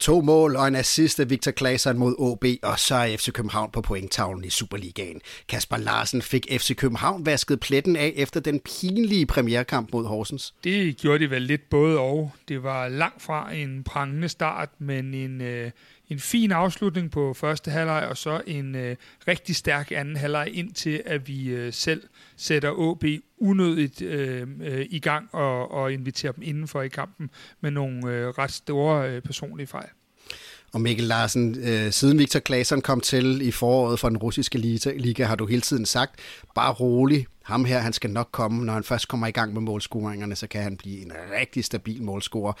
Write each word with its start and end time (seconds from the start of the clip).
To 0.00 0.20
mål 0.20 0.56
og 0.56 0.68
en 0.68 0.76
assist 0.76 1.20
af 1.20 1.30
Victor 1.30 1.50
Claesson 1.50 1.98
mod 1.98 2.14
OB, 2.18 2.44
og 2.62 2.78
så 2.78 2.94
er 2.94 3.16
FC 3.16 3.32
København 3.32 3.70
på 3.70 3.80
pointtavlen 3.80 4.44
i 4.44 4.50
Superligaen. 4.50 5.20
Kasper 5.48 5.76
Larsen 5.76 6.22
fik 6.22 6.46
FC 6.50 6.76
København 6.76 7.26
vasket 7.26 7.60
pletten 7.60 7.96
af 7.96 8.12
efter 8.16 8.40
den 8.40 8.60
pinlige 8.60 9.26
premierkamp 9.26 9.92
mod 9.92 10.06
Horsens. 10.06 10.54
Det 10.64 10.96
gjorde 10.96 11.18
de 11.18 11.30
vel 11.30 11.42
lidt 11.42 11.70
både 11.70 11.98
og. 11.98 12.32
Det 12.48 12.62
var 12.62 12.88
langt 12.88 13.22
fra 13.22 13.54
en 13.54 13.84
prangende 13.84 14.28
start, 14.28 14.68
men 14.78 15.14
en, 15.14 15.40
øh, 15.40 15.70
en 16.08 16.18
fin 16.18 16.52
afslutning 16.52 17.10
på 17.10 17.34
første 17.34 17.70
halvleg, 17.70 18.06
og 18.08 18.16
så 18.16 18.40
en 18.46 18.74
øh, 18.74 18.96
rigtig 19.28 19.56
stærk 19.56 19.92
anden 19.92 20.16
halvleg, 20.16 20.50
indtil 20.52 21.02
at 21.06 21.28
vi 21.28 21.48
øh, 21.48 21.72
selv 21.72 22.02
sætter 22.36 22.90
AB 22.90 23.04
unødigt 23.38 24.02
øh, 24.02 24.48
øh, 24.60 24.86
i 24.90 24.98
gang 24.98 25.34
og, 25.34 25.70
og 25.70 25.92
inviterer 25.92 26.32
dem 26.32 26.42
indenfor 26.42 26.82
i 26.82 26.88
kampen 26.88 27.30
med 27.60 27.70
nogle 27.70 28.12
øh, 28.12 28.28
ret 28.28 28.52
store 28.52 29.10
øh, 29.10 29.22
personlige 29.22 29.66
fejl. 29.66 29.88
Og 30.72 30.80
Mikkel 30.80 31.04
Larsen, 31.04 31.56
øh, 31.62 31.92
siden 31.92 32.18
Victor 32.18 32.40
Claesson 32.40 32.80
kom 32.80 33.00
til 33.00 33.40
i 33.48 33.50
foråret 33.50 34.00
fra 34.00 34.08
den 34.08 34.16
russiske 34.16 34.58
liga, 34.96 35.24
har 35.24 35.36
du 35.36 35.46
hele 35.46 35.60
tiden 35.60 35.86
sagt, 35.86 36.14
bare 36.54 36.72
rolig, 36.72 37.26
ham 37.42 37.64
her, 37.64 37.78
han 37.78 37.92
skal 37.92 38.10
nok 38.10 38.28
komme, 38.32 38.64
når 38.64 38.72
han 38.72 38.84
først 38.84 39.08
kommer 39.08 39.26
i 39.26 39.30
gang 39.30 39.52
med 39.52 39.60
målscoringerne, 39.60 40.36
så 40.36 40.46
kan 40.46 40.62
han 40.62 40.76
blive 40.76 41.02
en 41.02 41.12
rigtig 41.40 41.64
stabil 41.64 42.02
målscorer. 42.02 42.52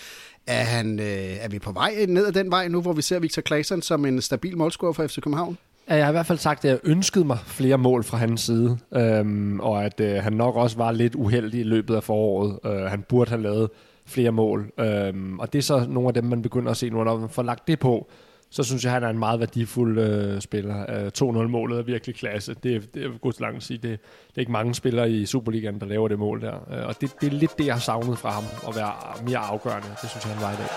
Er, 0.46 0.64
han, 0.64 1.00
øh, 1.00 1.06
er 1.40 1.48
vi 1.48 1.58
på 1.58 1.72
vej 1.72 2.06
ned 2.08 2.26
ad 2.26 2.32
den 2.32 2.50
vej 2.50 2.68
nu, 2.68 2.80
hvor 2.80 2.92
vi 2.92 3.02
ser 3.02 3.18
Victor 3.18 3.42
Claesson 3.42 3.82
som 3.82 4.04
en 4.04 4.22
stabil 4.22 4.56
målscorer 4.56 4.92
for 4.92 5.06
FC 5.06 5.20
København? 5.20 5.58
Jeg 5.88 6.04
har 6.04 6.10
i 6.10 6.12
hvert 6.12 6.26
fald 6.26 6.38
sagt, 6.38 6.64
at 6.64 6.70
jeg 6.70 6.78
ønskede 6.84 7.24
mig 7.24 7.38
flere 7.46 7.78
mål 7.78 8.04
fra 8.04 8.18
hans 8.18 8.40
side, 8.40 8.78
øhm, 8.94 9.60
og 9.60 9.84
at 9.84 10.00
øh, 10.00 10.14
han 10.14 10.32
nok 10.32 10.56
også 10.56 10.76
var 10.76 10.92
lidt 10.92 11.14
uheldig 11.14 11.60
i 11.60 11.62
løbet 11.62 11.94
af 11.94 12.02
foråret. 12.02 12.58
Øh, 12.64 12.72
han 12.72 13.04
burde 13.08 13.30
have 13.30 13.42
lavet 13.42 13.70
flere 14.08 14.32
mål, 14.32 14.72
øhm, 14.78 15.38
og 15.38 15.52
det 15.52 15.58
er 15.58 15.62
så 15.62 15.86
nogle 15.88 16.08
af 16.08 16.14
dem, 16.14 16.24
man 16.24 16.42
begynder 16.42 16.70
at 16.70 16.76
se 16.76 16.90
nu, 16.90 17.04
når 17.04 17.18
man 17.18 17.28
får 17.28 17.42
lagt 17.42 17.68
det 17.68 17.78
på, 17.78 18.10
så 18.50 18.62
synes 18.62 18.84
jeg, 18.84 18.90
at 18.90 18.94
han 18.94 19.02
er 19.02 19.10
en 19.10 19.18
meget 19.18 19.40
værdifuld 19.40 19.98
øh, 19.98 20.40
spiller. 20.40 21.04
Øh, 21.04 21.10
2-0-målet 21.22 21.78
er 21.78 21.82
virkelig 21.82 22.14
klasse. 22.16 22.54
Det, 22.62 22.94
det 22.94 23.04
er 23.04 23.18
godt 23.18 23.40
langt 23.40 23.56
at 23.56 23.62
sige. 23.62 23.76
Det, 23.76 24.00
det 24.28 24.36
er 24.36 24.40
ikke 24.40 24.52
mange 24.52 24.74
spillere 24.74 25.10
i 25.10 25.26
Superligaen, 25.26 25.80
der 25.80 25.86
laver 25.86 26.08
det 26.08 26.18
mål 26.18 26.40
der. 26.40 26.54
Øh, 26.54 26.86
og 26.86 27.00
det, 27.00 27.14
det 27.20 27.26
er 27.26 27.30
lidt 27.30 27.58
det, 27.58 27.66
jeg 27.66 27.74
har 27.74 27.80
savnet 27.80 28.18
fra 28.18 28.30
ham, 28.30 28.44
at 28.68 28.76
være 28.76 28.92
mere 29.24 29.38
afgørende. 29.38 29.88
Det 30.02 30.10
synes 30.10 30.24
jeg, 30.24 30.34
han 30.34 30.42
var 30.42 30.52
i 30.52 30.56
dag. 30.56 30.68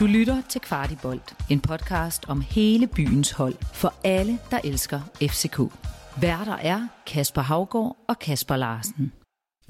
Du 0.00 0.06
lytter 0.06 0.42
til 0.48 0.60
Kvartibolt, 0.60 1.34
en 1.50 1.60
podcast 1.60 2.28
om 2.28 2.40
hele 2.40 2.86
byens 2.86 3.30
hold 3.30 3.54
for 3.74 3.94
alle, 4.04 4.38
der 4.50 4.58
elsker 4.64 5.00
FCK. 5.22 5.60
Værter 6.20 6.56
er 6.56 6.88
Kasper 7.06 7.42
Havgård 7.42 7.96
og 8.08 8.18
Kasper 8.18 8.56
Larsen. 8.56 9.12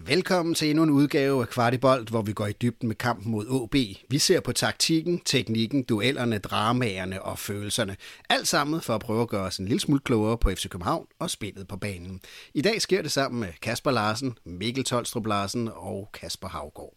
Velkommen 0.06 0.54
til 0.54 0.70
endnu 0.70 0.82
en 0.82 0.90
udgave 0.90 1.42
af 1.42 1.48
Kvartibolt, 1.48 2.08
hvor 2.08 2.22
vi 2.22 2.32
går 2.32 2.46
i 2.46 2.52
dybden 2.52 2.88
med 2.88 2.96
kampen 2.96 3.32
mod 3.32 3.46
OB. 3.48 3.74
Vi 4.08 4.18
ser 4.18 4.40
på 4.40 4.52
taktikken, 4.52 5.20
teknikken, 5.24 5.82
duellerne, 5.82 6.38
dramaerne 6.38 7.22
og 7.22 7.38
følelserne. 7.38 7.96
Alt 8.28 8.48
sammen 8.48 8.80
for 8.80 8.94
at 8.94 9.00
prøve 9.00 9.22
at 9.22 9.28
gøre 9.28 9.44
os 9.44 9.58
en 9.58 9.66
lille 9.66 9.80
smule 9.80 10.00
klogere 10.00 10.38
på 10.38 10.50
FC 10.50 10.68
København 10.68 11.06
og 11.18 11.30
spillet 11.30 11.68
på 11.68 11.76
banen. 11.76 12.20
I 12.54 12.62
dag 12.62 12.82
sker 12.82 13.02
det 13.02 13.12
sammen 13.12 13.40
med 13.40 13.48
Kasper 13.62 13.90
Larsen, 13.90 14.38
Mikkel 14.44 14.84
Tolstrup 14.84 15.26
Larsen 15.26 15.70
og 15.74 16.08
Kasper 16.12 16.48
Havgård. 16.48 16.94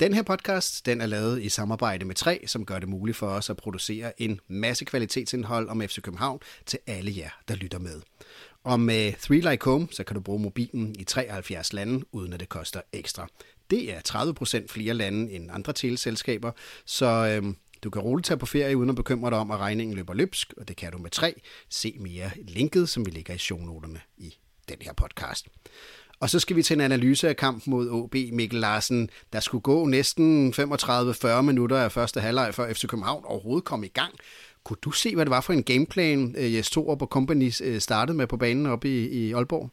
Den 0.00 0.14
her 0.14 0.22
podcast 0.22 0.86
den 0.86 1.00
er 1.00 1.06
lavet 1.06 1.42
i 1.42 1.48
samarbejde 1.48 2.04
med 2.04 2.14
tre, 2.14 2.44
som 2.46 2.66
gør 2.66 2.78
det 2.78 2.88
muligt 2.88 3.16
for 3.16 3.26
os 3.26 3.50
at 3.50 3.56
producere 3.56 4.22
en 4.22 4.40
masse 4.48 4.84
kvalitetsindhold 4.84 5.68
om 5.68 5.82
FC 5.82 6.00
København 6.00 6.40
til 6.66 6.78
alle 6.86 7.12
jer, 7.16 7.30
der 7.48 7.54
lytter 7.54 7.78
med. 7.78 8.00
Og 8.64 8.80
med 8.80 9.12
3 9.20 9.34
Like 9.34 9.64
Home, 9.64 9.88
så 9.90 10.04
kan 10.04 10.14
du 10.14 10.20
bruge 10.20 10.42
mobilen 10.42 10.96
i 10.98 11.04
73 11.04 11.72
lande, 11.72 12.04
uden 12.12 12.32
at 12.32 12.40
det 12.40 12.48
koster 12.48 12.80
ekstra. 12.92 13.28
Det 13.70 13.92
er 13.92 14.00
30% 14.62 14.66
flere 14.68 14.94
lande 14.94 15.32
end 15.32 15.50
andre 15.52 15.72
teleselskaber, 15.72 16.52
så 16.84 17.06
øhm, 17.06 17.56
du 17.82 17.90
kan 17.90 18.02
roligt 18.02 18.26
tage 18.26 18.38
på 18.38 18.46
ferie 18.46 18.76
uden 18.76 18.90
at 18.90 18.96
bekymre 18.96 19.30
dig 19.30 19.38
om, 19.38 19.50
at 19.50 19.58
regningen 19.58 19.96
løber 19.96 20.14
løbsk, 20.14 20.54
og 20.56 20.68
det 20.68 20.76
kan 20.76 20.92
du 20.92 20.98
med 20.98 21.10
3. 21.10 21.40
Se 21.68 21.96
mere 22.00 22.30
linket, 22.48 22.88
som 22.88 23.06
vi 23.06 23.10
lægger 23.10 23.34
i 23.34 23.38
shownoterne 23.38 24.00
i 24.18 24.34
den 24.68 24.76
her 24.80 24.92
podcast. 24.92 25.48
Og 26.20 26.30
så 26.30 26.38
skal 26.38 26.56
vi 26.56 26.62
til 26.62 26.74
en 26.74 26.80
analyse 26.80 27.28
af 27.28 27.36
kampen 27.36 27.70
mod 27.70 27.90
OB 27.90 28.14
Mikkel 28.14 28.60
Larsen. 28.60 29.10
Der 29.32 29.40
skulle 29.40 29.62
gå 29.62 29.86
næsten 29.86 30.54
35-40 30.58 31.40
minutter 31.40 31.76
af 31.76 31.92
første 31.92 32.20
halvleg, 32.20 32.54
før 32.54 32.72
FC 32.72 32.86
København 32.86 33.24
overhovedet 33.24 33.64
kom 33.64 33.84
i 33.84 33.88
gang. 33.88 34.14
Kunne 34.64 34.76
du 34.82 34.90
se, 34.90 35.14
hvad 35.14 35.24
det 35.24 35.30
var 35.30 35.40
for 35.40 35.52
en 35.52 35.62
gameplan, 35.62 36.34
øh, 36.38 36.54
Jes 36.54 36.70
Torup 36.70 37.02
og 37.02 37.08
Company 37.08 37.52
øh, 37.64 37.80
startede 37.80 38.16
med 38.16 38.26
på 38.26 38.36
banen 38.36 38.66
oppe 38.66 38.88
i, 38.88 39.08
i 39.08 39.32
Aalborg? 39.32 39.70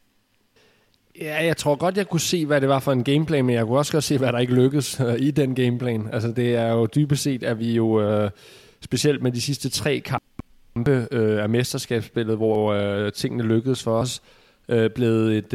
Ja, 1.20 1.44
jeg 1.44 1.56
tror 1.56 1.74
godt, 1.76 1.96
jeg 1.96 2.08
kunne 2.08 2.20
se, 2.20 2.46
hvad 2.46 2.60
det 2.60 2.68
var 2.68 2.78
for 2.78 2.92
en 2.92 3.04
gameplan, 3.04 3.44
men 3.44 3.54
jeg 3.54 3.66
kunne 3.66 3.78
også 3.78 3.92
godt 3.92 4.04
se, 4.04 4.18
hvad 4.18 4.32
der 4.32 4.38
ikke 4.38 4.54
lykkedes 4.54 5.00
øh, 5.00 5.14
i 5.18 5.30
den 5.30 5.54
gameplan. 5.54 6.08
Altså, 6.12 6.32
det 6.32 6.54
er 6.54 6.68
jo 6.72 6.86
dybest 6.94 7.22
set, 7.22 7.42
at 7.42 7.58
vi 7.58 7.72
jo, 7.72 8.22
uh, 8.24 8.30
specielt 8.80 9.22
med 9.22 9.32
de 9.32 9.40
sidste 9.40 9.68
tre 9.68 10.00
kampe 10.00 11.08
uh, 11.12 11.42
af 11.42 11.48
mesterskabsspillet, 11.48 12.36
hvor 12.36 13.10
tingene 13.10 13.42
lykkedes 13.42 13.82
for 13.82 13.98
os, 13.98 14.22
uh, 14.68 14.86
blevet 14.94 15.36
et, 15.36 15.48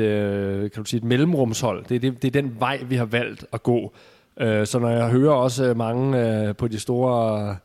kan 0.71 0.83
du 0.83 0.89
sige, 0.89 0.97
et 0.97 1.03
mellemrumshold. 1.03 1.85
Det, 1.89 1.95
er, 1.95 1.99
det, 1.99 2.21
det 2.21 2.27
er 2.27 2.41
den 2.41 2.55
vej, 2.59 2.83
vi 2.89 2.95
har 2.95 3.05
valgt 3.05 3.45
at 3.53 3.63
gå. 3.63 3.93
Så 4.39 4.77
når 4.81 4.89
jeg 4.89 5.09
hører 5.09 5.33
også 5.33 5.73
mange 5.73 6.53
på 6.53 6.67
de 6.67 6.79
store 6.79 7.57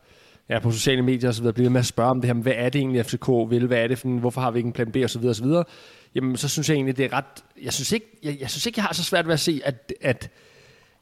ja, 0.51 0.59
på 0.59 0.71
sociale 0.71 1.03
medier 1.03 1.29
og 1.29 1.35
så 1.35 1.43
videre, 1.43 1.55
bliver 1.55 1.71
med 1.71 1.81
at 1.81 1.87
spørge 1.87 2.11
om 2.11 2.21
det 2.21 2.29
her, 2.29 2.35
hvad 2.35 2.53
er 2.57 2.69
det 2.69 2.79
egentlig 2.79 3.07
FCK 3.07 3.29
vil, 3.29 3.67
hvad 3.67 3.79
er 3.79 3.87
det 3.87 3.99
for 3.99 4.09
hvorfor 4.09 4.41
har 4.41 4.51
vi 4.51 4.59
ikke 4.59 4.67
en 4.67 4.73
plan 4.73 4.93
B 4.93 4.97
og 4.97 5.11
så 5.11 5.19
videre 5.19 5.33
og 5.33 5.37
så 5.37 5.45
videre, 5.45 5.65
jamen 6.15 6.37
så 6.37 6.49
synes 6.49 6.69
jeg 6.69 6.75
egentlig, 6.75 6.97
det 6.97 7.05
er 7.05 7.13
ret, 7.13 7.45
jeg 7.63 7.73
synes 7.73 7.93
ikke, 7.93 8.07
jeg, 8.23 8.37
jeg 8.41 8.51
synes 8.51 8.67
ikke, 8.67 8.79
jeg 8.79 8.85
har 8.85 8.95
så 8.95 9.05
svært 9.05 9.27
ved 9.27 9.33
at 9.33 9.41
se, 9.41 9.61
at, 9.65 9.93
at, 10.01 10.31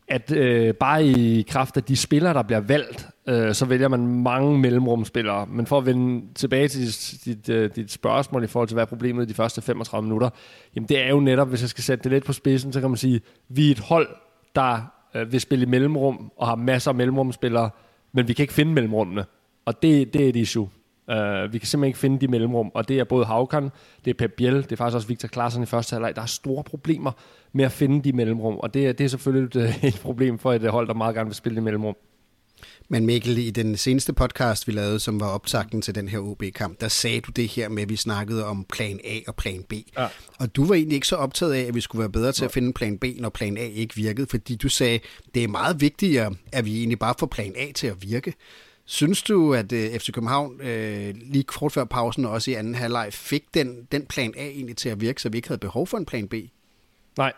at 0.09 0.32
øh, 0.32 0.75
bare 0.75 1.06
i 1.06 1.42
kraft 1.48 1.76
af 1.76 1.82
de 1.82 1.97
spillere, 1.97 2.34
der 2.34 2.42
bliver 2.42 2.60
valgt, 2.60 3.09
øh, 3.28 3.54
så 3.54 3.64
vælger 3.64 3.88
man 3.88 4.06
mange 4.06 4.59
mellemrumspillere. 4.59 5.47
Men 5.47 5.66
for 5.66 5.78
at 5.78 5.86
vende 5.86 6.34
tilbage 6.34 6.69
til 6.69 6.80
dit, 6.80 7.20
dit, 7.25 7.48
øh, 7.48 7.70
dit 7.76 7.92
spørgsmål 7.92 8.44
i 8.44 8.47
forhold 8.47 8.69
til, 8.69 8.75
hvad 8.75 8.84
er 8.84 8.88
problemet 8.88 9.25
i 9.25 9.28
de 9.28 9.34
første 9.34 9.62
35 9.62 10.03
minutter, 10.06 10.30
jamen 10.76 10.88
det 10.88 11.00
er 11.00 11.09
jo 11.09 11.20
netop, 11.20 11.48
hvis 11.48 11.60
jeg 11.60 11.69
skal 11.69 11.84
sætte 11.84 12.04
det 12.04 12.12
lidt 12.12 12.25
på 12.25 12.32
spidsen, 12.32 12.72
så 12.72 12.80
kan 12.80 12.91
man 12.91 12.97
sige, 12.97 13.20
vi 13.48 13.66
er 13.66 13.70
et 13.70 13.78
hold, 13.78 14.09
der 14.54 14.92
øh, 15.15 15.32
vil 15.32 15.41
spille 15.41 15.62
i 15.62 15.69
mellemrum 15.69 16.32
og 16.36 16.47
har 16.47 16.56
masser 16.56 16.91
af 16.91 16.94
mellemrumspillere, 16.94 17.70
men 18.12 18.28
vi 18.28 18.32
kan 18.32 18.42
ikke 18.42 18.54
finde 18.54 18.72
mellemrummene. 18.72 19.25
Og 19.68 19.82
det, 19.82 20.12
det 20.12 20.24
er 20.24 20.28
et 20.28 20.36
issue. 20.36 20.70
Uh, 21.08 21.52
vi 21.52 21.58
kan 21.58 21.66
simpelthen 21.66 21.84
ikke 21.84 21.98
finde 21.98 22.18
de 22.20 22.28
mellemrum, 22.28 22.70
og 22.74 22.88
det 22.88 22.98
er 22.98 23.04
både 23.04 23.24
Havkan, 23.24 23.70
det 24.04 24.10
er 24.10 24.14
Pep 24.14 24.32
Biel, 24.36 24.54
det 24.54 24.72
er 24.72 24.76
faktisk 24.76 24.94
også 24.94 25.08
Victor 25.08 25.28
Klaassen 25.28 25.62
i 25.62 25.66
første 25.66 25.94
halvleg. 25.94 26.16
Der 26.16 26.22
er 26.22 26.26
store 26.26 26.64
problemer 26.64 27.12
med 27.52 27.64
at 27.64 27.72
finde 27.72 28.04
de 28.04 28.12
mellemrum, 28.12 28.56
og 28.56 28.74
det 28.74 28.86
er, 28.86 28.92
det 28.92 29.04
er 29.04 29.08
selvfølgelig 29.08 29.60
et, 29.60 29.74
et 29.94 30.00
problem 30.02 30.38
for 30.38 30.52
et 30.52 30.70
hold, 30.70 30.88
der 30.88 30.94
meget 30.94 31.14
gerne 31.14 31.28
vil 31.28 31.34
spille 31.34 31.56
de 31.56 31.60
mellemrum. 31.60 31.96
Men 32.88 33.06
Mikkel, 33.06 33.38
i 33.38 33.50
den 33.50 33.76
seneste 33.76 34.12
podcast, 34.12 34.66
vi 34.66 34.72
lavede, 34.72 35.00
som 35.00 35.20
var 35.20 35.28
optakten 35.28 35.82
til 35.82 35.94
den 35.94 36.08
her 36.08 36.18
OB-kamp, 36.18 36.80
der 36.80 36.88
sagde 36.88 37.20
du 37.20 37.30
det 37.30 37.48
her 37.48 37.68
med, 37.68 37.82
at 37.82 37.88
vi 37.88 37.96
snakkede 37.96 38.46
om 38.46 38.64
plan 38.72 39.00
A 39.04 39.18
og 39.26 39.34
plan 39.34 39.62
B. 39.68 39.72
Ja. 39.98 40.06
Og 40.38 40.56
du 40.56 40.64
var 40.64 40.74
egentlig 40.74 40.94
ikke 40.94 41.06
så 41.06 41.16
optaget 41.16 41.52
af, 41.52 41.60
at 41.60 41.74
vi 41.74 41.80
skulle 41.80 42.00
være 42.00 42.12
bedre 42.12 42.32
til 42.32 42.44
at 42.44 42.52
finde 42.52 42.72
plan 42.72 42.98
B, 42.98 43.04
når 43.18 43.28
plan 43.28 43.56
A 43.56 43.68
ikke 43.74 43.94
virkede, 43.94 44.26
fordi 44.26 44.56
du 44.56 44.68
sagde, 44.68 45.00
det 45.34 45.44
er 45.44 45.48
meget 45.48 45.80
vigtigere, 45.80 46.34
at 46.52 46.64
vi 46.64 46.78
egentlig 46.78 46.98
bare 46.98 47.14
får 47.18 47.26
plan 47.26 47.52
A 47.56 47.72
til 47.74 47.86
at 47.86 47.96
virke. 48.02 48.34
Synes 48.91 49.22
du, 49.22 49.54
at 49.54 49.72
øh, 49.72 49.99
FC 49.99 50.12
København 50.12 50.60
øh, 50.60 51.15
lige 51.22 51.44
kort 51.44 51.72
før 51.72 51.84
pausen 51.84 52.25
og 52.25 52.31
også 52.31 52.50
i 52.50 52.54
anden 52.54 52.75
halvleg 52.75 53.09
fik 53.12 53.44
den, 53.54 53.88
den 53.93 54.06
plan 54.06 54.34
A 54.37 54.47
egentlig 54.47 54.76
til 54.76 54.88
at 54.88 55.00
virke, 55.00 55.22
så 55.22 55.28
vi 55.28 55.37
ikke 55.37 55.49
havde 55.49 55.59
behov 55.59 55.87
for 55.87 55.99
en 55.99 56.04
plan 56.04 56.28
B? 56.28 56.34
Nej, 57.19 57.32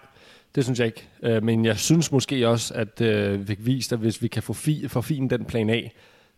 det 0.55 0.65
synes 0.65 0.78
jeg 0.78 0.87
ikke. 0.87 1.09
Øh, 1.22 1.43
men 1.43 1.65
jeg 1.65 1.78
synes 1.78 2.12
måske 2.12 2.49
også, 2.49 2.75
at 2.75 3.00
øh, 3.00 3.41
vi 3.41 3.47
fik 3.47 3.66
vist, 3.66 3.93
at 3.93 3.99
hvis 3.99 4.22
vi 4.22 4.28
kan 4.28 4.43
få 4.43 4.53
fi, 4.53 4.89
forfine 4.89 5.28
den 5.28 5.44
plan 5.44 5.71
A, 5.71 5.83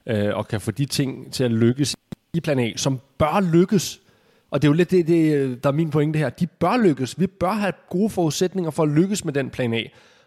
øh, 0.06 0.36
og 0.36 0.48
kan 0.48 0.60
få 0.60 0.70
de 0.70 0.84
ting 0.84 1.32
til 1.32 1.44
at 1.44 1.50
lykkes 1.50 1.96
i 2.34 2.40
plan 2.40 2.58
A, 2.58 2.72
som 2.76 3.00
bør 3.18 3.40
lykkes, 3.52 4.00
og 4.50 4.62
det 4.62 4.68
er 4.68 4.70
jo 4.70 4.76
lidt 4.76 4.90
det, 4.90 5.06
det, 5.06 5.34
øh, 5.34 5.56
der 5.62 5.68
er 5.68 5.74
min 5.74 5.90
pointe 5.90 6.18
her, 6.18 6.30
de 6.30 6.46
bør 6.46 6.76
lykkes. 6.76 7.20
Vi 7.20 7.26
bør 7.26 7.52
have 7.52 7.72
gode 7.90 8.10
forudsætninger 8.10 8.70
for 8.70 8.82
at 8.82 8.88
lykkes 8.88 9.24
med 9.24 9.32
den 9.32 9.50
plan 9.50 9.74
A. 9.74 9.82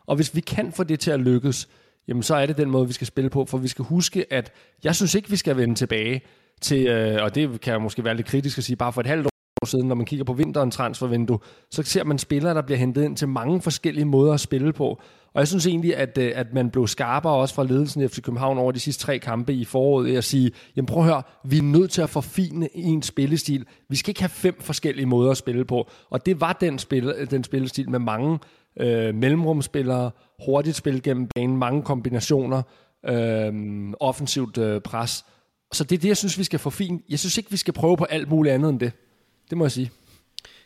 Og 0.05 0.15
hvis 0.15 0.35
vi 0.35 0.41
kan 0.41 0.71
få 0.71 0.83
det 0.83 0.99
til 0.99 1.11
at 1.11 1.19
lykkes, 1.19 1.69
jamen 2.07 2.23
så 2.23 2.35
er 2.35 2.45
det 2.45 2.57
den 2.57 2.71
måde, 2.71 2.87
vi 2.87 2.93
skal 2.93 3.07
spille 3.07 3.29
på. 3.29 3.45
For 3.45 3.57
vi 3.57 3.67
skal 3.67 3.85
huske, 3.85 4.33
at 4.33 4.51
jeg 4.83 4.95
synes 4.95 5.15
ikke, 5.15 5.29
vi 5.29 5.35
skal 5.35 5.57
vende 5.57 5.75
tilbage 5.75 6.21
til, 6.61 6.87
øh, 6.87 7.23
og 7.23 7.35
det 7.35 7.61
kan 7.61 7.73
jeg 7.73 7.81
måske 7.81 8.03
være 8.03 8.15
lidt 8.15 8.27
kritisk 8.27 8.57
at 8.57 8.63
sige, 8.63 8.75
bare 8.75 8.93
for 8.93 9.01
et 9.01 9.07
halvt 9.07 9.25
år 9.25 9.65
siden, 9.65 9.87
når 9.87 9.95
man 9.95 10.05
kigger 10.05 10.25
på 10.25 10.33
vinteren 10.33 10.71
transfervindue, 10.71 11.39
så 11.71 11.83
ser 11.83 12.03
man 12.03 12.17
spillere, 12.17 12.53
der 12.53 12.61
bliver 12.61 12.77
hentet 12.77 13.03
ind 13.03 13.17
til 13.17 13.27
mange 13.27 13.61
forskellige 13.61 14.05
måder 14.05 14.33
at 14.33 14.39
spille 14.39 14.73
på. 14.73 15.01
Og 15.33 15.39
jeg 15.39 15.47
synes 15.47 15.67
egentlig, 15.67 15.97
at, 15.97 16.17
øh, 16.17 16.31
at 16.35 16.53
man 16.53 16.69
blev 16.69 16.87
skarpere 16.87 17.33
også 17.33 17.55
fra 17.55 17.63
ledelsen 17.63 18.01
i 18.01 18.07
FC 18.07 18.21
København 18.21 18.57
over 18.57 18.71
de 18.71 18.79
sidste 18.79 19.03
tre 19.03 19.19
kampe 19.19 19.53
i 19.53 19.65
foråret, 19.65 20.07
i 20.07 20.15
at 20.15 20.23
sige, 20.23 20.51
jamen 20.75 20.85
prøv 20.85 21.03
at 21.03 21.09
høre, 21.09 21.23
vi 21.43 21.57
er 21.57 21.61
nødt 21.61 21.91
til 21.91 22.01
at 22.01 22.09
forfine 22.09 22.77
en 22.77 23.01
spillestil. 23.01 23.65
Vi 23.89 23.95
skal 23.95 24.09
ikke 24.09 24.21
have 24.21 24.29
fem 24.29 24.55
forskellige 24.61 25.05
måder 25.05 25.31
at 25.31 25.37
spille 25.37 25.65
på. 25.65 25.89
Og 26.09 26.25
det 26.25 26.41
var 26.41 26.53
den, 26.53 26.79
spil, 26.79 27.13
øh, 27.17 27.31
den 27.31 27.43
spillestil 27.43 27.89
med 27.89 27.99
mange 27.99 28.39
øh, 28.79 29.15
mellemrumspillere, 29.15 30.11
hurtigt 30.45 30.75
spil 30.75 31.03
gennem 31.03 31.27
banen, 31.35 31.57
mange 31.57 31.81
kombinationer, 31.81 32.61
øh, 33.05 33.53
offensivt 33.99 34.57
øh, 34.57 34.81
pres. 34.81 35.25
Så 35.73 35.83
det 35.83 35.95
er 35.95 35.99
det, 35.99 36.07
jeg 36.07 36.17
synes, 36.17 36.37
vi 36.37 36.43
skal 36.43 36.59
få 36.59 36.69
fint. 36.69 37.01
Jeg 37.09 37.19
synes 37.19 37.37
ikke, 37.37 37.51
vi 37.51 37.57
skal 37.57 37.73
prøve 37.73 37.97
på 37.97 38.03
alt 38.03 38.29
muligt 38.29 38.53
andet 38.53 38.69
end 38.69 38.79
det. 38.79 38.91
Det 39.49 39.57
må 39.57 39.65
jeg 39.65 39.71
sige. 39.71 39.91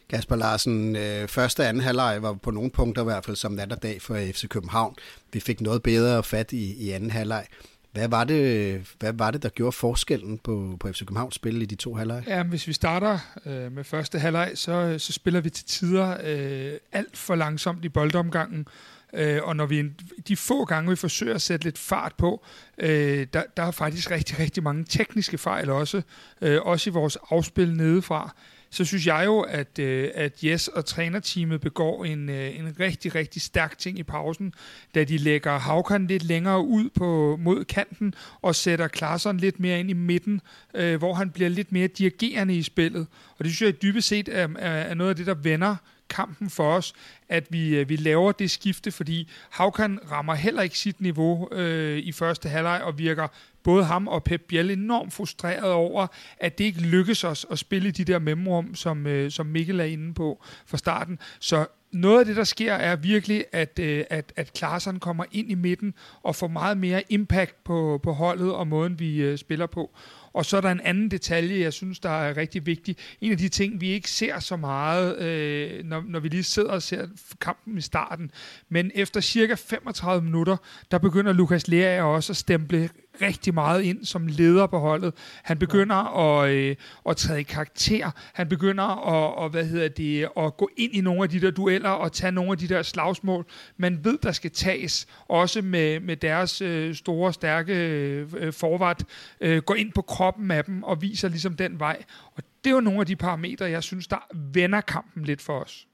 Kasper 0.10 0.36
Larsen, 0.36 0.96
øh, 0.96 1.28
første 1.28 1.62
og 1.62 1.68
anden 1.68 1.84
halvleg 1.84 2.22
var 2.22 2.34
på 2.34 2.52
nogle 2.52 2.70
punkter 2.70 3.02
i 3.02 3.06
hvert 3.06 3.26
fald 3.26 3.36
som 3.36 3.60
dag 3.84 4.02
for 4.02 4.16
FC 4.16 4.48
København. 4.48 4.96
Vi 5.34 5.40
fik 5.40 5.62
noget 5.62 5.84
bedre 5.84 6.24
fat 6.24 6.52
i, 6.52 6.74
i 6.86 6.92
anden 6.92 7.12
halvleg. 7.12 7.46
Hvad 7.92 8.08
var 8.08 8.24
det, 8.24 8.82
hvad 9.00 9.14
var 9.14 9.32
det 9.32 9.44
der 9.44 9.50
gjorde 9.50 9.72
forskellen 9.72 10.38
på, 10.38 10.78
på 10.80 10.92
FC 10.92 11.00
Københavns 11.00 11.36
spil 11.36 11.62
i 11.62 11.66
de 11.66 11.76
to 11.76 11.94
halvleg? 11.96 12.24
Ja, 12.28 12.44
hvis 12.44 12.68
vi 12.68 12.74
starter 12.74 13.20
øh, 13.46 13.72
med 13.72 13.84
første 13.84 14.20
halvleg, 14.20 14.52
så, 14.56 14.96
så 14.98 15.14
spiller 15.14 15.42
vi 15.42 15.50
til 15.50 15.66
tider 15.66 16.18
øh, 16.24 16.74
alt 16.92 17.18
for 17.18 17.36
langsomt 17.36 17.86
i 17.86 17.90
boldomgangen. 17.90 18.68
Øh, 19.14 19.40
og 19.44 19.56
når 19.56 19.66
vi 19.66 19.84
de 20.28 20.36
få 20.36 20.66
gange, 20.66 20.90
vi 20.90 20.96
forsøger 20.96 21.36
at 21.36 21.42
sætte 21.42 21.66
lidt 21.66 21.78
fart 21.78 22.14
på, 22.18 22.46
øh, 22.78 23.28
der, 23.34 23.44
der 23.58 23.64
er 23.64 23.72
faktisk 23.72 24.12
rigtig, 24.12 24.40
rigtig 24.40 24.64
mange 24.64 24.86
tekniske 24.90 25.38
fejl 25.38 25.70
også, 25.70 26.02
øh, 26.42 26.62
også 26.62 26.90
i 26.90 26.94
vores 26.94 27.18
afspil 27.30 27.74
nedefra 27.74 28.36
så 28.70 28.86
synes 28.86 29.08
jeg 29.08 29.24
jo, 29.26 29.40
at, 29.40 29.80
øh, 29.80 30.10
at 30.16 30.44
Jes 30.44 30.68
og 30.68 30.86
trænerteamet 30.86 31.62
begår 31.62 32.06
en, 32.06 32.30
øh, 32.30 32.60
en 32.60 32.76
rigtig, 32.80 33.16
rigtig 33.16 33.42
stærk 33.42 33.78
ting 33.78 34.00
i 34.00 34.04
pausen, 34.04 34.54
da 34.96 35.04
de 35.04 35.18
lægger 35.18 35.58
Havkan 35.58 36.08
lidt 36.08 36.24
længere 36.24 36.62
ud 36.62 36.90
på 36.90 37.38
mod 37.42 37.66
kanten 37.66 38.14
og 38.42 38.56
sætter 38.56 38.88
Klaarsson 38.88 39.38
lidt 39.38 39.60
mere 39.60 39.80
ind 39.80 39.90
i 39.90 39.94
midten, 39.94 40.42
øh, 40.74 40.98
hvor 40.98 41.14
han 41.14 41.30
bliver 41.30 41.50
lidt 41.50 41.72
mere 41.72 41.88
dirigerende 41.88 42.56
i 42.56 42.64
spillet. 42.64 43.08
Og 43.38 43.46
det 43.46 43.54
synes 43.56 43.62
jeg 43.62 43.82
dybest 43.82 44.08
set 44.08 44.30
er, 44.30 44.48
er, 44.60 44.72
er 44.72 44.94
noget 44.94 45.10
af 45.10 45.16
det, 45.16 45.26
der 45.26 45.34
vender 45.34 45.76
kampen 46.10 46.50
for 46.50 46.74
os, 46.74 46.94
at 47.30 47.48
vi, 47.50 47.76
øh, 47.76 47.90
vi 47.90 47.96
laver 47.96 48.32
det 48.32 48.52
skifte, 48.52 48.92
fordi 48.92 49.30
Havkan 49.50 50.00
rammer 50.12 50.36
heller 50.36 50.62
ikke 50.62 50.80
sit 50.80 51.02
niveau 51.02 51.54
øh, 51.54 51.98
i 51.98 52.12
første 52.12 52.50
halvleg 52.50 52.82
og 52.84 52.98
virker 52.98 53.28
både 53.64 53.84
ham 53.84 54.08
og 54.08 54.24
Pep 54.24 54.42
Biel 54.48 54.72
enormt 54.72 55.14
frustreret 55.14 55.72
over, 55.72 56.08
at 56.40 56.58
det 56.58 56.64
ikke 56.64 56.82
lykkes 56.82 57.24
os 57.24 57.46
at 57.52 57.60
spille 57.60 57.92
de 57.92 58.04
der 58.04 58.20
memrum, 58.20 58.76
som, 58.76 59.08
øh, 59.08 59.32
som 59.32 59.46
Mikkel 59.46 59.80
er 59.80 59.84
inde 59.84 60.14
på 60.14 60.44
fra 60.66 60.78
starten. 60.78 61.20
Så 61.40 61.66
noget 61.92 62.20
af 62.20 62.26
det, 62.26 62.36
der 62.36 62.44
sker, 62.44 62.74
er 62.74 62.96
virkelig, 62.96 63.46
at, 63.52 63.80
øh, 63.80 64.06
at, 64.10 64.34
at 64.36 64.54
Klaarsson 64.54 65.00
kommer 65.00 65.26
ind 65.32 65.52
i 65.52 65.56
midten 65.56 65.94
og 66.24 66.36
får 66.36 66.48
meget 66.48 66.78
mere 66.78 67.04
impact 67.10 67.64
på, 67.64 68.00
på 68.04 68.14
holdet 68.14 68.54
og 68.54 68.68
måden, 68.68 69.00
vi 69.00 69.22
øh, 69.22 69.38
spiller 69.38 69.66
på. 69.66 69.92
Og 70.34 70.46
så 70.46 70.58
er 70.58 70.62
der 70.62 70.72
en 70.72 70.82
anden 70.82 71.12
detalje, 71.12 71.60
jeg 71.60 71.74
synes, 71.74 72.00
der 72.00 72.10
er 72.10 72.38
rigtig 72.38 72.66
vigtig. 72.66 72.96
En 73.22 73.32
af 73.32 73.38
de 73.38 73.50
ting, 73.50 73.82
vi 73.82 73.90
ikke 73.90 74.12
ser 74.12 74.40
så 74.40 74.56
meget, 74.56 75.20
øh, 75.20 75.86
når, 75.86 76.04
når 76.08 76.20
vi 76.20 76.30
lige 76.30 76.44
sidder 76.44 76.72
og 76.72 76.82
ser 76.82 77.08
kampen 77.42 77.78
i 77.78 77.82
starten. 77.82 78.32
Men 78.70 78.92
efter 78.96 79.22
cirka 79.22 79.54
35 79.54 80.24
minutter, 80.24 80.58
der 80.92 80.98
begynder 80.98 81.34
Lukas 81.34 81.68
Lea 81.68 82.04
også 82.04 82.34
at 82.34 82.38
stemple 82.38 82.90
rigtig 83.22 83.54
meget 83.54 83.82
ind 83.82 84.06
som 84.06 84.28
leder 84.28 84.68
på 84.68 84.80
holdet. 84.80 85.14
Han 85.44 85.60
begynder 85.60 85.96
at, 85.96 86.50
øh, 86.50 86.76
at 87.10 87.18
træde 87.18 87.40
i 87.40 87.44
karakter. 87.44 88.12
Han 88.34 88.50
begynder 88.50 88.84
at, 88.84 89.46
at, 89.46 89.52
hvad 89.52 89.66
hedder 89.66 89.88
det, 89.88 90.30
at 90.38 90.58
gå 90.58 90.70
ind 90.78 90.96
i 90.96 91.02
nogle 91.02 91.24
af 91.24 91.30
de 91.30 91.42
der 91.42 91.52
dueller 91.52 91.90
og 91.90 92.12
tage 92.12 92.32
nogle 92.32 92.52
af 92.52 92.58
de 92.58 92.68
der 92.68 92.82
slagsmål, 92.82 93.46
man 93.78 94.00
ved, 94.04 94.18
der 94.24 94.32
skal 94.32 94.52
tages. 94.52 95.08
Også 95.28 95.62
med, 95.62 96.00
med 96.00 96.18
deres 96.18 96.62
øh, 96.62 96.96
store, 96.96 97.34
stærke 97.34 97.74
øh, 97.74 98.54
forvart. 98.54 99.04
Øh, 99.42 99.62
går 99.62 99.76
ind 99.76 99.92
på 99.94 100.02
kroppen 100.02 100.52
af 100.52 100.66
dem 100.66 100.84
og 100.84 101.02
viser 101.02 101.30
ligesom 101.30 101.56
den 101.56 101.80
vej. 101.80 102.04
Og 102.36 102.44
det 102.64 102.70
er 102.70 102.76
jo 102.76 102.82
nogle 102.82 103.00
af 103.00 103.06
de 103.06 103.16
parametre, 103.16 103.66
jeg 103.66 103.84
synes, 103.84 104.08
der 104.08 104.28
vender 104.36 104.82
kampen 104.82 105.26
lidt 105.26 105.42
for 105.42 105.60
os. 105.60 105.89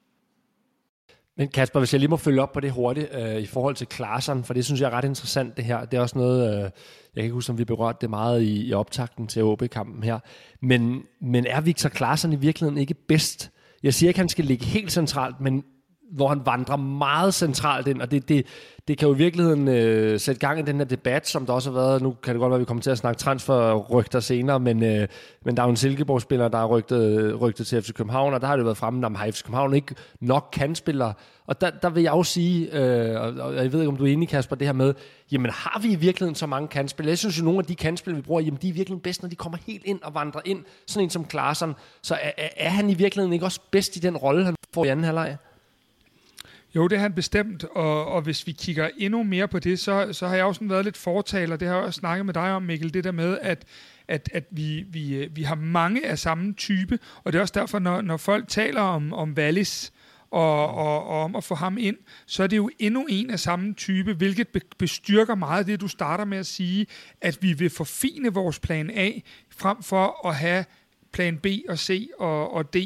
Men 1.38 1.48
Kasper, 1.48 1.80
hvis 1.80 1.94
jeg 1.94 2.00
lige 2.00 2.10
må 2.10 2.18
følge 2.18 2.42
op 2.42 2.52
på 2.52 2.60
det 2.60 2.72
hurtigt 2.72 3.10
øh, 3.14 3.36
i 3.36 3.46
forhold 3.46 3.76
til 3.76 3.88
Klaarsson, 3.88 4.44
for 4.44 4.54
det 4.54 4.66
synes 4.66 4.82
jeg 4.82 4.88
er 4.88 4.92
ret 4.92 5.06
interessant 5.06 5.58
det 5.58 5.66
her. 5.66 5.86
Det 5.86 5.98
er 5.98 6.02
også 6.02 6.18
noget, 6.18 6.54
øh, 6.54 6.62
jeg 6.62 6.72
kan 7.16 7.24
ikke 7.24 7.34
huske, 7.34 7.52
om 7.52 7.58
vi 7.58 7.66
berørte 7.66 7.98
det 8.02 8.10
meget 8.10 8.42
i, 8.42 8.68
i 8.68 8.74
optakten 8.74 9.28
til 9.28 9.44
OB-kampen 9.44 10.04
her. 10.04 10.20
Men, 10.62 11.04
men 11.22 11.46
er 11.46 11.62
Victor 11.62 11.90
Klaarsson 11.90 12.34
i 12.34 12.36
virkeligheden 12.36 12.78
ikke 12.78 12.94
bedst? 12.94 13.52
Jeg 13.84 13.94
siger 13.94 14.08
ikke, 14.08 14.18
at 14.18 14.22
han 14.22 14.30
skal 14.30 14.46
ligge 14.46 14.66
helt 14.66 14.92
centralt, 14.92 15.42
men 15.42 15.64
hvor 16.12 16.28
han 16.28 16.42
vandrer 16.46 16.76
meget 16.76 17.34
centralt 17.34 17.88
ind, 17.88 18.02
og 18.02 18.12
det, 18.12 18.30
det, 18.30 18.46
det 18.88 18.98
kan 18.98 19.08
jo 19.08 19.14
i 19.14 19.18
virkeligheden 19.18 19.68
øh, 19.68 20.20
sætte 20.20 20.40
gang 20.40 20.60
i 20.60 20.62
den 20.62 20.78
her 20.78 20.86
debat, 20.86 21.28
som 21.28 21.46
der 21.46 21.54
også 21.54 21.72
har 21.72 21.80
været. 21.80 22.02
Nu 22.02 22.16
kan 22.24 22.34
det 22.34 22.40
godt 22.40 22.50
være, 22.50 22.56
at 22.56 22.60
vi 22.60 22.66
kommer 22.66 22.82
til 22.82 22.90
at 22.90 22.98
snakke 22.98 23.20
transferrygter 23.20 24.20
senere, 24.20 24.60
men, 24.60 24.84
øh, 24.84 25.08
men 25.46 25.58
der 25.58 25.64
er 25.64 25.68
jo 25.68 25.70
en 25.70 25.78
Silkeborg-spiller, 25.78 26.48
der 26.48 26.58
er 26.58 26.66
rygtet, 26.66 27.42
rygtet 27.42 27.68
til 27.68 27.82
FC 27.82 27.94
København, 27.94 28.34
og 28.34 28.42
der 28.42 28.48
har 28.48 28.56
det 28.56 28.66
været 28.66 28.78
fremme, 28.78 29.08
at 29.08 29.36
FC 29.36 29.44
København 29.44 29.74
ikke 29.74 29.96
nok 30.22 30.50
kan 30.54 30.76
spiller. 30.76 31.14
Og 31.48 31.62
der, 31.62 31.70
der 31.70 31.90
vil 31.90 32.04
jeg 32.04 32.12
også 32.12 32.32
sige, 32.32 32.80
øh, 32.80 33.22
og 33.22 33.56
jeg 33.56 33.74
ved 33.74 33.80
ikke, 33.80 33.90
om 33.90 33.98
du 33.98 34.06
er 34.06 34.14
enig, 34.14 34.30
Kasper, 34.30 34.56
det 34.56 34.68
her 34.68 34.74
med, 34.74 34.94
jamen 35.32 35.52
har 35.52 35.80
vi 35.80 35.92
i 35.92 35.96
virkeligheden 35.96 36.36
så 36.36 36.46
mange 36.46 36.68
kandspillere? 36.68 37.12
Jeg 37.12 37.18
synes 37.18 37.40
jo, 37.40 37.44
nogle 37.44 37.60
af 37.60 37.66
de 37.66 37.76
kandspillere, 37.76 38.22
vi 38.22 38.26
bruger, 38.26 38.42
jamen 38.42 38.60
de 38.62 38.70
er 38.70 38.74
virkelig 38.74 39.02
bedst, 39.02 39.22
når 39.22 39.30
de 39.30 39.36
kommer 39.36 39.58
helt 39.68 39.86
ind 39.86 40.02
og 40.02 40.14
vandrer 40.14 40.42
ind, 40.46 40.64
sådan 40.88 41.04
en 41.04 41.10
som 41.10 41.26
Klaarsson. 41.26 41.76
Så 42.02 42.16
er, 42.16 42.32
er, 42.38 42.50
er 42.58 42.70
han 42.70 42.90
i 42.90 42.94
virkeligheden 42.94 43.34
ikke 43.34 43.46
også 43.46 43.60
bedst 43.72 43.96
i 43.96 44.00
den 44.00 44.18
rolle, 44.18 44.46
han 44.46 44.56
får 44.74 44.86
i 44.86 44.88
anden 44.88 45.06
halvleg? 45.06 45.38
Jo, 46.76 46.88
det 46.88 46.98
har 46.98 47.04
han 47.04 47.14
bestemt, 47.14 47.64
og, 47.64 48.06
og 48.06 48.22
hvis 48.22 48.48
vi 48.48 48.52
kigger 48.52 48.90
endnu 48.98 49.24
mere 49.24 49.48
på 49.48 49.60
det, 49.60 49.80
så, 49.80 50.14
så 50.14 50.28
har 50.28 50.36
jeg 50.36 50.46
også 50.46 50.62
været 50.64 50.86
lidt 50.86 50.98
fortaler, 50.98 51.56
det 51.56 51.68
har 51.68 51.76
jeg 51.76 51.86
også 51.86 52.00
snakket 52.00 52.26
med 52.26 52.34
dig 52.34 52.52
om, 52.52 52.64
Mikkel, 52.64 52.94
det 52.94 53.04
der 53.04 53.12
med, 53.12 53.38
at, 53.42 53.66
at, 54.08 54.30
at 54.34 54.44
vi, 54.52 54.86
vi, 54.90 55.16
øh, 55.16 55.36
vi 55.36 55.44
har 55.44 55.56
mange 55.56 56.08
af 56.08 56.20
samme 56.20 56.54
type, 56.54 57.00
og 57.24 57.34
det 57.34 57.38
er 57.38 57.42
også 57.42 57.54
derfor, 57.60 57.80
når, 57.80 58.02
når 58.02 58.18
folk 58.18 58.48
taler 58.48 58.82
om, 58.82 59.14
om 59.14 59.34
Wallis, 59.38 59.94
og, 60.32 60.74
og, 60.74 61.08
og 61.08 61.24
om 61.24 61.36
at 61.36 61.44
få 61.44 61.56
ham 61.56 61.78
ind, 61.78 61.98
så 62.26 62.44
er 62.44 62.48
det 62.48 62.58
jo 62.58 62.70
endnu 62.80 63.06
en 63.10 63.30
af 63.30 63.40
samme 63.40 63.74
type, 63.74 64.14
hvilket 64.14 64.48
bestyrker 64.78 65.36
meget 65.36 65.68
det, 65.68 65.82
du 65.82 65.88
starter 65.88 66.26
med 66.26 66.38
at 66.38 66.46
sige, 66.46 66.88
at 67.22 67.38
vi 67.42 67.54
vil 67.54 67.70
forfine 67.70 68.34
vores 68.34 68.60
plan 68.60 68.90
A, 68.90 69.12
frem 69.50 69.84
for 69.84 70.28
at 70.28 70.36
have 70.36 70.66
plan 71.12 71.38
B 71.38 71.46
og 71.70 71.80
C 71.80 72.10
og, 72.20 72.54
og 72.54 72.74
D 72.74 72.78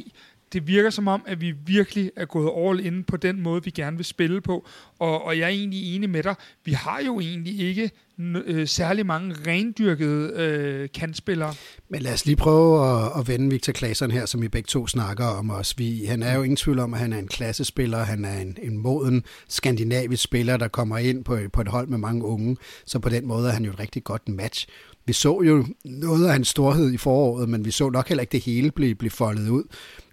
det 0.54 0.68
virker 0.68 0.90
som 0.90 1.08
om, 1.08 1.24
at 1.28 1.42
vi 1.42 1.54
virkelig 1.66 2.12
er 2.16 2.26
gået 2.26 2.52
all 2.68 2.86
in 2.86 3.04
på 3.04 3.18
den 3.18 3.42
måde, 3.42 3.64
vi 3.64 3.70
gerne 3.72 3.98
vil 3.98 4.06
spille 4.06 4.42
på. 4.42 4.68
Og, 5.00 5.26
og 5.26 5.38
jeg 5.38 5.44
er 5.46 5.50
egentlig 5.50 5.96
enig 5.96 6.10
med 6.10 6.24
dig. 6.24 6.36
Vi 6.66 6.72
har 6.72 7.02
jo 7.06 7.20
egentlig 7.20 7.60
ikke 7.60 7.92
øh, 8.20 8.68
særlig 8.68 9.06
mange 9.06 9.36
rendyrkede 9.48 10.34
øh, 10.36 10.90
kantspillere. 10.94 11.54
Men 11.90 12.02
lad 12.02 12.14
os 12.14 12.26
lige 12.26 12.36
prøve 12.36 12.88
at, 12.88 13.12
at 13.20 13.28
vende 13.28 13.50
Victor 13.50 13.74
Claesson 13.74 14.12
her, 14.12 14.26
som 14.26 14.42
vi 14.42 14.48
begge 14.48 14.68
to 14.68 14.88
snakker 14.88 15.26
om 15.26 15.50
os. 15.52 15.78
Vi, 15.78 16.06
han 16.06 16.24
er 16.24 16.36
jo 16.36 16.44
ingen 16.44 16.58
tvivl 16.58 16.80
om, 16.80 16.94
at 16.94 17.00
han 17.00 17.14
er 17.14 17.18
en 17.18 17.28
klassespiller. 17.28 17.98
Han 17.98 18.26
er 18.26 18.42
en, 18.42 18.58
en 18.62 18.78
moden 18.78 19.24
skandinavisk 19.48 20.24
spiller, 20.24 20.58
der 20.58 20.68
kommer 20.68 20.98
ind 20.98 21.24
på, 21.24 21.38
på 21.54 21.62
et 21.62 21.68
hold 21.68 21.88
med 21.88 21.98
mange 21.98 22.24
unge. 22.24 22.58
Så 22.86 23.00
på 23.00 23.10
den 23.10 23.28
måde 23.28 23.48
er 23.48 23.54
han 23.54 23.66
jo 23.66 23.72
et 23.72 23.80
rigtig 23.80 24.04
godt 24.04 24.30
match. 24.30 24.68
Vi 25.06 25.14
så 25.14 25.42
jo 25.42 25.66
noget 25.86 26.26
af 26.26 26.32
hans 26.32 26.48
storhed 26.48 26.92
i 26.92 26.98
foråret, 26.98 27.50
men 27.50 27.66
vi 27.66 27.72
så 27.72 27.90
nok 27.90 28.08
heller 28.08 28.22
ikke 28.22 28.32
det 28.32 28.44
hele 28.44 28.72
blive, 28.72 28.96
blive 28.96 29.12
foldet 29.12 29.50
ud. 29.50 29.64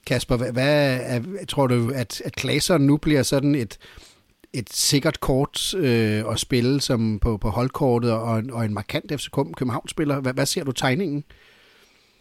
Kasper, 0.07 0.37
hvad, 0.37 0.53
hvad 0.53 0.99
er, 1.03 1.21
tror 1.49 1.67
du, 1.67 1.91
at, 1.95 2.23
at 2.25 2.33
Klaseren 2.33 2.87
nu 2.87 2.97
bliver 2.97 3.23
sådan 3.23 3.55
et, 3.55 3.79
et 4.53 4.73
sikkert 4.73 5.21
kort 5.21 5.75
øh, 5.75 6.25
at 6.31 6.39
spille 6.39 6.81
som 6.81 7.19
på, 7.19 7.37
på 7.37 7.51
holdkortet 7.51 8.13
og, 8.13 8.43
og 8.53 8.65
en 8.65 8.75
markant 8.75 9.13
FC 9.13 9.31
København-spiller? 9.31 10.21
Hvad, 10.21 10.33
hvad 10.33 10.47
ser 10.47 10.65
du 10.65 10.73
tegningen? 10.73 11.25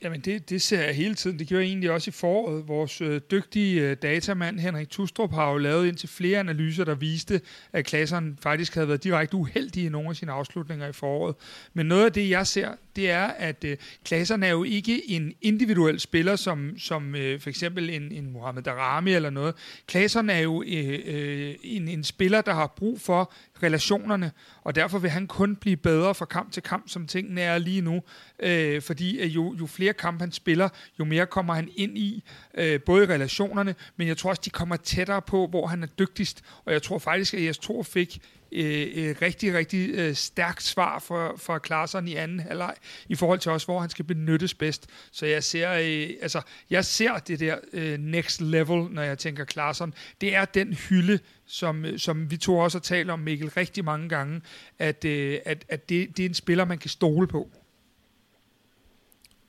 Jamen 0.02 0.22
det, 0.22 0.50
det 0.50 0.62
ser 0.62 0.84
jeg 0.84 0.96
hele 0.96 1.16
tiden. 1.16 1.40
Det 1.40 1.48
gjorde 1.48 1.64
jeg 1.64 1.70
egentlig 1.70 1.92
også 1.92 2.10
i 2.10 2.12
foråret. 2.12 2.68
Vores 2.68 3.02
øh, 3.02 3.22
dygtige 3.32 3.82
øh, 3.82 3.98
datamand 4.02 4.60
Henrik 4.60 4.90
Tustrup 4.90 5.34
har 5.34 5.52
jo 5.52 5.58
lavet 5.58 5.88
indtil 5.88 6.10
flere 6.10 6.40
analyser, 6.40 6.84
der 6.84 6.96
viste, 6.96 7.42
at 7.74 7.86
klasserne 7.86 8.36
faktisk 8.40 8.74
havde 8.74 8.88
været 8.88 9.04
direkte 9.04 9.38
uheldige 9.38 9.86
i 9.86 9.90
nogle 9.90 10.10
af 10.10 10.16
sine 10.16 10.32
afslutninger 10.32 10.88
i 10.88 10.94
foråret. 10.94 11.36
Men 11.74 11.86
noget 11.86 12.06
af 12.06 12.14
det, 12.14 12.30
jeg 12.30 12.48
ser, 12.48 12.70
det 12.96 13.10
er, 13.10 13.24
at 13.24 13.64
øh, 13.64 13.78
klasserne 14.06 14.46
er 14.46 14.52
jo 14.52 14.64
ikke 14.64 15.12
en 15.12 15.34
individuel 15.42 16.00
spiller, 16.00 16.36
som, 16.36 16.78
som 16.78 17.16
øh, 17.16 17.40
for 17.40 17.50
eksempel 17.50 17.90
en, 17.90 18.12
en 18.12 18.32
Mohamed 18.32 18.64
Darami 18.64 19.14
eller 19.14 19.30
noget. 19.30 19.56
Klasserne 19.88 20.34
er 20.34 20.40
jo 20.40 20.64
øh, 20.68 21.00
øh, 21.06 21.56
en, 21.64 21.88
en 21.88 22.04
spiller, 22.04 22.42
der 22.42 22.54
har 22.54 22.74
brug 22.78 23.02
for 23.02 23.34
relationerne, 23.64 24.32
og 24.64 24.76
derfor 24.76 25.00
vil 25.00 25.10
han 25.10 25.28
kun 25.28 25.56
blive 25.56 25.78
bedre 25.78 26.16
fra 26.16 26.26
kamp 26.26 26.52
til 26.52 26.64
kamp, 26.64 26.90
som 26.90 27.08
tingene 27.08 27.42
er 27.42 27.58
lige 27.58 27.82
nu, 27.82 28.02
øh, 28.40 28.82
fordi 28.82 29.20
at 29.20 29.28
jo, 29.28 29.56
jo 29.60 29.66
flere 29.66 29.85
kampe 29.94 30.22
han 30.22 30.32
spiller, 30.32 30.70
jo 31.00 31.04
mere 31.06 31.26
kommer 31.26 31.54
han 31.54 31.70
ind 31.76 31.98
i, 31.98 32.24
øh, 32.58 32.82
både 32.82 33.04
i 33.04 33.08
relationerne, 33.08 33.76
men 33.98 34.08
jeg 34.08 34.18
tror 34.18 34.30
også, 34.30 34.42
de 34.46 34.50
kommer 34.50 34.76
tættere 34.76 35.22
på, 35.22 35.48
hvor 35.48 35.68
han 35.68 35.84
er 35.84 35.88
dygtigst, 35.88 36.44
og 36.66 36.74
jeg 36.74 36.82
tror 36.82 37.00
faktisk, 37.00 37.34
at 37.34 37.44
Jes 37.44 37.58
Thor 37.58 37.84
fik 37.84 38.20
øh, 38.52 38.66
et 38.66 39.22
rigtig, 39.22 39.54
rigtig 39.54 39.90
øh, 39.90 40.16
stærkt 40.16 40.64
svar 40.64 41.00
for, 41.00 41.36
for 41.38 41.58
Klaarsson 41.58 42.08
i 42.08 42.16
anden 42.16 42.40
halvleg, 42.40 42.76
i 43.10 43.16
forhold 43.16 43.40
til 43.40 43.52
også, 43.52 43.68
hvor 43.68 43.80
han 43.80 43.90
skal 43.90 44.06
benyttes 44.06 44.54
bedst. 44.54 44.88
Så 45.12 45.26
jeg 45.26 45.44
ser, 45.44 45.72
øh, 45.72 46.10
altså, 46.22 46.42
jeg 46.70 46.86
ser 46.86 47.18
det 47.18 47.40
der 47.40 47.58
øh, 47.74 48.00
next 48.00 48.42
level, 48.42 48.92
når 48.92 49.02
jeg 49.02 49.18
tænker 49.18 49.46
Klaarsson. 49.46 49.94
Det 50.22 50.36
er 50.36 50.46
den 50.46 50.74
hylde, 50.74 51.20
som, 51.46 51.86
øh, 51.86 52.00
som 52.00 52.32
vi 52.32 52.38
to 52.38 52.58
også 52.58 52.78
har 52.78 52.82
talt 52.82 53.10
om, 53.10 53.20
Mikkel, 53.20 53.50
rigtig 53.50 53.86
mange 53.86 54.10
gange, 54.10 54.42
at, 54.80 55.06
øh, 55.06 55.40
at, 55.46 55.66
at 55.70 55.90
det, 55.90 56.18
det 56.18 56.26
er 56.26 56.30
en 56.30 56.34
spiller, 56.34 56.66
man 56.66 56.78
kan 56.78 56.90
stole 56.90 57.28
på. 57.28 57.52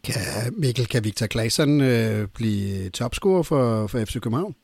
Kan, 0.06 0.14
Mikkel, 0.52 0.86
kan 0.86 1.04
Victor 1.04 1.26
Claesson 1.26 1.80
øh, 1.80 2.28
blive 2.28 2.88
topscorer 2.88 3.42
for, 3.42 3.86
for 3.86 4.04
FC 4.04 4.20
København? 4.20 4.54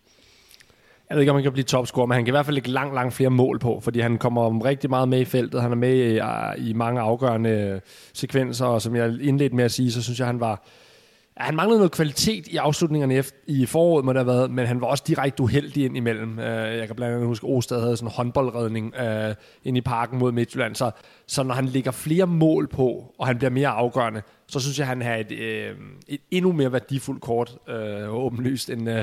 Jeg 1.08 1.16
ved 1.16 1.22
ikke, 1.22 1.30
om 1.30 1.36
han 1.36 1.42
kan 1.42 1.52
blive 1.52 1.64
topscorer, 1.64 2.06
men 2.06 2.14
han 2.14 2.24
kan 2.24 2.32
i 2.32 2.36
hvert 2.36 2.46
fald 2.46 2.54
lægge 2.54 2.70
langt, 2.70 2.94
langt 2.94 3.14
flere 3.14 3.30
mål 3.30 3.58
på, 3.58 3.80
fordi 3.82 4.00
han 4.00 4.18
kommer 4.18 4.64
rigtig 4.64 4.90
meget 4.90 5.08
med 5.08 5.20
i 5.20 5.24
feltet. 5.24 5.62
Han 5.62 5.70
er 5.72 5.76
med 5.76 5.96
i, 5.96 6.68
i 6.68 6.72
mange 6.72 7.00
afgørende 7.00 7.50
øh, 7.50 7.80
sekvenser, 8.12 8.66
og 8.66 8.82
som 8.82 8.96
jeg 8.96 9.20
indledte 9.20 9.56
med 9.56 9.64
at 9.64 9.72
sige, 9.72 9.92
så 9.92 10.02
synes 10.02 10.18
jeg, 10.18 10.26
han 10.26 10.40
var 10.40 10.66
han 11.36 11.56
manglede 11.56 11.78
noget 11.78 11.92
kvalitet 11.92 12.48
i 12.48 12.56
afslutningerne 12.56 13.24
i 13.46 13.66
foråret, 13.66 14.04
må 14.04 14.12
det 14.12 14.18
have 14.18 14.26
været, 14.26 14.50
men 14.50 14.66
han 14.66 14.80
var 14.80 14.86
også 14.86 15.04
direkte 15.06 15.42
uheldig 15.42 15.84
ind 15.84 15.96
imellem. 15.96 16.38
Øh, 16.38 16.78
jeg 16.78 16.86
kan 16.86 16.96
blandt 16.96 17.14
andet 17.14 17.26
huske, 17.26 17.46
at 17.46 17.52
Ostad 17.52 17.80
havde 17.80 17.96
sådan 17.96 18.08
en 18.08 18.12
håndboldredning 18.16 18.94
øh, 18.96 19.28
uh, 19.28 19.34
ind 19.64 19.76
i 19.76 19.80
parken 19.80 20.18
mod 20.18 20.32
Midtjylland, 20.32 20.74
så, 20.74 20.90
så 21.26 21.42
når 21.42 21.54
han 21.54 21.66
ligger 21.66 21.90
flere 21.90 22.26
mål 22.26 22.68
på, 22.68 23.14
og 23.18 23.26
han 23.26 23.38
bliver 23.38 23.50
mere 23.50 23.68
afgørende, 23.68 24.22
så 24.46 24.60
synes 24.60 24.78
jeg, 24.78 24.84
at 24.84 24.88
han 24.88 25.02
har 25.02 25.14
et, 25.14 25.32
øh, 25.32 25.76
et 26.08 26.20
endnu 26.30 26.52
mere 26.52 26.72
værdifuldt 26.72 27.20
kort, 27.20 27.56
uh, 27.68 28.14
åbenlyst, 28.14 28.70
end, 28.70 28.90
uh, 28.90 29.00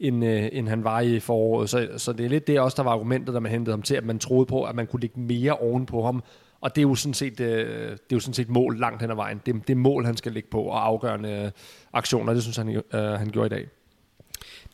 end, 0.00 0.24
uh, 0.24 0.46
end 0.52 0.68
han 0.68 0.84
var 0.84 1.00
i 1.00 1.20
foråret. 1.20 1.70
Så, 1.70 1.88
så 1.96 2.12
det 2.12 2.24
er 2.24 2.30
lidt 2.30 2.46
det 2.46 2.60
også, 2.60 2.76
der 2.76 2.82
var 2.82 2.92
argumentet, 2.92 3.34
da 3.34 3.40
man 3.40 3.52
hentede 3.52 3.72
ham 3.72 3.82
til, 3.82 3.94
at 3.94 4.04
man 4.04 4.18
troede 4.18 4.46
på, 4.46 4.64
at 4.64 4.74
man 4.74 4.86
kunne 4.86 5.00
lægge 5.00 5.20
mere 5.20 5.52
oven 5.52 5.86
på 5.86 6.04
ham, 6.04 6.22
og 6.62 6.76
det 6.76 6.80
er 6.80 6.88
jo 6.88 6.94
sådan 6.94 7.14
set, 7.14 7.40
øh, 7.40 7.90
det 7.90 7.92
er 7.92 7.96
jo 8.12 8.20
sådan 8.20 8.34
set 8.34 8.48
mål 8.48 8.78
langt 8.78 9.00
hen 9.00 9.10
ad 9.10 9.16
vejen. 9.16 9.40
Det, 9.46 9.68
det 9.68 9.72
er 9.72 9.78
mål, 9.78 10.04
han 10.04 10.16
skal 10.16 10.32
ligge 10.32 10.48
på, 10.50 10.62
og 10.62 10.86
afgørende 10.86 11.30
øh, 11.30 11.50
aktioner. 11.92 12.34
Det 12.34 12.42
synes 12.42 12.56
han, 12.56 12.82
øh, 12.94 13.00
han 13.00 13.28
gjorde 13.28 13.46
i 13.46 13.58
dag. 13.58 13.68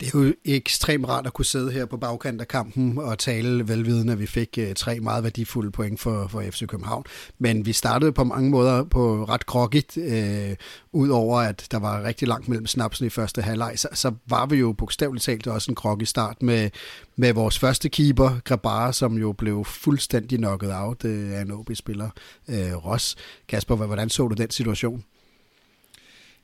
Det 0.00 0.14
er 0.14 0.18
jo 0.18 0.34
ekstremt 0.44 1.08
rart 1.08 1.26
at 1.26 1.32
kunne 1.32 1.44
sidde 1.44 1.70
her 1.70 1.86
på 1.86 1.96
bagkant 1.96 2.40
af 2.40 2.48
kampen 2.48 2.98
og 2.98 3.18
tale 3.18 3.68
velvidende, 3.68 4.12
at 4.12 4.18
vi 4.18 4.26
fik 4.26 4.58
øh, 4.58 4.74
tre 4.74 5.00
meget 5.00 5.24
værdifulde 5.24 5.70
point 5.70 6.00
for, 6.00 6.28
for 6.28 6.42
FC 6.50 6.66
København. 6.66 7.04
Men 7.38 7.66
vi 7.66 7.72
startede 7.72 8.12
på 8.12 8.24
mange 8.24 8.50
måder 8.50 8.84
på 8.84 9.24
ret 9.24 9.46
krokkigt. 9.46 9.96
Uh, 9.96 10.04
øh, 10.04 10.56
Udover 10.92 11.40
at 11.40 11.66
der 11.70 11.78
var 11.78 12.02
rigtig 12.02 12.28
langt 12.28 12.48
mellem 12.48 12.66
snapsen 12.66 13.06
i 13.06 13.08
første 13.08 13.42
halvleg, 13.42 13.72
så, 13.76 13.88
så 13.92 14.12
var 14.26 14.46
vi 14.46 14.56
jo 14.56 14.72
bogstaveligt 14.72 15.24
talt 15.24 15.46
også 15.46 15.70
en 15.70 15.74
krok 15.74 16.02
i 16.02 16.04
start 16.04 16.42
med, 16.42 16.70
med 17.16 17.32
vores 17.32 17.58
første 17.58 17.88
keeper, 17.88 18.40
Grabara, 18.44 18.92
som 18.92 19.16
jo 19.16 19.32
blev 19.32 19.64
fuldstændig 19.64 20.38
knocket 20.38 20.70
out 20.74 21.04
øh, 21.04 21.32
af 21.32 21.42
en 21.42 21.50
OB-spiller, 21.50 22.10
øh, 22.48 22.86
Ross. 22.86 23.16
Kasper, 23.48 23.74
hvordan 23.74 24.08
så 24.08 24.28
du 24.28 24.34
den 24.34 24.50
situation? 24.50 25.04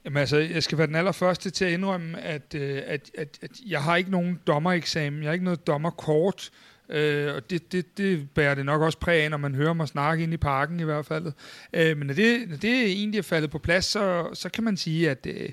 Jamen 0.05 0.17
altså, 0.17 0.37
jeg 0.37 0.63
skal 0.63 0.79
være 0.79 0.87
den 0.87 0.95
allerførste 0.95 1.51
til 1.51 1.65
at 1.65 1.73
indrømme, 1.73 2.21
at, 2.21 2.55
øh, 2.55 2.83
at, 2.87 3.11
at, 3.19 3.39
at 3.43 3.51
jeg 3.67 3.83
har 3.83 3.97
ikke 3.97 4.11
nogen 4.11 4.41
dommereksamen, 4.47 5.23
jeg 5.23 5.29
har 5.29 5.33
ikke 5.33 5.45
noget 5.45 5.67
dommerkort, 5.67 6.51
øh, 6.89 7.35
og 7.35 7.51
det, 7.51 7.73
det, 7.73 7.99
det 7.99 8.31
bærer 8.31 8.55
det 8.55 8.67
nok 8.67 8.83
også 8.83 8.99
præg 8.99 9.23
af, 9.23 9.31
når 9.31 9.37
man 9.37 9.55
hører 9.55 9.73
mig 9.73 9.89
snakke 9.89 10.25
ind 10.25 10.35
i 10.35 10.37
parken 10.37 10.81
i 10.81 10.83
hvert 10.83 11.07
fald. 11.07 11.33
Øh, 11.73 11.97
men 11.97 12.07
når 12.07 12.15
det, 12.15 12.49
når 12.49 12.57
det 12.57 12.87
egentlig 12.87 13.19
er 13.19 13.23
faldet 13.23 13.51
på 13.51 13.59
plads, 13.59 13.85
så, 13.85 14.29
så 14.35 14.49
kan 14.49 14.65
man 14.65 14.77
sige, 14.77 15.11
at 15.11 15.27
øh, 15.27 15.49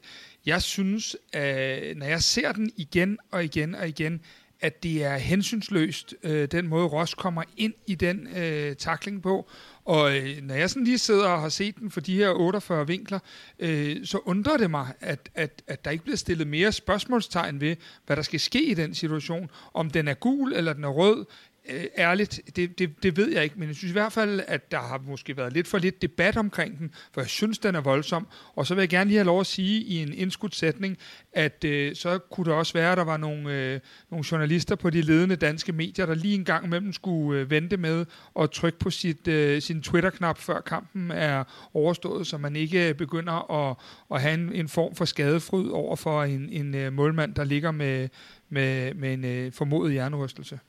jeg 0.45 0.61
synes, 0.61 1.17
at 1.33 1.97
når 1.97 2.05
jeg 2.05 2.23
ser 2.23 2.51
den 2.51 2.71
igen 2.77 3.17
og 3.31 3.43
igen 3.43 3.75
og 3.75 3.87
igen, 3.87 4.21
at 4.61 4.83
det 4.83 5.03
er 5.03 5.17
hensynsløst, 5.17 6.15
øh, 6.23 6.47
den 6.47 6.67
måde 6.67 6.85
Ross 6.85 7.13
kommer 7.13 7.43
ind 7.57 7.73
i 7.87 7.95
den 7.95 8.27
øh, 8.37 8.75
takling 8.75 9.21
på, 9.21 9.49
og 9.85 10.17
øh, 10.17 10.37
når 10.43 10.55
jeg 10.55 10.69
sådan 10.69 10.83
lige 10.83 10.97
sidder 10.97 11.27
og 11.27 11.41
har 11.41 11.49
set 11.49 11.75
den 11.75 11.91
for 11.91 12.01
de 12.01 12.15
her 12.15 12.29
48 12.29 12.87
vinkler, 12.87 13.19
øh, 13.59 14.05
så 14.05 14.17
undrer 14.17 14.57
det 14.57 14.71
mig, 14.71 14.93
at, 14.99 15.29
at, 15.35 15.61
at 15.67 15.85
der 15.85 15.91
ikke 15.91 16.03
bliver 16.03 16.17
stillet 16.17 16.47
mere 16.47 16.71
spørgsmålstegn 16.71 17.61
ved, 17.61 17.75
hvad 18.05 18.15
der 18.15 18.21
skal 18.21 18.39
ske 18.39 18.63
i 18.63 18.73
den 18.73 18.95
situation. 18.95 19.49
Om 19.73 19.89
den 19.89 20.07
er 20.07 20.13
gul 20.13 20.53
eller 20.53 20.73
den 20.73 20.83
er 20.83 20.89
rød, 20.89 21.25
øh, 21.69 21.85
ærligt, 21.97 22.41
det, 22.55 22.79
det, 22.79 23.03
det 23.03 23.17
ved 23.17 23.31
jeg 23.31 23.43
ikke, 23.43 23.55
men 23.59 23.67
jeg 23.67 23.75
synes 23.75 23.91
i 23.91 23.93
hvert 23.93 24.13
fald, 24.13 24.41
at 24.47 24.71
der 24.71 24.79
har 24.79 25.01
måske 25.07 25.37
været 25.37 25.53
lidt 25.53 25.67
for 25.67 25.77
lidt 25.77 26.01
debat 26.01 26.37
omkring 26.37 26.79
den, 26.79 26.93
for 27.13 27.21
jeg 27.21 27.29
synes, 27.29 27.59
den 27.59 27.75
er 27.75 27.81
voldsom. 27.81 28.27
Og 28.55 28.67
så 28.67 28.75
vil 28.75 28.81
jeg 28.81 28.89
gerne 28.89 29.07
lige 29.07 29.17
have 29.17 29.25
lov 29.25 29.39
at 29.39 29.45
sige 29.45 29.81
i 29.81 29.97
en 29.97 30.13
indskudt 30.13 30.55
sætning, 30.55 30.97
at 31.33 31.63
øh, 31.63 31.95
så 31.95 32.17
kunne 32.17 32.45
det 32.45 32.53
også 32.53 32.73
være, 32.73 32.91
at 32.91 32.97
der 32.97 33.03
var 33.03 33.17
nogle, 33.17 33.53
øh, 33.53 33.79
nogle 34.11 34.25
journalister 34.31 34.75
på 34.75 34.89
de 34.89 35.01
ledende 35.01 35.35
danske 35.35 35.71
medier, 35.71 36.05
der 36.05 36.13
lige 36.13 36.35
en 36.35 36.45
gang 36.45 36.65
imellem 36.65 36.93
skulle 36.93 37.41
øh, 37.41 37.49
vente 37.49 37.77
med 37.77 38.05
at 38.39 38.51
trykke 38.51 38.79
på 38.79 38.89
sit, 38.89 39.27
øh, 39.27 39.61
sin 39.61 39.81
Twitter-knap, 39.81 40.37
før 40.37 40.61
kampen 40.61 41.11
er 41.11 41.43
overstået, 41.73 42.27
så 42.27 42.37
man 42.37 42.55
ikke 42.55 42.89
øh, 42.89 42.95
begynder 42.95 43.51
at, 43.51 43.77
at 44.11 44.21
have 44.21 44.33
en, 44.33 44.53
en 44.53 44.67
form 44.67 44.95
for 44.95 45.05
skadefryd 45.05 45.69
over 45.69 45.95
for 45.95 46.23
en, 46.23 46.49
en 46.49 46.75
øh, 46.75 46.93
målmand, 46.93 47.35
der 47.35 47.43
ligger 47.43 47.71
med, 47.71 48.09
med, 48.49 48.93
med 48.93 49.13
en 49.13 49.25
øh, 49.25 49.51
formodet 49.51 49.93
hjernerystelse. 49.93 50.59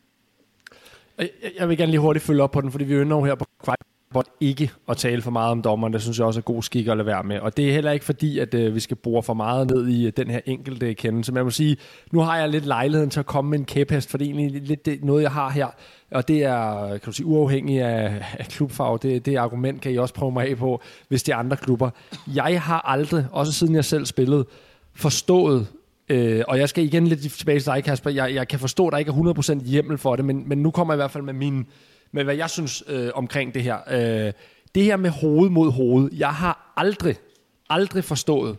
Jeg 1.58 1.68
vil 1.68 1.76
gerne 1.76 1.90
lige 1.90 2.00
hurtigt 2.00 2.24
følge 2.24 2.42
op 2.42 2.50
på 2.50 2.60
den, 2.60 2.70
fordi 2.70 2.84
vi 2.84 2.94
ønsker 2.94 3.24
her 3.24 3.34
på 3.34 3.44
kvart 3.64 3.78
ikke 4.40 4.70
at 4.88 4.96
tale 4.96 5.22
for 5.22 5.30
meget 5.30 5.50
om 5.50 5.62
dommeren. 5.62 5.92
Det 5.92 6.02
synes 6.02 6.18
jeg 6.18 6.26
også 6.26 6.40
er 6.40 6.42
god 6.42 6.62
skik 6.62 6.86
at 6.86 6.96
lade 6.96 7.06
være 7.06 7.22
med. 7.22 7.40
Og 7.40 7.56
det 7.56 7.68
er 7.68 7.72
heller 7.72 7.90
ikke 7.90 8.04
fordi, 8.04 8.38
at 8.38 8.54
øh, 8.54 8.74
vi 8.74 8.80
skal 8.80 8.96
bore 8.96 9.22
for 9.22 9.34
meget 9.34 9.70
ned 9.70 9.88
i 9.88 10.06
øh, 10.06 10.12
den 10.16 10.30
her 10.30 10.40
enkelte 10.46 10.94
kendelse. 10.94 11.32
Men 11.32 11.36
jeg 11.36 11.44
må 11.44 11.50
sige, 11.50 11.76
nu 12.12 12.20
har 12.20 12.38
jeg 12.38 12.48
lidt 12.48 12.66
lejligheden 12.66 13.10
til 13.10 13.20
at 13.20 13.26
komme 13.26 13.50
med 13.50 13.58
en 13.58 13.64
kæphest, 13.64 14.10
for 14.10 14.18
det 14.18 14.26
er 14.26 14.34
egentlig 14.34 14.62
lidt 14.62 14.86
det, 14.86 15.04
noget, 15.04 15.22
jeg 15.22 15.30
har 15.30 15.50
her. 15.50 15.66
Og 16.10 16.28
det 16.28 16.44
er, 16.44 16.88
kan 16.88 17.00
du 17.06 17.12
sige, 17.12 17.26
uafhængig 17.26 17.80
af, 17.80 18.24
af 18.38 18.46
klubfarve. 18.46 18.98
Det, 19.02 19.26
det 19.26 19.36
argument 19.36 19.80
kan 19.80 19.92
I 19.92 19.96
også 19.96 20.14
prøve 20.14 20.32
mig 20.32 20.48
af 20.48 20.56
på, 20.56 20.80
hvis 21.08 21.22
det 21.22 21.32
er 21.32 21.36
andre 21.36 21.56
klubber. 21.56 21.90
Jeg 22.34 22.62
har 22.62 22.80
aldrig, 22.80 23.26
også 23.32 23.52
siden 23.52 23.74
jeg 23.74 23.84
selv 23.84 24.06
spillede, 24.06 24.46
forstået 24.94 25.66
Øh, 26.12 26.44
og 26.48 26.58
jeg 26.58 26.68
skal 26.68 26.84
igen 26.84 27.06
lidt 27.06 27.32
tilbage 27.32 27.60
til 27.60 27.66
dig, 27.66 27.84
Kasper. 27.84 28.10
Jeg, 28.10 28.34
jeg 28.34 28.48
kan 28.48 28.58
forstå, 28.58 28.86
at 28.86 28.92
der 28.92 28.98
ikke 28.98 29.10
er 29.10 29.60
100% 29.60 29.64
hjemmel 29.64 29.98
for 29.98 30.16
det, 30.16 30.24
men, 30.24 30.48
men 30.48 30.58
nu 30.58 30.70
kommer 30.70 30.94
jeg 30.94 30.96
i 30.96 31.02
hvert 31.02 31.10
fald 31.10 31.24
med, 31.24 31.32
min, 31.32 31.66
med 32.12 32.24
hvad 32.24 32.34
jeg 32.34 32.50
synes 32.50 32.84
øh, 32.88 33.10
omkring 33.14 33.54
det 33.54 33.62
her. 33.62 33.78
Øh, 33.90 34.32
det 34.74 34.84
her 34.84 34.96
med 34.96 35.10
hoved 35.10 35.50
mod 35.50 35.72
hoved. 35.72 36.10
Jeg 36.12 36.28
har 36.34 36.72
aldrig, 36.76 37.16
aldrig 37.70 38.04
forstået, 38.04 38.56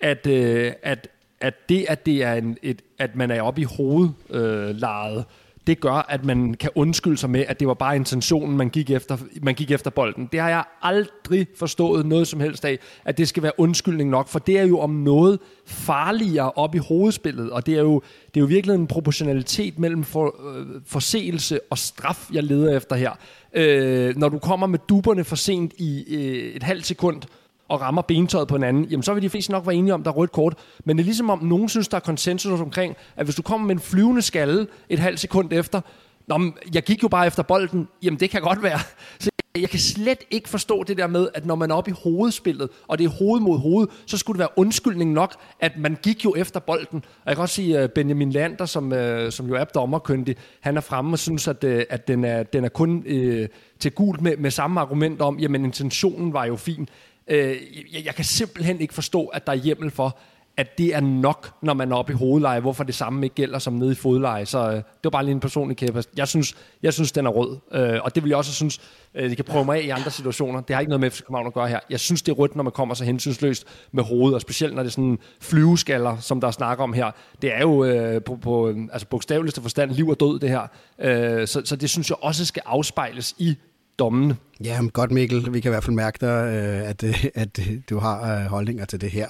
at, 0.00 0.26
øh, 0.26 0.72
at, 0.82 1.08
at 1.40 1.54
det, 1.68 1.86
at, 1.88 2.06
det 2.06 2.22
er 2.24 2.34
en, 2.34 2.56
et, 2.62 2.82
at 2.98 3.16
man 3.16 3.30
er 3.30 3.42
oppe 3.42 3.60
i 3.60 3.64
hovedlejet, 3.64 5.18
øh, 5.18 5.24
det 5.66 5.80
gør, 5.80 5.92
at 5.92 6.24
man 6.24 6.54
kan 6.54 6.70
undskylde 6.74 7.16
sig 7.16 7.30
med, 7.30 7.44
at 7.48 7.60
det 7.60 7.68
var 7.68 7.74
bare 7.74 7.96
intentionen, 7.96 8.56
man 8.56 8.68
gik 8.68 8.90
efter, 8.90 9.16
man 9.42 9.54
gik 9.54 9.70
efter 9.70 9.90
bolden. 9.90 10.28
Det 10.32 10.40
har 10.40 10.48
jeg 10.48 10.64
aldrig 10.82 11.46
forstået 11.56 12.06
noget 12.06 12.28
som 12.28 12.40
helst 12.40 12.64
af, 12.64 12.78
at 13.04 13.18
det 13.18 13.28
skal 13.28 13.42
være 13.42 13.52
undskyldning 13.58 14.10
nok, 14.10 14.28
for 14.28 14.38
det 14.38 14.58
er 14.58 14.64
jo 14.64 14.78
om 14.78 14.90
noget 14.90 15.38
farligere 15.66 16.50
op 16.50 16.74
i 16.74 16.78
hovedspillet, 16.78 17.50
og 17.50 17.66
det 17.66 17.74
er 17.74 17.82
jo, 17.82 18.02
det 18.34 18.36
er 18.36 18.40
jo 18.40 18.46
virkelig 18.46 18.74
en 18.74 18.86
proportionalitet 18.86 19.78
mellem 19.78 20.04
for, 20.04 20.56
øh, 20.56 20.66
forseelse 20.86 21.60
og 21.70 21.78
straf, 21.78 22.28
jeg 22.32 22.42
leder 22.42 22.76
efter 22.76 22.96
her. 22.96 23.12
Øh, 23.54 24.16
når 24.16 24.28
du 24.28 24.38
kommer 24.38 24.66
med 24.66 24.78
duberne 24.88 25.24
for 25.24 25.36
sent 25.36 25.72
i 25.78 26.14
øh, 26.14 26.54
et 26.54 26.62
halvt 26.62 26.86
sekund, 26.86 27.22
og 27.70 27.80
rammer 27.80 28.02
bentøjet 28.02 28.48
på 28.48 28.56
en 28.56 28.62
anden, 28.62 28.84
jamen 28.84 29.02
så 29.02 29.14
vil 29.14 29.22
de 29.22 29.30
fleste 29.30 29.52
nok 29.52 29.66
være 29.66 29.74
enige 29.74 29.94
om, 29.94 30.02
der 30.02 30.10
er 30.10 30.14
rødt 30.14 30.32
kort. 30.32 30.54
Men 30.84 30.96
det 30.96 31.02
er 31.02 31.04
ligesom 31.04 31.30
om, 31.30 31.42
nogen 31.42 31.68
synes, 31.68 31.88
der 31.88 31.96
er 31.96 32.00
konsensus 32.00 32.60
omkring, 32.60 32.96
at 33.16 33.26
hvis 33.26 33.34
du 33.34 33.42
kommer 33.42 33.66
med 33.66 33.74
en 33.74 33.80
flyvende 33.80 34.22
skalle 34.22 34.66
et 34.88 34.98
halvt 34.98 35.20
sekund 35.20 35.52
efter, 35.52 35.80
Nå, 36.26 36.36
men 36.36 36.54
jeg 36.74 36.82
gik 36.82 37.02
jo 37.02 37.08
bare 37.08 37.26
efter 37.26 37.42
bolden. 37.42 37.88
Jamen, 38.02 38.20
det 38.20 38.30
kan 38.30 38.42
godt 38.42 38.62
være. 38.62 38.78
Så 39.18 39.30
jeg 39.58 39.70
kan 39.70 39.78
slet 39.78 40.18
ikke 40.30 40.48
forstå 40.48 40.82
det 40.82 40.98
der 40.98 41.06
med, 41.06 41.28
at 41.34 41.46
når 41.46 41.54
man 41.54 41.70
er 41.70 41.74
oppe 41.74 41.90
i 41.90 41.94
hovedspillet, 42.02 42.68
og 42.88 42.98
det 42.98 43.04
er 43.04 43.08
hoved 43.08 43.40
mod 43.40 43.58
hoved, 43.58 43.88
så 44.06 44.18
skulle 44.18 44.34
det 44.34 44.40
være 44.40 44.58
undskyldning 44.58 45.12
nok, 45.12 45.34
at 45.60 45.72
man 45.78 45.96
gik 46.02 46.24
jo 46.24 46.34
efter 46.36 46.60
bolden. 46.60 47.04
Og 47.24 47.26
jeg 47.26 47.36
kan 47.36 47.42
også 47.42 47.54
sige, 47.54 47.78
at 47.78 47.92
Benjamin 47.92 48.32
Lander, 48.32 48.66
som, 48.66 48.92
øh, 48.92 49.32
som 49.32 49.46
jo 49.46 49.54
er 49.54 49.64
dommerkyndig, 49.64 50.36
han 50.60 50.76
er 50.76 50.80
fremme 50.80 51.12
og 51.14 51.18
synes, 51.18 51.48
at, 51.48 51.64
øh, 51.64 51.84
at 51.90 52.08
den, 52.08 52.24
er, 52.24 52.42
den 52.42 52.64
er 52.64 52.68
kun 52.68 53.02
øh, 53.06 53.48
til 53.78 53.92
gult 53.92 54.20
med, 54.20 54.36
med 54.36 54.50
samme 54.50 54.80
argument 54.80 55.20
om, 55.20 55.38
jamen 55.38 55.64
intentionen 55.64 56.32
var 56.32 56.44
jo 56.44 56.56
fin. 56.56 56.88
Øh, 57.30 57.56
jeg, 57.92 58.04
jeg 58.04 58.14
kan 58.14 58.24
simpelthen 58.24 58.80
ikke 58.80 58.94
forstå, 58.94 59.26
at 59.26 59.46
der 59.46 59.52
er 59.52 59.56
hjemmel 59.56 59.90
for, 59.90 60.18
at 60.56 60.78
det 60.78 60.94
er 60.94 61.00
nok, 61.00 61.50
når 61.62 61.74
man 61.74 61.92
er 61.92 61.96
oppe 61.96 62.12
i 62.12 62.16
hovedleje, 62.16 62.60
hvorfor 62.60 62.84
det 62.84 62.94
samme 62.94 63.26
ikke 63.26 63.34
gælder 63.34 63.58
som 63.58 63.72
nede 63.72 63.92
i 63.92 63.94
fodleje. 63.94 64.46
Så 64.46 64.68
øh, 64.68 64.74
det 64.74 64.84
var 65.04 65.10
bare 65.10 65.24
lige 65.24 65.32
en 65.32 65.40
personlig 65.40 65.76
kæphest. 65.76 66.10
Jeg 66.16 66.28
synes, 66.28 66.56
jeg 66.82 66.92
synes 66.92 67.12
den 67.12 67.26
er 67.26 67.30
rød, 67.30 67.56
øh, 67.72 67.98
og 68.02 68.14
det 68.14 68.22
vil 68.22 68.28
jeg 68.28 68.38
også 68.38 68.52
synes, 68.52 68.80
øh, 69.14 69.28
det 69.28 69.36
kan 69.36 69.44
prøve 69.44 69.64
mig 69.64 69.78
af 69.78 69.82
i 69.82 69.88
andre 69.88 70.10
situationer. 70.10 70.60
Det 70.60 70.74
har 70.74 70.80
ikke 70.80 70.90
noget 70.90 71.00
med 71.00 71.10
FC 71.10 71.22
København 71.22 71.46
at 71.46 71.54
gøre 71.54 71.68
her. 71.68 71.80
Jeg 71.90 72.00
synes, 72.00 72.22
det 72.22 72.32
er 72.32 72.36
rødt, 72.36 72.56
når 72.56 72.62
man 72.62 72.72
kommer 72.72 72.94
så 72.94 73.04
hensynsløst 73.04 73.66
med 73.92 74.04
hovedet, 74.04 74.34
og 74.34 74.40
specielt 74.40 74.74
når 74.74 74.82
det 74.82 74.88
er 74.90 74.92
sådan 74.92 75.18
flyveskaller, 75.40 76.16
som 76.18 76.40
der 76.40 76.50
snakker 76.50 76.84
om 76.84 76.92
her. 76.92 77.10
Det 77.42 77.54
er 77.54 77.60
jo 77.60 77.84
øh, 77.84 78.22
på, 78.22 78.36
på 78.36 78.74
altså 78.92 79.06
bogstaveligste 79.06 79.62
forstand 79.62 79.90
liv 79.90 80.08
og 80.08 80.20
død, 80.20 80.40
det 80.40 80.48
her. 80.48 80.66
Øh, 80.98 81.46
så, 81.46 81.62
så 81.64 81.76
det 81.76 81.90
synes 81.90 82.10
jeg 82.10 82.16
også 82.20 82.46
skal 82.46 82.62
afspejles 82.66 83.34
i 83.38 83.56
dommene. 83.98 84.36
Ja, 84.64 84.80
godt 84.92 85.10
Mikkel. 85.10 85.54
Vi 85.54 85.60
kan 85.60 85.68
i 85.68 85.72
hvert 85.72 85.84
fald 85.84 85.96
mærke 85.96 86.18
dig, 86.20 86.26
øh, 86.26 86.88
at, 86.88 87.04
øh, 87.04 87.24
at 87.42 87.60
du 87.90 87.98
har 87.98 88.40
øh, 88.40 88.46
holdninger 88.46 88.84
til 88.84 89.00
det 89.00 89.10
her. 89.10 89.26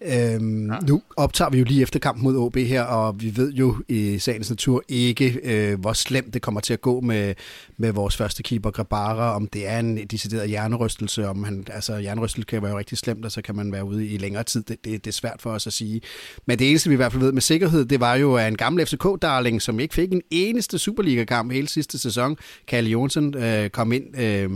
Øhm, 0.00 0.70
ja. 0.72 0.78
Nu 0.88 1.02
optager 1.16 1.50
vi 1.50 1.58
jo 1.58 1.64
lige 1.64 1.82
efter 1.82 1.98
kampen 1.98 2.24
mod 2.24 2.36
OB 2.36 2.56
her, 2.56 2.82
og 2.82 3.20
vi 3.20 3.36
ved 3.36 3.52
jo 3.52 3.76
i 3.88 4.18
sagens 4.18 4.50
natur 4.50 4.82
ikke, 4.88 5.40
øh, 5.44 5.80
hvor 5.80 5.92
slemt 5.92 6.34
det 6.34 6.42
kommer 6.42 6.60
til 6.60 6.72
at 6.72 6.80
gå 6.80 7.00
med, 7.00 7.34
med 7.76 7.92
vores 7.92 8.16
første 8.16 8.42
keeper, 8.42 8.70
Grabara, 8.70 9.36
om 9.36 9.46
det 9.46 9.68
er 9.68 9.78
en 9.78 10.06
decideret 10.06 10.48
hjernerystelse, 10.48 11.28
om 11.28 11.44
han, 11.44 11.66
altså 11.72 11.98
hjernerystelse 11.98 12.46
kan 12.46 12.62
være 12.62 12.70
jo 12.72 12.78
rigtig 12.78 12.98
slemt, 12.98 13.24
og 13.24 13.32
så 13.32 13.42
kan 13.42 13.56
man 13.56 13.72
være 13.72 13.84
ude 13.84 14.06
i 14.06 14.18
længere 14.18 14.44
tid. 14.44 14.62
Det, 14.62 14.84
det, 14.84 15.04
det 15.04 15.10
er 15.10 15.14
svært 15.14 15.42
for 15.42 15.50
os 15.50 15.66
at 15.66 15.72
sige. 15.72 16.00
Men 16.46 16.58
det 16.58 16.70
eneste, 16.70 16.88
vi 16.88 16.94
i 16.94 16.96
hvert 16.96 17.12
fald 17.12 17.22
ved 17.22 17.32
med 17.32 17.42
sikkerhed, 17.42 17.84
det 17.84 18.00
var 18.00 18.14
jo, 18.14 18.34
at 18.36 18.48
en 18.48 18.56
gammel 18.56 18.86
FCK-darling, 18.86 19.58
som 19.58 19.80
ikke 19.80 19.94
fik 19.94 20.12
en 20.12 20.22
eneste 20.30 20.78
Superliga-kamp 20.78 21.52
hele 21.52 21.68
sidste 21.68 21.98
sæson, 21.98 22.36
Kalle 22.68 22.90
Jonsen, 22.90 23.34
øh, 23.36 23.70
kom 23.70 23.92
ind. 23.92 24.18
Øh, 24.18 24.50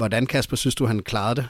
hvordan, 0.00 0.26
Kasper, 0.26 0.56
synes 0.56 0.74
du, 0.74 0.86
han 0.86 1.02
klarede 1.02 1.36
det? 1.36 1.48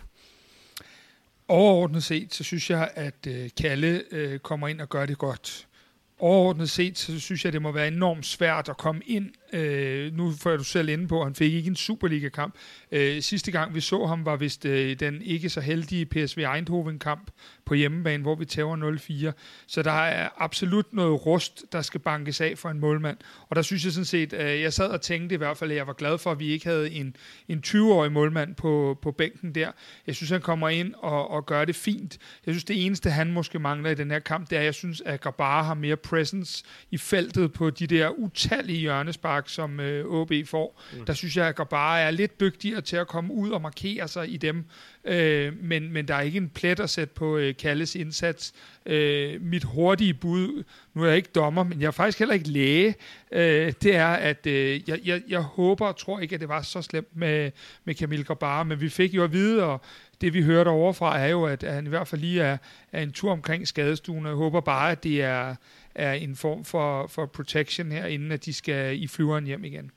Overordnet 1.49 2.03
set, 2.05 2.35
så 2.35 2.45
synes 2.45 2.71
jeg, 2.71 2.91
at 2.95 3.27
øh, 3.27 3.51
Kalle 3.61 4.03
øh, 4.11 4.39
kommer 4.39 4.69
ind 4.69 4.81
og 4.81 4.89
gør 4.89 5.07
det 5.07 5.19
godt. 5.19 5.67
Overordnet 6.19 6.71
set, 6.71 6.99
så 6.99 7.21
synes 7.21 7.45
jeg, 7.45 7.53
det 7.53 7.63
må 7.63 7.73
være 7.73 7.89
enormt 7.89 8.27
svært 8.27 8.69
at 8.69 8.77
komme 8.77 9.03
ind 9.07 9.31
Øh, 9.53 10.17
nu 10.17 10.33
får 10.33 10.57
du 10.57 10.65
selv 10.65 10.89
inde 10.89 11.09
på, 11.09 11.21
at 11.21 11.27
han 11.27 11.35
fik 11.35 11.55
ikke 11.55 11.69
en 11.69 11.77
Superliga-kamp. 11.77 12.55
Øh, 12.93 13.23
sidste 13.23 13.51
gang 13.51 13.75
vi 13.75 13.81
så 13.81 14.07
ham 14.07 14.27
var 14.27 14.37
vist 14.37 14.65
øh, 14.65 15.01
den 15.01 15.23
ikke 15.23 15.49
så 15.49 15.61
heldige 15.61 16.07
PSV 16.07 16.39
Eindhoven-kamp 16.39 17.31
på 17.65 17.75
hjemmebane, 17.75 18.23
hvor 18.23 18.35
vi 18.35 18.45
tæver 18.45 19.31
0-4. 19.31 19.65
Så 19.67 19.83
der 19.83 19.93
er 19.93 20.29
absolut 20.37 20.93
noget 20.93 21.27
rust, 21.27 21.65
der 21.73 21.83
skal 21.83 22.01
bankes 22.01 22.41
af 22.41 22.59
for 22.59 22.69
en 22.69 22.81
målmand. 22.81 23.17
Og 23.49 23.57
der 23.57 23.63
synes 23.63 23.85
jeg 23.85 23.93
sådan 23.93 24.05
set, 24.05 24.33
øh, 24.33 24.61
jeg 24.61 24.73
sad 24.73 24.89
og 24.89 25.01
tænkte 25.01 25.35
i 25.35 25.39
hvert 25.39 25.57
fald, 25.57 25.71
at 25.71 25.77
jeg 25.77 25.87
var 25.87 25.93
glad 25.93 26.19
for, 26.19 26.31
at 26.31 26.41
vi 26.41 26.47
ikke 26.49 26.67
havde 26.67 26.91
en, 26.91 27.17
en 27.49 27.63
20-årig 27.67 28.13
målmand 28.13 28.55
på, 28.55 28.99
på 29.03 29.13
bænken 29.13 29.55
der. 29.55 29.71
Jeg 30.07 30.15
synes, 30.15 30.31
han 30.31 30.41
kommer 30.41 30.69
ind 30.69 30.95
og, 30.99 31.31
og 31.31 31.47
gør 31.47 31.65
det 31.65 31.77
fint. 31.77 32.19
Jeg 32.47 32.55
synes, 32.55 32.65
det 32.65 32.87
eneste, 32.87 33.11
han 33.11 33.33
måske 33.33 33.59
mangler 33.59 33.91
i 33.91 33.95
den 33.95 34.11
her 34.11 34.19
kamp, 34.19 34.51
det 34.51 34.57
er, 34.57 34.61
at 34.61 34.65
jeg 34.65 34.75
synes, 34.75 35.03
at 35.07 35.21
Grabara 35.21 35.63
har 35.63 35.75
mere 35.75 35.97
presence 35.97 36.65
i 36.91 36.99
feltet 36.99 37.53
på 37.53 37.71
de 37.71 37.87
der 37.87 38.09
utallige 38.09 38.79
hjørnespark, 38.79 39.40
som 39.49 39.81
øh, 39.81 40.07
OB 40.07 40.33
får. 40.47 40.81
Mm. 40.93 41.05
Der 41.05 41.13
synes 41.13 41.37
jeg, 41.37 41.47
at 41.47 41.57
Grabara 41.57 42.01
er 42.01 42.11
lidt 42.11 42.41
dygtigere 42.41 42.81
til 42.81 42.97
at 42.97 43.07
komme 43.07 43.35
ud 43.35 43.51
og 43.51 43.63
markere 43.63 44.09
sig 44.09 44.33
i 44.33 44.37
dem. 44.37 44.65
Øh, 45.05 45.53
men, 45.63 45.93
men 45.93 46.09
der 46.09 46.15
er 46.15 46.21
ikke 46.21 46.37
en 46.37 46.49
plet 46.49 46.81
at 46.81 46.91
sætte 46.91 47.15
på 47.15 47.37
øh, 47.37 47.55
Kalles 47.57 47.95
indsats. 47.95 48.53
Øh, 48.87 49.43
mit 49.43 49.65
hurtige 49.65 50.15
bud, 50.15 50.65
nu 50.95 51.03
er 51.03 51.07
jeg 51.07 51.17
ikke 51.17 51.31
dommer, 51.35 51.63
men 51.63 51.81
jeg 51.81 51.87
er 51.87 51.91
faktisk 51.91 52.19
heller 52.19 52.35
ikke 52.35 52.49
læge, 52.49 52.95
øh, 53.33 53.73
det 53.83 53.97
er, 53.97 54.09
at 54.09 54.47
øh, 54.47 54.89
jeg, 54.89 55.01
jeg, 55.05 55.23
jeg 55.29 55.41
håber 55.41 55.87
og 55.87 55.97
tror 55.97 56.21
ikke, 56.21 56.35
at 56.35 56.41
det 56.41 56.49
var 56.49 56.63
så 56.63 56.83
slemt 56.83 57.17
med, 57.17 57.51
med 57.85 57.95
Camille 57.95 58.25
Grabara, 58.25 58.65
men 58.65 58.81
vi 58.81 58.89
fik 58.89 59.15
jo 59.15 59.25
at 59.25 59.33
vide, 59.33 59.65
og 59.65 59.81
det 60.21 60.35
vi 60.35 60.43
hørte 60.43 60.69
overfra 60.69 61.19
er 61.19 61.27
jo, 61.27 61.45
at, 61.45 61.65
at 61.65 61.75
han 61.75 61.87
i 61.87 61.89
hvert 61.89 62.09
fald 62.09 62.21
lige 62.21 62.43
er, 62.43 62.57
er 62.93 63.03
en 63.03 63.13
tur 63.13 63.33
omkring 63.33 63.69
skadestuen, 63.69 64.27
og 64.27 64.31
jeg 64.31 64.37
håber 64.37 64.61
bare, 64.61 64.91
at 64.91 65.05
det 65.05 65.23
er, 65.23 65.55
er 65.95 66.13
en 66.13 66.37
form 66.37 66.65
for, 66.65 67.07
for 67.07 67.27
protection 67.27 67.93
her, 67.93 68.07
inden 68.07 68.33
at 68.33 68.45
de 68.45 68.53
skal 68.53 69.03
i 69.03 69.07
flyveren 69.07 69.45
hjem 69.45 69.65
igen. 69.65 69.91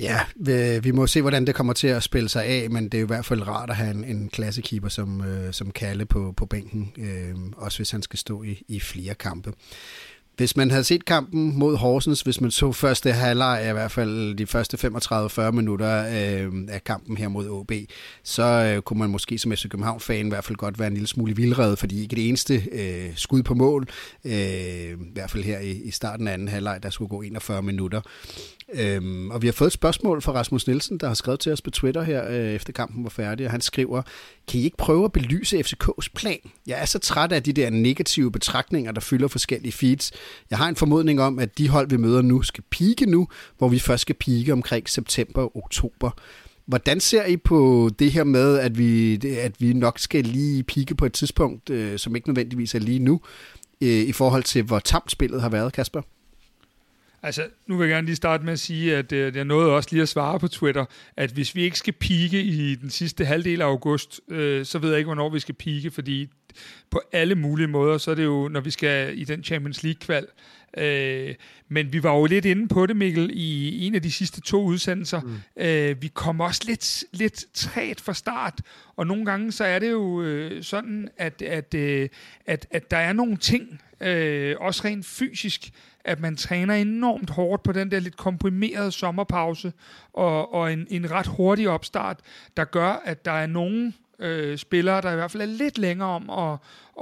Ja, 0.00 0.20
vi, 0.36 0.78
vi 0.78 0.90
må 0.90 1.06
se, 1.06 1.20
hvordan 1.20 1.46
det 1.46 1.54
kommer 1.54 1.72
til 1.72 1.88
at 1.88 2.02
spille 2.02 2.28
sig 2.28 2.44
af, 2.44 2.70
men 2.70 2.88
det 2.88 2.98
er 2.98 3.04
i 3.04 3.06
hvert 3.06 3.24
fald 3.24 3.48
rart 3.48 3.70
at 3.70 3.76
have 3.76 3.90
en, 3.90 4.04
en 4.04 4.28
klassekeeper 4.28 4.88
som, 4.88 5.20
øh, 5.20 5.52
som 5.52 5.70
Kalle 5.70 6.06
på, 6.06 6.32
på 6.36 6.46
bænken, 6.46 6.92
øh, 6.98 7.34
også 7.56 7.78
hvis 7.78 7.90
han 7.90 8.02
skal 8.02 8.18
stå 8.18 8.42
i, 8.42 8.62
i 8.68 8.80
flere 8.80 9.14
kampe. 9.14 9.52
Hvis 10.38 10.56
man 10.56 10.70
havde 10.70 10.84
set 10.84 11.04
kampen 11.04 11.58
mod 11.58 11.76
Horsens, 11.76 12.20
hvis 12.20 12.40
man 12.40 12.50
så 12.50 12.72
første 12.72 13.12
halvleg, 13.12 13.66
i 13.70 13.72
hvert 13.72 13.90
fald 13.90 14.34
de 14.34 14.46
første 14.46 14.76
35-40 15.48 15.50
minutter 15.50 15.98
øh, 15.98 16.52
af 16.68 16.84
kampen 16.84 17.16
her 17.16 17.28
mod 17.28 17.48
OB, 17.48 17.72
så 18.22 18.42
øh, 18.42 18.82
kunne 18.82 18.98
man 18.98 19.10
måske 19.10 19.38
som 19.38 19.52
FC 19.52 19.68
København-fan 19.68 20.26
i 20.26 20.28
hvert 20.28 20.44
fald 20.44 20.56
godt 20.56 20.78
være 20.78 20.88
en 20.88 20.94
lille 20.94 21.06
smule 21.06 21.36
vildredet, 21.36 21.78
fordi 21.78 22.02
ikke 22.02 22.16
det 22.16 22.28
eneste 22.28 22.62
øh, 22.72 23.12
skud 23.16 23.42
på 23.42 23.54
mål, 23.54 23.88
øh, 24.24 24.32
i 24.32 25.12
hvert 25.12 25.30
fald 25.30 25.44
her 25.44 25.58
i, 25.58 25.70
i 25.70 25.90
starten 25.90 26.28
af 26.28 26.32
anden 26.32 26.48
halvleg, 26.48 26.82
der 26.82 26.90
skulle 26.90 27.08
gå 27.08 27.22
41 27.22 27.62
minutter. 27.62 28.00
Øhm, 28.74 29.30
og 29.30 29.42
vi 29.42 29.46
har 29.46 29.52
fået 29.52 29.68
et 29.68 29.72
spørgsmål 29.72 30.22
fra 30.22 30.32
Rasmus 30.32 30.66
Nielsen, 30.66 30.98
der 30.98 31.06
har 31.06 31.14
skrevet 31.14 31.40
til 31.40 31.52
os 31.52 31.62
på 31.62 31.70
Twitter 31.70 32.02
her, 32.02 32.28
øh, 32.28 32.52
efter 32.54 32.72
kampen 32.72 33.04
var 33.04 33.10
færdig, 33.10 33.46
og 33.46 33.52
han 33.52 33.60
skriver, 33.60 34.02
kan 34.48 34.60
I 34.60 34.64
ikke 34.64 34.76
prøve 34.76 35.04
at 35.04 35.12
belyse 35.12 35.58
FCK's 35.58 36.08
plan? 36.14 36.38
Jeg 36.66 36.80
er 36.80 36.84
så 36.84 36.98
træt 36.98 37.32
af 37.32 37.42
de 37.42 37.52
der 37.52 37.70
negative 37.70 38.32
betragtninger, 38.32 38.92
der 38.92 39.00
fylder 39.00 39.28
forskellige 39.28 39.72
feeds. 39.72 40.12
Jeg 40.50 40.58
har 40.58 40.68
en 40.68 40.76
formodning 40.76 41.20
om, 41.20 41.38
at 41.38 41.58
de 41.58 41.68
hold, 41.68 41.90
vi 41.90 41.96
møder 41.96 42.22
nu, 42.22 42.42
skal 42.42 42.64
pike 42.70 43.06
nu, 43.06 43.28
hvor 43.58 43.68
vi 43.68 43.78
først 43.78 44.00
skal 44.00 44.14
pike 44.14 44.52
omkring 44.52 44.88
september 44.88 45.42
og 45.42 45.56
oktober. 45.56 46.10
Hvordan 46.66 47.00
ser 47.00 47.24
I 47.24 47.36
på 47.36 47.90
det 47.98 48.12
her 48.12 48.24
med, 48.24 48.58
at 48.58 48.78
vi, 48.78 49.14
at 49.38 49.52
vi 49.58 49.72
nok 49.72 49.98
skal 49.98 50.24
lige 50.24 50.62
pike 50.62 50.94
på 50.94 51.06
et 51.06 51.12
tidspunkt, 51.12 51.70
øh, 51.70 51.98
som 51.98 52.16
ikke 52.16 52.28
nødvendigvis 52.28 52.74
er 52.74 52.78
lige 52.78 52.98
nu, 52.98 53.20
øh, 53.80 53.88
i 53.88 54.12
forhold 54.12 54.42
til, 54.42 54.62
hvor 54.62 54.78
tamt 54.78 55.10
spillet 55.10 55.42
har 55.42 55.48
været, 55.48 55.72
Kasper? 55.72 56.02
Altså, 57.22 57.46
nu 57.66 57.76
vil 57.76 57.84
jeg 57.84 57.94
gerne 57.94 58.06
lige 58.06 58.16
starte 58.16 58.44
med 58.44 58.52
at 58.52 58.58
sige, 58.58 58.96
at 58.96 59.12
øh, 59.12 59.36
jeg 59.36 59.44
nåede 59.44 59.72
også 59.72 59.88
lige 59.92 60.02
at 60.02 60.08
svare 60.08 60.40
på 60.40 60.48
Twitter, 60.48 60.84
at 61.16 61.30
hvis 61.30 61.54
vi 61.54 61.62
ikke 61.62 61.78
skal 61.78 61.92
pike 61.92 62.42
i 62.42 62.74
den 62.74 62.90
sidste 62.90 63.24
halvdel 63.24 63.62
af 63.62 63.66
august, 63.66 64.20
øh, 64.28 64.64
så 64.64 64.78
ved 64.78 64.88
jeg 64.88 64.98
ikke, 64.98 65.08
hvornår 65.08 65.28
vi 65.28 65.40
skal 65.40 65.54
pike, 65.54 65.90
fordi 65.90 66.28
på 66.90 67.00
alle 67.12 67.34
mulige 67.34 67.68
måder, 67.68 67.98
så 67.98 68.10
er 68.10 68.14
det 68.14 68.24
jo, 68.24 68.48
når 68.48 68.60
vi 68.60 68.70
skal 68.70 69.18
i 69.18 69.24
den 69.24 69.44
Champions 69.44 69.82
League-kval. 69.82 70.26
Øh, 70.76 71.34
men 71.68 71.92
vi 71.92 72.02
var 72.02 72.14
jo 72.14 72.26
lidt 72.26 72.44
inde 72.44 72.68
på 72.68 72.86
det, 72.86 72.96
Mikkel, 72.96 73.30
i 73.32 73.86
en 73.86 73.94
af 73.94 74.02
de 74.02 74.12
sidste 74.12 74.40
to 74.40 74.62
udsendelser. 74.62 75.20
Mm. 75.20 75.62
Øh, 75.62 76.02
vi 76.02 76.08
kom 76.08 76.40
også 76.40 76.62
lidt, 76.66 77.04
lidt 77.12 77.44
træt 77.54 78.00
fra 78.00 78.14
start, 78.14 78.60
og 78.96 79.06
nogle 79.06 79.24
gange 79.24 79.52
så 79.52 79.64
er 79.64 79.78
det 79.78 79.90
jo 79.90 80.22
øh, 80.22 80.62
sådan, 80.62 81.08
at, 81.16 81.42
at, 81.42 81.74
øh, 81.74 82.08
at, 82.46 82.66
at 82.70 82.90
der 82.90 82.96
er 82.96 83.12
nogle 83.12 83.36
ting, 83.36 83.80
øh, 84.00 84.56
også 84.60 84.82
rent 84.84 85.06
fysisk, 85.06 85.70
at 86.04 86.20
man 86.20 86.36
træner 86.36 86.74
enormt 86.74 87.30
hårdt 87.30 87.62
på 87.62 87.72
den 87.72 87.90
der 87.90 88.00
lidt 88.00 88.16
komprimerede 88.16 88.92
sommerpause, 88.92 89.72
og, 90.12 90.54
og 90.54 90.72
en, 90.72 90.86
en 90.90 91.10
ret 91.10 91.26
hurtig 91.26 91.68
opstart, 91.68 92.20
der 92.56 92.64
gør, 92.64 93.02
at 93.04 93.24
der 93.24 93.32
er 93.32 93.46
nogen 93.46 93.94
øh, 94.18 94.58
spillere, 94.58 95.00
der 95.00 95.12
i 95.12 95.14
hvert 95.14 95.30
fald 95.30 95.42
er 95.42 95.46
lidt 95.46 95.78
længere 95.78 96.08
om 96.08 96.30
at, 96.30 96.58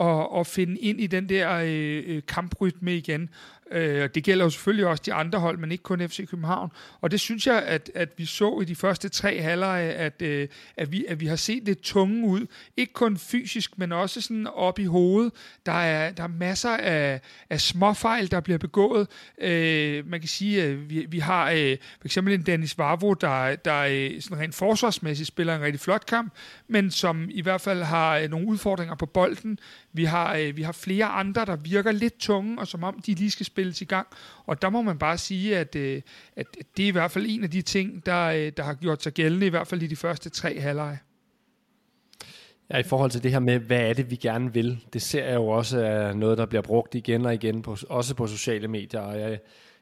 at, 0.07 0.27
at 0.41 0.47
finde 0.47 0.79
ind 0.79 1.01
i 1.01 1.07
den 1.07 1.29
der 1.29 1.59
øh, 1.65 2.03
øh 2.07 2.23
kamprytme 2.29 2.97
igen. 2.97 3.31
Øh, 3.71 4.09
det 4.15 4.25
gælder 4.25 4.45
jo 4.45 4.51
selvfølgelig 4.51 4.87
også 4.87 5.03
de 5.07 5.15
andre 5.15 5.39
hold, 5.39 5.59
men 5.59 5.73
ikke 5.73 5.83
kun 5.83 6.09
FC 6.09 6.29
København. 6.29 6.73
Og 7.01 7.11
det 7.11 7.21
synes 7.21 7.47
jeg, 7.47 7.63
at, 7.63 7.91
at 7.95 8.09
vi 8.17 8.25
så 8.25 8.61
i 8.63 8.65
de 8.65 8.75
første 8.75 9.09
tre 9.09 9.43
halvleje, 9.43 9.89
at, 9.89 10.23
øh, 10.23 10.49
at, 10.77 10.93
vi, 10.93 11.05
at 11.09 11.21
vi 11.21 11.27
har 11.27 11.37
set 11.37 11.67
det 11.67 11.81
tunge 11.81 12.27
ud. 12.27 12.47
Ikke 12.77 12.93
kun 12.93 13.17
fysisk, 13.17 13.79
men 13.79 13.93
også 13.93 14.21
sådan 14.21 14.47
op 14.47 14.79
i 14.79 14.85
hovedet. 14.85 15.33
Der 15.67 15.73
er, 15.73 16.13
der 16.13 16.23
er 16.23 16.29
masser 16.29 16.77
af, 16.77 17.21
af 17.51 17.61
småfejl, 17.61 18.31
der 18.31 18.41
bliver 18.41 18.59
begået. 18.59 19.09
Øh, 19.39 20.07
man 20.11 20.21
kan 20.21 20.29
sige, 20.29 20.63
at 20.63 20.91
vi, 20.91 21.07
vi 21.09 21.19
har 21.19 21.51
øh, 21.51 21.77
for 22.01 22.05
eksempel 22.05 22.35
en 22.35 22.43
Dennis 22.43 22.79
Vavro, 22.79 23.15
der, 23.15 23.57
der 23.57 23.81
øh, 23.81 24.21
sådan 24.23 24.39
rent 24.39 24.55
forsvarsmæssigt 24.55 25.29
spiller 25.29 25.57
en 25.57 25.63
rigtig 25.63 25.81
flot 25.81 26.07
kamp, 26.07 26.33
men 26.69 26.91
som 26.91 27.29
i 27.31 27.43
hvert 27.43 27.61
fald 27.61 27.83
har 27.83 28.19
øh, 28.19 28.31
nogle 28.31 28.47
udfordringer 28.47 28.95
på 28.95 29.07
bolden. 29.07 29.59
Vi 29.97 30.05
har, 30.05 30.37
øh, 30.37 30.57
vi 30.57 30.63
har 30.63 30.73
flere 30.73 31.05
andre, 31.05 31.45
der 31.45 31.57
virker 31.57 31.93
lidt 31.93 32.19
tunge, 32.19 32.59
og 32.59 32.67
som 32.67 32.85
om 32.85 33.01
de 33.07 33.15
lige 33.15 33.31
skal 33.31 33.47
spilles 33.47 33.81
i 33.81 33.85
gang. 33.85 34.07
Og 34.47 34.63
der 34.63 34.71
må 34.71 34.83
man 34.83 34.99
bare 34.99 35.19
sige, 35.19 35.59
at, 35.59 35.77
øh, 35.77 36.03
at 36.37 36.47
det 36.77 36.83
er 36.83 36.89
i 36.89 36.91
hvert 36.91 37.11
fald 37.11 37.27
en 37.29 37.45
af 37.45 37.51
de 37.51 37.63
ting, 37.63 38.07
der, 38.07 38.27
øh, 38.27 38.53
der 38.57 38.63
har 38.63 38.75
gjort 38.75 39.03
sig 39.03 39.13
gældende, 39.13 39.47
i 39.47 39.51
hvert 39.51 39.67
fald 39.67 39.83
i 39.83 39.87
de 39.87 39.97
første 39.97 40.31
tre 40.31 40.61
halvleje. 40.61 40.99
Ja, 42.71 42.79
i 42.79 42.83
forhold 42.83 43.11
til 43.11 43.23
det 43.23 43.31
her 43.31 43.39
med, 43.39 43.59
hvad 43.59 43.81
er 43.81 43.93
det, 43.93 44.11
vi 44.11 44.17
gerne 44.17 44.53
vil, 44.53 44.85
det 44.93 45.03
ser 45.03 45.25
jeg 45.25 45.35
jo 45.35 45.49
også 45.49 45.81
er 45.81 46.13
noget, 46.13 46.39
der 46.39 46.47
bliver 46.47 46.63
brugt 46.63 46.95
igen 46.95 47.27
og 47.27 47.35
igen, 47.35 47.63
på, 47.63 47.77
også 47.89 48.15
på 48.15 48.27
sociale 48.27 48.69
medier. 48.69 49.01
Og 49.01 49.21
jeg, 49.21 49.39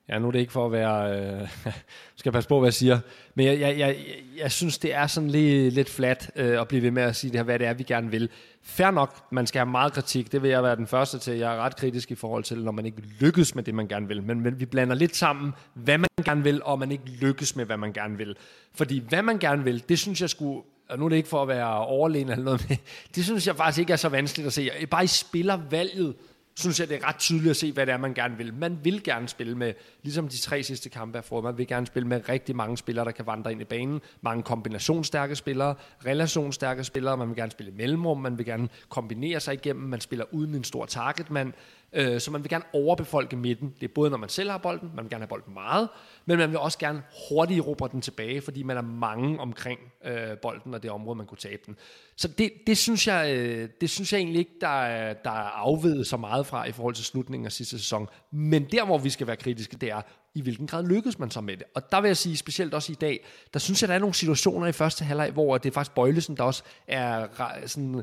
Ja, 0.09 0.19
nu 0.19 0.27
er 0.27 0.31
det 0.31 0.39
ikke 0.39 0.53
for 0.53 0.67
at 0.67 0.73
være... 0.73 1.21
Øh, 1.21 1.49
skal 2.17 2.33
passe 2.33 2.49
på, 2.49 2.59
hvad 2.59 2.67
jeg 2.67 2.75
siger. 2.75 2.99
Men 3.35 3.47
jeg, 3.47 3.61
jeg, 3.61 3.79
jeg, 3.79 3.97
jeg 4.39 4.53
synes, 4.53 4.79
det 4.79 4.95
er 4.95 5.07
sådan 5.07 5.31
lige, 5.31 5.71
lidt 5.71 5.91
flat 5.91 6.31
øh, 6.37 6.61
at 6.61 6.69
blive 6.69 6.83
ved 6.83 6.91
med 6.91 7.03
at 7.03 7.17
sige 7.17 7.31
det 7.31 7.39
her, 7.39 7.45
hvad 7.45 7.59
det 7.59 7.67
er, 7.67 7.75
vi 7.75 7.83
gerne 7.83 8.11
vil. 8.11 8.29
Fær 8.63 8.91
nok, 8.91 9.33
man 9.33 9.47
skal 9.47 9.59
have 9.59 9.71
meget 9.71 9.93
kritik. 9.93 10.33
Det 10.33 10.43
vil 10.43 10.51
jeg 10.51 10.63
være 10.63 10.77
den 10.77 10.87
første 10.87 11.19
til. 11.19 11.37
Jeg 11.37 11.55
er 11.55 11.59
ret 11.59 11.77
kritisk 11.77 12.11
i 12.11 12.15
forhold 12.15 12.45
til, 12.45 12.65
når 12.65 12.73
man 12.73 12.87
ikke 12.87 13.03
lykkes 13.21 13.55
med 13.55 13.63
det, 13.63 13.75
man 13.75 13.89
gerne 13.89 14.09
vil. 14.09 14.23
Men, 14.23 14.41
men 14.41 14.61
vi 14.61 14.67
blander 14.67 14.95
lidt 14.95 15.17
sammen, 15.17 15.53
hvad 15.75 15.99
man 15.99 16.09
gerne 16.25 16.43
vil, 16.43 16.63
og 16.63 16.79
man 16.79 16.93
ikke 16.93 17.05
lykkes 17.07 17.57
med, 17.57 17.65
hvad 17.65 17.77
man 17.77 17.93
gerne 17.93 18.17
vil. 18.17 18.37
Fordi 18.75 19.03
hvad 19.09 19.23
man 19.23 19.39
gerne 19.39 19.65
vil, 19.65 19.85
det 19.89 19.99
synes 19.99 20.21
jeg 20.21 20.31
skulle 20.31 20.63
og 20.89 20.99
nu 20.99 21.05
er 21.05 21.09
det 21.09 21.17
ikke 21.17 21.29
for 21.29 21.43
at 21.43 21.49
være 21.49 21.79
overlegen 21.79 22.29
eller 22.29 22.45
noget, 22.45 22.65
men 22.69 22.79
det 23.15 23.25
synes 23.25 23.47
jeg 23.47 23.57
faktisk 23.57 23.79
ikke 23.79 23.93
er 23.93 23.97
så 23.97 24.09
vanskeligt 24.09 24.47
at 24.47 24.53
se. 24.53 24.71
Bare 24.91 25.05
i 25.05 25.07
spillervalget, 25.07 26.15
synes 26.59 26.81
jeg, 26.81 26.89
det 26.89 26.97
er 27.03 27.09
ret 27.09 27.19
tydeligt 27.19 27.51
at 27.51 27.57
se, 27.57 27.73
hvad 27.73 27.87
det 27.87 27.93
er, 27.93 27.97
man 27.97 28.15
gerne 28.15 28.37
vil. 28.37 28.55
Man 28.55 28.79
vil 28.83 29.03
gerne 29.03 29.29
spille 29.29 29.59
med, 29.59 29.75
ligesom 30.03 30.29
de 30.29 30.39
tre 30.39 30.63
sidste 30.63 30.89
kampe 30.89 31.19
er 31.19 31.23
for, 31.23 31.41
man 31.41 31.59
vil 31.59 31.67
gerne 31.67 31.87
spille 31.87 32.09
med 32.09 32.29
rigtig 32.29 32.57
mange 32.57 32.77
spillere, 32.77 33.05
der 33.05 33.11
kan 33.11 33.27
vandre 33.27 33.53
ind 33.53 33.61
i 33.61 33.65
banen. 33.65 34.01
Mange 34.21 34.43
kombinationsstærke 34.43 35.37
spillere, 35.37 35.75
relationsstærke 36.07 36.85
spillere, 36.85 37.17
man 37.17 37.29
vil 37.29 37.37
gerne 37.37 37.53
spille 37.53 37.73
mellemrum, 37.73 38.19
man 38.21 38.39
vil 38.39 38.47
gerne 38.47 38.69
kombinere 38.89 39.41
sig 39.41 39.55
igennem, 39.55 39.89
man 39.89 40.01
spiller 40.01 40.25
uden 40.33 40.55
en 40.55 40.65
stor 40.65 40.87
targetmand. 40.87 41.53
Øh, 41.95 42.21
så 42.21 42.31
man 42.31 42.43
vil 42.43 42.51
gerne 42.51 42.65
overbefolke 42.73 43.37
midten. 43.37 43.75
Det 43.81 43.89
er 43.89 43.93
både, 43.95 44.11
når 44.11 44.17
man 44.17 44.29
selv 44.29 44.51
har 44.51 44.59
bolden, 44.59 44.91
man 44.95 45.05
vil 45.05 45.11
gerne 45.11 45.23
have 45.23 45.29
bolden 45.29 45.55
meget, 45.55 45.89
men 46.27 46.39
man 46.39 46.51
vil 46.51 46.59
også 46.59 46.79
gerne 46.79 47.03
hurtigt 47.29 47.59
erobre 47.59 47.89
den 47.93 48.01
tilbage, 48.01 48.41
fordi 48.41 48.63
man 48.63 48.77
er 48.77 48.83
mange 48.83 49.41
omkring 49.41 49.81
øh, 50.05 50.39
bolden 50.43 50.75
og 50.75 50.83
det 50.83 50.91
område, 50.91 51.17
man 51.17 51.27
kunne 51.27 51.39
tabe 51.39 51.63
den. 51.67 51.77
Så 52.17 52.29
det, 52.29 52.53
det, 52.67 52.79
synes, 52.79 53.07
jeg, 53.07 53.37
øh, 53.37 53.69
det 53.81 53.91
synes 53.91 54.13
jeg 54.13 54.19
egentlig 54.19 54.39
ikke, 54.39 54.55
der 54.61 54.83
er, 54.83 55.13
der 55.13 55.31
er 55.31 55.51
afvedet 55.51 56.07
så 56.07 56.17
meget 56.17 56.47
fra 56.47 56.65
i 56.65 56.73
forhold 56.73 56.95
til 56.95 57.05
slutningen 57.05 57.47
af 57.47 57.53
sidste 57.53 57.79
sæson. 57.79 58.09
Men 58.31 58.65
der, 58.73 58.85
hvor 58.85 58.99
vi 58.99 59.11
skal 59.11 59.27
være 59.27 59.37
kritiske, 59.37 59.77
det 59.77 59.91
er, 59.91 60.01
i 60.35 60.43
hvilken 60.43 60.67
grad 60.67 60.85
lykkes 60.85 61.19
man 61.19 61.31
så 61.31 61.41
med 61.41 61.57
det. 61.57 61.67
Og 61.75 61.93
der 61.93 62.01
vil 62.01 62.09
jeg 62.09 62.17
sige, 62.17 62.37
specielt 62.37 62.75
også 62.75 62.93
i 62.93 62.95
dag, 62.95 63.25
der 63.53 63.59
synes 63.59 63.83
jeg, 63.83 63.89
der 63.89 63.95
er 63.95 63.99
nogle 63.99 64.15
situationer 64.15 64.67
i 64.67 64.73
første 64.73 65.05
halvleg, 65.05 65.31
hvor 65.31 65.59
det 65.59 65.71
er 65.71 65.75
faktisk 65.75 65.95
Bøjlesen, 65.95 66.37
der 66.37 66.43
også 66.43 66.63
er 66.87 67.27
sådan, 67.67 67.95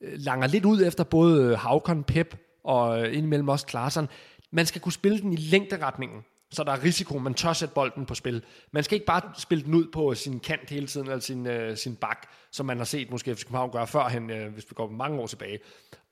øh, 0.00 0.12
langer 0.18 0.46
lidt 0.46 0.64
ud 0.64 0.82
efter 0.82 1.04
både 1.04 1.56
Havkon, 1.56 2.04
Pep 2.04 2.36
og 2.64 3.00
øh, 3.00 3.16
indimellem 3.16 3.48
også 3.48 3.66
Klaarsson. 3.66 4.08
Man 4.50 4.66
skal 4.66 4.80
kunne 4.80 4.92
spille 4.92 5.20
den 5.20 5.32
i 5.32 5.36
længderetningen, 5.36 6.24
så 6.50 6.64
der 6.64 6.72
er 6.72 6.84
risiko, 6.84 7.18
man 7.18 7.34
tør 7.34 7.52
sætte 7.52 7.74
bolden 7.74 8.06
på 8.06 8.14
spil. 8.14 8.44
Man 8.72 8.84
skal 8.84 8.94
ikke 8.94 9.06
bare 9.06 9.22
spille 9.38 9.64
den 9.64 9.74
ud 9.74 9.86
på 9.92 10.14
sin 10.14 10.40
kant 10.40 10.70
hele 10.70 10.86
tiden, 10.86 11.06
eller 11.06 11.20
sin, 11.20 11.46
øh, 11.46 11.76
sin 11.76 11.96
bak, 11.96 12.26
som 12.50 12.66
man 12.66 12.78
har 12.78 12.84
set 12.84 13.10
måske 13.10 13.36
FC 13.36 13.44
København 13.44 13.70
gøre 13.70 13.86
førhen, 13.86 14.30
øh, 14.30 14.52
hvis 14.52 14.70
vi 14.70 14.74
går 14.74 14.90
mange 14.90 15.20
år 15.20 15.26
tilbage. 15.26 15.58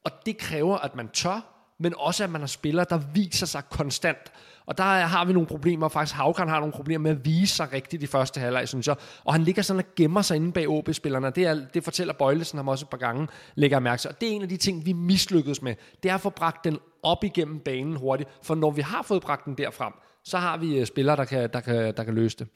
Og 0.05 0.11
det 0.27 0.39
kræver, 0.39 0.79
at 0.79 0.95
man 0.95 1.09
tør, 1.09 1.60
men 1.81 1.95
også 1.97 2.25
at 2.25 2.31
man 2.31 2.41
har 2.41 2.49
spillere, 2.49 2.87
der 2.91 3.01
viser 3.15 3.47
sig 3.47 3.63
konstant. 3.71 4.33
Og 4.67 4.79
der 4.79 4.85
har 4.85 5.25
vi 5.25 5.33
nogle 5.33 5.47
problemer. 5.47 5.89
Faktisk 5.89 6.17
Havkan 6.17 6.49
har 6.49 6.59
nogle 6.59 6.73
problemer 6.73 7.03
med 7.03 7.11
at 7.11 7.25
vise 7.25 7.55
sig 7.55 7.73
rigtigt 7.73 8.03
i 8.03 8.07
første 8.07 8.41
halvleg, 8.41 8.69
synes 8.69 8.89
jeg. 8.89 8.97
Og 9.25 9.35
han 9.35 9.45
ligger 9.45 9.63
sådan 9.63 9.85
og 9.85 9.95
gemmer 9.97 10.23
sig 10.23 10.37
inde 10.37 10.53
bag 10.53 10.69
OB-spillerne. 10.69 11.31
Det, 11.31 11.47
er, 11.47 11.61
det 11.75 11.85
fortæller 11.85 12.15
Bøjlesen 12.15 12.57
ham 12.57 12.69
også 12.69 12.85
et 12.85 12.89
par 12.89 12.99
gange, 12.99 13.29
lægger 13.55 13.81
mærke 13.81 14.01
til. 14.01 14.11
Og 14.11 14.21
det 14.21 14.29
er 14.29 14.33
en 14.33 14.43
af 14.43 14.49
de 14.49 14.57
ting, 14.57 14.87
vi 14.87 14.93
mislykkedes 14.93 15.63
med. 15.63 15.75
Det 16.03 16.11
er 16.11 16.15
at 16.15 16.21
få 16.21 16.31
bragt 16.31 16.65
den 16.65 16.79
op 17.03 17.25
igennem 17.25 17.59
banen 17.59 17.97
hurtigt. 17.97 18.31
For 18.43 18.55
når 18.55 18.71
vi 18.71 18.83
har 18.83 19.03
fået 19.03 19.23
bragt 19.23 19.45
den 19.45 19.55
derfrem, 19.55 19.93
så 20.25 20.39
har 20.39 20.57
vi 20.57 20.79
øh, 20.79 20.87
spillere, 20.87 21.17
der 21.17 21.25
kan, 21.25 21.51
der 21.53 21.61
kan, 21.61 21.95
der 21.97 22.05
kan 22.05 22.15
løse 22.15 22.37
det. 22.39 22.49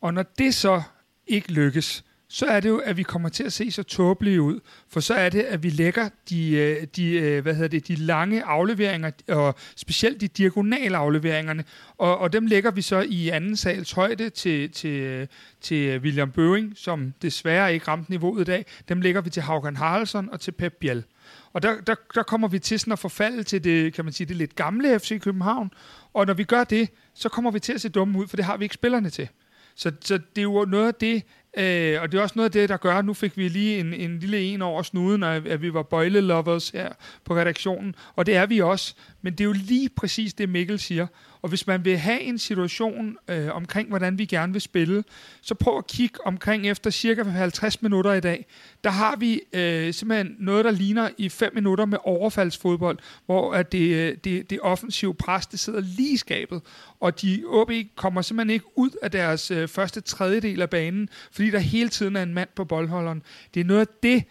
Og 0.00 0.14
når 0.14 0.22
det 0.22 0.54
så 0.54 0.82
ikke 1.26 1.52
lykkes, 1.52 2.04
så 2.34 2.46
er 2.46 2.60
det 2.60 2.68
jo, 2.68 2.78
at 2.78 2.96
vi 2.96 3.02
kommer 3.02 3.28
til 3.28 3.44
at 3.44 3.52
se 3.52 3.70
så 3.70 3.82
tåbelige 3.82 4.42
ud. 4.42 4.60
For 4.88 5.00
så 5.00 5.14
er 5.14 5.28
det, 5.28 5.40
at 5.40 5.62
vi 5.62 5.70
lægger 5.70 6.08
de, 6.28 6.50
øh, 6.50 6.86
de, 6.96 7.12
øh, 7.12 7.42
hvad 7.42 7.54
hedder 7.54 7.68
det, 7.68 7.88
de 7.88 7.94
lange 7.94 8.42
afleveringer, 8.42 9.10
og 9.28 9.54
specielt 9.76 10.20
de 10.20 10.28
diagonale 10.28 10.96
afleveringerne, 10.96 11.64
og, 11.98 12.18
og 12.18 12.32
dem 12.32 12.46
lægger 12.46 12.70
vi 12.70 12.82
så 12.82 13.00
i 13.00 13.28
anden 13.28 13.56
sals 13.56 13.92
højde 13.92 14.30
til, 14.30 14.70
til, 14.70 15.28
til 15.60 15.98
William 15.98 16.30
Bøving, 16.30 16.72
som 16.76 17.14
desværre 17.22 17.74
ikke 17.74 17.88
ramte 17.88 18.10
niveauet 18.10 18.40
i 18.40 18.44
dag. 18.44 18.66
Dem 18.88 19.00
lægger 19.00 19.20
vi 19.20 19.30
til 19.30 19.42
Haugen 19.42 19.76
Haraldsson 19.76 20.28
og 20.32 20.40
til 20.40 20.52
Pep 20.52 20.72
Biel. 20.80 21.04
Og 21.52 21.62
der, 21.62 21.80
der, 21.80 21.94
der 22.14 22.22
kommer 22.22 22.48
vi 22.48 22.58
til 22.58 22.80
sådan 22.80 22.92
at 22.92 22.98
forfalde 22.98 23.42
til 23.42 23.64
det, 23.64 23.94
kan 23.94 24.04
man 24.04 24.12
sige, 24.12 24.26
det 24.26 24.36
lidt 24.36 24.56
gamle 24.56 24.98
FC 24.98 25.20
København. 25.20 25.70
Og 26.14 26.26
når 26.26 26.34
vi 26.34 26.44
gør 26.44 26.64
det, 26.64 26.88
så 27.14 27.28
kommer 27.28 27.50
vi 27.50 27.60
til 27.60 27.72
at 27.72 27.80
se 27.80 27.88
dumme 27.88 28.18
ud, 28.18 28.26
for 28.26 28.36
det 28.36 28.44
har 28.44 28.56
vi 28.56 28.64
ikke 28.64 28.74
spillerne 28.74 29.10
til. 29.10 29.28
Så, 29.74 29.92
så 30.00 30.14
det 30.14 30.38
er 30.38 30.42
jo 30.42 30.64
noget 30.64 30.86
af 30.86 30.94
det, 30.94 31.22
øh, 31.56 32.02
og 32.02 32.12
det 32.12 32.18
er 32.18 32.22
også 32.22 32.32
noget 32.36 32.48
af 32.48 32.52
det, 32.52 32.68
der 32.68 32.76
gør, 32.76 33.02
nu 33.02 33.14
fik 33.14 33.36
vi 33.36 33.48
lige 33.48 33.80
en, 33.80 33.94
en 33.94 34.18
lille 34.18 34.40
en 34.40 34.62
over 34.62 34.82
snuden, 34.82 35.22
at, 35.22 35.46
at 35.46 35.62
vi 35.62 35.74
var 35.74 35.82
bøjle 35.82 36.20
lovers 36.20 36.70
her 36.70 36.92
på 37.24 37.36
redaktionen, 37.36 37.94
og 38.16 38.26
det 38.26 38.36
er 38.36 38.46
vi 38.46 38.60
også. 38.60 38.94
Men 39.22 39.32
det 39.32 39.40
er 39.40 39.44
jo 39.44 39.52
lige 39.52 39.88
præcis 39.88 40.34
det, 40.34 40.48
Mikkel 40.48 40.78
siger. 40.78 41.06
Og 41.44 41.48
hvis 41.48 41.66
man 41.66 41.84
vil 41.84 41.98
have 41.98 42.20
en 42.20 42.38
situation 42.38 43.16
øh, 43.28 43.54
omkring, 43.54 43.88
hvordan 43.88 44.18
vi 44.18 44.24
gerne 44.24 44.52
vil 44.52 44.62
spille, 44.62 45.04
så 45.42 45.54
prøv 45.54 45.78
at 45.78 45.86
kigge 45.86 46.26
omkring 46.26 46.66
efter 46.66 46.90
cirka 46.90 47.22
50 47.22 47.82
minutter 47.82 48.12
i 48.12 48.20
dag. 48.20 48.46
Der 48.84 48.90
har 48.90 49.16
vi 49.16 49.40
øh, 49.52 49.94
simpelthen 49.94 50.36
noget, 50.38 50.64
der 50.64 50.70
ligner 50.70 51.08
i 51.18 51.28
5 51.28 51.54
minutter 51.54 51.84
med 51.84 51.98
overfaldsfodbold, 52.04 52.98
hvor 53.26 53.54
at 53.54 53.72
det, 53.72 53.94
øh, 53.94 54.16
det, 54.24 54.50
det 54.50 54.58
offensive 54.62 55.14
pres, 55.14 55.46
det 55.46 55.60
sidder 55.60 55.80
lige 55.80 56.12
i 56.12 56.16
skabet. 56.16 56.62
Og 57.00 57.22
de 57.22 57.42
OB 57.46 57.70
kommer 57.96 58.22
simpelthen 58.22 58.54
ikke 58.54 58.78
ud 58.78 58.90
af 59.02 59.10
deres 59.10 59.50
øh, 59.50 59.68
første 59.68 60.00
tredjedel 60.00 60.62
af 60.62 60.70
banen, 60.70 61.08
fordi 61.32 61.50
der 61.50 61.58
hele 61.58 61.88
tiden 61.88 62.16
er 62.16 62.22
en 62.22 62.34
mand 62.34 62.48
på 62.56 62.64
boldholderen. 62.64 63.22
Det 63.54 63.60
er 63.60 63.64
noget 63.64 63.80
af 63.80 63.94
det, 64.02 64.24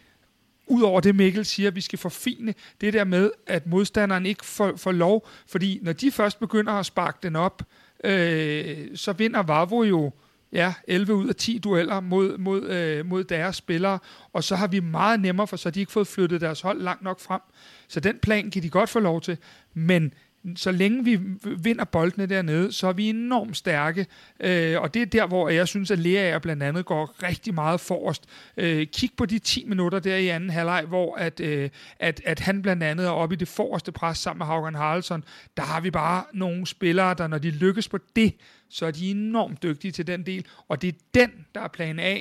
Udover 0.74 1.00
det 1.00 1.16
Mikkel 1.16 1.46
siger, 1.46 1.68
at 1.68 1.76
vi 1.76 1.82
skal 1.82 2.00
forfine 2.00 2.54
det 2.82 2.94
der 2.94 3.04
med, 3.04 3.32
at 3.48 3.68
modstanderen 3.68 4.26
ikke 4.26 4.46
får, 4.46 4.76
får 4.78 4.92
lov, 4.92 5.28
fordi 5.48 5.80
når 5.82 5.94
de 5.94 6.12
først 6.12 6.40
begynder 6.40 6.74
at 6.74 6.86
sparke 6.86 7.18
den 7.24 7.36
op, 7.36 7.64
øh, 8.04 8.88
så 8.96 9.14
vinder 9.14 9.44
Vavo 9.44 9.84
jo 9.84 10.12
ja, 10.54 10.74
11 10.88 11.14
ud 11.14 11.28
af 11.30 11.36
10 11.36 11.58
dueller 11.58 12.00
mod, 12.00 12.38
mod, 12.38 12.70
øh, 12.70 13.06
mod 13.06 13.24
deres 13.24 13.56
spillere, 13.56 14.00
og 14.34 14.44
så 14.44 14.56
har 14.56 14.68
vi 14.68 14.80
meget 14.80 15.20
nemmere, 15.20 15.48
for 15.48 15.58
så 15.58 15.70
har 15.70 15.72
de 15.72 15.80
ikke 15.80 15.92
fået 15.92 16.08
flyttet 16.08 16.42
deres 16.42 16.62
hold 16.62 16.82
langt 16.82 17.04
nok 17.04 17.20
frem. 17.20 17.42
Så 17.88 18.00
den 18.00 18.18
plan 18.22 18.52
kan 18.52 18.64
de 18.64 18.70
godt 18.70 18.90
få 18.90 19.00
lov 19.00 19.22
til, 19.22 19.38
men 19.74 20.14
så 20.56 20.72
længe 20.72 21.04
vi 21.04 21.20
vinder 21.58 21.84
boldene 21.84 22.26
dernede, 22.26 22.72
så 22.72 22.88
er 22.88 22.94
vi 22.94 23.10
enormt 23.10 23.58
stærke. 23.58 24.08
Øh, 24.40 24.82
og 24.82 24.94
det 24.94 25.02
er 25.02 25.06
der, 25.06 25.28
hvor 25.28 25.50
jeg 25.50 25.68
synes, 25.68 25.92
at 25.92 26.00
Lea 26.00 26.40
blandt 26.40 26.64
andet 26.64 26.86
går 26.86 27.24
rigtig 27.24 27.54
meget 27.54 27.80
forrest. 27.80 28.24
Øh, 28.58 28.88
kig 28.88 29.10
på 29.18 29.26
de 29.26 29.40
10 29.40 29.66
minutter 29.66 30.00
der 30.00 30.16
i 30.16 30.28
anden 30.28 30.50
halvleg, 30.50 30.86
hvor 30.88 31.16
at, 31.16 31.40
øh, 31.40 31.70
at, 32.00 32.22
at 32.26 32.40
han 32.40 32.62
blandt 32.62 32.84
andet 32.84 33.06
er 33.06 33.10
oppe 33.10 33.36
i 33.36 33.38
det 33.38 33.48
forreste 33.48 33.92
pres 33.92 34.18
sammen 34.18 34.38
med 34.38 34.46
Haugen 34.46 34.76
Haraldsson. 34.76 35.24
Der 35.58 35.64
har 35.64 35.82
vi 35.82 35.92
bare 35.92 36.24
nogle 36.34 36.68
spillere, 36.68 37.14
der 37.14 37.28
når 37.28 37.38
de 37.38 37.50
lykkes 37.50 37.90
på 37.90 37.98
det, 38.16 38.36
så 38.70 38.86
er 38.86 38.92
de 38.92 39.12
enormt 39.12 39.64
dygtige 39.64 39.92
til 39.92 40.08
den 40.08 40.26
del. 40.26 40.46
Og 40.68 40.82
det 40.82 40.88
er 40.88 40.98
den, 41.14 41.32
der 41.56 41.62
er 41.62 41.68
plan 41.68 42.00
A, 42.00 42.18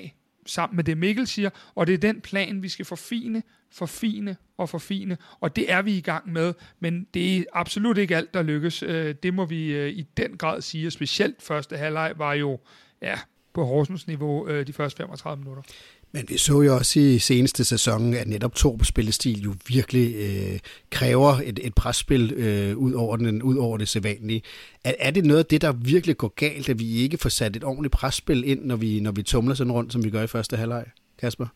sammen 0.46 0.76
med 0.76 0.84
det 0.84 0.98
Mikkel 0.98 1.26
siger, 1.26 1.50
og 1.74 1.86
det 1.86 1.94
er 1.94 1.98
den 1.98 2.20
plan, 2.20 2.62
vi 2.62 2.68
skal 2.68 2.84
forfine, 2.84 3.42
forfine 3.70 4.36
og 4.56 4.68
forfine, 4.68 5.16
og 5.40 5.56
det 5.56 5.72
er 5.72 5.82
vi 5.82 5.96
i 5.96 6.00
gang 6.00 6.32
med, 6.32 6.54
men 6.80 7.06
det 7.14 7.36
er 7.36 7.44
absolut 7.52 7.98
ikke 7.98 8.16
alt, 8.16 8.34
der 8.34 8.42
lykkes. 8.42 8.82
Øh, 8.82 9.14
det 9.22 9.34
må 9.34 9.44
vi 9.44 9.72
øh, 9.72 9.88
i 9.88 10.02
den 10.16 10.36
grad 10.36 10.60
sige, 10.60 10.90
specielt 10.90 11.42
første 11.42 11.76
halvleg 11.76 12.12
var 12.16 12.34
jo 12.34 12.60
ja, 13.02 13.18
på 13.52 13.64
Horsens 13.64 14.06
niveau 14.06 14.48
øh, 14.48 14.66
de 14.66 14.72
første 14.72 14.96
35 14.96 15.44
minutter. 15.44 15.62
Men 16.14 16.24
vi 16.28 16.38
så 16.38 16.62
jo 16.62 16.76
også 16.76 17.00
i 17.00 17.18
seneste 17.18 17.64
sæson, 17.64 18.14
at 18.14 18.28
netop 18.28 18.54
Torps 18.54 18.88
spillestil 18.88 19.42
jo 19.42 19.54
virkelig 19.68 20.14
øh, 20.14 20.58
kræver 20.90 21.40
et, 21.44 21.60
et 21.62 21.74
presspil 21.74 22.32
øh, 22.32 22.76
ud, 22.76 22.92
over 22.92 23.16
den, 23.16 23.42
ud 23.42 23.56
over 23.56 23.78
det 23.78 23.88
sædvanlige. 23.88 24.42
Er, 24.84 24.94
er 24.98 25.10
det 25.10 25.24
noget 25.24 25.38
af 25.38 25.46
det, 25.46 25.60
der 25.60 25.72
virkelig 25.72 26.16
går 26.16 26.28
galt, 26.36 26.68
at 26.68 26.78
vi 26.78 26.92
ikke 26.96 27.18
får 27.18 27.28
sat 27.28 27.56
et 27.56 27.64
ordentligt 27.64 27.92
presspil 27.92 28.44
ind, 28.44 28.64
når 28.64 28.76
vi, 28.76 29.00
når 29.00 29.10
vi 29.10 29.22
tumler 29.22 29.54
sådan 29.54 29.72
rundt, 29.72 29.92
som 29.92 30.04
vi 30.04 30.10
gør 30.10 30.22
i 30.22 30.26
første 30.26 30.56
halvleg, 30.56 30.84
Kasper? 31.18 31.46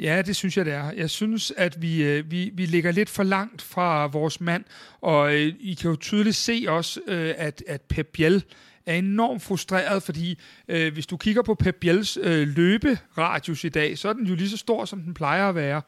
Ja, 0.00 0.22
det 0.22 0.36
synes 0.36 0.56
jeg, 0.56 0.64
det 0.64 0.74
er. 0.74 0.92
Jeg 0.92 1.10
synes, 1.10 1.52
at 1.56 1.82
vi, 1.82 2.02
øh, 2.02 2.30
vi, 2.30 2.50
vi 2.54 2.66
ligger 2.66 2.92
lidt 2.92 3.10
for 3.10 3.22
langt 3.22 3.62
fra 3.62 4.06
vores 4.06 4.40
mand, 4.40 4.64
og 5.00 5.34
øh, 5.34 5.52
I 5.60 5.74
kan 5.74 5.90
jo 5.90 5.96
tydeligt 5.96 6.36
se 6.36 6.64
også, 6.68 7.00
øh, 7.06 7.34
at, 7.36 7.62
at 7.68 7.80
Pep 7.80 8.06
Biel 8.12 8.44
er 8.86 8.94
enormt 8.94 9.42
frustreret, 9.42 10.02
fordi 10.02 10.38
øh, 10.68 10.92
hvis 10.92 11.06
du 11.06 11.16
kigger 11.16 11.42
på 11.42 11.54
Pep 11.54 11.76
Biels 11.80 12.18
øh, 12.22 12.48
løberadius 12.48 13.64
i 13.64 13.68
dag, 13.68 13.98
så 13.98 14.08
er 14.08 14.12
den 14.12 14.26
jo 14.26 14.34
lige 14.34 14.50
så 14.50 14.56
stor, 14.56 14.84
som 14.84 15.00
den 15.02 15.14
plejer 15.14 15.48
at 15.48 15.54
være. 15.54 15.82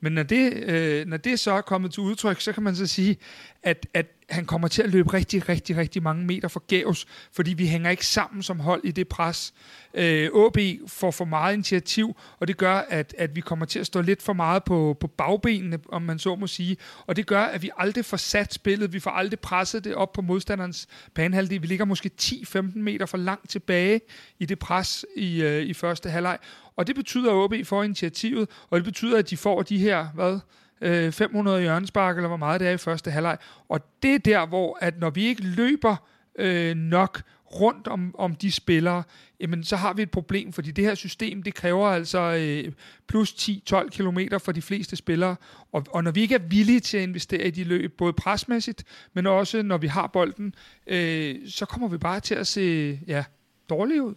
Men 0.00 0.12
når 0.12 0.22
det, 0.22 0.52
øh, 0.52 1.06
når 1.06 1.16
det 1.16 1.40
så 1.40 1.52
er 1.52 1.60
kommet 1.60 1.92
til 1.92 2.00
udtryk, 2.00 2.40
så 2.40 2.52
kan 2.52 2.62
man 2.62 2.76
så 2.76 2.86
sige, 2.86 3.16
at, 3.62 3.86
at 3.94 4.06
han 4.28 4.44
kommer 4.44 4.68
til 4.68 4.82
at 4.82 4.90
løbe 4.90 5.12
rigtig, 5.12 5.48
rigtig, 5.48 5.76
rigtig 5.76 6.02
mange 6.02 6.24
meter 6.24 6.48
forgæves, 6.48 7.06
fordi 7.32 7.52
vi 7.52 7.66
hænger 7.66 7.90
ikke 7.90 8.06
sammen 8.06 8.42
som 8.42 8.60
hold 8.60 8.80
i 8.84 8.90
det 8.90 9.08
pres. 9.08 9.54
Øh, 9.94 10.30
AB 10.46 10.58
får 10.86 11.10
for 11.10 11.24
meget 11.24 11.54
initiativ, 11.54 12.16
og 12.38 12.48
det 12.48 12.56
gør, 12.56 12.74
at, 12.74 13.14
at 13.18 13.36
vi 13.36 13.40
kommer 13.40 13.66
til 13.66 13.78
at 13.78 13.86
stå 13.86 14.00
lidt 14.00 14.22
for 14.22 14.32
meget 14.32 14.64
på, 14.64 14.96
på 15.00 15.06
bagbenene, 15.06 15.78
om 15.88 16.02
man 16.02 16.18
så 16.18 16.34
må 16.34 16.46
sige. 16.46 16.76
Og 17.06 17.16
det 17.16 17.26
gør, 17.26 17.42
at 17.42 17.62
vi 17.62 17.70
aldrig 17.78 18.04
får 18.04 18.16
sat 18.16 18.54
spillet, 18.54 18.92
vi 18.92 19.00
får 19.00 19.10
aldrig 19.10 19.40
presset 19.40 19.84
det 19.84 19.94
op 19.94 20.12
på 20.12 20.22
modstanderens 20.22 20.86
banehalvdel. 21.14 21.62
Vi 21.62 21.66
ligger 21.66 21.84
måske 21.84 22.10
10-15 22.22 22.60
meter 22.78 23.06
for 23.06 23.18
langt 23.18 23.50
tilbage 23.50 24.00
i 24.38 24.46
det 24.46 24.58
pres 24.58 25.04
i, 25.16 25.42
øh, 25.42 25.62
i 25.62 25.74
første 25.74 26.10
halvleg. 26.10 26.38
Og 26.76 26.86
det 26.86 26.94
betyder, 26.94 27.44
at 27.44 27.44
AB 27.44 27.66
får 27.66 27.82
initiativet, 27.82 28.48
og 28.70 28.78
det 28.78 28.84
betyder, 28.84 29.18
at 29.18 29.30
de 29.30 29.36
får 29.36 29.62
de 29.62 29.78
her, 29.78 30.06
hvad, 30.06 30.38
Øh, 30.80 31.12
500 31.12 31.60
hjørnespark, 31.60 32.16
eller 32.16 32.28
hvor 32.28 32.36
meget 32.36 32.60
det 32.60 32.68
er 32.68 32.72
i 32.72 32.76
første 32.76 33.10
halvleg. 33.10 33.38
Og 33.68 33.80
det 34.02 34.14
er 34.14 34.18
der, 34.18 34.46
hvor 34.46 34.78
at 34.80 34.98
når 34.98 35.10
vi 35.10 35.26
ikke 35.26 35.42
løber 35.42 35.96
øh, 36.38 36.76
nok 36.76 37.22
rundt 37.60 37.88
om, 37.88 38.14
om 38.18 38.34
de 38.34 38.52
spillere, 38.52 39.02
jamen 39.40 39.64
så 39.64 39.76
har 39.76 39.92
vi 39.92 40.02
et 40.02 40.10
problem, 40.10 40.52
fordi 40.52 40.70
det 40.70 40.84
her 40.84 40.94
system, 40.94 41.42
det 41.42 41.54
kræver 41.54 41.88
altså 41.88 42.18
øh, 42.18 42.72
plus 43.08 43.32
10-12 43.32 43.88
km 43.88 44.18
for 44.38 44.52
de 44.52 44.62
fleste 44.62 44.96
spillere, 44.96 45.36
og, 45.72 45.84
og 45.90 46.04
når 46.04 46.10
vi 46.10 46.20
ikke 46.20 46.34
er 46.34 46.48
villige 46.48 46.80
til 46.80 46.96
at 46.96 47.02
investere 47.02 47.46
i 47.46 47.50
de 47.50 47.64
løb, 47.64 47.96
både 47.98 48.12
presmæssigt, 48.12 48.84
men 49.14 49.26
også 49.26 49.62
når 49.62 49.78
vi 49.78 49.86
har 49.86 50.06
bolden, 50.06 50.54
øh, 50.86 51.36
så 51.48 51.66
kommer 51.66 51.88
vi 51.88 51.98
bare 51.98 52.20
til 52.20 52.34
at 52.34 52.46
se 52.46 52.98
ja, 53.06 53.24
dårlige 53.70 54.02
ud. 54.02 54.14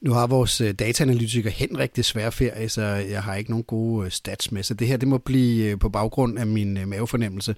Nu 0.00 0.12
har 0.12 0.26
vores 0.26 0.60
øh, 0.60 0.74
dataanalytiker 0.74 1.50
Henrik 1.50 1.96
desværre 1.96 2.32
ferie, 2.32 2.68
så 2.68 2.82
jeg 2.82 3.22
har 3.22 3.34
ikke 3.34 3.50
nogen 3.50 3.64
gode 3.64 4.06
øh, 4.06 4.10
stats 4.10 4.52
med. 4.52 4.62
Så 4.62 4.74
det 4.74 4.88
her 4.88 4.96
det 4.96 5.08
må 5.08 5.18
blive 5.18 5.70
øh, 5.70 5.78
på 5.78 5.88
baggrund 5.88 6.38
af 6.38 6.46
min 6.46 6.88
mavefornemmelse. 6.88 7.54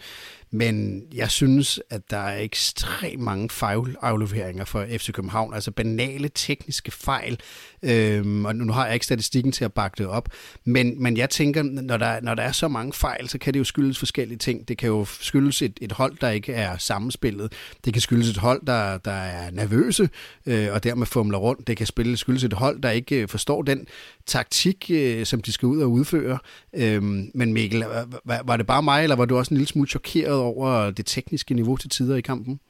Men 0.51 1.03
jeg 1.15 1.31
synes, 1.31 1.81
at 1.91 2.11
der 2.11 2.17
er 2.17 2.41
ekstremt 2.41 3.23
mange 3.23 3.51
fejlafleveringer 3.51 4.65
for 4.65 4.87
FC 4.99 5.13
København, 5.13 5.55
altså 5.55 5.71
banale 5.71 6.31
tekniske 6.35 6.91
fejl. 6.91 7.41
Øhm, 7.83 8.45
og 8.45 8.57
nu 8.57 8.73
har 8.73 8.85
jeg 8.85 8.95
ikke 8.95 9.07
statistikken 9.07 9.53
til 9.53 9.65
at 9.65 9.73
bakke 9.73 9.95
det 9.99 10.07
op. 10.07 10.29
Men, 10.65 11.03
men 11.03 11.17
jeg 11.17 11.31
tænker, 11.31 11.63
når 11.63 11.97
der, 11.97 12.21
når 12.21 12.35
der 12.35 12.43
er 12.43 12.53
så 12.53 12.69
mange 12.69 12.93
fejl, 12.93 13.29
så 13.29 13.39
kan 13.39 13.55
det 13.55 13.59
jo 13.59 13.65
skyldes 13.65 13.99
forskellige 13.99 14.39
ting. 14.39 14.69
Det 14.69 14.79
kan 14.79 14.89
jo 14.89 15.05
skyldes 15.05 15.63
et, 15.63 15.79
et 15.81 15.93
hold, 15.93 16.17
der 16.21 16.31
ikke 16.31 16.53
er 16.53 16.77
sammenspillet. 16.79 17.53
Det 17.85 17.93
kan 17.93 18.03
skyldes 18.03 18.31
et 18.31 18.37
hold, 18.37 18.67
der, 18.67 18.99
der 18.99 19.11
er 19.11 19.51
nervøse 19.51 20.09
øh, 20.47 20.69
og 20.73 20.85
dermed 20.85 21.07
fumler 21.07 21.39
rundt. 21.39 21.67
Det 21.67 21.77
kan 21.77 21.87
spille, 21.87 22.17
skyldes 22.17 22.45
et 22.45 22.53
hold, 22.53 22.83
der 22.83 22.91
ikke 22.91 23.23
øh, 23.23 23.29
forstår 23.29 23.63
den 23.63 23.87
taktik, 24.27 24.91
øh, 24.91 25.27
som 25.27 25.41
de 25.41 25.53
skal 25.53 25.67
ud 25.67 25.81
og 25.81 25.91
udføre. 25.91 26.39
Øhm, 26.75 27.31
men 27.35 27.53
Mikkel, 27.53 27.85
var, 28.25 28.43
var 28.45 28.57
det 28.57 28.67
bare 28.67 28.83
mig, 28.83 29.03
eller 29.03 29.17
var 29.17 29.25
du 29.25 29.37
også 29.37 29.55
en 29.55 29.57
lille 29.57 29.69
smule 29.69 29.89
chokeret 29.89 30.37
over 30.37 30.91
det 30.91 31.07
tekniske 31.07 31.55
niveau 31.55 31.77
til 31.77 31.91
tider 31.91 32.17
i 32.17 32.21
kampen? 32.21 32.61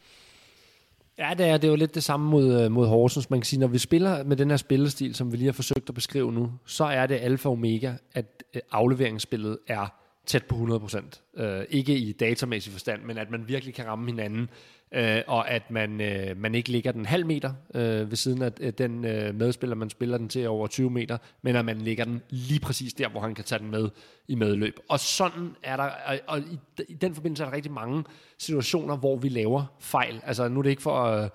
Ja, 1.19 1.35
det 1.39 1.47
er, 1.47 1.57
det 1.57 1.65
er 1.65 1.69
jo 1.71 1.77
lidt 1.77 1.95
det 1.95 2.05
samme 2.05 2.31
mod, 2.31 2.63
øh, 2.63 2.71
mod 2.71 2.87
Horsens. 2.87 3.31
Man 3.31 3.41
kan 3.41 3.45
sige, 3.45 3.61
når 3.61 3.67
vi 3.67 3.79
spiller 3.79 4.25
med 4.25 4.37
den 4.37 4.51
her 4.51 4.57
spillestil, 4.57 5.15
som 5.15 5.33
vi 5.33 5.37
lige 5.37 5.47
har 5.47 5.53
forsøgt 5.53 5.89
at 5.89 5.95
beskrive 5.95 6.33
nu, 6.33 6.53
så 6.67 6.85
er 6.85 7.07
det 7.07 7.15
alfa 7.15 7.49
og 7.49 7.53
omega, 7.53 7.93
at 8.13 8.43
øh, 8.55 8.63
afleveringsspillet 8.71 9.59
er 9.67 9.87
tæt 10.27 10.45
på 10.45 10.55
100%. 10.55 11.43
Øh, 11.43 11.65
ikke 11.71 11.97
i 11.99 12.13
datamæssig 12.13 12.73
forstand, 12.73 13.03
men 13.03 13.19
at 13.19 13.31
man 13.31 13.49
virkelig 13.49 13.75
kan 13.75 13.87
ramme 13.87 14.07
hinanden, 14.07 14.49
øh, 14.93 15.23
og 15.27 15.51
at 15.51 15.71
man, 15.71 16.01
øh, 16.01 16.37
man 16.37 16.55
ikke 16.55 16.69
ligger 16.69 16.93
den 16.93 17.07
halv 17.07 17.27
meter 17.27 17.53
øh, 17.75 18.11
ved 18.11 18.17
siden 18.17 18.43
af 18.43 18.53
øh, 18.61 18.73
den 18.79 19.05
øh, 19.05 19.35
medspiller, 19.35 19.77
man 19.77 19.91
spiller 19.91 20.19
den 20.19 20.29
til 20.29 20.49
over 20.49 20.67
20 20.67 20.91
meter, 20.91 21.19
men 21.43 21.57
at 21.57 21.65
man 21.65 21.79
ligger 21.79 22.05
den 22.05 22.23
lige 22.31 22.61
præcis 22.61 22.95
der, 22.95 23.09
hvor 23.09 23.21
han 23.21 23.35
kan 23.35 23.45
tage 23.45 23.59
den 23.59 23.71
med 23.71 23.89
i 24.29 24.35
medløb. 24.35 24.79
Og 24.89 25.01
sådan 25.01 25.57
er 25.63 25.77
der, 25.77 25.85
og, 26.07 26.19
og 26.27 26.39
i, 26.39 26.59
i 26.89 26.95
den 26.95 27.15
forbindelse 27.15 27.43
er 27.43 27.49
der 27.49 27.57
rigtig 27.57 27.73
mange 27.73 28.05
situationer, 28.39 28.97
hvor 28.97 29.17
vi 29.17 29.29
laver 29.29 29.65
fejl. 29.81 30.21
Altså 30.27 30.49
nu 30.49 30.59
er 30.59 30.63
det 30.63 30.71
ikke 30.71 30.83
for. 30.83 31.05
Øh, 31.05 31.29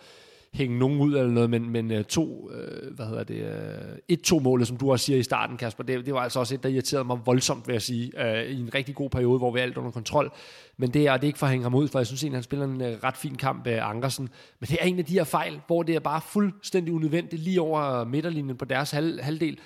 hænge 0.53 0.79
nogen 0.79 0.99
ud 0.99 1.13
eller 1.13 1.31
noget, 1.31 1.49
men, 1.49 1.69
men 1.69 1.91
øh, 1.91 2.03
to, 2.03 2.51
øh, 2.51 2.95
hvad 2.95 3.05
hedder 3.05 3.23
det, 3.23 3.35
øh, 3.35 3.97
et-to 4.07 4.39
målet, 4.39 4.67
som 4.67 4.77
du 4.77 4.91
også 4.91 5.05
siger 5.05 5.19
i 5.19 5.23
starten, 5.23 5.57
Kasper, 5.57 5.83
det, 5.83 6.05
det 6.05 6.13
var 6.13 6.19
altså 6.19 6.39
også 6.39 6.55
et, 6.55 6.63
der 6.63 6.69
irriterede 6.69 7.05
mig 7.05 7.19
voldsomt, 7.25 7.67
vil 7.67 7.73
jeg 7.73 7.81
sige, 7.81 8.25
øh, 8.25 8.43
i 8.43 8.59
en 8.59 8.73
rigtig 8.73 8.95
god 8.95 9.09
periode, 9.09 9.37
hvor 9.37 9.51
vi 9.51 9.59
er 9.59 9.63
alt 9.63 9.77
under 9.77 9.91
kontrol. 9.91 10.31
Men 10.77 10.89
det 10.89 11.07
er, 11.07 11.13
det 11.13 11.23
er 11.23 11.27
ikke 11.27 11.39
for 11.39 11.45
at 11.45 11.51
hænge 11.51 11.63
ham 11.63 11.75
ud, 11.75 11.87
for 11.87 11.99
jeg 11.99 12.07
synes 12.07 12.23
egentlig, 12.23 12.37
han 12.37 12.43
spiller 12.43 12.65
en 12.65 12.81
øh, 12.81 12.97
ret 13.03 13.17
fin 13.17 13.35
kamp, 13.35 13.67
øh, 13.67 13.89
Ankersen. 13.89 14.29
Men 14.59 14.67
det 14.67 14.77
er 14.81 14.85
en 14.85 14.99
af 14.99 15.05
de 15.05 15.13
her 15.13 15.23
fejl, 15.23 15.61
hvor 15.67 15.83
det 15.83 15.95
er 15.95 15.99
bare 15.99 16.21
fuldstændig 16.21 16.93
unødvendigt 16.93 17.41
lige 17.41 17.61
over 17.61 18.03
midterlinjen 18.03 18.57
på 18.57 18.65
deres 18.65 18.91
hal, 18.91 19.19
halvdel, 19.21 19.59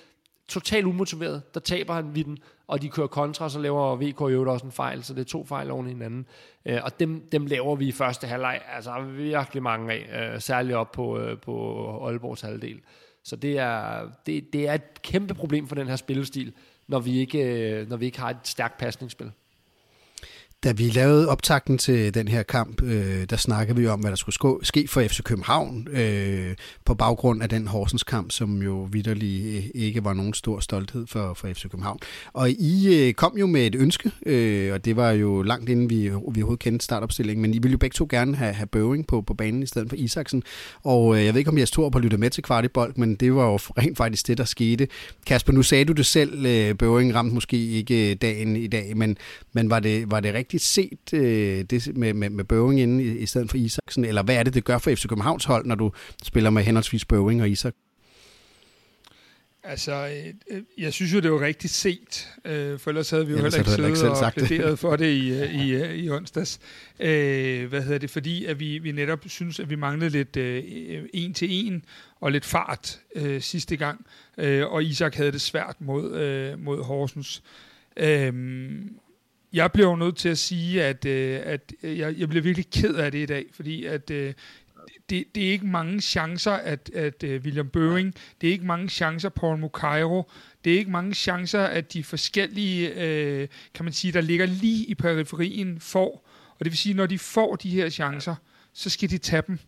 totalt 0.47 0.86
umotiveret. 0.86 1.53
Der 1.53 1.60
taber 1.60 1.93
han 1.93 2.15
vidden, 2.15 2.38
og 2.67 2.81
de 2.81 2.89
kører 2.89 3.07
kontra, 3.07 3.49
så 3.49 3.60
laver 3.60 3.95
VK 3.95 4.21
jo 4.21 4.51
også 4.51 4.65
en 4.65 4.71
fejl, 4.71 5.03
så 5.03 5.13
det 5.13 5.19
er 5.19 5.25
to 5.25 5.45
fejl 5.45 5.71
oven 5.71 5.88
i 5.88 5.89
hinanden. 5.89 6.25
Øh, 6.65 6.79
og 6.83 6.99
dem, 6.99 7.29
dem 7.31 7.45
laver 7.45 7.75
vi 7.75 7.88
i 7.88 7.91
første 7.91 8.27
halvleg, 8.27 8.62
altså 8.75 9.01
virkelig 9.01 9.63
mange 9.63 9.93
af, 9.93 10.33
øh, 10.33 10.41
særligt 10.41 10.75
op 10.75 10.91
på, 10.91 11.19
øh, 11.19 11.39
på 11.39 12.07
Aalborgs 12.07 12.41
halvdel. 12.41 12.81
Så 13.23 13.36
det 13.36 13.57
er, 13.57 14.10
det, 14.25 14.53
det 14.53 14.67
er 14.67 14.73
et 14.73 15.01
kæmpe 15.01 15.33
problem 15.33 15.67
for 15.67 15.75
den 15.75 15.88
her 15.88 15.95
spillestil, 15.95 16.53
når 16.88 16.99
vi 16.99 17.19
ikke, 17.19 17.39
øh, 17.43 17.89
når 17.89 17.97
vi 17.97 18.05
ikke 18.05 18.19
har 18.19 18.29
et 18.29 18.38
stærkt 18.43 18.77
pasningsspil. 18.77 19.31
Da 20.63 20.72
vi 20.72 20.84
lavede 20.84 21.30
optakten 21.30 21.78
til 21.78 22.13
den 22.13 22.28
her 22.28 22.43
kamp, 22.43 22.82
øh, 22.84 23.26
der 23.30 23.38
snakkede 23.38 23.78
vi 23.78 23.88
om, 23.88 24.00
hvad 24.00 24.12
der 24.12 24.15
skulle 24.15 24.65
ske 24.65 24.88
for 24.88 25.02
FC 25.02 25.24
København 25.24 25.88
øh, 25.91 26.56
på 26.86 26.93
baggrund 26.93 27.43
af 27.43 27.50
den 27.50 27.67
Horsens 27.67 28.04
kamp, 28.04 28.32
som 28.32 28.62
jo 28.62 28.88
vidderlig 28.91 29.58
øh, 29.58 29.63
ikke 29.74 30.04
var 30.04 30.13
nogen 30.13 30.34
stor 30.34 30.60
stolthed 30.60 31.08
for, 31.08 31.34
for 31.34 31.48
FC 31.48 31.62
København. 31.62 32.00
Og 32.34 32.50
I 32.50 33.08
øh, 33.08 33.13
kom 33.13 33.38
jo 33.38 33.48
med 33.48 33.67
et 33.67 33.76
ønske, 33.76 34.12
øh, 34.26 34.74
og 34.74 34.86
det 34.86 34.96
var 34.96 35.12
jo 35.12 35.41
langt 35.41 35.70
inden 35.70 35.89
vi, 35.89 35.96
vi 35.96 36.12
overhovedet 36.12 36.60
kendte 36.60 36.84
startopstillingen, 36.84 37.41
men 37.41 37.54
I 37.54 37.58
ville 37.58 37.72
jo 37.72 37.78
begge 37.78 37.93
to 37.93 38.08
gerne 38.10 38.36
have, 38.36 38.54
have 38.54 38.67
Bøving 38.67 39.08
på, 39.08 39.22
på 39.22 39.34
banen 39.34 39.63
i 39.63 39.65
stedet 39.65 39.89
for 39.89 39.96
Isaksen. 39.96 40.43
Og 40.84 41.17
øh, 41.17 41.26
jeg 41.26 41.34
ved 41.34 41.39
ikke, 41.39 41.52
om 41.52 41.58
jeg 41.58 41.67
stod 41.67 41.91
på 41.91 41.98
at 41.98 42.04
lytte 42.04 42.17
med 42.17 42.30
til 42.30 42.43
kvartibold, 42.43 42.93
men 42.96 43.15
det 43.15 43.36
var 43.36 43.46
jo 43.46 43.58
rent 43.80 43.98
faktisk 43.98 44.28
det, 44.28 44.38
der 44.38 44.46
skete. 44.46 44.88
Kasper, 45.26 45.54
nu 45.54 45.63
sagde 45.63 45.86
du 45.86 45.93
det 45.93 46.06
selv, 46.06 46.46
øh, 46.46 46.76
Bøving 46.76 47.15
ramte 47.15 47.34
måske 47.34 47.58
ikke 47.58 48.12
øh, 48.12 48.17
dagen 48.22 48.56
i 48.56 48.67
dag, 48.67 48.98
men, 48.98 49.17
men 49.54 49.70
var, 49.70 49.80
det, 49.80 50.12
var 50.12 50.20
det 50.20 50.34
rigtigt 50.34 50.46
rigtigt 50.47 50.63
set 50.63 51.13
øh, 51.13 51.63
det 51.63 51.97
med, 51.97 52.13
med, 52.13 52.29
med 52.29 52.43
Bøving 52.43 52.79
inde 52.79 53.03
i, 53.03 53.17
i 53.17 53.25
stedet 53.25 53.49
for 53.49 53.57
Isaksen? 53.57 54.05
Eller 54.05 54.23
hvad 54.23 54.36
er 54.36 54.43
det, 54.43 54.53
det 54.53 54.63
gør 54.63 54.77
for 54.77 54.95
FC 54.95 55.07
Københavns 55.07 55.45
hold, 55.45 55.65
når 55.65 55.75
du 55.75 55.91
spiller 56.23 56.49
med 56.49 56.63
henholdsvis 56.63 57.05
Bøving 57.05 57.41
og 57.41 57.49
Isak? 57.49 57.73
Altså, 59.63 59.91
øh, 59.91 60.33
øh, 60.51 60.62
jeg 60.77 60.93
synes 60.93 61.13
jo, 61.13 61.19
det 61.19 61.31
var 61.31 61.41
rigtigt 61.41 61.73
set, 61.73 62.27
øh, 62.45 62.79
for 62.79 62.89
ellers 62.89 63.10
havde 63.10 63.27
vi 63.27 63.31
jo 63.31 63.38
heller 63.38 63.57
ikke 63.57 63.69
siddet 63.69 63.89
ikke 63.89 64.10
og 64.10 64.33
plæderet 64.33 64.79
for 64.79 64.95
det 64.95 65.13
i, 65.13 65.31
øh, 65.31 65.55
i, 65.55 65.75
i, 65.75 66.03
i 66.05 66.10
onsdags. 66.10 66.60
Øh, 66.99 67.69
hvad 67.69 67.81
hedder 67.81 67.97
det? 67.97 68.10
Fordi 68.10 68.45
at 68.45 68.60
vi, 68.60 68.77
vi 68.77 68.91
netop 68.91 69.19
synes, 69.25 69.60
at 69.60 69.69
vi 69.69 69.75
manglede 69.75 70.10
lidt 70.10 70.38
øh, 70.38 70.63
en 71.13 71.33
til 71.33 71.47
en 71.51 71.86
og 72.19 72.31
lidt 72.31 72.45
fart 72.45 72.99
øh, 73.15 73.41
sidste 73.41 73.75
gang, 73.75 74.05
øh, 74.38 74.65
og 74.67 74.83
Isak 74.83 75.15
havde 75.15 75.31
det 75.31 75.41
svært 75.41 75.75
mod, 75.79 76.15
øh, 76.15 76.60
mod 76.60 76.83
Horsens. 76.83 77.43
Øh, 77.97 78.33
jeg 79.58 79.72
bliver 79.72 79.89
jo 79.89 79.96
nødt 79.96 80.17
til 80.17 80.30
at 80.30 80.38
sige, 80.38 80.84
at, 80.84 81.06
øh, 81.06 81.39
at 81.43 81.74
øh, 81.84 82.00
jeg, 82.00 82.20
jeg 82.20 82.30
bliver 82.30 82.43
virkelig 82.43 82.70
ked 82.70 82.96
af 82.96 83.12
det 83.12 83.20
i 83.20 83.26
dag, 83.26 83.46
fordi 83.54 83.86
at 83.86 84.12
øh, 84.12 84.34
det, 85.10 85.26
det 85.36 85.48
er 85.48 85.52
ikke 85.52 85.67
mange 85.67 86.02
chancer, 86.02 86.52
at, 86.52 86.89
at 86.93 87.24
uh, 87.24 87.30
William 87.30 87.70
Bøving, 87.70 88.15
det 88.41 88.48
er 88.48 88.52
ikke 88.52 88.65
mange 88.65 88.89
chancer, 88.89 89.30
Paul 89.30 89.58
Mukairo, 89.58 90.32
det 90.65 90.74
er 90.74 90.78
ikke 90.78 90.91
mange 90.91 91.13
chancer, 91.13 91.63
at 91.63 91.93
de 91.93 92.04
forskellige, 92.04 92.93
øh, 92.93 93.48
kan 93.74 93.86
man 93.86 93.93
sige, 93.93 94.12
der 94.12 94.22
ligger 94.22 94.46
lige 94.46 94.86
i 94.86 94.96
periferien, 94.96 95.80
får. 95.80 96.28
Og 96.60 96.65
det 96.65 96.72
vil 96.72 96.78
sige, 96.78 96.96
når 96.96 97.06
de 97.06 97.20
får 97.20 97.56
de 97.56 97.70
her 97.70 97.89
chancer, 97.89 98.36
så 98.74 98.89
skal 98.89 99.10
de 99.10 99.17
tage 99.17 99.43
dem. 99.48 99.60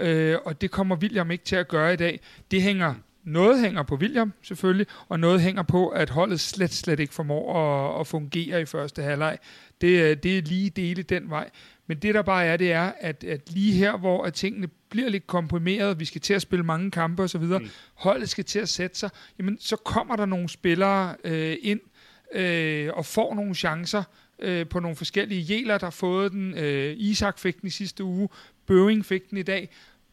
Øh, 0.00 0.38
og 0.44 0.60
det 0.60 0.70
kommer 0.70 0.96
William 0.96 1.30
ikke 1.30 1.44
til 1.44 1.56
at 1.56 1.68
gøre 1.68 1.92
i 1.92 1.96
dag. 1.96 2.20
Det 2.50 2.62
hænger 2.62 2.94
noget 3.24 3.60
hænger 3.60 3.82
på 3.82 3.96
William 3.96 4.32
selvfølgelig, 4.42 4.86
og 5.08 5.20
noget 5.20 5.40
hænger 5.40 5.62
på, 5.62 5.88
at 5.88 6.10
holdet 6.10 6.40
slet, 6.40 6.72
slet 6.72 7.00
ikke 7.00 7.14
formår 7.14 7.56
at, 7.56 8.00
at 8.00 8.06
fungere 8.06 8.60
i 8.60 8.64
første 8.64 9.02
halvleg. 9.02 9.38
Det, 9.80 10.22
det 10.22 10.38
er 10.38 10.42
lige 10.42 10.70
dele 10.70 11.02
den 11.02 11.30
vej. 11.30 11.50
Men 11.86 11.98
det 11.98 12.14
der 12.14 12.22
bare 12.22 12.44
er, 12.44 12.56
det 12.56 12.72
er, 12.72 12.92
at, 13.00 13.24
at 13.24 13.50
lige 13.50 13.72
her, 13.72 13.96
hvor 13.96 14.24
at 14.24 14.34
tingene 14.34 14.68
bliver 14.90 15.08
lidt 15.08 15.26
komprimeret, 15.26 16.00
vi 16.00 16.04
skal 16.04 16.20
til 16.20 16.34
at 16.34 16.42
spille 16.42 16.64
mange 16.64 16.90
kampe 16.90 17.22
osv., 17.22 17.42
mm. 17.42 17.70
holdet 17.94 18.28
skal 18.28 18.44
til 18.44 18.58
at 18.58 18.68
sætte 18.68 18.98
sig, 18.98 19.10
jamen 19.38 19.58
så 19.60 19.76
kommer 19.76 20.16
der 20.16 20.26
nogle 20.26 20.48
spillere 20.48 21.16
øh, 21.24 21.56
ind 21.62 21.80
øh, 22.34 22.90
og 22.94 23.06
får 23.06 23.34
nogle 23.34 23.54
chancer 23.54 24.02
øh, 24.38 24.68
på 24.68 24.80
nogle 24.80 24.96
forskellige. 24.96 25.40
Jæler, 25.40 25.78
der 25.78 25.86
har 25.86 25.90
fået 25.90 26.32
den, 26.32 26.58
øh, 26.58 26.94
Isak 26.96 27.38
fik 27.38 27.60
den 27.60 27.66
i 27.66 27.70
sidste 27.70 28.04
uge, 28.04 28.28
Bøving 28.66 29.04
fik 29.04 29.30
den 29.30 29.38
i 29.38 29.42
dag, 29.42 29.68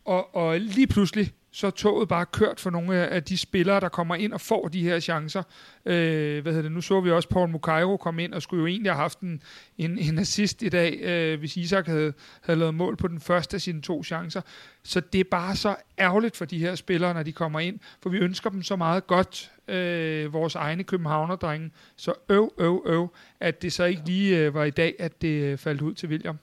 og, 0.06 0.36
og 0.36 0.60
lige 0.60 0.88
pludselig, 0.88 1.34
så 1.52 1.68
er 1.68 1.72
toget 1.72 2.08
bare 2.08 2.26
kørt 2.26 2.60
for 2.60 2.70
nogle 2.70 3.08
af 3.08 3.24
de 3.24 3.38
spillere, 3.38 3.80
der 3.80 3.90
kommer 3.90 4.16
ind 4.16 4.34
og 4.34 4.42
får 4.42 4.68
de 4.68 4.84
her 4.84 5.00
chancer. 5.00 5.44
Øh, 5.86 6.42
hvad 6.42 6.54
hedder 6.54 6.62
det? 6.62 6.72
Nu 6.72 6.82
så 6.82 7.02
vi 7.02 7.12
også 7.12 7.30
Paul 7.30 7.50
Mukairo 7.50 7.98
komme 7.98 8.24
ind 8.24 8.34
og 8.34 8.42
skulle 8.42 8.62
jo 8.62 8.68
egentlig 8.68 8.92
have 8.92 9.02
haft 9.02 9.20
en, 9.20 9.42
en, 9.78 9.98
en 9.98 10.20
assist 10.20 10.62
i 10.62 10.70
dag, 10.70 11.00
øh, 11.02 11.40
hvis 11.40 11.58
Isak 11.58 11.88
havde, 11.88 12.14
havde 12.42 12.60
lavet 12.60 12.76
mål 12.76 12.98
på 12.98 13.08
den 13.08 13.20
første 13.20 13.56
af 13.56 13.62
sine 13.62 13.82
to 13.82 14.04
chancer. 14.04 14.42
Så 14.84 15.00
det 15.00 15.20
er 15.20 15.26
bare 15.32 15.56
så 15.56 15.76
ærgerligt 16.00 16.38
for 16.38 16.46
de 16.46 16.60
her 16.60 16.76
spillere, 16.76 17.14
når 17.14 17.24
de 17.24 17.32
kommer 17.32 17.60
ind, 17.60 17.80
for 18.02 18.10
vi 18.10 18.18
ønsker 18.18 18.50
dem 18.50 18.64
så 18.64 18.76
meget 18.76 19.08
godt, 19.08 19.52
øh, 19.68 20.34
vores 20.34 20.56
egne 20.56 20.84
københavnerdrenge. 20.84 21.72
Så 21.96 22.14
øv, 22.30 22.54
øv, 22.58 22.84
øv, 22.86 23.14
at 23.40 23.62
det 23.62 23.74
så 23.74 23.84
ikke 23.84 24.02
lige 24.06 24.38
øh, 24.38 24.54
var 24.54 24.64
i 24.64 24.70
dag, 24.70 24.96
at 25.00 25.22
det 25.22 25.44
øh, 25.44 25.58
faldt 25.58 25.82
ud 25.82 25.94
til 25.94 26.10
William. 26.10 26.38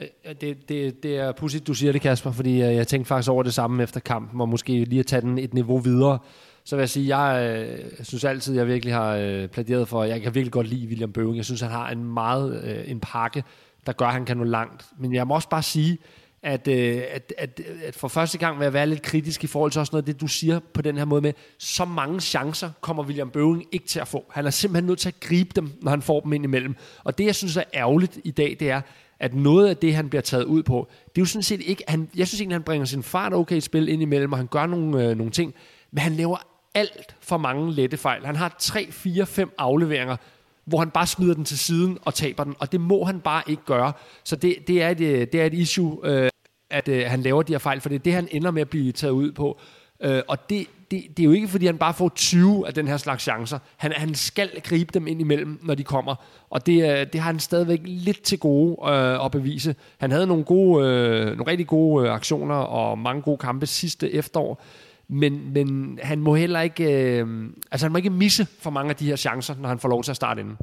Øh, 0.00 0.34
det, 0.40 0.68
det, 0.68 1.02
det 1.02 1.16
er 1.16 1.32
pudsigt, 1.32 1.66
du 1.66 1.74
siger 1.74 1.92
det, 1.92 2.00
Kasper, 2.00 2.32
fordi 2.32 2.52
øh, 2.52 2.74
jeg 2.74 2.86
tænkte 2.86 3.08
faktisk 3.08 3.30
over 3.30 3.42
det 3.42 3.54
samme 3.54 3.82
efter 3.82 4.00
kampen, 4.00 4.40
og 4.40 4.48
måske 4.48 4.84
lige 4.84 5.00
at 5.00 5.06
tage 5.06 5.22
den 5.22 5.38
et 5.38 5.54
niveau 5.54 5.78
videre. 5.78 6.18
Så 6.64 6.76
vil 6.76 6.82
jeg 6.82 6.88
sige, 6.88 7.16
jeg 7.18 7.56
øh, 7.58 8.04
synes 8.04 8.24
altid, 8.24 8.56
jeg 8.56 8.66
virkelig 8.66 8.94
har 8.94 9.14
øh, 9.14 9.48
pladeret 9.48 9.88
for, 9.88 10.04
jeg 10.04 10.22
kan 10.22 10.34
virkelig 10.34 10.52
godt 10.52 10.66
lide 10.66 10.86
William 10.86 11.12
Bøving. 11.12 11.36
Jeg 11.36 11.44
synes, 11.44 11.60
han 11.60 11.70
har 11.70 11.90
en 11.90 12.04
meget 12.04 12.64
øh, 12.64 12.90
en 12.90 13.00
pakke, 13.00 13.44
der 13.86 13.92
gør, 13.92 14.06
at 14.06 14.12
han 14.12 14.24
kan 14.24 14.36
nå 14.36 14.44
langt. 14.44 14.86
Men 14.98 15.14
jeg 15.14 15.26
må 15.26 15.34
også 15.34 15.48
bare 15.48 15.62
sige, 15.62 15.98
at, 16.42 16.68
øh, 16.68 17.02
at, 17.10 17.32
at, 17.38 17.60
at 17.84 17.94
for 17.94 18.08
første 18.08 18.38
gang 18.38 18.58
vil 18.58 18.64
jeg 18.64 18.72
være 18.72 18.86
lidt 18.86 19.02
kritisk 19.02 19.44
i 19.44 19.46
forhold 19.46 19.70
til 19.70 19.78
også 19.78 19.90
noget 19.92 20.02
af 20.02 20.06
det, 20.06 20.20
du 20.20 20.26
siger 20.26 20.60
på 20.74 20.82
den 20.82 20.96
her 20.96 21.04
måde 21.04 21.22
med, 21.22 21.32
så 21.58 21.84
mange 21.84 22.20
chancer 22.20 22.70
kommer 22.80 23.02
William 23.02 23.30
Bøving 23.30 23.64
ikke 23.72 23.86
til 23.86 24.00
at 24.00 24.08
få. 24.08 24.24
Han 24.30 24.46
er 24.46 24.50
simpelthen 24.50 24.86
nødt 24.86 24.98
til 24.98 25.08
at 25.08 25.20
gribe 25.20 25.50
dem, 25.56 25.72
når 25.82 25.90
han 25.90 26.02
får 26.02 26.20
dem 26.20 26.32
ind 26.32 26.44
imellem. 26.44 26.76
Og 27.04 27.18
det, 27.18 27.26
jeg 27.26 27.34
synes 27.34 27.56
er 27.56 27.62
ærgerligt 27.74 28.18
i 28.24 28.30
dag, 28.30 28.56
det 28.60 28.70
er, 28.70 28.80
at 29.20 29.34
noget 29.34 29.68
af 29.68 29.76
det, 29.76 29.94
han 29.94 30.08
bliver 30.08 30.22
taget 30.22 30.44
ud 30.44 30.62
på, 30.62 30.88
det 31.06 31.18
er 31.18 31.22
jo 31.22 31.26
sådan 31.26 31.42
set 31.42 31.60
ikke... 31.60 31.84
Han, 31.88 32.08
jeg 32.16 32.28
synes 32.28 32.40
egentlig, 32.40 32.54
han 32.54 32.62
bringer 32.62 32.84
sin 32.84 33.02
fart 33.02 33.34
okay 33.34 33.56
i 33.56 33.60
spil 33.60 33.88
ind 33.88 34.02
imellem, 34.02 34.32
og 34.32 34.38
han 34.38 34.46
gør 34.46 34.66
nogle, 34.66 35.04
øh, 35.04 35.16
nogle 35.16 35.32
ting, 35.32 35.54
men 35.90 35.98
han 35.98 36.12
laver 36.12 36.36
alt 36.74 37.16
for 37.20 37.36
mange 37.36 37.72
lette 37.72 37.96
fejl. 37.96 38.26
Han 38.26 38.36
har 38.36 38.56
3, 38.58 38.86
4, 38.90 39.26
5 39.26 39.52
afleveringer, 39.58 40.16
hvor 40.64 40.78
han 40.78 40.90
bare 40.90 41.06
smider 41.06 41.34
den 41.34 41.44
til 41.44 41.58
siden 41.58 41.98
og 42.04 42.14
taber 42.14 42.44
den, 42.44 42.54
og 42.58 42.72
det 42.72 42.80
må 42.80 43.04
han 43.04 43.20
bare 43.20 43.42
ikke 43.46 43.62
gøre. 43.66 43.92
Så 44.24 44.36
det, 44.36 44.56
det, 44.66 44.82
er, 44.82 44.88
et, 44.88 45.00
øh, 45.00 45.26
det 45.32 45.34
er 45.34 45.44
et 45.44 45.54
issue, 45.54 45.98
øh, 46.04 46.30
at 46.70 46.88
øh, 46.88 47.04
han 47.06 47.22
laver 47.22 47.42
de 47.42 47.52
her 47.52 47.58
fejl, 47.58 47.80
for 47.80 47.88
det 47.88 47.94
er 47.94 48.02
det, 48.02 48.12
han 48.12 48.28
ender 48.30 48.50
med 48.50 48.62
at 48.62 48.70
blive 48.70 48.92
taget 48.92 49.12
ud 49.12 49.32
på. 49.32 49.58
Øh, 50.02 50.22
og 50.28 50.50
det, 50.50 50.66
det, 50.90 51.04
det 51.16 51.22
er 51.22 51.24
jo 51.24 51.32
ikke, 51.32 51.48
fordi 51.48 51.66
han 51.66 51.78
bare 51.78 51.94
får 51.94 52.08
20 52.08 52.66
af 52.66 52.74
den 52.74 52.88
her 52.88 52.96
slags 52.96 53.22
chancer. 53.22 53.58
Han, 53.76 53.92
han 53.92 54.14
skal 54.14 54.50
gribe 54.64 54.90
dem 54.94 55.06
ind 55.06 55.20
imellem, 55.20 55.58
når 55.62 55.74
de 55.74 55.84
kommer. 55.84 56.14
Og 56.50 56.66
det, 56.66 57.00
øh, 57.00 57.06
det 57.12 57.20
har 57.20 57.32
han 57.32 57.40
stadigvæk 57.40 57.80
lidt 57.84 58.22
til 58.22 58.38
gode 58.38 58.76
øh, 58.92 59.24
at 59.24 59.30
bevise. 59.30 59.74
Han 59.98 60.10
havde 60.10 60.26
nogle, 60.26 60.44
gode, 60.44 60.86
øh, 60.86 61.24
nogle 61.24 61.46
rigtig 61.46 61.66
gode 61.66 62.06
øh, 62.06 62.14
aktioner 62.14 62.54
og 62.54 62.98
mange 62.98 63.22
gode 63.22 63.38
kampe 63.38 63.66
sidste 63.66 64.12
efterår. 64.12 64.62
Men, 65.08 65.52
men 65.52 65.98
han 66.02 66.18
må 66.18 66.34
heller 66.34 66.60
ikke, 66.60 66.84
øh, 66.84 67.50
altså 67.70 67.86
han 67.86 67.92
må 67.92 67.96
ikke 67.96 68.10
misse 68.10 68.46
for 68.60 68.70
mange 68.70 68.90
af 68.90 68.96
de 68.96 69.06
her 69.06 69.16
chancer, 69.16 69.54
når 69.60 69.68
han 69.68 69.78
får 69.78 69.88
lov 69.88 70.02
til 70.02 70.10
at 70.10 70.16
starte 70.16 70.40
inden. 70.40 70.56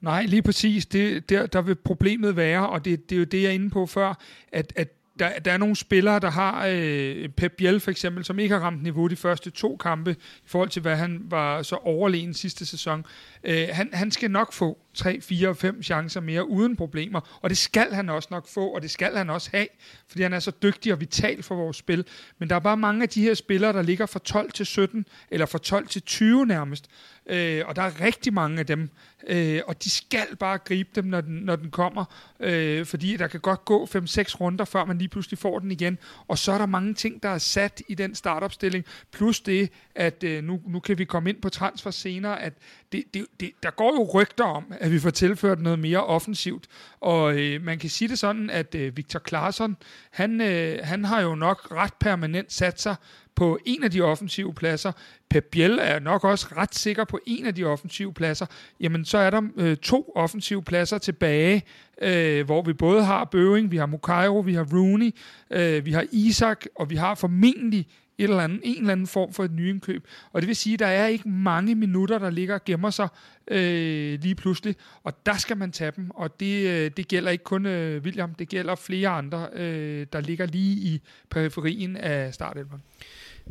Nej, 0.00 0.24
lige 0.26 0.42
præcis. 0.42 0.86
Det, 0.86 1.30
der, 1.30 1.46
der 1.46 1.62
vil 1.62 1.74
problemet 1.74 2.36
være, 2.36 2.68
og 2.68 2.84
det, 2.84 3.10
det 3.10 3.16
er 3.16 3.18
jo 3.18 3.24
det, 3.24 3.42
jeg 3.42 3.48
er 3.48 3.52
inde 3.52 3.70
på 3.70 3.86
før, 3.86 4.14
at, 4.52 4.72
at 4.76 4.88
der, 5.20 5.38
der 5.38 5.52
er 5.52 5.56
nogle 5.56 5.76
spillere, 5.76 6.18
der 6.18 6.30
har 6.30 6.66
øh, 6.70 7.28
Pep 7.28 7.52
Biel 7.52 7.80
for 7.80 7.90
eksempel, 7.90 8.24
som 8.24 8.38
ikke 8.38 8.54
har 8.54 8.62
ramt 8.62 8.82
niveau 8.82 9.06
de 9.06 9.16
første 9.16 9.50
to 9.50 9.76
kampe, 9.76 10.10
i 10.20 10.46
forhold 10.46 10.68
til 10.68 10.82
hvad 10.82 10.96
han 10.96 11.20
var 11.24 11.62
så 11.62 11.76
overlegen 11.76 12.34
sidste 12.34 12.66
sæson. 12.66 13.06
Øh, 13.44 13.68
han, 13.72 13.90
han 13.92 14.10
skal 14.10 14.30
nok 14.30 14.52
få 14.52 14.78
3, 14.94 15.20
4, 15.20 15.48
og 15.48 15.56
5 15.56 15.82
chancer 15.82 16.20
mere 16.20 16.48
uden 16.48 16.76
problemer. 16.76 17.38
Og 17.42 17.50
det 17.50 17.58
skal 17.58 17.94
han 17.94 18.08
også 18.08 18.28
nok 18.30 18.48
få, 18.48 18.68
og 18.68 18.82
det 18.82 18.90
skal 18.90 19.16
han 19.16 19.30
også 19.30 19.50
have, 19.52 19.66
fordi 20.08 20.22
han 20.22 20.32
er 20.32 20.38
så 20.38 20.52
dygtig 20.62 20.92
og 20.92 21.00
vital 21.00 21.42
for 21.42 21.54
vores 21.54 21.76
spil. 21.76 22.04
Men 22.38 22.50
der 22.50 22.56
er 22.56 22.60
bare 22.60 22.76
mange 22.76 23.02
af 23.02 23.08
de 23.08 23.22
her 23.22 23.34
spillere, 23.34 23.72
der 23.72 23.82
ligger 23.82 24.06
fra 24.06 24.18
12 24.18 24.52
til 24.52 24.66
17, 24.66 25.06
eller 25.30 25.46
fra 25.46 25.58
12 25.58 25.86
til 25.86 26.02
20 26.02 26.46
nærmest. 26.46 26.88
Øh, 27.26 27.62
og 27.66 27.76
der 27.76 27.82
er 27.82 28.00
rigtig 28.00 28.34
mange 28.34 28.58
af 28.58 28.66
dem, 28.66 28.90
øh, 29.26 29.60
og 29.66 29.84
de 29.84 29.90
skal 29.90 30.36
bare 30.38 30.58
gribe 30.58 30.90
dem, 30.94 31.04
når 31.04 31.20
den, 31.20 31.34
når 31.34 31.56
den 31.56 31.70
kommer, 31.70 32.04
øh, 32.40 32.86
fordi 32.86 33.16
der 33.16 33.26
kan 33.26 33.40
godt 33.40 33.64
gå 33.64 33.86
5-6 33.86 34.40
runder, 34.40 34.64
før 34.64 34.84
man 34.84 34.98
lige 34.98 35.08
pludselig 35.08 35.38
får 35.38 35.58
den 35.58 35.70
igen. 35.70 35.98
Og 36.28 36.38
så 36.38 36.52
er 36.52 36.58
der 36.58 36.66
mange 36.66 36.94
ting, 36.94 37.22
der 37.22 37.28
er 37.28 37.38
sat 37.38 37.82
i 37.88 37.94
den 37.94 38.14
startopstilling, 38.14 38.84
plus 39.12 39.40
det, 39.40 39.70
at 39.94 40.24
øh, 40.24 40.44
nu, 40.44 40.60
nu 40.66 40.80
kan 40.80 40.98
vi 40.98 41.04
komme 41.04 41.30
ind 41.30 41.42
på 41.42 41.48
transfer 41.48 41.90
senere, 41.90 42.42
at 42.42 42.52
det, 42.92 43.04
det, 43.14 43.26
det, 43.40 43.50
der 43.62 43.70
går 43.70 43.94
jo 43.94 44.20
rygter 44.20 44.44
om, 44.44 44.72
at 44.80 44.92
vi 44.92 44.98
får 44.98 45.10
tilført 45.10 45.60
noget 45.60 45.78
mere 45.78 46.04
offensivt, 46.04 46.66
og 47.00 47.38
øh, 47.38 47.62
man 47.62 47.78
kan 47.78 47.90
sige 47.90 48.08
det 48.08 48.18
sådan, 48.18 48.50
at 48.50 48.74
øh, 48.74 48.96
Victor 48.96 49.20
Claesson, 49.28 49.76
han, 50.10 50.40
øh, 50.40 50.78
han 50.82 51.04
har 51.04 51.20
jo 51.20 51.34
nok 51.34 51.68
ret 51.72 51.94
permanent 52.00 52.52
sat 52.52 52.80
sig 52.80 52.96
på 53.34 53.58
en 53.66 53.84
af 53.84 53.90
de 53.90 54.00
offensive 54.00 54.54
pladser. 54.54 54.92
Pep 55.30 55.44
Biel 55.44 55.78
er 55.82 55.98
nok 55.98 56.24
også 56.24 56.46
ret 56.56 56.74
sikker 56.74 57.04
på 57.04 57.18
en 57.26 57.46
af 57.46 57.54
de 57.54 57.64
offensive 57.64 58.14
pladser. 58.14 58.46
Jamen, 58.80 59.04
så 59.04 59.18
er 59.18 59.30
der 59.30 59.42
øh, 59.56 59.76
to 59.76 60.12
offensive 60.16 60.62
pladser 60.62 60.98
tilbage, 60.98 61.62
øh, 62.02 62.46
hvor 62.46 62.62
vi 62.62 62.72
både 62.72 63.04
har 63.04 63.24
Bøving, 63.24 63.70
vi 63.70 63.76
har 63.76 63.86
Mukairo, 63.86 64.38
vi 64.38 64.54
har 64.54 64.66
Rooney, 64.72 65.10
øh, 65.50 65.84
vi 65.84 65.92
har 65.92 66.04
Isak, 66.12 66.64
og 66.76 66.90
vi 66.90 66.96
har 66.96 67.14
formentlig 67.14 67.86
et 68.20 68.30
eller 68.30 68.42
andet, 68.42 68.60
en 68.64 68.80
eller 68.80 68.92
anden 68.92 69.06
form 69.06 69.32
for 69.32 69.44
et 69.44 69.52
nyindkøb. 69.52 70.06
Og 70.32 70.42
det 70.42 70.48
vil 70.48 70.56
sige, 70.56 70.74
at 70.74 70.78
der 70.78 70.86
er 70.86 71.06
ikke 71.06 71.28
mange 71.28 71.74
minutter, 71.74 72.18
der 72.18 72.30
ligger 72.30 72.54
og 72.54 72.64
gemmer 72.64 72.90
sig 72.90 73.08
øh, 73.48 74.20
lige 74.22 74.34
pludselig, 74.34 74.76
og 75.02 75.26
der 75.26 75.36
skal 75.36 75.56
man 75.56 75.72
tage 75.72 75.92
dem, 75.96 76.10
og 76.10 76.40
det, 76.40 76.68
øh, 76.68 76.90
det 76.96 77.08
gælder 77.08 77.30
ikke 77.30 77.44
kun 77.44 77.66
øh, 77.66 78.02
William, 78.02 78.34
det 78.34 78.48
gælder 78.48 78.74
flere 78.74 79.08
andre, 79.08 79.48
øh, 79.52 80.06
der 80.12 80.20
ligger 80.20 80.46
lige 80.46 80.72
i 80.72 81.00
periferien 81.30 81.96
af 81.96 82.34
startelveren. 82.34 82.82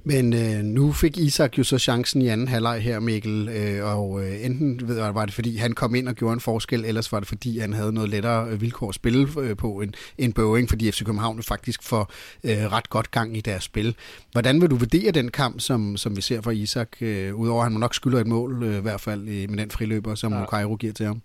Men 0.04 0.34
øh, 0.34 0.64
nu 0.64 0.92
fik 0.92 1.18
Isak 1.18 1.58
jo 1.58 1.64
så 1.64 1.78
chancen 1.78 2.22
i 2.22 2.28
anden 2.28 2.48
halvleg 2.48 2.82
her, 2.82 3.00
Mikkel, 3.00 3.50
øh, 3.50 3.98
og 3.98 4.24
øh, 4.24 4.46
enten 4.46 4.88
ved 4.88 4.98
jeg, 4.98 5.16
var 5.16 5.26
det 5.26 5.34
fordi, 5.34 5.58
han 5.58 5.74
kom 5.74 5.96
ind 5.96 6.08
og 6.08 6.16
gjorde 6.16 6.34
en 6.34 6.40
forskel, 6.40 6.86
ellers 6.86 7.12
var 7.12 7.20
det 7.20 7.28
fordi, 7.28 7.60
han 7.60 7.74
havde 7.74 7.94
noget 7.94 8.10
lettere 8.10 8.50
øh, 8.50 8.62
vilkår 8.62 8.90
at 8.90 8.96
spille 8.96 9.28
øh, 9.40 9.58
på 9.58 9.82
end, 9.82 9.94
end 10.18 10.34
Boeing, 10.34 10.70
fordi 10.70 10.92
FC 10.92 11.04
København 11.06 11.44
faktisk 11.44 11.84
får 11.84 12.12
øh, 12.44 12.72
ret 12.72 12.90
godt 12.90 13.12
gang 13.12 13.38
i 13.38 13.42
deres 13.42 13.64
spil. 13.64 13.96
Hvordan 14.32 14.62
vil 14.62 14.70
du 14.70 14.76
vurdere 14.76 15.12
den 15.12 15.32
kamp, 15.32 15.60
som, 15.60 15.98
som 15.98 16.16
vi 16.16 16.22
ser 16.22 16.42
fra 16.42 16.52
Isak, 16.52 16.90
øh, 17.02 17.36
udover 17.36 17.60
at 17.60 17.66
han 17.66 17.74
må 17.74 17.80
nok 17.80 17.96
skylder 17.96 18.20
et 18.20 18.28
mål, 18.28 18.64
øh, 18.64 18.78
i 18.78 18.82
hvert 18.82 19.02
fald 19.02 19.48
med 19.48 19.58
den 19.58 19.72
friløber, 19.72 20.16
som 20.16 20.34
ja. 20.34 20.46
Cairo 20.46 20.76
giver 20.76 20.94
til 20.94 21.06
ham? 21.06 21.22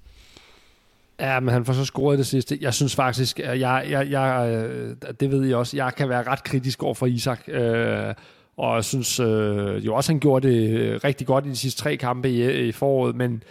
Ja, 1.21 1.41
men 1.41 1.49
han 1.49 1.65
får 1.65 1.73
så 1.73 1.85
scoret 1.85 2.19
det 2.19 2.27
sidste. 2.27 2.59
Jeg 2.61 2.75
synes 2.75 2.95
faktisk, 2.95 3.39
jeg, 3.39 3.87
jeg, 3.91 4.11
jeg, 4.11 4.49
øh, 4.49 4.97
det 5.21 5.31
ved 5.31 5.45
jeg 5.45 5.57
også, 5.57 5.77
jeg 5.77 5.95
kan 5.97 6.09
være 6.09 6.23
ret 6.23 6.45
kritisk 6.45 6.83
over 6.83 6.95
for 6.95 7.07
Isak. 7.07 7.41
Øh, 7.49 8.15
og 8.57 8.77
jeg 8.77 8.85
synes 8.85 9.21
øh, 9.21 9.87
jo 9.87 9.95
også, 9.95 10.12
han 10.12 10.21
gjorde 10.21 10.49
det 10.49 10.71
øh, 10.71 11.01
rigtig 11.05 11.27
godt 11.27 11.47
i 11.47 11.49
de 11.49 11.57
sidste 11.57 11.83
tre 11.83 11.97
kampe 11.97 12.31
i, 12.31 12.69
i 12.69 12.73
foråret, 12.73 13.17
men, 13.17 13.43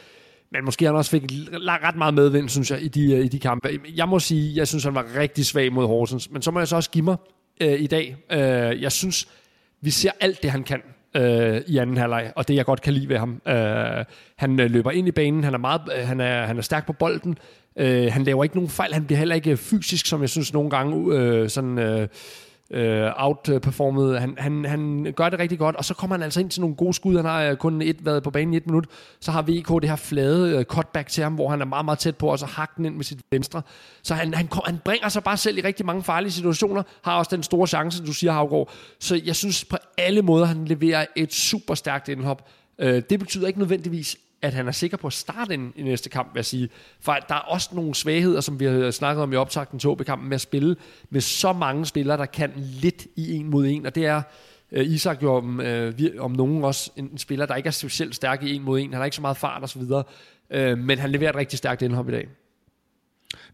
men 0.51 0.65
måske 0.65 0.85
han 0.85 0.95
også 0.95 1.11
fik 1.11 1.23
ret 1.23 1.95
meget 1.95 2.13
medvind, 2.13 2.49
synes 2.49 2.71
jeg, 2.71 2.81
i 2.81 2.87
de, 2.87 3.13
øh, 3.13 3.25
i 3.25 3.27
de 3.27 3.39
kampe. 3.39 3.79
Jeg 3.95 4.09
må 4.09 4.19
sige, 4.19 4.55
jeg 4.55 4.67
synes, 4.67 4.83
han 4.83 4.95
var 4.95 5.05
rigtig 5.17 5.45
svag 5.45 5.73
mod 5.73 5.87
Horsens, 5.87 6.31
men 6.31 6.41
så 6.41 6.51
må 6.51 6.59
jeg 6.59 6.67
så 6.67 6.75
også 6.75 6.89
give 6.89 7.05
mig 7.05 7.15
øh, 7.61 7.81
i 7.81 7.87
dag. 7.87 8.15
Øh, 8.31 8.81
jeg 8.81 8.91
synes, 8.91 9.27
vi 9.81 9.89
ser 9.89 10.11
alt 10.19 10.43
det, 10.43 10.51
han 10.51 10.63
kan 10.63 10.81
øh, 11.15 11.61
i 11.67 11.77
anden 11.77 11.97
halvleg, 11.97 12.33
og 12.35 12.47
det 12.47 12.55
jeg 12.55 12.65
godt 12.65 12.81
kan 12.81 12.93
lide 12.93 13.09
ved 13.09 13.17
ham. 13.17 13.41
Øh, 13.47 14.05
han 14.37 14.59
øh, 14.59 14.71
løber 14.71 14.91
ind 14.91 15.07
i 15.07 15.11
banen, 15.11 15.43
han 15.43 15.53
er, 15.53 15.57
meget, 15.57 15.81
han 15.93 16.19
er, 16.19 16.45
han 16.45 16.57
er 16.57 16.61
stærk 16.61 16.85
på 16.85 16.93
bolden, 16.93 17.37
øh, 17.75 18.11
han 18.11 18.23
laver 18.23 18.43
ikke 18.43 18.55
nogen 18.55 18.69
fejl, 18.69 18.93
han 18.93 19.05
bliver 19.05 19.19
heller 19.19 19.35
ikke 19.35 19.57
fysisk, 19.57 20.05
som 20.05 20.21
jeg 20.21 20.29
synes 20.29 20.53
nogle 20.53 20.69
gange 20.69 21.17
øh, 21.17 21.49
sådan... 21.49 21.79
Øh, 21.79 22.07
øh, 22.73 23.11
outperformet. 23.15 24.19
Han, 24.19 24.35
han, 24.37 24.65
han 24.65 25.13
gør 25.15 25.29
det 25.29 25.39
rigtig 25.39 25.59
godt, 25.59 25.75
og 25.75 25.85
så 25.85 25.93
kommer 25.93 26.15
han 26.15 26.23
altså 26.23 26.39
ind 26.39 26.49
til 26.49 26.61
nogle 26.61 26.75
gode 26.75 26.93
skud. 26.93 27.15
Han 27.15 27.25
har 27.25 27.43
øh, 27.43 27.57
kun 27.57 27.81
et 27.81 28.05
været 28.05 28.23
på 28.23 28.31
banen 28.31 28.53
i 28.53 28.57
et 28.57 28.67
minut. 28.67 28.85
Så 29.19 29.31
har 29.31 29.41
VK 29.41 29.81
det 29.81 29.89
her 29.89 29.95
flade 29.95 30.57
øh, 30.57 30.65
cutback 30.65 31.09
til 31.09 31.23
ham, 31.23 31.33
hvor 31.33 31.49
han 31.49 31.61
er 31.61 31.65
meget, 31.65 31.85
meget 31.85 31.99
tæt 31.99 32.17
på, 32.17 32.27
og 32.27 32.39
så 32.39 32.45
hakker 32.45 32.75
den 32.77 32.85
ind 32.85 32.95
med 32.95 33.03
sit 33.03 33.19
venstre. 33.31 33.61
Så 34.03 34.13
han, 34.13 34.33
han, 34.33 34.49
han 34.65 34.79
bringer 34.85 35.09
sig 35.09 35.23
bare 35.23 35.37
selv 35.37 35.57
i 35.57 35.61
rigtig 35.61 35.85
mange 35.85 36.03
farlige 36.03 36.31
situationer. 36.31 36.83
Har 37.01 37.17
også 37.17 37.35
den 37.35 37.43
store 37.43 37.67
chance, 37.67 38.05
du 38.05 38.13
siger, 38.13 38.31
Havgård. 38.31 38.69
Så 38.99 39.21
jeg 39.25 39.35
synes 39.35 39.65
på 39.65 39.77
alle 39.97 40.21
måder, 40.21 40.45
han 40.45 40.65
leverer 40.65 41.05
et 41.15 41.33
super 41.33 41.75
stærkt 41.75 42.09
indhop. 42.09 42.49
Øh, 42.79 43.03
det 43.09 43.19
betyder 43.19 43.47
ikke 43.47 43.59
nødvendigvis, 43.59 44.17
at 44.43 44.53
han 44.53 44.67
er 44.67 44.71
sikker 44.71 44.97
på 44.97 45.07
at 45.07 45.13
starte 45.13 45.53
en, 45.53 45.73
i 45.75 45.83
næste 45.83 46.09
kamp, 46.09 46.33
vil 46.33 46.37
jeg 46.37 46.45
sige. 46.45 46.69
For 46.99 47.13
der 47.29 47.35
er 47.35 47.39
også 47.39 47.69
nogle 47.73 47.95
svagheder, 47.95 48.41
som 48.41 48.59
vi 48.59 48.65
har 48.65 48.91
snakket 48.91 49.23
om 49.23 49.33
i 49.33 49.35
optakten 49.35 49.79
til 49.79 49.89
OB-kampen, 49.89 50.29
med 50.29 50.35
at 50.35 50.41
spille 50.41 50.75
med 51.09 51.21
så 51.21 51.53
mange 51.53 51.85
spillere, 51.85 52.17
der 52.17 52.25
kan 52.25 52.51
lidt 52.55 53.07
i 53.15 53.35
en 53.35 53.49
mod 53.49 53.65
en, 53.65 53.85
og 53.85 53.95
det 53.95 54.05
er 54.05 54.21
uh, 54.71 54.79
Isak 54.79 55.23
jo 55.23 55.35
om, 55.35 55.59
uh, 55.59 56.23
om 56.23 56.31
nogen 56.31 56.63
også 56.63 56.91
en, 56.95 57.05
en 57.05 57.17
spiller, 57.17 57.45
der 57.45 57.55
ikke 57.55 57.67
er 57.67 57.71
specielt 57.71 58.15
stærk 58.15 58.43
i 58.43 58.55
en 58.55 58.63
mod 58.63 58.79
en. 58.79 58.89
Han 58.89 58.97
har 58.97 59.05
ikke 59.05 59.15
så 59.15 59.21
meget 59.21 59.37
fart 59.37 59.63
osv., 59.63 59.81
uh, 59.81 60.01
øh, 60.49 60.77
men 60.77 60.99
han 60.99 61.09
leverer 61.09 61.29
et 61.29 61.35
rigtig 61.35 61.57
stærkt 61.57 61.81
indhop 61.81 62.09
i 62.09 62.11
dag. 62.11 62.27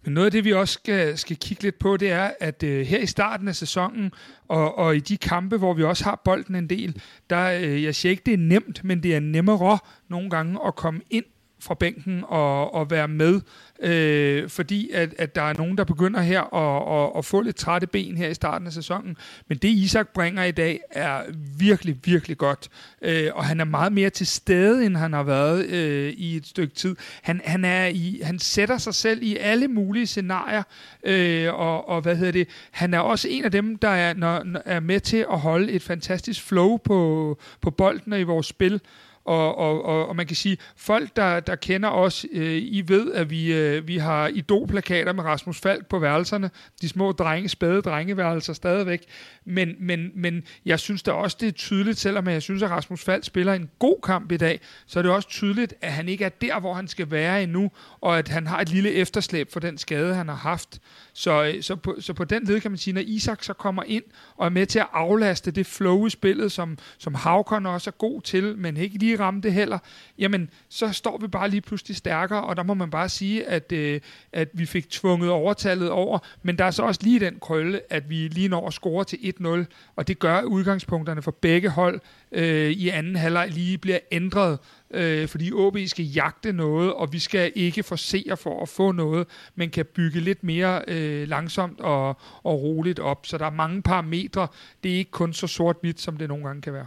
Men 0.03 0.13
noget 0.13 0.25
af 0.25 0.31
det, 0.31 0.45
vi 0.45 0.53
også 0.53 0.73
skal, 0.73 1.17
skal 1.17 1.37
kigge 1.37 1.63
lidt 1.63 1.79
på, 1.79 1.97
det 1.97 2.11
er, 2.11 2.31
at 2.39 2.63
øh, 2.63 2.85
her 2.85 2.99
i 2.99 3.05
starten 3.05 3.47
af 3.47 3.55
sæsonen, 3.55 4.11
og, 4.47 4.77
og 4.77 4.95
i 4.95 4.99
de 4.99 5.17
kampe, 5.17 5.57
hvor 5.57 5.73
vi 5.73 5.83
også 5.83 6.03
har 6.03 6.21
bolden 6.25 6.55
en 6.55 6.69
del, 6.69 7.01
der, 7.29 7.59
øh, 7.61 7.83
jeg 7.83 7.95
siger 7.95 8.09
ikke, 8.09 8.23
det 8.25 8.33
er 8.33 8.37
nemt, 8.37 8.83
men 8.83 9.03
det 9.03 9.15
er 9.15 9.19
nemmere 9.19 9.79
nogle 10.07 10.29
gange 10.29 10.59
at 10.67 10.75
komme 10.75 11.01
ind 11.09 11.25
fra 11.61 11.73
bænken 11.73 12.23
og, 12.27 12.73
og 12.73 12.91
være 12.91 13.07
med, 13.07 13.41
øh, 13.81 14.49
fordi 14.49 14.89
at, 14.93 15.13
at 15.17 15.35
der 15.35 15.41
er 15.41 15.53
nogen, 15.53 15.77
der 15.77 15.83
begynder 15.83 16.21
her 16.21 16.55
at, 16.55 17.05
at, 17.05 17.17
at 17.17 17.25
få 17.25 17.41
lidt 17.41 17.55
trætte 17.55 17.87
ben 17.87 18.17
her 18.17 18.27
i 18.27 18.33
starten 18.33 18.67
af 18.67 18.73
sæsonen. 18.73 19.17
Men 19.47 19.57
det 19.57 19.69
Isak 19.69 20.09
bringer 20.13 20.43
i 20.43 20.51
dag 20.51 20.79
er 20.91 21.21
virkelig, 21.57 21.97
virkelig 22.03 22.37
godt, 22.37 22.69
øh, 23.01 23.29
og 23.33 23.45
han 23.45 23.59
er 23.59 23.65
meget 23.65 23.93
mere 23.93 24.09
til 24.09 24.27
stede, 24.27 24.85
end 24.85 24.97
han 24.97 25.13
har 25.13 25.23
været 25.23 25.65
øh, 25.65 26.13
i 26.13 26.35
et 26.35 26.47
stykke 26.47 26.75
tid. 26.75 26.95
Han, 27.21 27.41
han, 27.45 27.65
er 27.65 27.85
i, 27.85 28.21
han 28.23 28.39
sætter 28.39 28.77
sig 28.77 28.95
selv 28.95 29.23
i 29.23 29.37
alle 29.37 29.67
mulige 29.67 30.07
scenarier, 30.07 30.63
øh, 31.03 31.53
og, 31.53 31.89
og 31.89 32.01
hvad 32.01 32.15
hedder 32.15 32.31
det, 32.31 32.47
han 32.71 32.93
er 32.93 32.99
også 32.99 33.27
en 33.27 33.45
af 33.45 33.51
dem, 33.51 33.77
der 33.77 33.89
er, 33.89 34.13
når, 34.13 34.45
er 34.65 34.79
med 34.79 34.99
til 34.99 35.25
at 35.31 35.39
holde 35.39 35.71
et 35.71 35.83
fantastisk 35.83 36.43
flow 36.43 36.77
på, 36.77 37.37
på 37.61 37.71
bolden 37.71 38.13
og 38.13 38.19
i 38.19 38.23
vores 38.23 38.47
spil, 38.47 38.81
og, 39.29 39.57
og, 39.57 39.85
og, 39.85 40.07
og 40.07 40.15
man 40.15 40.27
kan 40.27 40.35
sige, 40.35 40.57
folk, 40.75 41.15
der, 41.15 41.39
der 41.39 41.55
kender 41.55 41.89
os, 41.89 42.25
øh, 42.31 42.55
I 42.55 42.83
ved, 42.87 43.13
at 43.13 43.29
vi, 43.29 43.53
øh, 43.53 43.87
vi 43.87 43.97
har 43.97 44.27
idolplakater 44.27 45.13
med 45.13 45.23
Rasmus 45.23 45.59
Falk 45.59 45.85
på 45.85 45.99
værelserne. 45.99 46.51
De 46.81 46.89
små 46.89 47.11
drenge, 47.11 47.49
spæde 47.49 47.81
drengeværelser 47.81 48.53
stadigvæk. 48.53 49.03
Men, 49.45 49.75
men, 49.79 50.11
men 50.15 50.43
jeg 50.65 50.79
synes 50.79 51.03
da 51.03 51.11
også, 51.11 51.37
det 51.39 51.47
er 51.47 51.51
tydeligt, 51.51 51.97
selvom 51.97 52.27
jeg 52.27 52.41
synes, 52.41 52.63
at 52.63 52.69
Rasmus 52.69 53.03
Falk 53.03 53.23
spiller 53.23 53.53
en 53.53 53.69
god 53.79 53.97
kamp 54.03 54.31
i 54.31 54.37
dag, 54.37 54.59
så 54.87 54.99
er 54.99 55.03
det 55.03 55.11
også 55.11 55.29
tydeligt, 55.29 55.73
at 55.81 55.91
han 55.91 56.09
ikke 56.09 56.25
er 56.25 56.29
der, 56.29 56.59
hvor 56.59 56.73
han 56.73 56.87
skal 56.87 57.11
være 57.11 57.43
endnu, 57.43 57.71
og 58.01 58.17
at 58.17 58.27
han 58.27 58.47
har 58.47 58.61
et 58.61 58.69
lille 58.69 58.91
efterslæb 58.91 59.51
for 59.53 59.59
den 59.59 59.77
skade, 59.77 60.15
han 60.15 60.27
har 60.27 60.35
haft. 60.35 60.79
Så, 61.13 61.43
øh, 61.43 61.63
så, 61.63 61.75
på, 61.75 61.95
så 61.99 62.13
på 62.13 62.23
den 62.23 62.43
led 62.43 62.61
kan 62.61 62.71
man 62.71 62.77
sige, 62.77 62.93
når 62.93 63.01
Isak 63.05 63.43
så 63.43 63.53
kommer 63.53 63.83
ind 63.83 64.03
og 64.37 64.45
er 64.45 64.49
med 64.49 64.65
til 64.65 64.79
at 64.79 64.87
aflaste 64.93 65.51
det 65.51 65.65
flow 65.65 66.05
i 66.05 66.09
spillet, 66.09 66.51
som, 66.51 66.77
som 66.97 67.15
Havkon 67.15 67.65
også 67.65 67.89
er 67.89 67.97
god 67.97 68.21
til, 68.21 68.57
men 68.57 68.77
ikke 68.77 68.97
lige 68.97 69.18
ramme 69.19 69.41
det 69.41 69.53
heller, 69.53 69.79
jamen 70.17 70.49
så 70.69 70.91
står 70.91 71.17
vi 71.17 71.27
bare 71.27 71.49
lige 71.49 71.61
pludselig 71.61 71.97
stærkere, 71.97 72.43
og 72.43 72.57
der 72.57 72.63
må 72.63 72.73
man 72.73 72.89
bare 72.89 73.09
sige, 73.09 73.45
at, 73.45 73.71
øh, 73.71 74.01
at 74.33 74.49
vi 74.53 74.65
fik 74.65 74.89
tvunget 74.89 75.29
overtallet 75.29 75.89
over, 75.89 76.19
men 76.43 76.57
der 76.57 76.65
er 76.65 76.71
så 76.71 76.83
også 76.83 77.01
lige 77.03 77.19
den 77.19 77.39
krølle, 77.41 77.81
at 77.89 78.09
vi 78.09 78.27
lige 78.27 78.47
når 78.47 78.67
at 78.67 78.73
score 78.73 79.03
til 79.03 79.17
1-0, 79.17 79.65
og 79.95 80.07
det 80.07 80.19
gør 80.19 80.41
udgangspunkterne 80.41 81.21
for 81.21 81.31
begge 81.31 81.69
hold 81.69 81.99
øh, 82.31 82.71
i 82.71 82.89
anden 82.89 83.15
halvleg 83.15 83.49
lige 83.51 83.77
bliver 83.77 83.99
ændret, 84.11 84.59
øh, 84.91 85.27
fordi 85.27 85.51
OB 85.51 85.77
skal 85.85 86.05
jagte 86.05 86.53
noget, 86.53 86.93
og 86.93 87.13
vi 87.13 87.19
skal 87.19 87.51
ikke 87.55 87.83
forsere 87.83 88.37
for 88.37 88.61
at 88.61 88.69
få 88.69 88.91
noget, 88.91 89.27
men 89.55 89.69
kan 89.69 89.85
bygge 89.85 90.19
lidt 90.19 90.43
mere 90.43 90.81
øh, 90.87 91.27
langsomt 91.27 91.79
og, 91.79 92.07
og 92.43 92.61
roligt 92.61 92.99
op. 92.99 93.25
Så 93.25 93.37
der 93.37 93.45
er 93.45 93.49
mange 93.49 93.81
parametre. 93.81 94.47
Det 94.83 94.91
er 94.91 94.95
ikke 94.95 95.11
kun 95.11 95.33
så 95.33 95.47
sort-hvidt, 95.47 96.01
som 96.01 96.17
det 96.17 96.27
nogle 96.27 96.45
gange 96.45 96.61
kan 96.61 96.73
være. 96.73 96.85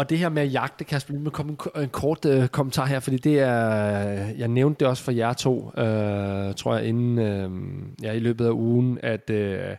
Og, 0.00 0.10
det 0.10 0.18
her 0.18 0.28
med 0.28 0.42
at 0.42 0.52
jagte, 0.52 0.84
Kasper, 0.84 1.12
lige 1.12 1.22
med 1.22 1.30
komme 1.30 1.52
en, 1.52 1.82
en 1.82 1.88
kort 1.88 2.24
øh, 2.24 2.48
kommentar 2.48 2.86
her, 2.86 3.00
fordi 3.00 3.16
det 3.16 3.38
er, 3.38 3.58
jeg 4.38 4.48
nævnte 4.48 4.80
det 4.80 4.88
også 4.88 5.02
for 5.02 5.12
jer 5.12 5.32
to, 5.32 5.72
øh, 5.78 6.54
tror 6.54 6.76
jeg, 6.76 6.86
inden 6.86 7.18
øh, 7.18 7.50
ja, 8.02 8.12
i 8.12 8.18
løbet 8.18 8.46
af 8.46 8.50
ugen, 8.50 8.98
at 9.02 9.30
øh, 9.30 9.76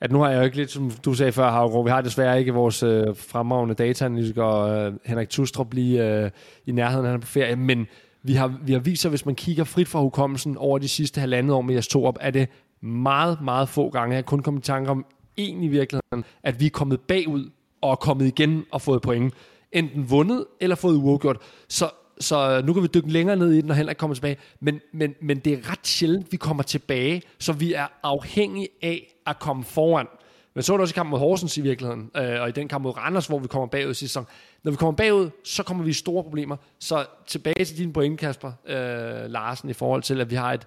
at 0.00 0.12
nu 0.12 0.20
har 0.20 0.30
jeg 0.30 0.38
jo 0.38 0.44
ikke 0.44 0.56
lidt, 0.56 0.70
som 0.70 0.90
du 1.04 1.14
sagde 1.14 1.32
før, 1.32 1.50
Havgård, 1.50 1.84
vi 1.84 1.90
har 1.90 2.00
desværre 2.00 2.38
ikke 2.38 2.52
vores 2.52 2.82
øh, 2.82 3.16
fremragende 3.16 3.74
dataanalytiker 3.74 4.46
øh, 4.46 4.92
Henrik 5.04 5.28
Tustrup 5.28 5.74
lige 5.74 6.06
øh, 6.06 6.30
i 6.66 6.72
nærheden, 6.72 7.06
han 7.06 7.14
er 7.14 7.18
på 7.18 7.26
ferie, 7.26 7.56
men 7.56 7.86
vi 8.22 8.34
har, 8.34 8.54
vi 8.62 8.72
har 8.72 8.80
vist 8.80 9.02
sig, 9.02 9.08
hvis 9.08 9.26
man 9.26 9.34
kigger 9.34 9.64
frit 9.64 9.88
fra 9.88 10.00
hukommelsen 10.00 10.56
over 10.56 10.78
de 10.78 10.88
sidste 10.88 11.20
halvandet 11.20 11.54
år 11.54 11.62
med 11.62 11.74
jeres 11.74 11.88
to 11.88 12.04
op, 12.04 12.18
er 12.20 12.30
det 12.30 12.48
meget, 12.82 13.38
meget 13.40 13.68
få 13.68 13.90
gange, 13.90 14.16
jeg 14.16 14.26
kun 14.26 14.42
kommet 14.42 14.60
i 14.60 14.66
tanke 14.66 14.90
om 14.90 15.06
en 15.36 15.62
i 15.62 15.68
virkeligheden, 15.68 16.24
at 16.42 16.60
vi 16.60 16.66
er 16.66 16.70
kommet 16.70 17.00
bagud 17.00 17.50
og 17.80 17.90
er 17.90 17.96
kommet 17.96 18.26
igen 18.26 18.64
og 18.70 18.82
fået 18.82 19.02
point. 19.02 19.34
Enten 19.72 20.10
vundet 20.10 20.46
eller 20.60 20.76
fået 20.76 20.96
uafgjort. 20.96 21.38
Så 21.68 21.90
så 22.20 22.62
nu 22.64 22.72
kan 22.72 22.82
vi 22.82 22.88
dykke 22.94 23.12
længere 23.12 23.36
ned 23.36 23.52
i 23.52 23.56
den, 23.56 23.64
når 23.64 23.74
Henrik 23.74 23.96
kommer 23.96 24.14
tilbage. 24.14 24.36
Men, 24.60 24.80
men, 24.92 25.14
men 25.22 25.38
det 25.38 25.52
er 25.52 25.70
ret 25.70 25.86
sjældent, 25.86 26.32
vi 26.32 26.36
kommer 26.36 26.62
tilbage, 26.62 27.22
så 27.38 27.52
vi 27.52 27.72
er 27.72 27.86
afhængige 28.02 28.68
af 28.82 29.14
at 29.26 29.38
komme 29.38 29.64
foran. 29.64 30.06
Men 30.54 30.62
så 30.62 30.72
er 30.72 30.76
det 30.76 30.82
også 30.82 30.92
i 30.92 30.94
kampen 30.94 31.10
mod 31.10 31.18
Horsens 31.18 31.56
i 31.56 31.60
virkeligheden, 31.60 32.10
øh, 32.16 32.40
og 32.40 32.48
i 32.48 32.52
den 32.52 32.68
kamp 32.68 32.82
mod 32.82 32.96
Randers, 32.96 33.26
hvor 33.26 33.38
vi 33.38 33.48
kommer 33.48 33.66
bagud 33.66 33.94
sidste 33.94 34.08
sæson. 34.08 34.26
Når 34.62 34.70
vi 34.70 34.76
kommer 34.76 34.92
bagud, 34.92 35.30
så 35.44 35.62
kommer 35.62 35.84
vi 35.84 35.90
i 35.90 35.92
store 35.92 36.22
problemer. 36.22 36.56
Så 36.78 37.06
tilbage 37.26 37.64
til 37.64 37.78
din 37.78 37.92
pointe, 37.92 38.16
Kasper 38.16 38.52
øh, 38.66 39.30
Larsen, 39.30 39.70
i 39.70 39.72
forhold 39.72 40.02
til, 40.02 40.20
at 40.20 40.30
vi 40.30 40.36
har 40.36 40.52
et, 40.52 40.66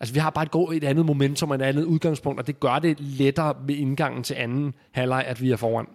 altså 0.00 0.14
vi 0.14 0.20
har 0.20 0.30
bare 0.30 0.44
et, 0.44 0.50
godt, 0.50 0.76
et 0.76 0.84
andet 0.84 1.06
momentum 1.06 1.50
og 1.50 1.56
et 1.56 1.62
andet 1.62 1.84
udgangspunkt, 1.84 2.40
og 2.40 2.46
det 2.46 2.60
gør 2.60 2.78
det 2.78 3.00
lettere 3.00 3.54
med 3.66 3.74
indgangen 3.74 4.22
til 4.22 4.34
anden 4.34 4.74
halvleg, 4.90 5.24
at 5.26 5.42
vi 5.42 5.50
er 5.50 5.56
foran. 5.56 5.86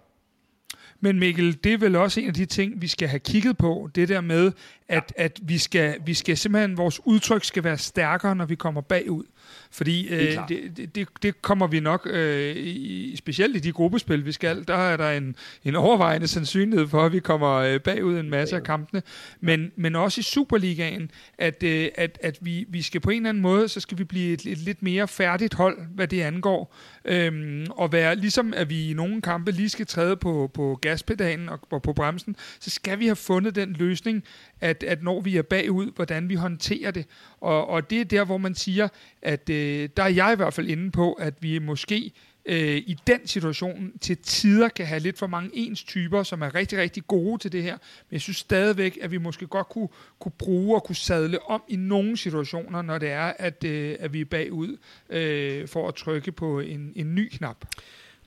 Men 0.99 1.19
Mikkel, 1.19 1.57
det 1.63 1.73
er 1.73 1.77
vel 1.77 1.95
også 1.95 2.19
en 2.19 2.27
af 2.27 2.33
de 2.33 2.45
ting, 2.45 2.81
vi 2.81 2.87
skal 2.87 3.07
have 3.07 3.19
kigget 3.19 3.57
på. 3.57 3.89
Det 3.95 4.09
der 4.09 4.21
med, 4.21 4.51
at, 4.87 5.13
at 5.17 5.39
vi, 5.43 5.57
skal, 5.57 5.95
vi 6.05 6.13
skal 6.13 6.37
simpelthen, 6.37 6.77
vores 6.77 6.99
udtryk 7.05 7.43
skal 7.43 7.63
være 7.63 7.77
stærkere, 7.77 8.35
når 8.35 8.45
vi 8.45 8.55
kommer 8.55 8.81
bagud. 8.81 9.23
Fordi 9.71 10.07
øh, 10.07 10.37
det, 10.49 10.95
det, 10.95 11.07
det 11.21 11.41
kommer 11.41 11.67
vi 11.67 11.79
nok, 11.79 12.07
øh, 12.11 12.55
i, 12.55 13.15
specielt 13.15 13.55
i 13.55 13.59
de 13.59 13.71
gruppespil, 13.71 14.25
vi 14.25 14.31
skal, 14.31 14.67
der 14.67 14.75
er 14.75 14.97
der 14.97 15.11
en, 15.11 15.35
en 15.63 15.75
overvejende 15.75 16.27
sandsynlighed 16.27 16.87
for, 16.87 17.05
at 17.05 17.13
vi 17.13 17.19
kommer 17.19 17.53
øh, 17.53 17.79
bagud 17.79 18.19
en 18.19 18.29
masse 18.29 18.55
af 18.55 18.63
kampene. 18.63 19.01
Men, 19.39 19.71
men 19.75 19.95
også 19.95 20.19
i 20.19 20.23
Superligaen, 20.23 21.11
at, 21.37 21.63
øh, 21.63 21.89
at, 21.95 22.19
at 22.21 22.37
vi, 22.41 22.65
vi 22.69 22.81
skal 22.81 23.01
på 23.01 23.09
en 23.09 23.17
eller 23.17 23.29
anden 23.29 23.41
måde, 23.41 23.67
så 23.67 23.79
skal 23.79 23.97
vi 23.97 24.03
blive 24.03 24.33
et, 24.33 24.45
et 24.45 24.57
lidt 24.57 24.83
mere 24.83 25.07
færdigt 25.07 25.53
hold, 25.53 25.77
hvad 25.95 26.07
det 26.07 26.21
angår. 26.21 26.75
Øhm, 27.07 27.65
og 27.69 27.91
være, 27.91 28.15
ligesom 28.15 28.53
at 28.53 28.69
vi 28.69 28.89
i 28.89 28.93
nogle 28.93 29.21
kampe 29.21 29.51
lige 29.51 29.69
skal 29.69 29.85
træde 29.85 30.17
på, 30.17 30.51
på 30.53 30.79
gaspedalen 30.81 31.49
og, 31.49 31.59
og 31.69 31.81
på 31.81 31.93
bremsen, 31.93 32.35
så 32.59 32.69
skal 32.69 32.99
vi 32.99 33.05
have 33.05 33.15
fundet 33.15 33.55
den 33.55 33.73
løsning, 33.73 34.23
at, 34.61 34.83
at 34.83 35.03
når 35.03 35.21
vi 35.21 35.37
er 35.37 35.41
bagud, 35.41 35.91
hvordan 35.95 36.29
vi 36.29 36.35
håndterer 36.35 36.91
det. 36.91 37.05
Og, 37.41 37.69
og 37.69 37.89
det 37.89 38.01
er 38.01 38.05
der, 38.05 38.23
hvor 38.23 38.37
man 38.37 38.55
siger, 38.55 38.87
at 39.21 39.49
øh, 39.49 39.89
der 39.97 40.03
er 40.03 40.07
jeg 40.07 40.33
i 40.33 40.35
hvert 40.35 40.53
fald 40.53 40.67
inde 40.67 40.91
på, 40.91 41.13
at 41.13 41.33
vi 41.39 41.59
måske 41.59 42.11
øh, 42.47 42.77
i 42.77 42.97
den 43.07 43.27
situation 43.27 43.91
til 44.01 44.17
tider 44.17 44.69
kan 44.69 44.85
have 44.85 44.99
lidt 44.99 45.17
for 45.17 45.27
mange 45.27 45.49
ens 45.53 45.83
typer, 45.83 46.23
som 46.23 46.41
er 46.41 46.55
rigtig, 46.55 46.79
rigtig 46.79 47.07
gode 47.07 47.41
til 47.41 47.51
det 47.51 47.63
her. 47.63 47.73
Men 47.73 48.11
jeg 48.11 48.21
synes 48.21 48.37
stadigvæk, 48.37 48.97
at 49.01 49.11
vi 49.11 49.17
måske 49.17 49.47
godt 49.47 49.69
kunne, 49.69 49.89
kunne 50.19 50.31
bruge 50.37 50.75
og 50.75 50.83
kunne 50.83 50.95
sadle 50.95 51.49
om 51.49 51.63
i 51.67 51.75
nogle 51.75 52.17
situationer, 52.17 52.81
når 52.81 52.97
det 52.97 53.09
er, 53.09 53.33
at, 53.39 53.63
øh, 53.63 53.95
at 53.99 54.13
vi 54.13 54.21
er 54.21 54.25
bagud 54.25 54.77
øh, 55.09 55.67
for 55.67 55.87
at 55.87 55.95
trykke 55.95 56.31
på 56.31 56.59
en, 56.59 56.91
en 56.95 57.15
ny 57.15 57.29
knap. 57.29 57.65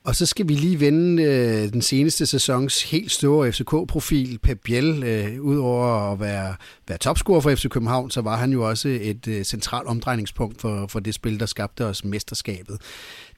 Og 0.03 0.15
så 0.15 0.25
skal 0.25 0.47
vi 0.47 0.53
lige 0.53 0.79
vende 0.79 1.23
øh, 1.23 1.73
den 1.73 1.81
seneste 1.81 2.25
sæsons 2.25 2.83
helt 2.83 3.11
store 3.11 3.51
FCK-profil, 3.51 4.39
Pep 4.39 4.59
Biel. 4.63 5.03
Øh, 5.03 5.41
Udover 5.41 6.11
at 6.11 6.19
være, 6.19 6.55
være 6.87 6.97
topscorer 6.97 7.41
for 7.41 7.55
FC 7.55 7.69
København, 7.69 8.11
så 8.11 8.21
var 8.21 8.37
han 8.37 8.51
jo 8.51 8.69
også 8.69 8.87
et 9.01 9.27
øh, 9.27 9.43
centralt 9.43 9.87
omdrejningspunkt 9.87 10.61
for, 10.61 10.87
for 10.87 10.99
det 10.99 11.13
spil, 11.13 11.39
der 11.39 11.45
skabte 11.45 11.85
os 11.85 12.03
mesterskabet. 12.03 12.77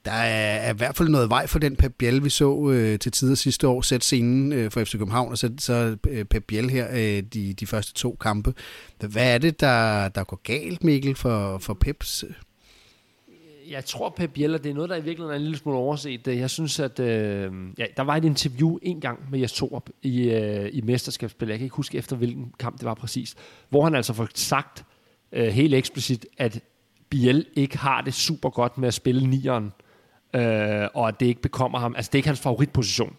Der 0.06 0.12
er, 0.12 0.58
er 0.58 0.74
i 0.74 0.78
hvert 0.78 0.96
fald 0.96 1.10
noget 1.10 1.30
vej 1.30 1.48
for 1.48 1.60
den 1.60 1.76
Pep 1.76 1.94
Biel, 1.98 2.24
vi 2.24 2.30
så 2.30 2.70
øh, 2.70 3.00
til 3.00 3.12
tider 3.12 3.36
sidste 3.36 3.68
år, 3.68 3.82
sætte 3.82 4.06
scenen 4.06 4.54
øh, 4.54 4.72
for 4.72 4.84
FC 4.84 4.92
København, 4.92 5.32
og 5.32 5.38
så, 5.38 5.54
så 5.60 5.98
øh, 6.08 6.26
Pep 6.26 6.44
Biel 6.48 6.70
her 6.70 6.88
øh, 6.92 7.24
de, 7.34 7.54
de 7.54 7.68
første 7.68 7.94
to 7.94 8.18
kampe. 8.22 8.54
Hvad 9.00 9.34
er 9.34 9.38
det, 9.38 9.60
der, 9.60 10.10
der 10.10 10.24
går 10.24 10.42
galt, 10.44 10.84
Mikkel, 10.84 11.16
for, 11.16 11.58
for 11.58 11.74
Peps 11.74 12.26
jeg 13.70 13.86
tror, 13.86 14.10
Pep 14.10 14.34
Biel, 14.34 14.54
det 14.54 14.66
er 14.66 14.74
noget, 14.74 14.90
der 14.90 14.96
i 14.96 15.04
virkeligheden 15.04 15.32
er 15.32 15.36
en 15.36 15.42
lille 15.42 15.58
smule 15.58 15.78
overset. 15.78 16.28
Jeg 16.28 16.50
synes, 16.50 16.80
at 16.80 17.00
øh, 17.00 17.52
ja, 17.78 17.86
der 17.98 18.04
var 18.04 18.16
et 18.16 18.26
interview 18.26 18.78
en 18.82 19.02
gang 19.02 19.20
med 19.32 19.40
Jes 19.40 19.54
Torup 19.54 19.90
i, 20.02 20.30
øh, 20.30 20.70
i 20.74 20.82
mesterskabsspil. 20.82 21.48
Jeg 21.48 21.58
kan 21.58 21.66
ikke 21.66 21.76
huske 21.76 21.98
efter, 21.98 22.16
hvilken 22.16 22.54
kamp 22.60 22.78
det 22.78 22.86
var 22.86 22.94
præcis. 22.94 23.36
Hvor 23.70 23.84
han 23.84 23.96
altså 23.96 24.14
får 24.14 24.28
sagt 24.36 24.86
øh, 25.32 25.48
helt 25.48 25.74
eksplicit, 25.74 26.26
at 26.38 26.60
Biel 27.10 27.46
ikke 27.54 27.78
har 27.78 28.02
det 28.02 28.14
super 28.14 28.50
godt 28.50 28.78
med 28.78 28.88
at 28.88 28.94
spille 28.94 29.28
nieren, 29.28 29.72
øh, 30.34 30.88
og 30.94 31.08
at 31.08 31.20
det 31.20 31.26
ikke 31.26 31.42
bekommer 31.42 31.80
ham. 31.80 31.96
Altså, 31.96 32.10
det 32.10 32.16
er 32.16 32.20
ikke 32.20 32.30
hans 32.30 32.40
favoritposition. 32.40 33.16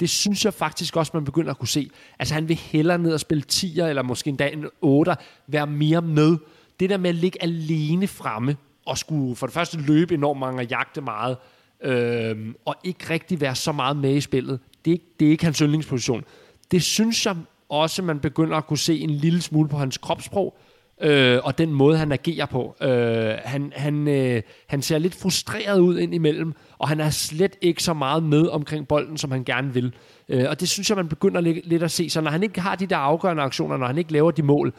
Det 0.00 0.10
synes 0.10 0.44
jeg 0.44 0.54
faktisk 0.54 0.96
også, 0.96 1.10
man 1.14 1.24
begynder 1.24 1.50
at 1.50 1.58
kunne 1.58 1.68
se. 1.68 1.90
Altså, 2.18 2.34
han 2.34 2.48
vil 2.48 2.56
hellere 2.56 2.98
ned 2.98 3.12
og 3.12 3.20
spille 3.20 3.44
10'er, 3.52 3.84
eller 3.84 4.02
måske 4.02 4.28
endda 4.28 4.48
en 4.48 4.64
8'er, 4.84 5.14
være 5.46 5.66
mere 5.66 6.02
med. 6.02 6.36
Det 6.80 6.90
der 6.90 6.96
med 6.96 7.10
at 7.10 7.16
ligge 7.16 7.42
alene 7.42 8.06
fremme, 8.06 8.56
og 8.86 8.98
skulle 8.98 9.36
for 9.36 9.46
det 9.46 9.54
første 9.54 9.80
løbe 9.80 10.14
enormt 10.14 10.40
mange 10.40 10.60
og 10.60 10.66
jagte 10.66 11.00
meget, 11.00 11.36
øh, 11.82 12.54
og 12.64 12.74
ikke 12.84 13.10
rigtig 13.10 13.40
være 13.40 13.54
så 13.54 13.72
meget 13.72 13.96
med 13.96 14.14
i 14.14 14.20
spillet. 14.20 14.60
Det 14.84 14.90
er, 14.90 14.92
ikke, 14.92 15.04
det 15.20 15.26
er 15.26 15.30
ikke 15.30 15.44
hans 15.44 15.58
yndlingsposition. 15.58 16.24
Det 16.70 16.82
synes 16.82 17.26
jeg 17.26 17.36
også, 17.68 18.02
man 18.02 18.20
begynder 18.20 18.56
at 18.56 18.66
kunne 18.66 18.78
se 18.78 18.98
en 18.98 19.10
lille 19.10 19.42
smule 19.42 19.68
på 19.68 19.76
hans 19.76 19.98
kropssprog, 19.98 20.58
øh, 21.00 21.38
og 21.44 21.58
den 21.58 21.72
måde, 21.72 21.98
han 21.98 22.12
agerer 22.12 22.46
på. 22.46 22.76
Øh, 22.82 23.34
han, 23.44 23.72
han, 23.76 24.08
øh, 24.08 24.42
han 24.66 24.82
ser 24.82 24.98
lidt 24.98 25.14
frustreret 25.14 25.80
ud 25.80 25.98
indimellem, 25.98 26.52
og 26.78 26.88
han 26.88 27.00
er 27.00 27.10
slet 27.10 27.56
ikke 27.60 27.82
så 27.82 27.94
meget 27.94 28.22
med 28.22 28.48
omkring 28.48 28.88
bolden, 28.88 29.16
som 29.16 29.30
han 29.30 29.44
gerne 29.44 29.74
vil. 29.74 29.94
Øh, 30.28 30.44
og 30.48 30.60
det 30.60 30.68
synes 30.68 30.90
jeg, 30.90 30.96
man 30.96 31.08
begynder 31.08 31.40
lidt, 31.40 31.66
lidt 31.66 31.82
at 31.82 31.90
se. 31.90 32.10
Så 32.10 32.20
når 32.20 32.30
han 32.30 32.42
ikke 32.42 32.60
har 32.60 32.76
de 32.76 32.86
der 32.86 32.96
afgørende 32.96 33.42
aktioner, 33.42 33.76
når 33.76 33.86
han 33.86 33.98
ikke 33.98 34.12
laver 34.12 34.30
de 34.30 34.42
mål, 34.42 34.72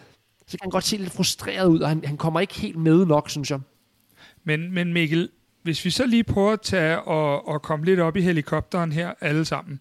så 0.47 0.57
kan 0.57 0.59
han 0.61 0.69
godt 0.69 0.83
se 0.83 0.97
lidt 0.97 1.11
frustreret 1.11 1.67
ud, 1.67 1.79
og 1.79 1.89
han, 1.89 2.01
han 2.05 2.17
kommer 2.17 2.39
ikke 2.39 2.59
helt 2.59 2.77
med 2.77 3.05
nok, 3.05 3.29
synes 3.29 3.51
jeg. 3.51 3.59
Men, 4.43 4.73
men 4.73 4.93
Mikkel, 4.93 5.29
hvis 5.63 5.85
vi 5.85 5.89
så 5.89 6.05
lige 6.05 6.23
prøver 6.23 6.51
at 6.51 6.61
tage 6.61 6.99
og, 6.99 7.47
og 7.47 7.61
komme 7.61 7.85
lidt 7.85 7.99
op 7.99 8.15
i 8.15 8.21
helikopteren 8.21 8.91
her 8.91 9.13
alle 9.21 9.45
sammen. 9.45 9.79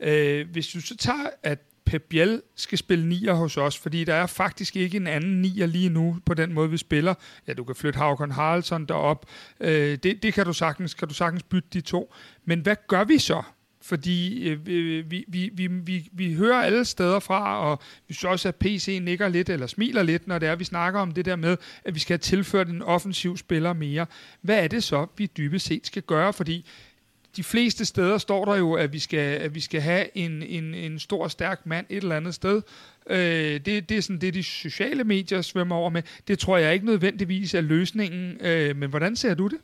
Øh, 0.00 0.50
hvis 0.52 0.68
du 0.68 0.80
så 0.80 0.96
tager, 0.96 1.30
at 1.42 1.58
Pep 1.88 2.02
Biel 2.08 2.42
skal 2.56 2.78
spille 2.78 3.08
nier 3.08 3.32
hos 3.32 3.56
os, 3.56 3.78
fordi 3.78 4.04
der 4.04 4.14
er 4.14 4.26
faktisk 4.26 4.76
ikke 4.76 4.96
en 4.96 5.06
anden 5.06 5.42
nier 5.42 5.66
lige 5.66 5.88
nu 5.88 6.16
på 6.26 6.34
den 6.34 6.52
måde, 6.52 6.70
vi 6.70 6.76
spiller. 6.76 7.14
Ja, 7.46 7.52
du 7.52 7.64
kan 7.64 7.74
flytte 7.74 7.96
Havkon 7.98 8.30
Haraldsson 8.30 8.86
derop. 8.86 9.26
Øh, 9.60 9.98
det, 10.02 10.22
det 10.22 10.34
kan 10.34 10.46
du 10.46 10.52
sagtens, 10.52 10.94
kan 10.94 11.08
du 11.08 11.14
sagtens 11.14 11.42
bytte 11.42 11.68
de 11.72 11.80
to. 11.80 12.14
Men 12.44 12.60
hvad 12.60 12.76
gør 12.88 13.04
vi 13.04 13.18
så? 13.18 13.42
Fordi 13.82 14.48
øh, 14.48 14.66
vi, 14.66 15.24
vi, 15.28 15.50
vi, 15.54 15.66
vi, 15.66 16.08
vi 16.12 16.34
hører 16.34 16.62
alle 16.62 16.84
steder 16.84 17.18
fra, 17.18 17.60
og 17.60 17.82
vi 18.08 18.14
synes 18.14 18.24
også, 18.24 18.48
at 18.48 18.56
PC 18.56 18.98
nikker 19.02 19.28
lidt 19.28 19.48
eller 19.48 19.66
smiler 19.66 20.02
lidt, 20.02 20.26
når 20.26 20.38
det 20.38 20.48
er, 20.48 20.56
vi 20.56 20.64
snakker 20.64 21.00
om 21.00 21.12
det 21.12 21.24
der 21.24 21.36
med, 21.36 21.56
at 21.84 21.94
vi 21.94 22.00
skal 22.00 22.14
have 22.14 22.18
tilført 22.18 22.68
en 22.68 22.82
offensiv 22.82 23.36
spiller 23.36 23.72
mere. 23.72 24.06
Hvad 24.40 24.64
er 24.64 24.68
det 24.68 24.84
så, 24.84 25.06
vi 25.16 25.26
dybest 25.26 25.66
set 25.66 25.86
skal 25.86 26.02
gøre? 26.02 26.32
Fordi 26.32 26.66
de 27.38 27.44
fleste 27.44 27.84
steder 27.84 28.18
står 28.18 28.44
der 28.44 28.56
jo, 28.56 28.72
at 28.72 28.92
vi 28.92 28.98
skal, 28.98 29.18
at 29.18 29.54
vi 29.54 29.60
skal 29.60 29.80
have 29.80 30.16
en, 30.16 30.42
en, 30.42 30.74
en 30.74 30.98
stor, 30.98 31.28
stærk 31.28 31.66
mand 31.66 31.86
et 31.88 31.96
eller 31.96 32.16
andet 32.16 32.34
sted. 32.34 32.62
Øh, 33.10 33.18
det, 33.18 33.88
det 33.88 33.90
er 33.90 34.00
sådan 34.00 34.20
det, 34.20 34.34
de 34.34 34.42
sociale 34.42 35.04
medier 35.04 35.42
svømmer 35.42 35.76
over 35.76 35.90
med. 35.90 36.02
Det 36.28 36.38
tror 36.38 36.56
jeg 36.56 36.74
ikke 36.74 36.86
nødvendigvis 36.86 37.54
er 37.54 37.60
løsningen. 37.60 38.36
Øh, 38.40 38.76
men 38.76 38.90
hvordan 38.90 39.16
ser 39.16 39.34
du 39.34 39.46
det? 39.46 39.58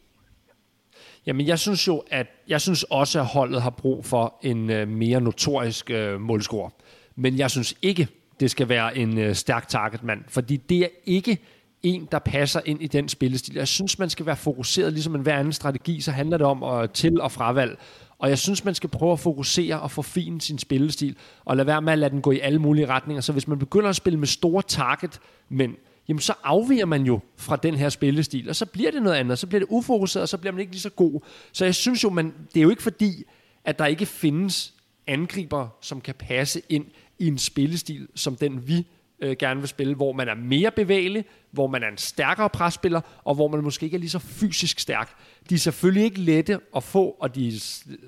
Jamen, 1.26 1.46
jeg 1.46 1.58
synes 1.58 1.88
jo, 1.88 2.02
at 2.10 2.26
jeg 2.48 2.60
synes 2.60 2.82
også, 2.82 3.20
at 3.20 3.26
holdet 3.26 3.62
har 3.62 3.70
brug 3.70 4.04
for 4.04 4.38
en 4.42 4.70
øh, 4.70 4.88
mere 4.88 5.20
notorisk 5.20 5.90
øh, 5.90 6.20
målscorer. 6.20 6.70
Men 7.16 7.38
jeg 7.38 7.50
synes 7.50 7.74
ikke, 7.82 8.08
det 8.40 8.50
skal 8.50 8.68
være 8.68 8.98
en 8.98 9.18
øh, 9.18 9.34
stærk 9.34 9.68
targetmand, 9.68 10.20
fordi 10.28 10.56
det 10.56 10.78
er 10.78 10.88
ikke 11.04 11.38
en, 11.84 12.08
der 12.12 12.18
passer 12.18 12.60
ind 12.64 12.82
i 12.82 12.86
den 12.86 13.08
spillestil. 13.08 13.54
Jeg 13.54 13.68
synes, 13.68 13.98
man 13.98 14.10
skal 14.10 14.26
være 14.26 14.36
fokuseret, 14.36 14.92
ligesom 14.92 15.14
en 15.14 15.20
hver 15.20 15.38
anden 15.38 15.52
strategi, 15.52 16.00
så 16.00 16.10
handler 16.10 16.38
det 16.38 16.46
om 16.46 16.62
at 16.62 16.90
til- 16.90 17.20
og 17.20 17.32
fravalg. 17.32 17.78
Og 18.18 18.28
jeg 18.28 18.38
synes, 18.38 18.64
man 18.64 18.74
skal 18.74 18.88
prøve 18.90 19.12
at 19.12 19.20
fokusere 19.20 19.80
og 19.80 19.90
forfine 19.90 20.40
sin 20.40 20.58
spillestil, 20.58 21.16
og 21.44 21.56
lade 21.56 21.66
være 21.66 21.82
med 21.82 21.92
at 21.92 21.98
lade 21.98 22.10
den 22.10 22.22
gå 22.22 22.30
i 22.30 22.38
alle 22.38 22.58
mulige 22.58 22.86
retninger. 22.86 23.20
Så 23.20 23.32
hvis 23.32 23.48
man 23.48 23.58
begynder 23.58 23.88
at 23.88 23.96
spille 23.96 24.18
med 24.18 24.26
store 24.26 24.62
target, 24.62 25.20
men 25.48 25.76
jamen 26.08 26.20
så 26.20 26.34
afviger 26.44 26.86
man 26.86 27.02
jo 27.02 27.20
fra 27.36 27.56
den 27.56 27.74
her 27.74 27.88
spillestil, 27.88 28.48
og 28.48 28.56
så 28.56 28.66
bliver 28.66 28.90
det 28.90 29.02
noget 29.02 29.16
andet, 29.16 29.38
så 29.38 29.46
bliver 29.46 29.60
det 29.60 29.66
ufokuseret, 29.70 30.22
og 30.22 30.28
så 30.28 30.38
bliver 30.38 30.52
man 30.52 30.60
ikke 30.60 30.72
lige 30.72 30.80
så 30.80 30.90
god. 30.90 31.20
Så 31.52 31.64
jeg 31.64 31.74
synes 31.74 32.04
jo, 32.04 32.10
man, 32.10 32.34
det 32.54 32.60
er 32.60 32.62
jo 32.62 32.70
ikke 32.70 32.82
fordi, 32.82 33.24
at 33.64 33.78
der 33.78 33.86
ikke 33.86 34.06
findes 34.06 34.74
angriber, 35.06 35.68
som 35.80 36.00
kan 36.00 36.14
passe 36.14 36.62
ind 36.68 36.84
i 37.18 37.26
en 37.26 37.38
spillestil, 37.38 38.08
som 38.14 38.36
den 38.36 38.68
vi 38.68 38.86
øh, 39.20 39.36
gerne 39.38 39.60
vil 39.60 39.68
spille, 39.68 39.94
hvor 39.94 40.12
man 40.12 40.28
er 40.28 40.34
mere 40.34 40.70
bevægelig, 40.70 41.24
hvor 41.50 41.66
man 41.66 41.82
er 41.82 41.88
en 41.88 41.96
stærkere 41.96 42.50
presspiller, 42.50 43.00
og 43.24 43.34
hvor 43.34 43.48
man 43.48 43.62
måske 43.62 43.84
ikke 43.84 43.94
er 43.94 43.98
lige 43.98 44.10
så 44.10 44.18
fysisk 44.18 44.78
stærk. 44.78 45.16
De 45.50 45.54
er 45.54 45.58
selvfølgelig 45.58 46.04
ikke 46.04 46.20
lette 46.20 46.60
at 46.76 46.82
få, 46.82 47.16
og 47.20 47.34
de 47.34 47.48
er 47.48 47.52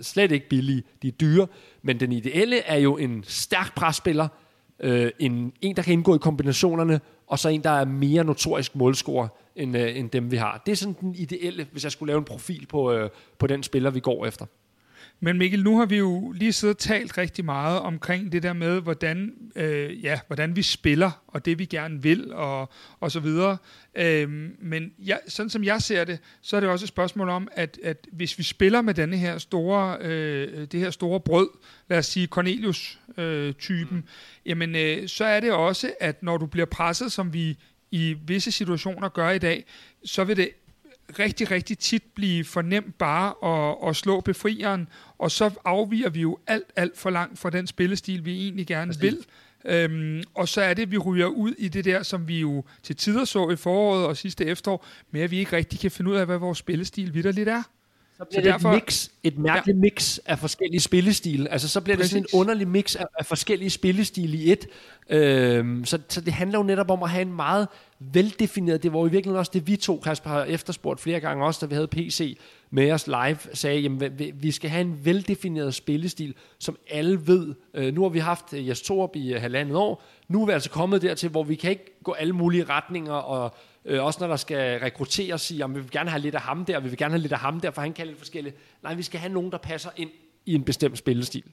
slet 0.02 0.32
ikke 0.32 0.48
billige, 0.48 0.82
de 1.02 1.08
er 1.08 1.12
dyre, 1.12 1.46
men 1.82 2.00
den 2.00 2.12
ideelle 2.12 2.58
er 2.58 2.76
jo 2.76 2.96
en 2.96 3.24
stærk 3.26 3.74
presspiller, 3.74 4.28
øh, 4.80 5.10
en, 5.18 5.52
en, 5.60 5.76
der 5.76 5.82
kan 5.82 5.92
indgå 5.92 6.14
i 6.14 6.18
kombinationerne, 6.18 7.00
og 7.26 7.38
så 7.38 7.48
en, 7.48 7.64
der 7.64 7.70
er 7.70 7.84
mere 7.84 8.24
notorisk 8.24 8.76
målscorer 8.76 9.28
end, 9.56 9.76
øh, 9.76 9.98
end 9.98 10.10
dem, 10.10 10.30
vi 10.30 10.36
har. 10.36 10.62
Det 10.66 10.72
er 10.72 10.76
sådan 10.76 10.96
den 11.00 11.14
ideelle, 11.14 11.66
hvis 11.72 11.84
jeg 11.84 11.92
skulle 11.92 12.10
lave 12.10 12.18
en 12.18 12.24
profil 12.24 12.66
på, 12.66 12.92
øh, 12.92 13.10
på 13.38 13.46
den 13.46 13.62
spiller, 13.62 13.90
vi 13.90 14.00
går 14.00 14.26
efter. 14.26 14.46
Men 15.20 15.38
Mikkel, 15.38 15.64
nu 15.64 15.78
har 15.78 15.86
vi 15.86 15.96
jo 15.96 16.32
lige 16.32 16.52
siddet 16.52 16.74
og 16.74 16.78
talt 16.78 17.18
rigtig 17.18 17.44
meget 17.44 17.80
omkring 17.80 18.32
det 18.32 18.42
der 18.42 18.52
med, 18.52 18.80
hvordan, 18.80 19.32
øh, 19.56 20.04
ja, 20.04 20.20
hvordan 20.26 20.56
vi 20.56 20.62
spiller, 20.62 21.22
og 21.26 21.44
det 21.44 21.58
vi 21.58 21.64
gerne 21.64 22.02
vil, 22.02 22.32
og, 22.32 22.70
og 23.00 23.10
så 23.12 23.20
videre. 23.20 23.56
Øh, 23.94 24.30
men 24.58 24.92
ja, 24.98 25.16
sådan 25.28 25.50
som 25.50 25.64
jeg 25.64 25.82
ser 25.82 26.04
det, 26.04 26.18
så 26.42 26.56
er 26.56 26.60
det 26.60 26.70
også 26.70 26.84
et 26.84 26.88
spørgsmål 26.88 27.28
om, 27.28 27.48
at, 27.52 27.78
at 27.84 28.06
hvis 28.12 28.38
vi 28.38 28.42
spiller 28.42 28.82
med 28.82 28.94
denne 28.94 29.16
her 29.16 29.38
store, 29.38 29.98
øh, 30.00 30.66
det 30.72 30.80
her 30.80 30.90
store 30.90 31.20
brød, 31.20 31.48
lad 31.88 31.98
os 31.98 32.06
sige 32.06 32.26
Cornelius-typen, 32.26 33.96
øh, 33.98 34.02
mm. 34.02 34.08
jamen 34.46 34.76
øh, 34.76 35.08
så 35.08 35.24
er 35.24 35.40
det 35.40 35.52
også, 35.52 35.92
at 36.00 36.22
når 36.22 36.36
du 36.36 36.46
bliver 36.46 36.66
presset, 36.66 37.12
som 37.12 37.32
vi 37.32 37.58
i 37.90 38.16
visse 38.26 38.52
situationer 38.52 39.08
gør 39.08 39.30
i 39.30 39.38
dag, 39.38 39.64
så 40.04 40.24
vil 40.24 40.36
det 40.36 40.50
rigtig, 41.18 41.50
rigtig 41.50 41.78
tit 41.78 42.02
blive 42.14 42.44
for 42.44 42.62
nemt 42.62 42.98
bare 42.98 43.34
at, 43.42 43.88
at 43.88 43.96
slå 43.96 44.20
befrieren, 44.20 44.88
og 45.18 45.30
så 45.30 45.50
afviger 45.64 46.10
vi 46.10 46.20
jo 46.20 46.38
alt, 46.46 46.72
alt 46.76 46.98
for 46.98 47.10
langt 47.10 47.38
fra 47.38 47.50
den 47.50 47.66
spillestil, 47.66 48.24
vi 48.24 48.42
egentlig 48.42 48.66
gerne 48.66 48.92
Præcis. 48.92 49.02
vil. 49.02 49.18
Øhm, 49.64 50.22
og 50.34 50.48
så 50.48 50.60
er 50.60 50.74
det, 50.74 50.82
at 50.82 50.90
vi 50.90 50.98
ryger 50.98 51.26
ud 51.26 51.52
i 51.58 51.68
det 51.68 51.84
der, 51.84 52.02
som 52.02 52.28
vi 52.28 52.40
jo 52.40 52.64
til 52.82 52.96
tider 52.96 53.24
så 53.24 53.50
i 53.50 53.56
foråret 53.56 54.06
og 54.06 54.16
sidste 54.16 54.44
efterår, 54.44 54.86
med 55.10 55.20
at 55.20 55.30
vi 55.30 55.38
ikke 55.38 55.56
rigtig 55.56 55.80
kan 55.80 55.90
finde 55.90 56.10
ud 56.10 56.16
af, 56.16 56.26
hvad 56.26 56.38
vores 56.38 56.58
spillestil 56.58 57.14
vidderligt 57.14 57.48
er. 57.48 57.62
Så 58.16 58.24
bliver 58.24 58.42
så 58.42 58.44
det 58.44 58.52
derfor, 58.52 58.68
et, 58.68 58.74
mix, 58.74 59.08
et 59.22 59.38
mærkeligt 59.38 59.76
ja. 59.76 59.80
mix 59.80 60.18
af 60.26 60.38
forskellige 60.38 60.80
spillestile. 60.80 61.52
Altså 61.52 61.68
så 61.68 61.80
bliver 61.80 61.96
Præcis. 61.96 62.12
det 62.12 62.30
sådan 62.30 62.38
en 62.38 62.40
underlig 62.40 62.68
mix 62.68 62.96
af, 62.96 63.04
af 63.18 63.26
forskellige 63.26 63.70
spillestile 63.70 64.36
i 64.36 64.52
et. 64.52 64.66
Øhm, 65.10 65.84
så, 65.84 65.98
så 66.08 66.20
det 66.20 66.32
handler 66.32 66.58
jo 66.58 66.62
netop 66.62 66.90
om 66.90 67.02
at 67.02 67.10
have 67.10 67.22
en 67.22 67.32
meget 67.32 67.68
veldefineret, 67.98 68.82
det 68.82 68.92
var 68.92 68.98
jo 68.98 69.06
i 69.06 69.10
virkeligheden 69.10 69.38
også 69.38 69.50
det, 69.54 69.66
vi 69.66 69.76
to, 69.76 70.00
Kasper, 70.04 70.30
har 70.30 70.44
efterspurgt 70.44 71.00
flere 71.00 71.20
gange 71.20 71.44
også, 71.44 71.66
da 71.66 71.68
vi 71.68 71.74
havde 71.74 71.86
PC 71.86 72.38
med 72.70 72.92
os 72.92 73.06
live, 73.06 73.38
sagde, 73.52 73.80
jamen 73.80 74.20
vi 74.34 74.50
skal 74.50 74.70
have 74.70 74.80
en 74.80 75.04
veldefineret 75.04 75.74
spillestil, 75.74 76.34
som 76.58 76.78
alle 76.90 77.26
ved. 77.26 77.54
Øh, 77.74 77.94
nu 77.94 78.02
har 78.02 78.08
vi 78.08 78.18
haft 78.18 78.52
øh, 78.52 78.68
Jes 78.68 78.82
Torp 78.82 79.16
i 79.16 79.34
øh, 79.34 79.40
halvandet 79.40 79.76
år, 79.76 80.02
nu 80.28 80.42
er 80.42 80.46
vi 80.46 80.52
altså 80.52 80.70
kommet 80.70 81.02
dertil, 81.02 81.28
hvor 81.28 81.42
vi 81.42 81.54
kan 81.54 81.70
ikke 81.70 81.98
gå 82.04 82.12
alle 82.12 82.32
mulige 82.32 82.64
retninger 82.64 83.12
og 83.12 83.54
Øh, 83.88 84.04
også 84.04 84.20
når 84.20 84.28
der 84.28 84.36
skal 84.36 84.80
rekrutteres, 84.80 85.40
sige, 85.40 85.64
om 85.64 85.74
vi 85.74 85.80
vil 85.80 85.90
gerne 85.90 86.10
have 86.10 86.22
lidt 86.22 86.34
af 86.34 86.40
ham 86.40 86.64
der, 86.64 86.80
vi 86.80 86.88
vil 86.88 86.98
gerne 86.98 87.12
have 87.12 87.22
lidt 87.22 87.32
af 87.32 87.38
ham 87.38 87.60
der, 87.60 87.70
for 87.70 87.82
han 87.82 87.92
kan 87.92 88.06
lidt 88.06 88.18
forskelligt. 88.18 88.56
Nej, 88.82 88.94
vi 88.94 89.02
skal 89.02 89.20
have 89.20 89.32
nogen, 89.32 89.52
der 89.52 89.58
passer 89.58 89.90
ind 89.96 90.10
i 90.46 90.54
en 90.54 90.64
bestemt 90.64 90.98
spillestil. 90.98 91.44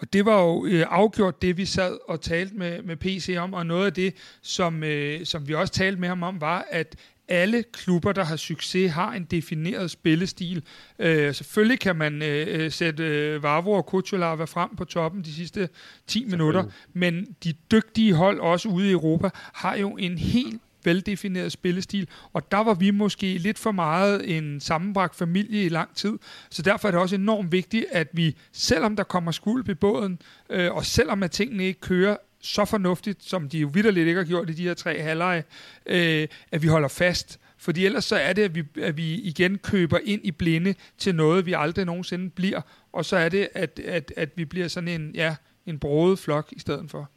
Og 0.00 0.12
det 0.12 0.24
var 0.24 0.42
jo 0.42 0.66
øh, 0.66 0.86
afgjort 0.88 1.42
det, 1.42 1.56
vi 1.56 1.64
sad 1.64 1.98
og 2.08 2.20
talte 2.20 2.54
med, 2.54 2.82
med 2.82 2.96
PC 2.96 3.36
om, 3.38 3.54
og 3.54 3.66
noget 3.66 3.86
af 3.86 3.92
det, 3.92 4.14
som, 4.42 4.84
øh, 4.84 5.26
som 5.26 5.48
vi 5.48 5.54
også 5.54 5.72
talte 5.72 6.00
med 6.00 6.08
ham 6.08 6.22
om, 6.22 6.40
var, 6.40 6.66
at 6.70 6.96
alle 7.28 7.64
klubber, 7.72 8.12
der 8.12 8.24
har 8.24 8.36
succes, 8.36 8.92
har 8.92 9.12
en 9.12 9.24
defineret 9.24 9.90
spillestil. 9.90 10.64
Øh, 10.98 11.34
selvfølgelig 11.34 11.80
kan 11.80 11.96
man 11.96 12.22
øh, 12.22 12.46
øh 12.64 12.70
sætte 12.70 13.04
øh, 13.04 13.42
Vavro 13.42 13.72
og 13.72 13.86
Kuchulava 13.86 14.44
frem 14.44 14.76
på 14.76 14.84
toppen 14.84 15.22
de 15.22 15.34
sidste 15.34 15.68
10 16.06 16.24
minutter, 16.24 16.64
men 16.92 17.36
de 17.44 17.52
dygtige 17.72 18.14
hold, 18.14 18.40
også 18.40 18.68
ude 18.68 18.88
i 18.88 18.92
Europa, 18.92 19.30
har 19.34 19.76
jo 19.76 19.96
en 19.96 20.18
helt 20.18 20.62
veldefineret 20.84 21.52
spillestil, 21.52 22.08
og 22.32 22.52
der 22.52 22.58
var 22.58 22.74
vi 22.74 22.90
måske 22.90 23.38
lidt 23.38 23.58
for 23.58 23.72
meget 23.72 24.36
en 24.36 24.60
sammenbragt 24.60 25.16
familie 25.16 25.64
i 25.64 25.68
lang 25.68 25.94
tid, 25.94 26.18
så 26.50 26.62
derfor 26.62 26.88
er 26.88 26.92
det 26.92 27.00
også 27.00 27.14
enormt 27.14 27.52
vigtigt, 27.52 27.84
at 27.92 28.08
vi, 28.12 28.36
selvom 28.52 28.96
der 28.96 29.02
kommer 29.02 29.30
skuld 29.30 29.68
i 29.68 29.74
båden, 29.74 30.18
øh, 30.50 30.72
og 30.72 30.84
selvom 30.84 31.22
at 31.22 31.30
tingene 31.30 31.64
ikke 31.64 31.80
kører 31.80 32.16
så 32.40 32.64
fornuftigt, 32.64 33.24
som 33.24 33.48
de 33.48 33.58
jo 33.58 33.70
vidderligt 33.74 34.08
ikke 34.08 34.18
har 34.18 34.24
gjort 34.24 34.50
i 34.50 34.52
de 34.52 34.62
her 34.62 34.74
tre 34.74 35.00
halvleje, 35.02 35.44
øh, 35.86 36.28
at 36.52 36.62
vi 36.62 36.66
holder 36.66 36.88
fast. 36.88 37.40
Fordi 37.58 37.86
ellers 37.86 38.04
så 38.04 38.16
er 38.16 38.32
det, 38.32 38.42
at 38.42 38.54
vi, 38.54 38.62
at 38.82 38.96
vi 38.96 39.14
igen 39.14 39.58
køber 39.58 39.98
ind 40.04 40.20
i 40.24 40.30
blinde 40.30 40.74
til 40.98 41.14
noget, 41.14 41.46
vi 41.46 41.52
aldrig 41.52 41.84
nogensinde 41.84 42.30
bliver. 42.30 42.60
Og 42.92 43.04
så 43.04 43.16
er 43.16 43.28
det, 43.28 43.48
at, 43.54 43.78
at, 43.84 44.12
at 44.16 44.30
vi 44.36 44.44
bliver 44.44 44.68
sådan 44.68 44.88
en, 44.88 45.10
ja, 45.14 45.36
en 45.66 45.78
broet 45.78 46.18
flok 46.18 46.48
i 46.52 46.58
stedet 46.58 46.90
for. 46.90 47.10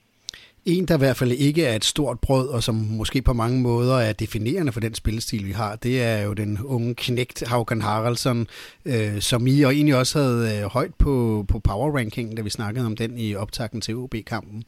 En, 0.66 0.86
der 0.86 0.95
i 0.95 0.97
hvert 0.97 1.18
fald 1.18 1.32
ikke 1.32 1.66
er 1.66 1.76
et 1.76 1.86
stort 1.86 2.20
brød, 2.20 2.47
og 2.47 2.64
som 2.64 2.76
måske 2.76 3.22
på 3.22 3.34
mange 3.34 3.61
måder 3.61 3.95
er 3.95 4.14
definerende 4.14 4.72
for 4.72 4.80
den 4.80 4.95
spillestil, 4.95 5.45
vi 5.45 5.51
har, 5.51 5.76
det 5.76 6.03
er 6.03 6.22
jo 6.22 6.34
den 6.34 6.59
unge 6.64 6.95
knægt 6.95 7.43
Haugen 7.47 7.82
Haraldsson, 7.82 8.47
øh, 8.86 9.22
som 9.22 9.47
I 9.47 9.61
og 9.61 9.74
egentlig 9.74 9.95
også 9.95 10.22
havde 10.22 10.57
øh, 10.57 10.64
højt 10.64 10.93
på, 10.93 11.45
på 11.47 11.59
power 11.59 11.97
ranking, 11.97 12.38
da 12.38 12.41
vi 12.41 12.49
snakkede 12.49 12.86
om 12.86 12.95
den 12.95 13.18
i 13.18 13.36
optakten 13.36 13.82
til 13.82 13.95
OB-kampen. 13.95 14.64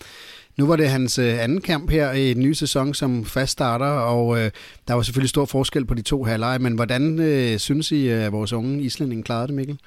Nu 0.58 0.68
var 0.68 0.76
det 0.76 0.89
hans 0.89 1.20
øh, 1.20 1.43
anden 1.43 1.62
kamp 1.62 1.89
her 1.89 2.12
i 2.12 2.32
en 2.32 2.39
ny 2.39 2.54
sæson 2.54 2.93
som 2.93 3.26
fast 3.26 3.52
starter, 3.52 3.86
og 3.86 4.39
øh, 4.39 4.52
der 4.88 4.93
var 4.93 5.02
selvfølgelig 5.02 5.30
stor 5.30 5.46
forskel 5.46 5.86
på 5.86 5.93
de 5.93 6.02
to 6.02 6.24
halvleje, 6.24 6.60
men 6.60 6.74
hvordan 6.74 7.20
øh, 7.20 7.60
synes 7.60 7.91
I, 7.91 8.08
at 8.08 8.32
vores 8.32 8.54
unge 8.54 8.84
islænding 8.84 9.26
klarede 9.26 9.48
det, 9.48 9.56
Mikkel? 9.56 9.80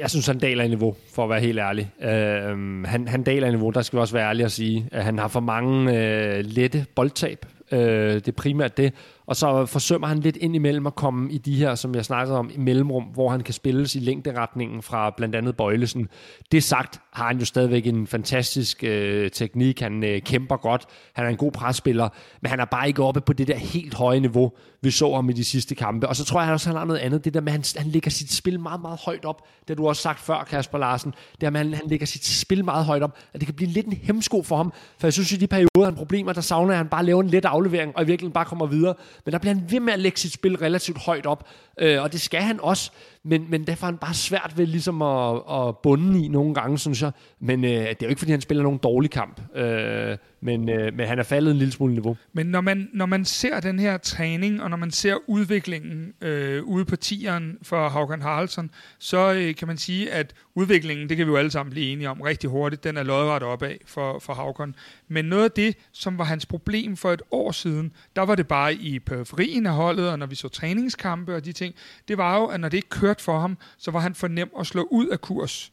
Jeg 0.00 0.10
synes, 0.10 0.26
han 0.26 0.38
daler 0.38 0.64
i 0.64 0.68
niveau, 0.68 0.96
for 1.14 1.24
at 1.24 1.30
være 1.30 1.40
helt 1.40 1.58
ærlig. 1.58 1.90
Øh, 2.02 2.84
han, 2.84 3.08
han 3.08 3.22
daler 3.22 3.46
i 3.46 3.50
niveau, 3.50 3.70
der 3.70 3.82
skal 3.82 3.96
vi 3.96 4.00
også 4.00 4.14
være 4.14 4.28
ærlige 4.28 4.44
at 4.44 4.52
sige. 4.52 4.88
At 4.92 5.04
han 5.04 5.18
har 5.18 5.28
for 5.28 5.40
mange 5.40 5.98
øh, 5.98 6.44
lette 6.44 6.86
boldtab. 6.94 7.46
Øh, 7.72 8.14
det 8.14 8.28
er 8.28 8.32
primært 8.32 8.76
det. 8.76 8.92
Og 9.30 9.36
så 9.36 9.66
forsømmer 9.66 10.06
han 10.06 10.18
lidt 10.18 10.36
ind 10.36 10.54
imellem 10.54 10.86
at 10.86 10.94
komme 10.94 11.32
i 11.32 11.38
de 11.38 11.54
her, 11.54 11.74
som 11.74 11.94
jeg 11.94 12.04
snakkede 12.04 12.38
om, 12.38 12.50
i 12.54 12.58
mellemrum, 12.58 13.02
hvor 13.02 13.30
han 13.30 13.40
kan 13.40 13.54
spilles 13.54 13.94
i 13.94 13.98
længderetningen 13.98 14.82
fra 14.82 15.10
blandt 15.16 15.34
andet 15.34 15.56
Bøjlesen. 15.56 16.08
Det 16.52 16.62
sagt 16.64 17.00
har 17.12 17.26
han 17.26 17.38
jo 17.38 17.44
stadigvæk 17.44 17.86
en 17.86 18.06
fantastisk 18.06 18.84
øh, 18.84 19.30
teknik. 19.30 19.80
Han 19.80 20.04
øh, 20.04 20.22
kæmper 20.22 20.56
godt. 20.56 20.86
Han 21.12 21.24
er 21.24 21.28
en 21.28 21.36
god 21.36 21.52
presspiller. 21.52 22.08
Men 22.40 22.50
han 22.50 22.60
er 22.60 22.64
bare 22.64 22.88
ikke 22.88 23.02
oppe 23.02 23.20
på 23.20 23.32
det 23.32 23.48
der 23.48 23.56
helt 23.56 23.94
høje 23.94 24.20
niveau, 24.20 24.52
vi 24.82 24.90
så 24.90 25.14
ham 25.14 25.30
i 25.30 25.32
de 25.32 25.44
sidste 25.44 25.74
kampe. 25.74 26.08
Og 26.08 26.16
så 26.16 26.24
tror 26.24 26.42
jeg 26.42 26.52
også, 26.52 26.68
han 26.68 26.76
har 26.76 26.84
noget 26.84 27.00
andet. 27.00 27.24
Det 27.24 27.34
der 27.34 27.40
med, 27.40 27.52
at 27.52 27.52
han, 27.52 27.82
han 27.82 27.92
lægger 27.92 28.10
sit 28.10 28.32
spil 28.32 28.60
meget, 28.60 28.80
meget 28.80 29.00
højt 29.04 29.24
op. 29.24 29.42
Det 29.60 29.68
har 29.68 29.74
du 29.74 29.88
også 29.88 30.02
sagt 30.02 30.20
før, 30.20 30.46
Kasper 30.50 30.78
Larsen. 30.78 31.14
Det 31.32 31.40
der 31.40 31.50
med, 31.50 31.60
at 31.60 31.66
han, 31.66 31.74
han 31.74 31.86
lægger 31.86 32.06
sit 32.06 32.24
spil 32.24 32.64
meget 32.64 32.84
højt 32.84 33.02
op. 33.02 33.18
At 33.34 33.40
det 33.40 33.46
kan 33.46 33.54
blive 33.54 33.70
lidt 33.70 33.86
en 33.86 33.92
hemsko 33.92 34.42
for 34.42 34.56
ham. 34.56 34.72
For 34.98 35.06
jeg 35.06 35.12
synes, 35.12 35.32
i 35.32 35.36
de 35.36 35.46
perioder, 35.46 35.84
han 35.84 35.94
problemer, 35.94 36.32
der 36.32 36.40
savner 36.40 36.72
at 36.72 36.76
han 36.76 36.88
bare 36.88 37.04
laver 37.04 37.22
en 37.22 37.28
let 37.28 37.44
aflevering, 37.44 37.96
og 37.96 38.02
i 38.02 38.06
virkeligheden 38.06 38.32
bare 38.32 38.44
kommer 38.44 38.66
videre. 38.66 38.94
Men 39.24 39.32
der 39.32 39.38
bliver 39.38 39.54
han 39.54 39.70
ved 39.70 39.80
med 39.80 39.92
at 39.92 39.98
lægge 39.98 40.18
sit 40.18 40.32
spil 40.32 40.56
relativt 40.56 40.98
højt 40.98 41.26
op, 41.26 41.48
øh, 41.80 42.02
og 42.02 42.12
det 42.12 42.20
skal 42.20 42.40
han 42.40 42.60
også, 42.60 42.90
men, 43.22 43.46
men 43.50 43.66
derfor 43.66 43.86
er 43.86 43.90
han 43.90 43.98
bare 43.98 44.14
svært 44.14 44.52
ved 44.56 44.66
ligesom 44.66 45.02
at, 45.02 45.42
at 45.52 45.78
bunde 45.78 46.24
i 46.24 46.28
nogle 46.28 46.54
gange, 46.54 46.78
synes 46.78 47.02
jeg. 47.02 47.12
Men 47.40 47.64
øh, 47.64 47.70
det 47.70 47.80
er 47.88 47.96
jo 48.02 48.08
ikke, 48.08 48.18
fordi 48.18 48.32
han 48.32 48.40
spiller 48.40 48.62
nogen 48.62 48.78
dårlig 48.78 49.10
kamp, 49.10 49.56
øh, 49.56 50.16
men, 50.40 50.68
øh, 50.68 50.94
men 50.94 51.06
han 51.06 51.18
er 51.18 51.22
faldet 51.22 51.50
en 51.50 51.56
lille 51.56 51.72
smule 51.72 51.92
niveau. 51.92 52.16
Men 52.32 52.46
når 52.46 52.60
man, 52.60 52.88
når 52.92 53.06
man 53.06 53.24
ser 53.24 53.60
den 53.60 53.78
her 53.78 53.98
træning, 53.98 54.62
og 54.62 54.70
når 54.70 54.76
man 54.76 54.90
ser 54.90 55.16
udviklingen 55.26 56.12
øh, 56.20 56.64
ude 56.64 56.84
på 56.84 56.96
tieren 56.96 57.58
for 57.62 57.88
Haugen 57.88 58.22
Haraldsson, 58.22 58.70
så 58.98 59.32
øh, 59.32 59.54
kan 59.54 59.68
man 59.68 59.76
sige, 59.76 60.12
at 60.12 60.34
udviklingen, 60.54 61.08
det 61.08 61.16
kan 61.16 61.26
vi 61.26 61.30
jo 61.30 61.36
alle 61.36 61.50
sammen 61.50 61.70
blive 61.70 61.92
enige 61.92 62.10
om 62.10 62.20
rigtig 62.20 62.50
hurtigt, 62.50 62.84
den 62.84 62.96
er 62.96 63.02
lodret 63.02 63.42
opad 63.42 63.74
for, 63.86 64.18
for 64.18 64.34
Haugen. 64.34 64.74
Men 65.08 65.24
noget 65.24 65.44
af 65.44 65.50
det, 65.50 65.76
som 65.92 66.18
var 66.18 66.24
hans 66.24 66.46
problem 66.46 66.96
for 66.96 67.12
et 67.12 67.22
år 67.30 67.52
siden, 67.52 67.92
der 68.16 68.22
var 68.22 68.34
det 68.34 68.48
bare 68.48 68.74
i 68.74 68.98
periferien 68.98 69.66
af 69.66 69.72
holdet, 69.72 70.10
og 70.10 70.18
når 70.18 70.26
vi 70.26 70.34
så 70.34 70.48
træningskampe 70.48 71.34
og 71.34 71.44
de 71.44 71.52
ting, 71.52 71.69
det 72.08 72.18
var 72.18 72.38
jo, 72.38 72.46
at 72.46 72.60
når 72.60 72.68
det 72.68 72.76
ikke 72.76 72.88
kørte 72.88 73.22
for 73.22 73.40
ham, 73.40 73.58
så 73.78 73.90
var 73.90 74.00
han 74.00 74.14
for 74.14 74.28
nem 74.28 74.50
at 74.58 74.66
slå 74.66 74.88
ud 74.90 75.06
af 75.06 75.20
kurs. 75.20 75.72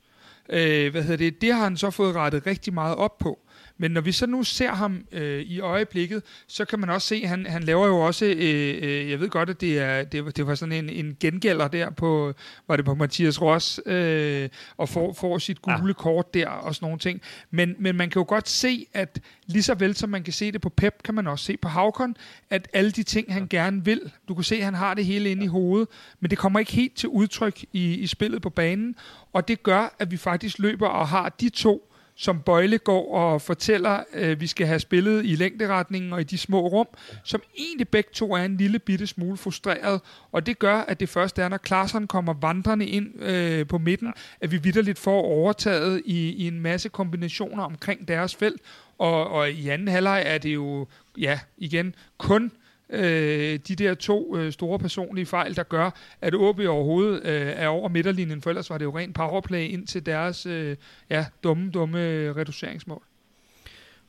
Øh, 0.49 0.91
hvad 0.91 1.01
hedder 1.01 1.17
det? 1.17 1.41
Det 1.41 1.53
har 1.53 1.63
han 1.63 1.77
så 1.77 1.91
fået 1.91 2.15
rettet 2.15 2.47
rigtig 2.47 2.73
meget 2.73 2.95
op 2.95 3.17
på. 3.17 3.39
Men 3.77 3.91
når 3.91 4.01
vi 4.01 4.11
så 4.11 4.25
nu 4.25 4.43
ser 4.43 4.71
ham 4.71 5.05
øh, 5.11 5.41
i 5.41 5.59
øjeblikket, 5.59 6.23
så 6.47 6.65
kan 6.65 6.79
man 6.79 6.89
også 6.89 7.07
se, 7.07 7.15
at 7.23 7.29
han, 7.29 7.45
han 7.45 7.63
laver 7.63 7.87
jo 7.87 7.99
også, 7.99 8.25
øh, 8.25 8.77
øh, 8.81 9.09
jeg 9.09 9.19
ved 9.19 9.29
godt, 9.29 9.49
at 9.49 9.61
det, 9.61 9.79
er, 9.79 10.03
det, 10.03 10.37
det 10.37 10.47
var 10.47 10.55
sådan 10.55 10.71
en, 10.71 10.89
en 10.89 11.17
gengælder 11.19 11.67
der 11.67 11.89
på, 11.89 12.33
var 12.67 12.75
det 12.75 12.85
på 12.85 12.95
Mathias 12.95 13.41
Ross, 13.41 13.79
øh, 13.85 14.49
og 14.77 14.89
får, 14.89 15.13
får 15.13 15.37
sit 15.37 15.61
gule 15.61 15.87
ja. 15.87 15.93
kort 15.93 16.33
der 16.33 16.47
og 16.47 16.75
sådan 16.75 16.85
nogle 16.85 16.99
ting. 16.99 17.21
Men, 17.51 17.75
men 17.79 17.95
man 17.95 18.09
kan 18.09 18.19
jo 18.19 18.25
godt 18.27 18.49
se, 18.49 18.85
at 18.93 19.19
lige 19.47 19.63
så 19.63 19.75
vel 19.75 19.95
som 19.95 20.09
man 20.09 20.23
kan 20.23 20.33
se 20.33 20.51
det 20.51 20.61
på 20.61 20.69
Pep, 20.69 21.03
kan 21.03 21.15
man 21.15 21.27
også 21.27 21.45
se 21.45 21.57
på 21.57 21.67
Havkon, 21.67 22.15
at 22.49 22.67
alle 22.73 22.91
de 22.91 23.03
ting, 23.03 23.33
han 23.33 23.47
gerne 23.47 23.85
vil, 23.85 24.11
du 24.27 24.35
kan 24.35 24.43
se, 24.43 24.55
at 24.55 24.63
han 24.63 24.73
har 24.73 24.93
det 24.93 25.05
hele 25.05 25.31
inde 25.31 25.43
i 25.43 25.47
hovedet, 25.47 25.87
men 26.19 26.29
det 26.29 26.37
kommer 26.37 26.59
ikke 26.59 26.71
helt 26.71 26.95
til 26.95 27.09
udtryk 27.09 27.65
i, 27.73 27.93
i 27.93 28.07
spillet 28.07 28.41
på 28.41 28.49
banen, 28.49 28.95
og 29.33 29.47
det 29.47 29.63
gør, 29.63 29.95
at 29.99 30.11
vi 30.11 30.17
faktisk 30.17 30.59
løber 30.59 30.87
og 30.87 31.07
har 31.07 31.29
de 31.29 31.49
to 31.49 31.83
som 32.19 32.39
Bøjle 32.39 32.77
går 32.77 33.15
og 33.15 33.41
fortæller, 33.41 33.89
at 33.89 34.05
øh, 34.13 34.41
vi 34.41 34.47
skal 34.47 34.67
have 34.67 34.79
spillet 34.79 35.25
i 35.25 35.35
længderetningen 35.35 36.13
og 36.13 36.21
i 36.21 36.23
de 36.23 36.37
små 36.37 36.67
rum, 36.67 36.87
som 37.23 37.41
egentlig 37.57 37.89
begge 37.89 38.09
to 38.13 38.33
er 38.33 38.45
en 38.45 38.57
lille 38.57 38.79
bitte 38.79 39.07
smule 39.07 39.37
frustreret. 39.37 40.01
Og 40.31 40.45
det 40.45 40.59
gør, 40.59 40.75
at 40.75 40.99
det 40.99 41.09
første 41.09 41.41
er, 41.41 41.49
når 41.49 41.57
Klaarsson 41.57 42.07
kommer 42.07 42.33
vandrende 42.33 42.85
ind 42.85 43.23
øh, 43.23 43.67
på 43.67 43.77
midten, 43.77 44.13
at 44.41 44.51
vi 44.51 44.57
vidderligt 44.57 44.99
får 44.99 45.21
overtaget 45.21 46.01
i, 46.05 46.29
i 46.29 46.47
en 46.47 46.59
masse 46.59 46.89
kombinationer 46.89 47.63
omkring 47.63 48.07
deres 48.07 48.35
felt. 48.35 48.61
Og, 48.97 49.27
og 49.27 49.51
i 49.51 49.69
anden 49.69 49.87
halvleg 49.87 50.23
er 50.25 50.37
det 50.37 50.53
jo, 50.53 50.87
ja, 51.17 51.39
igen, 51.57 51.95
kun 52.17 52.51
øh, 52.89 53.59
de 53.67 53.75
der 53.75 53.93
to 53.93 54.37
øh, 54.37 54.51
store 54.51 54.79
personlige 54.79 55.25
fejl, 55.25 55.55
der 55.55 55.63
gør, 55.63 55.89
at 56.21 56.35
OB 56.35 56.59
overhovedet 56.59 57.25
øh, 57.25 57.53
er 57.55 57.67
over 57.67 57.89
midterlinjen, 57.89 58.41
for 58.41 58.49
ellers 58.49 58.69
var 58.69 58.77
det 58.77 58.85
jo 58.85 58.97
rent 58.97 59.15
powerplay 59.15 59.69
ind 59.69 59.87
til 59.87 60.05
deres 60.05 60.45
øh, 60.45 60.75
ja, 61.09 61.25
dumme, 61.43 61.71
dumme 61.71 61.97
reduceringsmål. 62.33 63.03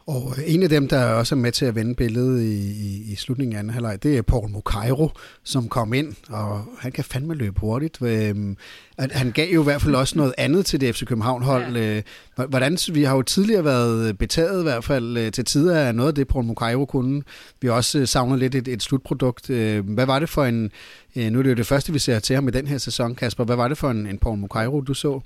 Og 0.09 0.35
øh, 0.39 0.55
en 0.55 0.63
af 0.63 0.69
dem, 0.69 0.89
der 0.89 1.05
også 1.05 1.35
er 1.35 1.39
med 1.39 1.53
til 1.53 1.65
at 1.65 1.75
vende 1.75 1.95
billedet 1.95 2.43
i, 2.43 2.71
i, 2.71 3.13
i 3.13 3.15
slutningen 3.15 3.55
af 3.55 3.59
anden 3.59 3.73
halvleg, 3.73 4.03
det 4.03 4.17
er 4.17 4.23
Paul 4.23 4.51
Mukairo, 4.51 5.11
som 5.43 5.69
kom 5.69 5.93
ind, 5.93 6.15
og 6.29 6.65
han 6.79 6.93
kan 6.93 7.05
fandme 7.05 7.35
løbe 7.35 7.61
hurtigt. 7.61 8.03
Øhm, 8.03 8.57
han 8.99 9.33
gav 9.33 9.55
jo 9.55 9.61
i 9.61 9.65
hvert 9.65 9.83
fald 9.83 9.95
også 9.95 10.19
noget 10.19 10.35
andet 10.39 10.67
til 10.67 10.81
det 10.81 10.95
FC 10.95 11.05
København-hold. 11.05 11.77
Ja. 11.77 11.97
Øh, 11.97 12.03
hvordan, 12.49 12.79
vi 12.93 13.03
har 13.03 13.17
jo 13.17 13.23
tidligere 13.23 13.65
været 13.65 14.19
betaget 14.19 14.61
i 14.61 14.63
hvert 14.63 14.85
fald 14.85 15.17
øh, 15.17 15.33
til 15.33 15.45
tider 15.45 15.79
af 15.79 15.95
noget 15.95 16.09
af 16.09 16.15
det, 16.15 16.29
Paul 16.29 16.45
Mukairo 16.45 16.85
kunne. 16.85 17.23
Vi 17.61 17.69
har 17.69 17.75
også 17.75 18.07
savnet 18.07 18.39
lidt 18.39 18.55
et, 18.55 18.69
et 18.69 18.83
slutprodukt. 18.83 19.47
Hvad 19.47 20.07
var 20.07 20.19
det 20.19 20.29
for 20.29 20.45
en... 20.45 20.71
Nu 21.15 21.39
er 21.39 21.43
det 21.43 21.51
jo 21.51 21.55
det 21.55 21.67
første, 21.67 21.93
vi 21.93 21.99
ser 21.99 22.19
til 22.19 22.35
ham 22.35 22.49
i 22.49 22.51
den 22.51 22.67
her 22.67 22.79
sæson, 22.79 23.15
Kasper. 23.15 23.45
Hvad 23.45 23.57
var 23.57 23.69
det 23.69 23.79
for 23.79 23.91
en, 23.91 24.07
en 24.07 24.19
Paul 24.19 24.39
Mukairo, 24.39 24.81
du 24.81 24.95
så? 24.95 25.21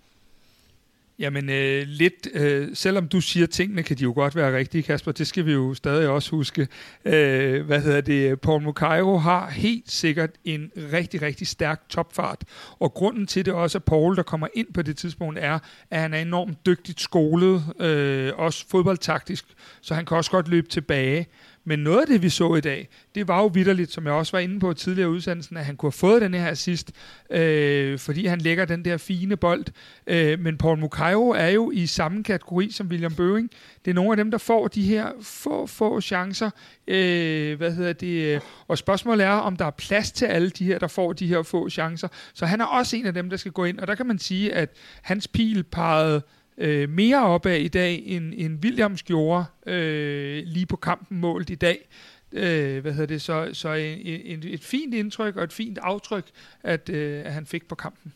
Jamen 1.18 1.50
øh, 1.50 1.82
lidt, 1.86 2.28
øh, 2.34 2.68
selvom 2.74 3.08
du 3.08 3.20
siger 3.20 3.46
tingene, 3.46 3.82
kan 3.82 3.96
de 3.96 4.02
jo 4.02 4.12
godt 4.14 4.36
være 4.36 4.56
rigtige, 4.56 4.82
Kasper. 4.82 5.12
Det 5.12 5.26
skal 5.26 5.46
vi 5.46 5.52
jo 5.52 5.74
stadig 5.74 6.08
også 6.08 6.30
huske. 6.30 6.68
Øh, 7.04 7.66
hvad 7.66 7.80
hedder 7.80 8.00
det? 8.00 8.40
Paul 8.40 8.62
Mukairo 8.62 9.16
har 9.16 9.50
helt 9.50 9.90
sikkert 9.90 10.30
en 10.44 10.70
rigtig, 10.92 11.22
rigtig 11.22 11.46
stærk 11.46 11.88
topfart. 11.88 12.44
Og 12.78 12.94
grunden 12.94 13.26
til 13.26 13.44
det 13.44 13.54
også, 13.54 13.78
at 13.78 13.84
Paul, 13.84 14.16
der 14.16 14.22
kommer 14.22 14.46
ind 14.54 14.66
på 14.74 14.82
det 14.82 14.96
tidspunkt, 14.96 15.38
er, 15.38 15.58
at 15.90 16.00
han 16.00 16.14
er 16.14 16.18
enormt 16.18 16.66
dygtigt 16.66 17.00
skolet, 17.00 17.64
øh, 17.80 18.32
også 18.36 18.64
fodboldtaktisk, 18.68 19.44
så 19.80 19.94
han 19.94 20.06
kan 20.06 20.16
også 20.16 20.30
godt 20.30 20.48
løbe 20.48 20.68
tilbage. 20.68 21.26
Men 21.64 21.78
noget 21.78 22.00
af 22.00 22.06
det, 22.06 22.22
vi 22.22 22.28
så 22.28 22.54
i 22.54 22.60
dag, 22.60 22.88
det 23.14 23.28
var 23.28 23.40
jo 23.40 23.46
vidderligt, 23.46 23.92
som 23.92 24.06
jeg 24.06 24.14
også 24.14 24.32
var 24.32 24.38
inde 24.38 24.60
på 24.60 24.72
tidligere 24.72 25.10
udsendelsen, 25.10 25.56
at 25.56 25.64
han 25.64 25.76
kunne 25.76 25.86
have 25.86 25.92
fået 25.92 26.22
den 26.22 26.34
her 26.34 26.48
assist, 26.48 26.92
øh, 27.30 27.98
fordi 27.98 28.26
han 28.26 28.40
lægger 28.40 28.64
den 28.64 28.84
der 28.84 28.96
fine 28.96 29.36
bold. 29.36 29.64
Øh, 30.06 30.40
men 30.40 30.58
Paul 30.58 30.78
Mukairo 30.78 31.28
er 31.28 31.48
jo 31.48 31.70
i 31.70 31.86
samme 31.86 32.24
kategori 32.24 32.70
som 32.70 32.86
William 32.86 33.14
Bøving. 33.14 33.50
Det 33.84 33.90
er 33.90 33.94
nogle 33.94 34.10
af 34.10 34.16
dem, 34.16 34.30
der 34.30 34.38
får 34.38 34.68
de 34.68 34.82
her 34.82 35.08
få, 35.22 35.66
få 35.66 36.00
chancer. 36.00 36.50
Øh, 36.86 37.56
hvad 37.56 37.72
hedder 37.72 37.92
det? 37.92 38.42
Og 38.68 38.78
spørgsmålet 38.78 39.26
er, 39.26 39.30
om 39.30 39.56
der 39.56 39.64
er 39.64 39.70
plads 39.70 40.12
til 40.12 40.26
alle 40.26 40.50
de 40.50 40.64
her, 40.64 40.78
der 40.78 40.88
får 40.88 41.12
de 41.12 41.26
her 41.26 41.42
få 41.42 41.68
chancer. 41.68 42.08
Så 42.34 42.46
han 42.46 42.60
er 42.60 42.64
også 42.64 42.96
en 42.96 43.06
af 43.06 43.14
dem, 43.14 43.30
der 43.30 43.36
skal 43.36 43.52
gå 43.52 43.64
ind. 43.64 43.78
Og 43.78 43.86
der 43.86 43.94
kan 43.94 44.06
man 44.06 44.18
sige, 44.18 44.54
at 44.54 44.70
hans 45.02 45.28
pil 45.28 45.62
pegede 45.62 46.22
øh, 46.58 46.88
mere 46.88 47.26
opad 47.26 47.56
i 47.56 47.68
dag, 47.68 48.02
end, 48.06 48.34
end 48.36 48.64
Williams 48.64 49.02
gjorde 49.02 49.44
øh, 49.66 50.42
lige 50.46 50.66
på 50.66 50.76
kampen 50.76 51.20
målt 51.20 51.50
i 51.50 51.54
dag. 51.54 51.88
Øh, 52.32 52.80
hvad 52.80 52.92
hedder 52.92 53.06
det? 53.06 53.22
Så, 53.22 53.50
så 53.52 53.72
en, 53.72 53.98
en, 54.06 54.42
et 54.44 54.64
fint 54.64 54.94
indtryk 54.94 55.36
og 55.36 55.44
et 55.44 55.52
fint 55.52 55.78
aftryk, 55.78 56.24
at, 56.62 56.88
øh, 56.88 57.26
at 57.26 57.32
han 57.32 57.46
fik 57.46 57.68
på 57.68 57.74
kampen. 57.74 58.12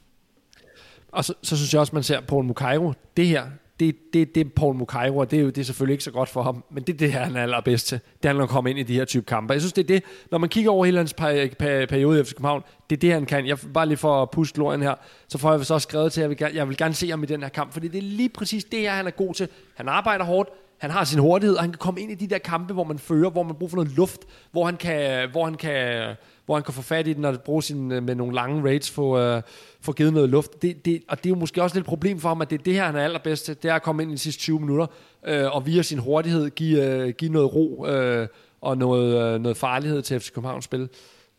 Og 1.13 1.25
så, 1.25 1.35
så 1.43 1.57
synes 1.57 1.73
jeg 1.75 1.81
også, 1.81 1.95
man 1.95 2.03
ser 2.03 2.21
Paul 2.21 2.45
Mukairo. 2.45 2.93
Det 3.17 3.27
her, 3.27 3.47
det, 3.81 3.97
det, 4.13 4.35
det 4.35 4.47
er 4.47 4.51
Paul 4.57 4.75
Mukairo, 4.75 5.17
og 5.17 5.31
det 5.31 5.39
er 5.39 5.43
jo 5.43 5.49
det 5.49 5.59
er 5.59 5.65
selvfølgelig 5.65 5.93
ikke 5.95 6.05
så 6.05 6.11
godt 6.11 6.29
for 6.29 6.43
ham, 6.43 6.65
men 6.71 6.83
det 6.83 6.93
er 6.93 6.99
det 6.99 7.13
han 7.13 7.37
er 7.37 7.43
allerbedst 7.43 7.87
til. 7.87 8.01
Det 8.23 8.29
handler 8.29 8.43
om 8.43 8.49
at 8.49 8.51
komme 8.51 8.71
ind 8.71 8.79
i 8.79 8.83
de 8.83 8.95
her 8.95 9.05
type 9.05 9.25
kampe. 9.27 9.53
Jeg 9.53 9.61
synes, 9.61 9.73
det 9.73 9.83
er 9.83 9.87
det, 9.87 10.03
når 10.31 10.39
man 10.39 10.49
kigger 10.49 10.71
over 10.71 10.85
hele 10.85 10.99
hans 10.99 11.15
periode 11.15 12.21
i 12.21 12.25
FC 12.25 12.33
København, 12.35 12.63
det 12.91 12.97
er 12.97 13.01
det, 13.01 13.13
han 13.13 13.27
kan. 13.27 13.47
Jeg, 13.47 13.59
bare 13.75 13.87
lige 13.87 13.97
for 13.97 14.23
at 14.23 14.31
puste 14.31 14.59
lorien 14.59 14.83
her, 14.83 14.95
så 15.29 15.39
får 15.39 15.53
jeg 15.53 15.67
så 15.67 15.75
også 15.75 15.89
skrevet 15.89 16.13
til, 16.13 16.21
at 16.21 16.41
jeg 16.41 16.49
vil, 16.49 16.55
jeg 16.55 16.69
vil 16.69 16.77
gerne 16.77 16.95
se 16.95 17.11
ham 17.11 17.23
i 17.23 17.27
den 17.27 17.43
her 17.43 17.49
kamp, 17.49 17.73
fordi 17.73 17.89
det 17.89 17.99
er 17.99 18.03
lige 18.03 18.29
præcis 18.29 18.65
det 18.65 18.81
her, 18.81 18.91
han 18.91 19.07
er 19.07 19.11
god 19.11 19.35
til. 19.35 19.49
Han 19.75 19.89
arbejder 19.89 20.25
hårdt, 20.25 20.51
han 20.79 20.91
har 20.91 21.05
sin 21.05 21.19
hurtighed, 21.19 21.57
og 21.57 21.63
han 21.63 21.71
kan 21.71 21.79
komme 21.79 22.01
ind 22.01 22.11
i 22.11 22.15
de 22.15 22.27
der 22.27 22.39
kampe, 22.39 22.75
hvor 22.75 22.85
man 22.85 22.99
fører, 22.99 23.31
hvor 23.31 23.43
man 23.43 23.55
bruger 23.55 23.71
for 23.71 23.77
noget 23.77 23.93
luft, 23.97 24.21
hvor 24.53 24.65
han 24.65 24.77
kan, 24.77 25.31
hvor 25.31 25.45
han 25.45 25.55
kan, 25.55 26.15
hvor 26.47 26.55
han 26.55 26.63
kan 26.63 26.75
få 26.75 26.83
fat 26.83 27.07
i 27.07 27.13
den 27.13 27.25
og 27.25 27.41
bruge 27.41 27.63
sin, 27.63 27.89
med 27.89 28.15
nogle 28.15 28.35
lange 28.35 28.73
rates 28.73 28.91
for, 28.91 29.37
uh, 29.37 29.43
få 29.81 29.93
givet 29.93 30.13
noget 30.13 30.29
luft. 30.29 30.63
Det, 30.63 30.85
det, 30.85 31.03
og 31.09 31.19
det 31.19 31.27
er 31.27 31.31
jo 31.31 31.41
måske 31.41 31.63
også 31.63 31.77
lidt 31.77 31.83
et 31.83 31.89
problem 31.89 32.21
for 32.21 32.29
ham, 32.29 32.41
at 32.41 32.51
det 32.51 32.59
er 32.59 32.65
det 32.65 32.75
her, 32.75 32.85
han 32.85 32.97
er 32.97 33.05
allerbedst 33.05 33.45
til. 33.45 33.63
Det 33.63 33.71
er 33.71 33.75
at 33.75 33.83
komme 33.83 34.03
ind 34.03 34.11
i 34.11 34.15
de 34.15 34.19
sidste 34.19 34.43
20 34.43 34.61
minutter, 34.61 34.87
uh, 35.29 35.55
og 35.57 35.67
via 35.67 35.83
sin 35.83 35.99
hurtighed 35.99 36.51
give, 36.51 37.05
uh, 37.05 37.09
give 37.09 37.33
noget 37.33 37.55
ro 37.55 37.87
uh, 37.89 38.27
og 38.61 38.79
noget, 38.79 39.35
uh, 39.35 39.41
noget 39.43 39.57
farlighed 39.57 40.03
til 40.03 40.21
FC 40.21 40.33
Københavns 40.33 40.65
spil. 40.65 40.89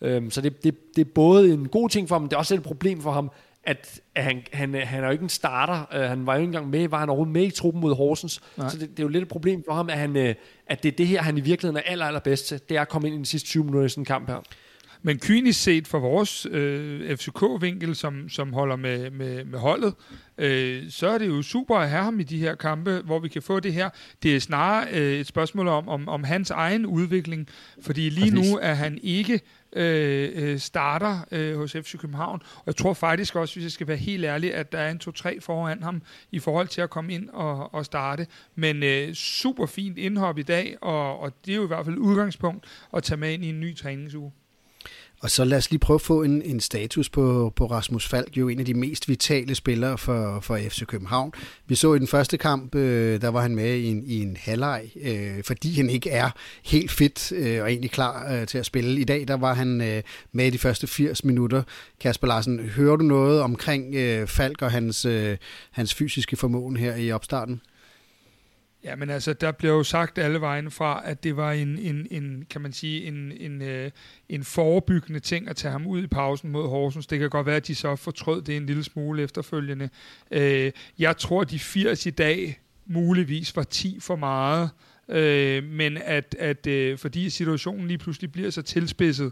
Um, 0.01 0.32
så 0.32 0.41
det, 0.41 0.64
det, 0.64 0.95
det 0.95 1.01
er 1.01 1.12
både 1.16 1.53
en 1.53 1.68
god 1.68 1.89
ting 1.89 2.08
for 2.08 2.16
ham, 2.16 2.22
men 2.22 2.30
det 2.30 2.36
er 2.36 2.39
også 2.39 2.55
et 2.55 2.64
problem 2.64 3.01
for 3.01 3.12
ham, 3.12 3.32
at, 3.64 4.01
at 4.16 4.24
han, 4.24 4.43
han, 4.53 4.74
han 4.74 5.03
er 5.03 5.08
jo 5.08 5.12
ikke 5.12 5.24
en 5.24 5.30
starter. 5.30 5.86
Uh, 5.95 6.10
han 6.10 6.26
var 6.26 6.34
jo 6.34 6.39
ikke 6.39 6.49
engang 6.49 6.70
med. 6.70 6.88
Var 6.88 6.99
han 6.99 7.10
overhovedet 7.10 7.34
med 7.34 7.43
i 7.43 7.51
truppen 7.51 7.82
mod 7.82 7.95
Horsens? 7.95 8.41
Nej. 8.58 8.70
Så 8.70 8.78
det, 8.78 8.89
det, 8.89 8.99
er 8.99 9.03
jo 9.03 9.10
lidt 9.10 9.22
et 9.22 9.28
problem 9.28 9.64
for 9.68 9.74
ham, 9.74 9.89
at, 9.89 9.97
han, 9.97 10.16
uh, 10.16 10.34
at 10.68 10.84
det 10.84 10.86
er 10.86 10.95
det 10.97 11.08
her, 11.08 11.22
han 11.22 11.38
i 11.38 11.41
virkeligheden 11.41 11.78
er 11.78 11.91
aller, 11.91 12.05
allerbedst 12.05 12.47
til. 12.47 12.62
Det 12.70 12.78
er 12.78 12.82
at 12.82 12.89
komme 12.89 13.08
ind 13.08 13.18
i 13.18 13.20
de 13.20 13.26
sidste 13.26 13.47
20 13.47 13.64
minutter 13.64 13.86
i 13.86 13.89
sådan 13.89 14.01
en 14.01 14.05
kamp 14.05 14.30
her. 14.30 14.41
Men 15.02 15.20
kynisk 15.20 15.64
set 15.64 15.88
fra 15.88 15.98
vores 15.98 16.48
øh, 16.52 17.18
FCK-vinkel, 17.18 17.95
som, 17.95 18.30
som 18.30 18.54
holder 18.54 18.76
med, 18.76 19.12
med, 19.12 19.45
med 19.45 19.60
holdet, 19.60 19.93
øh, 20.38 20.84
så 20.89 21.08
er 21.08 21.18
det 21.18 21.28
jo 21.28 21.41
super 21.41 21.76
at 21.76 21.89
have 21.89 22.04
ham 22.04 22.20
i 22.20 22.24
de 22.24 22.38
her 22.38 22.56
kampe, 22.56 23.02
hvor 23.06 23.20
vi 23.20 23.28
kan 23.28 23.41
få 23.41 23.60
det 23.60 23.74
her. 23.74 23.89
Det 24.24 24.36
er 24.36 24.39
snarere 24.39 24.88
øh, 24.91 25.20
et 25.20 25.28
spørgsmål 25.28 25.68
om, 25.68 25.89
om, 25.89 26.10
om 26.10 26.24
hans 26.24 26.52
egen 26.52 26.86
udvikling, 26.86 27.48
fordi 27.82 28.10
lige 28.10 28.32
Præcis. 28.32 28.52
nu 28.52 28.58
er 28.62 28.74
han 28.74 29.00
ikke 29.04 29.41
øh, 29.74 30.30
øh, 30.36 30.60
starter 30.60 31.20
øh, 31.32 31.58
hos 31.58 31.72
FC 31.72 31.98
København. 31.98 32.41
Og 32.56 32.64
jeg 32.66 32.76
tror 32.76 32.93
faktisk 32.93 33.36
også, 33.36 33.56
hvis 33.56 33.64
jeg 33.64 33.72
skal 33.72 33.88
være 33.88 33.98
helt 33.98 34.26
ærlig, 34.26 34.54
at 34.54 34.72
der 34.72 34.80
er 34.80 34.91
en 34.91 35.02
2-3 35.04 35.39
foran 35.39 35.84
ham 35.84 36.02
i 36.32 36.39
forhold 36.39 36.68
til 36.68 36.82
at 36.82 36.89
komme 36.89 37.14
ind 37.14 37.30
og, 37.30 37.74
og 37.74 37.86
starte. 37.86 38.28
Men 38.56 38.84
øh, 38.84 39.14
super 39.14 39.66
fint 39.66 39.98
indhop 39.98 40.38
i 40.38 40.43
dag, 40.43 40.78
og, 40.82 41.20
og 41.20 41.34
det 41.45 41.52
er 41.52 41.56
jo 41.56 41.64
i 41.64 41.68
hvert 41.68 41.86
fald 41.86 41.98
udgangspunkt 41.98 42.66
at 42.93 43.04
tage 43.04 43.18
med 43.18 43.34
ind 43.34 43.45
i 43.45 43.50
en 43.50 43.60
ny 43.60 43.76
træningsuge. 43.76 44.32
Og 45.20 45.32
så 45.32 45.43
lad 45.43 45.57
os 45.57 45.72
lige 45.72 45.80
prøve 45.80 45.95
at 45.95 46.01
få 46.01 46.24
en, 46.24 46.41
en 46.41 46.59
status 46.59 47.09
på, 47.09 47.53
på 47.55 47.65
Rasmus 47.65 48.07
Falk, 48.07 48.38
jo 48.38 48.47
en 48.47 48.59
af 48.59 48.65
de 48.65 48.74
mest 48.74 49.09
vitale 49.09 49.55
spillere 49.55 49.97
for, 49.97 50.39
for 50.39 50.57
FC 50.57 50.86
København. 50.86 51.34
Vi 51.68 51.76
så 51.76 51.93
i 51.93 51.99
den 51.99 52.07
første 52.07 52.38
kamp, 52.38 52.76
øh, 52.76 53.22
der 53.22 53.28
var 53.28 53.41
han 53.41 53.55
med 53.55 53.76
i 53.76 53.86
en, 53.86 54.03
i 54.05 54.22
en 54.22 54.38
halvleg, 54.39 54.89
øh, 55.01 55.43
fordi 55.43 55.76
han 55.76 55.89
ikke 55.89 56.09
er 56.09 56.30
helt 56.65 56.91
fit 56.91 57.32
øh, 57.32 57.61
og 57.61 57.70
egentlig 57.70 57.91
klar 57.91 58.34
øh, 58.34 58.47
til 58.47 58.57
at 58.57 58.65
spille. 58.65 59.01
I 59.01 59.03
dag 59.03 59.28
der 59.28 59.38
var 59.38 59.53
han 59.53 59.82
øh, 59.82 60.03
med 60.32 60.47
i 60.47 60.49
de 60.49 60.57
første 60.57 60.88
80 60.88 61.24
minutter. 61.24 61.63
Kasper 61.99 62.28
Larsen, 62.28 62.59
hører 62.59 62.95
du 62.95 63.03
noget 63.03 63.41
omkring 63.41 63.95
øh, 63.95 64.28
Falk 64.28 64.61
og 64.61 64.72
hans, 64.72 65.05
øh, 65.05 65.38
hans 65.72 65.93
fysiske 65.93 66.36
formåen 66.36 66.78
her 66.78 66.95
i 66.95 67.11
opstarten? 67.11 67.61
Ja, 68.84 68.95
men 68.95 69.09
altså, 69.09 69.34
der 69.34 69.51
blev 69.51 69.71
jo 69.71 69.84
sagt 69.84 70.17
alle 70.17 70.41
vejen 70.41 70.71
fra, 70.71 71.01
at 71.05 71.23
det 71.23 71.38
var 71.38 71.51
en, 71.51 71.80
en, 71.80 72.07
en 72.11 72.45
kan 72.49 72.61
man 72.61 72.73
sige, 72.73 73.03
en, 73.03 73.32
en, 73.32 73.61
øh, 73.61 73.91
en 74.30 74.43
forebyggende 74.43 75.19
ting 75.19 75.49
at 75.49 75.55
tage 75.55 75.71
ham 75.71 75.88
ud 75.88 76.03
i 76.03 76.07
pausen 76.07 76.51
mod 76.51 76.69
Horsens. 76.69 77.07
Det 77.07 77.19
kan 77.19 77.30
godt 77.30 77.45
være, 77.45 77.55
at 77.55 77.67
de 77.67 77.75
så 77.75 77.95
fortrød 77.95 78.41
det 78.41 78.57
en 78.57 78.65
lille 78.65 78.84
smule 78.84 79.23
efterfølgende. 79.23 79.89
Øh, 80.32 80.71
jeg 80.99 81.17
tror, 81.17 81.43
de 81.43 81.59
80 81.59 82.05
i 82.05 82.09
dag 82.09 82.59
muligvis 82.86 83.55
var 83.55 83.63
10 83.63 83.99
for 83.99 84.15
meget, 84.15 84.69
øh, 85.09 85.63
men 85.63 85.97
at, 85.97 86.36
at 86.39 86.67
øh, 86.67 86.97
fordi 86.97 87.30
situationen 87.30 87.88
lige 87.88 87.97
pludselig 87.97 88.32
bliver 88.32 88.49
så 88.49 88.61
tilspidset, 88.61 89.32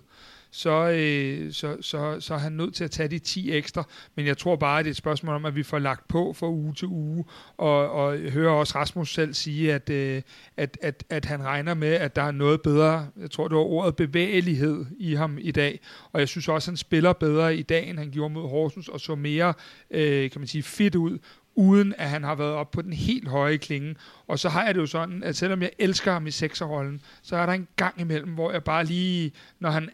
så, 0.55 0.89
øh, 0.89 1.53
så, 1.53 1.77
så, 1.81 2.19
så 2.19 2.33
er 2.33 2.37
han 2.37 2.51
nødt 2.51 2.75
til 2.75 2.83
at 2.83 2.91
tage 2.91 3.09
de 3.09 3.19
10 3.19 3.51
ekstra. 3.51 3.83
Men 4.15 4.25
jeg 4.25 4.37
tror 4.37 4.55
bare, 4.55 4.79
at 4.79 4.85
det 4.85 4.89
er 4.89 4.93
et 4.93 4.97
spørgsmål 4.97 5.35
om, 5.35 5.45
at 5.45 5.55
vi 5.55 5.63
får 5.63 5.79
lagt 5.79 6.07
på 6.07 6.33
fra 6.33 6.49
uge 6.49 6.73
til 6.73 6.87
uge, 6.87 7.25
og, 7.57 7.91
og 7.91 8.17
hører 8.17 8.51
også 8.51 8.77
Rasmus 8.77 9.13
selv 9.13 9.33
sige, 9.33 9.73
at, 9.73 9.89
øh, 9.89 10.21
at, 10.57 10.77
at, 10.81 11.03
at 11.09 11.25
han 11.25 11.43
regner 11.43 11.73
med, 11.73 11.93
at 11.93 12.15
der 12.15 12.21
er 12.21 12.31
noget 12.31 12.61
bedre, 12.61 13.07
jeg 13.21 13.31
tror 13.31 13.47
det 13.47 13.57
var 13.57 13.63
ordet 13.63 13.95
bevægelighed 13.95 14.85
i 14.97 15.13
ham 15.13 15.37
i 15.41 15.51
dag, 15.51 15.79
og 16.11 16.19
jeg 16.19 16.27
synes 16.27 16.47
også, 16.47 16.65
at 16.65 16.71
han 16.71 16.77
spiller 16.77 17.13
bedre 17.13 17.55
i 17.55 17.61
dag, 17.61 17.89
end 17.89 17.99
han 17.99 18.11
gjorde 18.11 18.33
mod 18.33 18.49
Horsens, 18.49 18.87
og 18.87 18.99
så 18.99 19.15
mere, 19.15 19.53
øh, 19.91 20.31
kan 20.31 20.41
man 20.41 20.47
sige, 20.47 20.63
fit 20.63 20.95
ud, 20.95 21.17
uden 21.55 21.93
at 21.97 22.09
han 22.09 22.23
har 22.23 22.35
været 22.35 22.53
op 22.53 22.71
på 22.71 22.81
den 22.81 22.93
helt 22.93 23.27
høje 23.27 23.57
klinge. 23.57 23.95
Og 24.27 24.39
så 24.39 24.49
har 24.49 24.65
jeg 24.65 24.75
det 24.75 24.81
jo 24.81 24.85
sådan, 24.85 25.23
at 25.23 25.35
selvom 25.35 25.61
jeg 25.61 25.71
elsker 25.79 26.11
ham 26.11 26.27
i 26.27 26.31
sekserrollen, 26.31 27.01
så 27.21 27.35
er 27.35 27.45
der 27.45 27.53
en 27.53 27.67
gang 27.75 28.01
imellem, 28.01 28.33
hvor 28.33 28.51
jeg 28.51 28.63
bare 28.63 28.85
lige, 28.85 29.31
når 29.59 29.69
han 29.69 29.89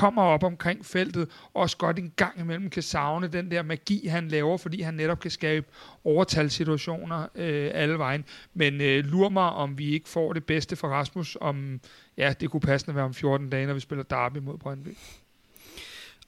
kommer 0.00 0.22
op 0.22 0.42
omkring 0.42 0.86
feltet, 0.86 1.28
også 1.54 1.76
godt 1.76 1.98
en 1.98 2.12
gang 2.16 2.40
imellem 2.40 2.70
kan 2.70 2.82
savne 2.82 3.28
den 3.28 3.50
der 3.50 3.62
magi, 3.62 4.06
han 4.06 4.28
laver, 4.28 4.56
fordi 4.56 4.82
han 4.82 4.94
netop 4.94 5.20
kan 5.20 5.30
skabe 5.30 5.66
overtalssituationer 6.04 7.26
øh, 7.34 7.70
alle 7.74 7.98
vejen. 7.98 8.24
Men 8.54 8.80
øh, 8.80 9.04
lur 9.04 9.28
mig, 9.28 9.50
om 9.50 9.78
vi 9.78 9.90
ikke 9.90 10.08
får 10.08 10.32
det 10.32 10.44
bedste 10.44 10.76
for 10.76 10.88
Rasmus, 10.88 11.36
om 11.40 11.80
ja, 12.16 12.34
det 12.40 12.50
kunne 12.50 12.60
passende 12.60 12.94
være 12.94 13.04
om 13.04 13.14
14 13.14 13.50
dage, 13.50 13.66
når 13.66 13.74
vi 13.74 13.80
spiller 13.80 14.04
derby 14.04 14.38
mod 14.38 14.58
Brøndby. 14.58 14.96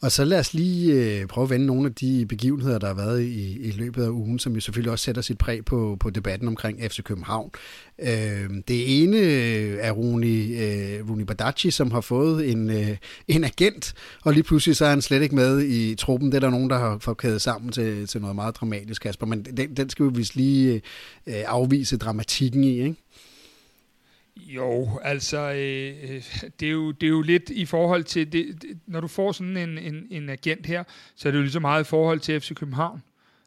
Og 0.03 0.13
så 0.13 0.25
lad 0.25 0.39
os 0.39 0.55
lige 0.55 0.93
øh, 0.93 1.27
prøve 1.27 1.43
at 1.43 1.51
vende 1.51 1.67
nogle 1.67 1.87
af 1.87 1.95
de 1.95 2.27
begivenheder, 2.27 2.79
der 2.79 2.87
har 2.87 2.95
været 2.95 3.23
i, 3.23 3.59
i 3.61 3.71
løbet 3.71 4.05
af 4.05 4.09
ugen, 4.09 4.39
som 4.39 4.55
jo 4.55 4.61
selvfølgelig 4.61 4.93
også 4.93 5.05
sætter 5.05 5.23
sit 5.23 5.39
præg 5.39 5.65
på, 5.65 5.97
på 6.01 6.11
debatten 6.11 6.49
omkring 6.49 6.81
FC 6.83 7.03
København. 7.03 7.51
Øh, 7.99 8.51
det 8.69 9.03
ene 9.03 9.17
øh, 9.17 9.79
er 9.81 9.93
Rune, 9.93 10.27
øh, 10.27 11.11
Rune 11.11 11.27
Badacci, 11.27 11.71
som 11.71 11.91
har 11.91 12.01
fået 12.01 12.51
en, 12.51 12.71
øh, 12.71 12.97
en 13.29 13.45
agent, 13.45 13.95
og 14.25 14.33
lige 14.33 14.43
pludselig 14.43 14.77
så 14.77 14.85
er 14.85 14.91
han 14.91 15.03
slet 15.03 15.23
ikke 15.23 15.35
med 15.35 15.63
i 15.63 15.95
truppen. 15.95 16.29
Det 16.29 16.37
er 16.37 16.41
der 16.41 16.51
nogen, 16.51 16.71
der 16.71 16.79
har 16.79 16.99
forkædet 16.99 17.43
sammen 17.43 17.73
til, 17.73 18.07
til 18.07 18.21
noget 18.21 18.37
meget 18.37 18.57
dramatisk, 18.57 19.03
Kasper. 19.03 19.27
Men 19.27 19.45
den, 19.45 19.77
den 19.77 19.91
skal 19.91 20.07
vi 20.07 20.11
vist 20.15 20.37
lige 20.37 20.83
øh, 21.27 21.35
afvise 21.47 21.97
dramatikken 21.97 22.65
i, 22.65 22.83
ikke? 22.83 22.97
Jo, 24.37 25.01
altså, 25.03 25.39
øh, 25.39 26.15
øh, 26.15 26.23
det, 26.61 26.69
er 26.69 26.73
jo, 26.73 26.91
det 26.91 27.07
er 27.07 27.11
jo 27.11 27.23
lidt 27.23 27.51
i 27.51 27.65
forhold 27.65 28.05
til, 28.05 28.33
det, 28.33 28.63
det, 28.63 28.79
når 28.87 29.01
du 29.01 29.07
får 29.07 29.33
sådan 29.33 29.57
en, 29.57 29.79
en, 29.79 30.07
en 30.11 30.29
agent 30.29 30.67
her, 30.67 30.85
så 31.17 31.29
er 31.29 31.31
det 31.31 31.39
jo 31.39 31.43
lige 31.43 31.53
så 31.53 31.61
meget 31.61 31.85
i 31.85 31.89
forhold 31.89 32.21
til 32.21 32.41
FC 32.41 32.55
København. 32.55 33.03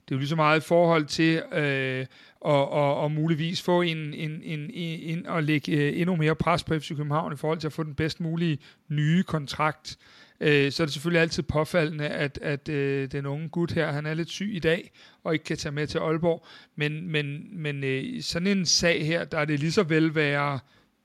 Det 0.06 0.12
er 0.12 0.16
jo 0.16 0.20
lige 0.20 0.30
så 0.30 0.36
meget 0.36 0.58
i 0.58 0.68
forhold 0.68 1.06
til 1.06 1.42
øh, 1.54 2.06
og, 2.42 2.72
og, 2.72 2.98
og 2.98 3.12
muligvis 3.12 3.62
få 3.62 3.82
en, 3.82 4.14
en, 4.14 4.42
en, 4.44 4.70
en, 4.74 5.26
og 5.26 5.44
lægge 5.44 5.72
øh, 5.72 6.00
endnu 6.00 6.16
mere 6.16 6.36
pres 6.36 6.64
på 6.64 6.80
FC 6.80 6.90
København 6.90 7.34
i 7.34 7.36
forhold 7.36 7.60
til 7.60 7.68
at 7.68 7.74
få 7.74 7.84
den 7.84 7.96
bedst 7.96 8.20
mulige 8.20 8.58
nye 8.88 9.24
kontrakt. 9.24 9.98
Øh, 10.42 10.72
så 10.72 10.84
er 10.84 10.86
det 10.86 10.94
selvfølgelig 10.94 11.22
altid 11.22 11.44
påfaldende, 11.44 12.08
at, 12.08 12.40
at 12.42 12.70
øh, 12.70 13.12
den 13.12 13.26
unge 13.26 13.50
gut 13.50 13.72
her, 13.72 13.92
han 13.92 14.06
er 14.06 14.14
lidt 14.14 14.30
syg 14.30 14.50
i 14.54 14.60
dag, 14.60 14.92
og 15.24 15.34
ikke 15.34 15.46
kan 15.46 15.58
tage 15.58 15.72
med 15.72 15.88
til 15.88 15.98
Aalborg. 15.98 16.46
Men, 16.76 17.08
men, 17.12 17.48
men 17.52 17.84
øh, 17.84 18.22
sådan 18.22 18.48
en 18.48 18.66
sag 18.66 19.06
her, 19.06 19.26
der 19.26 19.38
er 19.40 19.46
det 19.46 19.60
lige 19.60 19.72
så 19.72 19.84
vel 19.84 20.16
være 20.16 20.60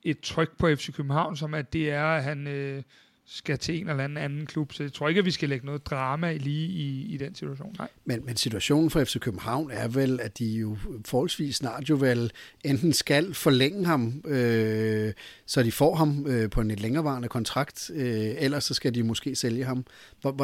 et 0.05 0.21
tryk 0.21 0.59
på 0.59 0.75
FC 0.75 0.93
København, 0.93 1.37
som 1.37 1.55
at 1.55 1.73
det 1.73 1.91
er, 1.91 2.05
at 2.05 2.25
han 2.25 2.47
øh, 2.47 2.83
skal 3.27 3.59
til 3.59 3.81
en 3.81 3.89
eller 3.89 4.05
anden 4.05 4.19
anden 4.19 4.47
klub. 4.47 4.73
Så 4.73 4.83
jeg 4.83 4.93
tror 4.93 5.09
ikke, 5.09 5.19
at 5.19 5.25
vi 5.25 5.31
skal 5.31 5.49
lægge 5.49 5.67
noget 5.67 5.87
drama 5.87 6.37
lige 6.37 6.67
i, 6.69 7.15
i 7.15 7.17
den 7.17 7.35
situation. 7.35 7.75
Nej. 7.79 7.89
Men, 8.05 8.27
men 8.27 8.37
situationen 8.37 8.91
for 8.91 9.05
FC 9.05 9.19
København 9.19 9.71
er 9.71 9.89
vel, 9.89 10.21
at 10.21 10.39
de 10.39 10.47
jo 10.47 10.77
forholdsvis 11.05 11.57
snart 11.57 11.91
jo 11.91 11.97
vel 12.01 12.33
enten 12.65 12.93
skal 12.93 13.35
forlænge 13.35 13.87
ham, 13.87 14.23
øh, 14.27 15.13
så 15.47 15.63
de 15.63 15.73
får 15.73 15.95
ham 15.95 16.27
øh, 16.27 16.51
på 16.51 16.61
en 16.61 16.69
lidt 16.69 16.81
længerevarende 16.81 17.29
kontrakt, 17.29 17.91
øh, 17.95 18.35
ellers 18.39 18.65
så 18.65 18.75
skal 18.75 18.95
de 18.95 19.03
måske 19.03 19.37
sælge 19.37 19.65
ham. 19.65 19.87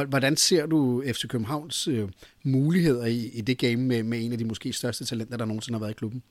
Hvordan 0.09 0.37
ser 0.37 0.67
du 0.67 1.03
FC 1.07 1.29
Københavns 1.29 1.89
øh, 1.89 2.09
muligheder 2.43 3.07
i, 3.07 3.31
i 3.35 3.41
det 3.41 3.59
game 3.59 3.77
med, 3.77 4.03
med 4.03 4.25
en 4.25 4.33
af 4.33 4.39
de 4.39 4.45
måske 4.45 4.73
største 4.73 5.05
talenter, 5.05 5.37
der 5.37 5.45
nogensinde 5.45 5.79
har 5.79 5.81
været 5.81 5.93
i 5.93 5.99
klubben? 5.99 6.23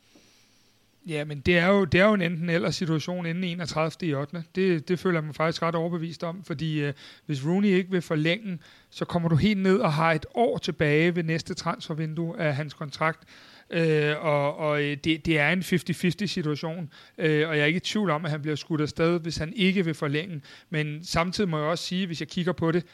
Ja, 1.07 1.25
men 1.25 1.39
det 1.39 1.57
er 1.57 1.67
jo, 1.67 1.85
det 1.85 1.99
er 1.99 2.05
jo 2.05 2.13
en 2.13 2.21
enten 2.21 2.49
eller 2.49 2.71
situation 2.71 3.25
inden 3.25 3.43
31. 3.43 4.09
i 4.09 4.13
8. 4.13 4.43
Det, 4.55 4.87
det 4.87 4.99
føler 4.99 5.19
jeg 5.19 5.25
mig 5.25 5.35
faktisk 5.35 5.61
ret 5.61 5.75
overbevist 5.75 6.23
om, 6.23 6.43
fordi 6.43 6.81
øh, 6.81 6.93
hvis 7.25 7.45
Rooney 7.45 7.69
ikke 7.69 7.91
vil 7.91 8.01
forlænge, 8.01 8.59
så 8.89 9.05
kommer 9.05 9.29
du 9.29 9.35
helt 9.35 9.59
ned 9.59 9.77
og 9.77 9.93
har 9.93 10.11
et 10.11 10.25
år 10.33 10.57
tilbage 10.57 11.15
ved 11.15 11.23
næste 11.23 11.53
transfervindue 11.53 12.39
af 12.39 12.55
hans 12.55 12.73
kontrakt. 12.73 13.23
Øh, 13.69 14.15
og 14.25 14.57
og 14.57 14.83
øh, 14.83 14.97
det, 15.03 15.25
det 15.25 15.39
er 15.39 15.49
en 15.49 15.59
50-50 15.59 16.25
situation, 16.25 16.89
øh, 17.17 17.49
og 17.49 17.55
jeg 17.55 17.61
er 17.61 17.65
ikke 17.65 17.77
i 17.77 17.79
tvivl 17.79 18.09
om, 18.09 18.25
at 18.25 18.31
han 18.31 18.41
bliver 18.41 18.55
skudt 18.55 18.81
afsted, 18.81 19.19
hvis 19.19 19.37
han 19.37 19.53
ikke 19.55 19.85
vil 19.85 19.93
forlænge. 19.93 20.41
Men 20.69 21.03
samtidig 21.03 21.49
må 21.49 21.57
jeg 21.57 21.67
også 21.67 21.83
sige, 21.83 22.07
hvis 22.07 22.19
jeg 22.19 22.27
kigger 22.27 22.51
på 22.51 22.71
det, 22.71 22.85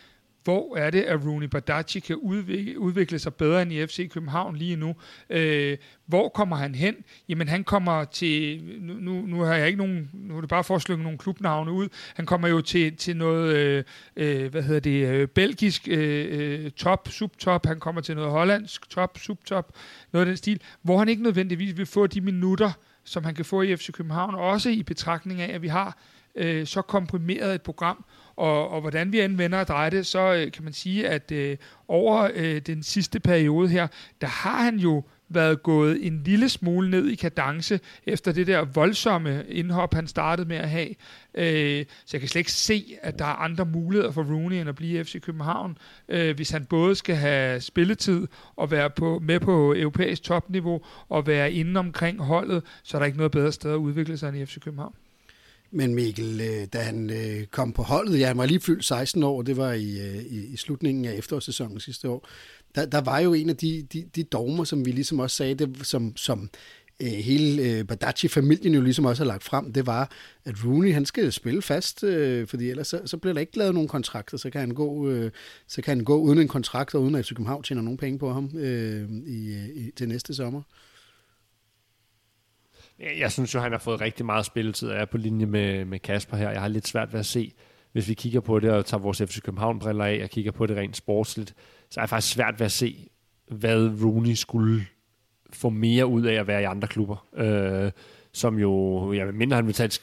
hvor 0.45 0.77
er 0.77 0.89
det, 0.89 1.01
at 1.01 1.25
Rooney 1.25 1.47
Badaci 1.47 1.99
kan 1.99 2.15
udvikle, 2.15 2.79
udvikle 2.79 3.19
sig 3.19 3.33
bedre 3.33 3.61
end 3.61 3.73
i 3.73 3.87
FC 3.87 4.09
København 4.09 4.55
lige 4.55 4.75
nu? 4.75 4.95
Øh, 5.29 5.77
hvor 6.05 6.29
kommer 6.29 6.55
han 6.55 6.75
hen? 6.75 6.95
Jamen 7.29 7.47
han 7.47 7.63
kommer 7.63 8.03
til, 8.03 8.63
nu, 8.81 8.93
nu, 8.93 9.21
nu 9.21 9.41
har 9.41 9.55
jeg 9.55 9.67
ikke 9.67 9.77
nogen, 9.77 10.09
nu 10.13 10.37
er 10.37 10.41
det 10.41 10.49
bare 10.49 10.63
for 10.63 10.75
at 10.75 10.81
slynge 10.81 11.03
nogle 11.03 11.17
klubnavne 11.17 11.71
ud, 11.71 11.87
han 12.15 12.25
kommer 12.25 12.47
jo 12.47 12.61
til, 12.61 12.97
til 12.97 13.17
noget, 13.17 13.55
øh, 13.55 13.83
øh 14.15 14.51
hvad 14.51 14.63
hedder 14.63 14.79
det, 14.79 15.07
øh, 15.07 15.27
belgisk 15.27 15.87
øh, 15.87 16.27
øh 16.31 16.71
top, 16.71 17.07
subtop, 17.11 17.65
han 17.65 17.79
kommer 17.79 18.01
til 18.01 18.15
noget 18.15 18.31
hollandsk 18.31 18.89
top, 18.89 19.17
subtop, 19.17 19.75
noget 20.11 20.25
af 20.25 20.29
den 20.29 20.37
stil, 20.37 20.61
hvor 20.81 20.97
han 20.97 21.09
ikke 21.09 21.23
nødvendigvis 21.23 21.77
vil 21.77 21.85
få 21.85 22.07
de 22.07 22.21
minutter, 22.21 22.71
som 23.03 23.23
han 23.23 23.35
kan 23.35 23.45
få 23.45 23.61
i 23.61 23.75
FC 23.75 23.91
København, 23.91 24.35
også 24.35 24.69
i 24.69 24.83
betragtning 24.83 25.41
af, 25.41 25.55
at 25.55 25.61
vi 25.61 25.67
har 25.67 25.97
øh, 26.35 26.67
så 26.67 26.81
komprimeret 26.81 27.55
et 27.55 27.61
program, 27.61 28.05
og, 28.38 28.69
og 28.69 28.81
hvordan 28.81 29.11
vi 29.11 29.19
anvender 29.19 29.59
og 29.59 29.67
drejer 29.67 29.89
det, 29.89 30.05
så 30.05 30.33
øh, 30.33 30.51
kan 30.51 30.63
man 30.63 30.73
sige, 30.73 31.07
at 31.07 31.31
øh, 31.31 31.57
over 31.88 32.29
øh, 32.33 32.61
den 32.61 32.83
sidste 32.83 33.19
periode 33.19 33.69
her, 33.69 33.88
der 34.21 34.27
har 34.27 34.63
han 34.63 34.77
jo 34.77 35.03
været 35.29 35.63
gået 35.63 36.07
en 36.07 36.23
lille 36.23 36.49
smule 36.49 36.89
ned 36.89 37.07
i 37.07 37.15
kadence 37.15 37.79
efter 38.05 38.31
det 38.31 38.47
der 38.47 38.65
voldsomme 38.65 39.43
indhop, 39.49 39.93
han 39.93 40.07
startede 40.07 40.47
med 40.47 40.57
at 40.57 40.69
have. 40.69 40.89
Øh, 41.33 41.86
så 42.05 42.17
jeg 42.17 42.21
kan 42.21 42.29
slet 42.29 42.39
ikke 42.39 42.51
se, 42.51 42.97
at 43.01 43.19
der 43.19 43.25
er 43.25 43.36
andre 43.43 43.65
muligheder 43.65 44.11
for 44.11 44.23
Rooney 44.23 44.55
end 44.55 44.69
at 44.69 44.75
blive 44.75 44.99
i 44.99 45.03
FC 45.03 45.21
København, 45.21 45.77
øh, 46.09 46.36
hvis 46.36 46.49
han 46.49 46.65
både 46.65 46.95
skal 46.95 47.15
have 47.15 47.61
spilletid 47.61 48.27
og 48.55 48.71
være 48.71 48.89
på, 48.89 49.19
med 49.23 49.39
på 49.39 49.73
europæisk 49.77 50.23
topniveau 50.23 50.81
og 51.09 51.27
være 51.27 51.51
inde 51.51 51.79
omkring 51.79 52.19
holdet, 52.19 52.63
så 52.83 52.97
er 52.97 52.99
der 52.99 53.05
ikke 53.05 53.17
noget 53.17 53.31
bedre 53.31 53.51
sted 53.51 53.71
at 53.71 53.77
udvikle 53.77 54.17
sig 54.17 54.29
end 54.29 54.38
i 54.38 54.45
FC 54.45 54.59
København. 54.59 54.93
Men 55.76 55.95
Mikkel, 55.95 56.41
øh, 56.41 56.67
da 56.73 56.80
han 56.80 57.09
øh, 57.09 57.45
kom 57.45 57.73
på 57.73 57.84
holdet, 57.84 58.19
ja, 58.19 58.28
han 58.28 58.38
var 58.38 58.45
lige 58.45 58.59
fyldt 58.59 58.86
16 58.86 59.23
år, 59.23 59.41
det 59.41 59.57
var 59.57 59.71
i, 59.71 59.99
øh, 59.99 60.15
i, 60.15 60.45
i 60.45 60.57
slutningen 60.57 61.05
af 61.05 61.13
efterårssæsonen 61.13 61.80
sidste 61.80 62.09
år, 62.09 62.28
der, 62.76 62.86
der 62.86 63.01
var 63.01 63.19
jo 63.19 63.34
en 63.34 63.49
af 63.49 63.57
de, 63.57 63.88
de, 63.93 64.05
de 64.15 64.23
dogmer, 64.23 64.63
som 64.63 64.86
vi 64.86 64.91
ligesom 64.91 65.19
også 65.19 65.36
sagde, 65.36 65.55
det, 65.55 65.88
som, 65.88 66.17
som 66.17 66.49
øh, 66.99 67.07
hele 67.07 67.63
øh, 67.63 67.84
Badachi-familien 67.84 68.73
jo 68.73 68.82
ligesom 68.82 69.05
også 69.05 69.23
har 69.23 69.28
lagt 69.28 69.43
frem, 69.43 69.73
det 69.73 69.86
var, 69.86 70.11
at 70.45 70.65
Rooney 70.65 70.93
han 70.93 71.05
skal 71.05 71.32
spille 71.32 71.61
fast, 71.61 72.03
øh, 72.03 72.47
fordi 72.47 72.69
ellers 72.69 72.88
så, 72.88 73.01
så 73.05 73.17
bliver 73.17 73.34
der 73.34 73.41
ikke 73.41 73.57
lavet 73.57 73.73
nogen 73.73 73.89
kontrakter, 73.89 74.38
så 74.38 74.49
kan 74.49 74.61
han 74.61 74.71
gå, 74.71 75.09
øh, 75.09 75.32
så 75.67 75.82
kan 75.82 75.97
han 75.97 76.05
gå 76.05 76.17
uden 76.17 76.39
en 76.39 76.47
kontrakt, 76.47 76.95
og 76.95 77.01
uden 77.01 77.15
at 77.15 77.28
København 77.28 77.63
tjener 77.63 77.82
nogen 77.82 77.97
penge 77.97 78.19
på 78.19 78.34
ham 78.34 78.57
øh, 78.57 79.09
i, 79.28 79.55
i, 79.76 79.91
til 79.95 80.07
næste 80.07 80.34
sommer. 80.34 80.61
Jeg 82.99 83.31
synes 83.31 83.53
jo, 83.53 83.59
han 83.59 83.71
har 83.71 83.79
fået 83.79 84.01
rigtig 84.01 84.25
meget 84.25 84.45
spilletid, 84.45 84.89
og 84.89 84.95
jeg 84.95 85.01
er 85.01 85.05
på 85.05 85.17
linje 85.17 85.45
med, 85.45 85.85
med 85.85 85.99
Kasper 85.99 86.37
her. 86.37 86.49
Jeg 86.49 86.61
har 86.61 86.67
lidt 86.67 86.87
svært 86.87 87.13
ved 87.13 87.19
at 87.19 87.25
se, 87.25 87.53
hvis 87.91 88.09
vi 88.09 88.13
kigger 88.13 88.39
på 88.39 88.59
det 88.59 88.71
og 88.71 88.85
tager 88.85 89.01
vores 89.01 89.17
FC 89.17 89.41
København-briller 89.41 90.05
af 90.05 90.19
og 90.23 90.29
kigger 90.29 90.51
på 90.51 90.65
det 90.65 90.77
rent 90.77 90.97
sportsligt, 90.97 91.53
så 91.89 91.99
er 91.99 92.03
jeg 92.03 92.09
faktisk 92.09 92.33
svært 92.33 92.59
ved 92.59 92.65
at 92.65 92.71
se, 92.71 93.09
hvad 93.47 93.91
Rooney 94.03 94.33
skulle 94.33 94.85
få 95.53 95.69
mere 95.69 96.05
ud 96.07 96.23
af 96.25 96.33
at 96.33 96.47
være 96.47 96.61
i 96.61 96.65
andre 96.65 96.87
klubber. 96.87 97.27
Øh, 97.37 97.91
som 98.33 98.59
jo, 98.59 99.13
jeg 99.13 99.33
mindre 99.33 99.55
han 99.55 99.65
vil 99.65 99.73
tage 99.73 99.85
et 99.85 99.93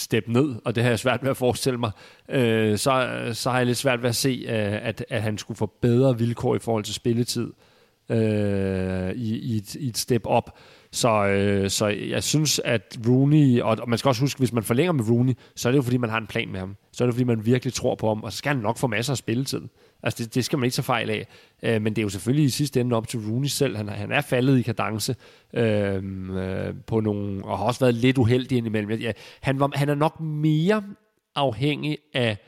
step 0.00 0.28
ned, 0.28 0.54
og 0.64 0.74
det 0.74 0.82
har 0.82 0.90
jeg 0.90 0.98
svært 0.98 1.22
ved 1.22 1.30
at 1.30 1.36
forestille 1.36 1.78
mig, 1.78 1.90
øh, 2.28 2.78
så, 2.78 3.30
så 3.32 3.50
har 3.50 3.56
jeg 3.56 3.66
lidt 3.66 3.78
svært 3.78 4.02
ved 4.02 4.08
at 4.08 4.16
se, 4.16 4.44
øh, 4.48 4.86
at, 4.86 5.04
at 5.08 5.22
han 5.22 5.38
skulle 5.38 5.58
få 5.58 5.66
bedre 5.80 6.18
vilkår 6.18 6.56
i 6.56 6.58
forhold 6.58 6.84
til 6.84 6.94
spilletid 6.94 7.46
øh, 7.46 7.69
Øh, 8.10 9.10
i, 9.14 9.38
i, 9.38 9.56
et, 9.56 9.74
i 9.74 9.88
et 9.88 9.98
step 9.98 10.22
op. 10.24 10.58
Så, 10.92 11.26
øh, 11.26 11.70
så 11.70 11.86
jeg 11.86 12.22
synes, 12.22 12.60
at 12.64 12.98
Rooney, 13.08 13.60
og, 13.60 13.76
og 13.80 13.88
man 13.88 13.98
skal 13.98 14.08
også 14.08 14.22
huske, 14.22 14.38
hvis 14.38 14.52
man 14.52 14.62
forlænger 14.62 14.92
med 14.92 15.10
Rooney, 15.10 15.32
så 15.56 15.68
er 15.68 15.72
det 15.72 15.76
jo 15.76 15.82
fordi, 15.82 15.96
man 15.96 16.10
har 16.10 16.18
en 16.18 16.26
plan 16.26 16.48
med 16.48 16.60
ham. 16.60 16.76
Så 16.92 17.04
er 17.04 17.06
det 17.06 17.14
fordi, 17.14 17.24
man 17.24 17.46
virkelig 17.46 17.72
tror 17.72 17.94
på 17.94 18.08
ham, 18.08 18.22
og 18.22 18.32
så 18.32 18.38
skal 18.38 18.48
han 18.54 18.62
nok 18.62 18.78
få 18.78 18.86
masser 18.86 19.12
af 19.12 19.16
spilletid. 19.16 19.60
Altså 20.02 20.24
det, 20.24 20.34
det 20.34 20.44
skal 20.44 20.58
man 20.58 20.64
ikke 20.64 20.76
så 20.76 20.82
fejl 20.82 21.10
af. 21.10 21.26
Øh, 21.62 21.82
men 21.82 21.96
det 21.96 21.98
er 21.98 22.02
jo 22.02 22.08
selvfølgelig 22.08 22.44
i 22.44 22.48
sidste 22.48 22.80
ende 22.80 22.96
op 22.96 23.08
til 23.08 23.20
Rooney 23.20 23.48
selv. 23.48 23.76
Han, 23.76 23.88
han 23.88 24.12
er 24.12 24.20
faldet 24.20 24.58
i 24.58 24.62
kadence 24.62 25.16
øh, 25.54 26.02
øh, 26.32 26.74
på 26.86 27.00
nogle, 27.00 27.44
og 27.44 27.58
har 27.58 27.64
også 27.64 27.80
været 27.80 27.94
lidt 27.94 28.18
uheldig 28.18 28.58
indimellem. 28.58 29.00
Ja, 29.00 29.12
han, 29.40 29.60
var, 29.60 29.70
han 29.74 29.88
er 29.88 29.94
nok 29.94 30.20
mere 30.20 30.82
afhængig 31.34 31.98
af 32.14 32.38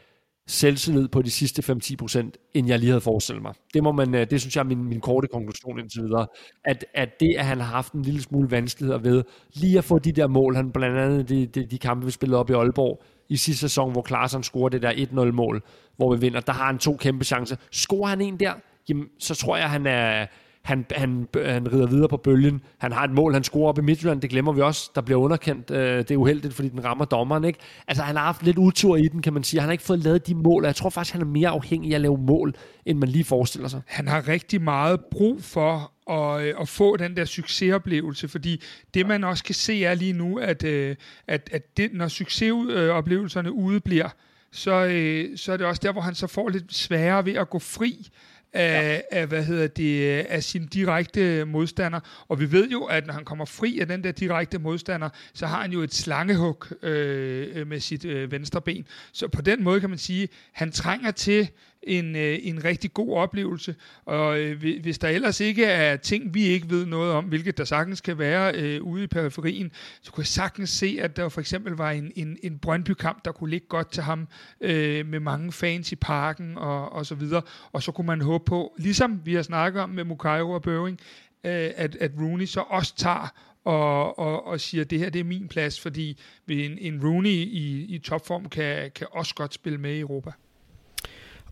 selvtillid 0.47 1.09
på 1.09 1.23
de 1.23 1.31
sidste 1.31 1.73
5-10 1.73 1.97
procent, 1.97 2.37
end 2.55 2.69
jeg 2.69 2.79
lige 2.79 2.91
havde 2.91 3.01
forestillet 3.01 3.43
mig. 3.43 3.55
Det, 3.75 3.83
må 3.83 3.93
man, 3.93 4.15
øh, 4.15 4.31
det 4.31 4.41
synes 4.41 4.57
jeg 4.57 4.63
er 4.63 4.67
min, 4.67 4.85
min 4.85 5.01
korte 5.01 5.29
konklusion 5.29 5.79
indtil 5.79 6.03
videre. 6.03 6.27
At, 6.65 6.85
at 6.95 7.09
det, 7.21 7.35
at 7.39 7.45
han 7.45 7.61
har 7.61 7.67
haft 7.67 7.93
en 7.93 8.03
lille 8.03 8.23
smule 8.23 8.51
vanskeligheder 8.51 8.99
ved 8.99 9.25
lige 9.55 9.79
at 9.79 9.85
få 9.85 9.99
de 9.99 10.13
der 10.13 10.27
mål, 10.27 10.57
han 10.57 10.73
blandt 10.73 10.99
andet 10.99 11.29
de, 11.29 11.47
de, 11.47 11.67
de 11.67 11.79
kampe, 11.79 12.07
vi 12.07 12.11
spillede 12.11 12.41
op 12.41 12.51
i 12.51 12.53
Aalborg 12.53 13.03
i 13.29 13.37
sidste 13.37 13.61
sæson, 13.61 13.93
hvor 13.93 14.03
Klaarsson 14.03 14.43
scorer 14.43 14.69
det 14.69 14.83
der 14.83 14.93
1-0-mål, 14.93 15.63
hvor 15.97 16.15
vi 16.15 16.21
vinder, 16.21 16.41
der 16.41 16.53
har 16.53 16.67
han 16.67 16.79
to 16.79 16.97
kæmpe 16.97 17.25
chancer. 17.25 17.57
Scorer 17.71 18.09
han 18.09 18.21
en 18.21 18.41
der, 18.41 18.53
jamen, 18.89 19.07
så 19.19 19.35
tror 19.35 19.57
jeg, 19.57 19.71
han 19.71 19.87
er, 19.87 20.27
han, 20.65 20.87
han, 20.91 21.29
han 21.45 21.73
rider 21.73 21.87
videre 21.87 22.09
på 22.09 22.17
bølgen. 22.17 22.63
Han 22.79 22.93
har 22.93 23.05
et 23.05 23.11
mål, 23.11 23.33
han 23.33 23.45
scorer 23.45 23.69
op 23.69 23.79
i 23.79 23.83
Midtjylland, 23.83 24.21
det 24.21 24.31
glemmer 24.31 24.53
vi 24.53 24.61
også, 24.61 24.91
der 24.95 25.01
bliver 25.01 25.21
underkendt. 25.21 25.71
Øh, 25.71 25.99
det 25.99 26.11
er 26.11 26.17
uheldigt, 26.17 26.55
fordi 26.55 26.69
den 26.69 26.85
rammer 26.85 27.05
dommeren. 27.05 27.45
Ikke? 27.45 27.59
Altså, 27.89 28.03
han 28.03 28.17
har 28.17 28.25
haft 28.25 28.43
lidt 28.43 28.59
utur 28.59 28.97
i 28.97 29.09
den, 29.09 29.23
kan 29.23 29.33
man 29.33 29.45
sige. 29.45 29.61
Han 29.61 29.69
har 29.69 29.73
ikke 29.73 29.85
fået 29.85 29.99
lavet 29.99 30.27
de 30.27 30.35
mål, 30.35 30.63
og 30.63 30.67
jeg 30.67 30.77
tror 30.77 30.91
faktisk, 30.91 31.13
han 31.13 31.23
er 31.23 31.27
mere 31.27 31.49
afhængig 31.49 31.91
af 31.91 31.95
at 31.95 32.01
lave 32.01 32.19
mål, 32.19 32.55
end 32.87 32.99
man 32.99 33.09
lige 33.09 33.25
forestiller 33.25 33.69
sig. 33.69 33.81
Han 33.87 34.09
har 34.09 34.29
rigtig 34.29 34.63
meget 34.63 35.01
brug 35.11 35.43
for 35.43 35.75
at, 35.75 35.89
og 36.07 36.43
at 36.43 36.69
få 36.69 36.97
den 36.97 37.17
der 37.17 37.25
succesoplevelse, 37.25 38.29
fordi 38.29 38.63
det 38.95 39.07
man 39.07 39.25
også 39.25 39.45
kan 39.45 39.55
se 39.55 39.85
er 39.85 39.95
lige 39.95 40.13
nu, 40.13 40.39
at, 40.39 40.65
øh, 40.65 40.97
at, 41.27 41.51
at 41.53 41.77
det, 41.77 41.91
når 41.93 42.09
succesoplevelserne 42.09 43.53
udebliver, 43.53 44.09
så, 44.53 44.85
øh, 44.85 45.39
så 45.39 45.53
er 45.53 45.57
det 45.57 45.67
også 45.67 45.81
der, 45.85 45.93
hvor 45.93 46.01
han 46.01 46.15
så 46.15 46.27
får 46.27 46.49
lidt 46.49 46.75
sværere 46.75 47.27
ved 47.27 47.35
at 47.35 47.51
gå 47.51 47.59
fri 47.59 48.09
af, 48.53 49.03
ja. 49.13 49.21
af, 49.21 49.27
hvad 49.27 49.45
hedder 49.45 49.67
det, 49.67 50.21
af 50.21 50.45
sin 50.45 50.67
direkte 50.67 51.45
modstander. 51.45 52.01
Og 52.29 52.41
vi 52.41 52.53
ved 52.53 52.69
jo, 52.69 52.85
at 52.85 53.07
når 53.07 53.15
han 53.15 53.25
kommer 53.25 53.45
fri 53.45 53.79
af 53.79 53.89
den 53.89 54.05
der 54.05 54.13
direkte 54.13 54.59
modstander, 54.59 55.09
så 55.35 55.47
har 55.47 55.63
han 55.63 55.73
jo 55.73 55.81
et 55.81 55.95
slangehug 55.95 56.85
øh, 56.85 57.67
med 57.67 57.81
sit 57.81 58.05
øh, 58.05 58.33
venstre 58.33 58.61
ben. 58.61 58.87
Så 59.13 59.29
på 59.29 59.43
den 59.43 59.63
måde 59.63 59.81
kan 59.81 59.91
man 59.91 59.99
sige, 59.99 60.23
at 60.23 60.31
han 60.53 60.73
trænger 60.73 61.11
til 61.11 61.49
en, 61.83 62.17
øh, 62.17 62.39
en 62.43 62.65
rigtig 62.65 62.93
god 62.93 63.17
oplevelse. 63.17 63.75
Og 64.05 64.41
øh, 64.41 64.61
hvis 64.83 64.99
der 64.99 65.09
ellers 65.09 65.41
ikke 65.41 65.65
er 65.65 65.97
ting, 65.97 66.35
vi 66.35 66.43
ikke 66.43 66.71
ved 66.71 66.87
noget 66.87 67.13
om, 67.13 67.25
hvilket 67.25 67.59
der 67.59 67.65
sagtens 67.65 68.01
kan 68.01 68.19
være 68.19 68.55
øh, 68.55 68.83
ude 68.83 69.05
i 69.05 69.07
periferien, 69.07 69.73
så 70.03 70.13
kunne 70.13 70.23
jeg 70.23 70.27
sagtens 70.27 70.71
se, 70.71 70.99
at 71.01 71.17
der 71.17 71.29
for 71.29 71.41
eksempel 71.41 71.73
var 71.73 71.91
en, 71.91 72.13
en, 72.17 72.39
en 72.43 72.59
Brøndby-kamp, 72.59 73.25
der 73.25 73.33
kunne 73.33 73.51
ligge 73.51 73.67
godt 73.67 73.93
til 73.93 74.03
ham 74.03 74.29
øh, 74.61 75.07
med 75.07 75.21
mange 75.21 75.53
fans 75.53 75.93
i 75.93 75.97
parken 75.97 76.59
og, 76.59 76.93
og 76.93 77.07
så 77.07 77.15
videre. 77.15 77.43
Og 77.73 77.83
så 77.83 77.93
kunne 77.93 78.07
man 78.07 78.21
håbe 78.21 78.45
på, 78.45 78.75
ligesom 78.79 79.21
vi 79.25 79.35
har 79.35 79.43
snakket 79.43 79.83
om 79.83 79.91
med 79.91 80.05
Mukairo 80.05 80.51
og 80.51 80.63
Børing, 80.63 80.99
øh, 81.45 81.71
at, 81.77 81.97
at 81.97 82.11
Rooney 82.21 82.47
så 82.47 82.61
også 82.61 82.97
tager 82.97 83.35
og, 83.65 84.19
og, 84.19 84.47
og 84.47 84.61
siger, 84.61 84.85
at 84.85 84.91
det 84.91 84.99
her 84.99 85.11
det 85.11 85.21
er 85.21 85.25
min 85.25 85.49
plads, 85.49 85.81
fordi 85.81 86.19
en, 86.49 86.79
en 86.79 87.07
Rooney 87.07 87.31
i, 87.31 87.85
i 87.85 87.99
topform 87.99 88.49
kan, 88.49 88.91
kan 88.95 89.07
også 89.11 89.35
godt 89.35 89.55
spille 89.55 89.79
med 89.79 89.95
i 89.95 90.01
Europa. 90.01 90.33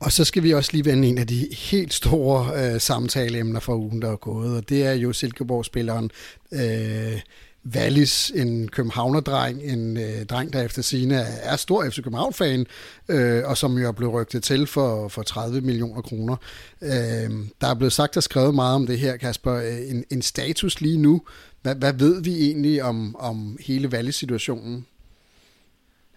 Og 0.01 0.13
så 0.13 0.25
skal 0.25 0.43
vi 0.43 0.55
også 0.55 0.71
lige 0.73 0.85
vende 0.85 1.09
en 1.09 1.19
af 1.19 1.27
de 1.27 1.49
helt 1.53 1.95
store 1.95 2.73
øh, 2.75 2.81
samtaleemner 2.81 3.61
for 3.61 3.75
ugen, 3.75 4.03
der 4.03 4.13
er 4.13 4.17
gået, 4.17 4.57
og 4.57 4.69
det 4.69 4.87
er 4.87 4.93
jo 4.93 5.13
Silkeborg-spilleren 5.13 6.11
øh, 6.53 7.21
Wallis, 7.75 8.33
en 8.35 8.69
københavnerdreng, 8.69 9.63
en 9.63 9.97
øh, 9.97 10.25
dreng, 10.27 10.53
der 10.53 10.63
efter 10.63 10.83
sine 10.83 11.15
er 11.43 11.57
stor 11.57 11.91
FC 11.91 11.97
København-fan, 12.03 12.67
øh, 13.09 13.43
og 13.45 13.57
som 13.57 13.79
jo 13.79 13.89
er 13.89 13.93
blevet 13.93 14.15
rygtet 14.15 14.43
til 14.43 14.67
for, 14.67 15.09
for 15.09 15.23
30 15.23 15.61
millioner 15.61 16.03
kroner. 16.03 16.37
Øh, 16.83 17.31
der 17.61 17.67
er 17.67 17.75
blevet 17.75 17.93
sagt 17.93 18.17
og 18.17 18.23
skrevet 18.23 18.55
meget 18.55 18.75
om 18.75 18.87
det 18.87 18.99
her, 18.99 19.17
Kasper. 19.17 19.55
Øh, 19.55 19.91
en, 19.91 20.05
en 20.11 20.23
status 20.23 20.81
lige 20.81 20.99
nu. 20.99 21.23
Hvad, 21.63 21.75
hvad 21.75 21.93
ved 21.93 22.23
vi 22.23 22.47
egentlig 22.47 22.83
om, 22.83 23.17
om 23.17 23.59
hele 23.67 23.89
Wallis-situationen? 23.89 24.87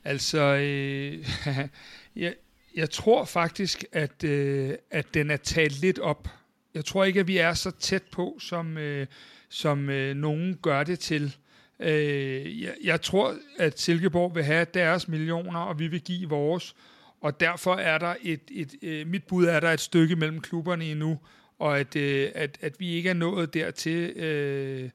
Altså, 0.05 0.39
øh, 0.41 1.27
jeg, 2.15 2.34
jeg 2.76 2.89
tror 2.89 3.26
faktisk, 3.26 3.86
at, 3.91 4.24
øh, 4.24 4.74
at 4.91 5.13
den 5.13 5.32
er 5.32 5.38
talt 5.38 5.82
lidt 5.82 5.99
op. 5.99 6.28
Jeg 6.74 6.86
tror 6.86 7.03
ikke, 7.03 7.19
at 7.19 7.28
vi 7.28 7.38
er 7.38 7.53
så 7.53 7.71
tæt 7.71 8.03
på, 8.11 8.38
som, 8.39 8.78
øh, 8.78 9.07
som 9.49 9.89
øh, 9.89 10.15
nogen 10.15 10.57
gør 10.61 10.84
det 10.84 10.99
til. 10.99 11.36
Øh, 11.80 12.61
jeg, 12.61 12.76
jeg 12.84 13.01
tror, 13.01 13.36
at 13.57 13.80
Silkeborg 13.80 14.36
vil 14.36 14.43
have 14.43 14.65
deres 14.74 15.07
millioner, 15.07 15.59
og 15.59 15.80
vi 15.80 15.88
vil 15.88 16.01
give 16.01 16.30
vores. 16.30 16.76
Og 17.21 17.39
derfor 17.39 17.76
er 17.76 17.97
der 17.97 18.15
et, 18.21 18.41
et, 18.51 18.74
øh, 18.82 19.07
mit 19.07 19.24
bud 19.24 19.45
er 19.45 19.59
der 19.59 19.71
et 19.71 19.80
stykke 19.80 20.15
mellem 20.15 20.41
klubberne 20.41 20.86
endnu, 20.86 21.19
og 21.59 21.80
at, 21.80 21.95
øh, 21.95 22.32
at, 22.36 22.57
at 22.61 22.80
vi 22.80 22.89
ikke 22.89 23.09
er 23.09 23.13
nået 23.13 23.53
dertil, 23.53 24.09
øh, 24.09 24.89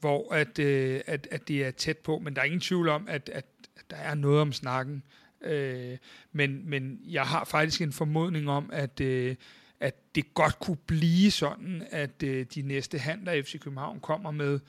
hvor 0.00 0.34
at, 0.34 0.58
øh, 0.58 1.00
at, 1.06 1.28
at 1.30 1.48
det 1.48 1.64
er 1.64 1.70
tæt 1.70 1.98
på. 1.98 2.18
Men 2.18 2.34
der 2.34 2.40
er 2.40 2.44
ingen 2.44 2.60
tvivl 2.60 2.88
om, 2.88 3.08
at, 3.08 3.28
at, 3.32 3.46
at 3.76 3.90
der 3.90 3.96
er 3.96 4.14
noget 4.14 4.40
om 4.40 4.52
snakken. 4.52 5.02
Øh, 5.44 5.98
men, 6.32 6.70
men 6.70 7.00
jeg 7.08 7.22
har 7.22 7.44
faktisk 7.44 7.82
en 7.82 7.92
formodning 7.92 8.50
om, 8.50 8.70
at, 8.72 9.00
øh, 9.00 9.36
at 9.80 9.94
det 10.14 10.34
godt 10.34 10.58
kunne 10.58 10.76
blive 10.86 11.30
sådan, 11.30 11.82
at 11.90 12.22
øh, 12.22 12.46
de 12.54 12.62
næste 12.62 12.98
handler 12.98 13.42
FC 13.42 13.60
København 13.60 14.00
kommer 14.00 14.30
med, 14.30 14.60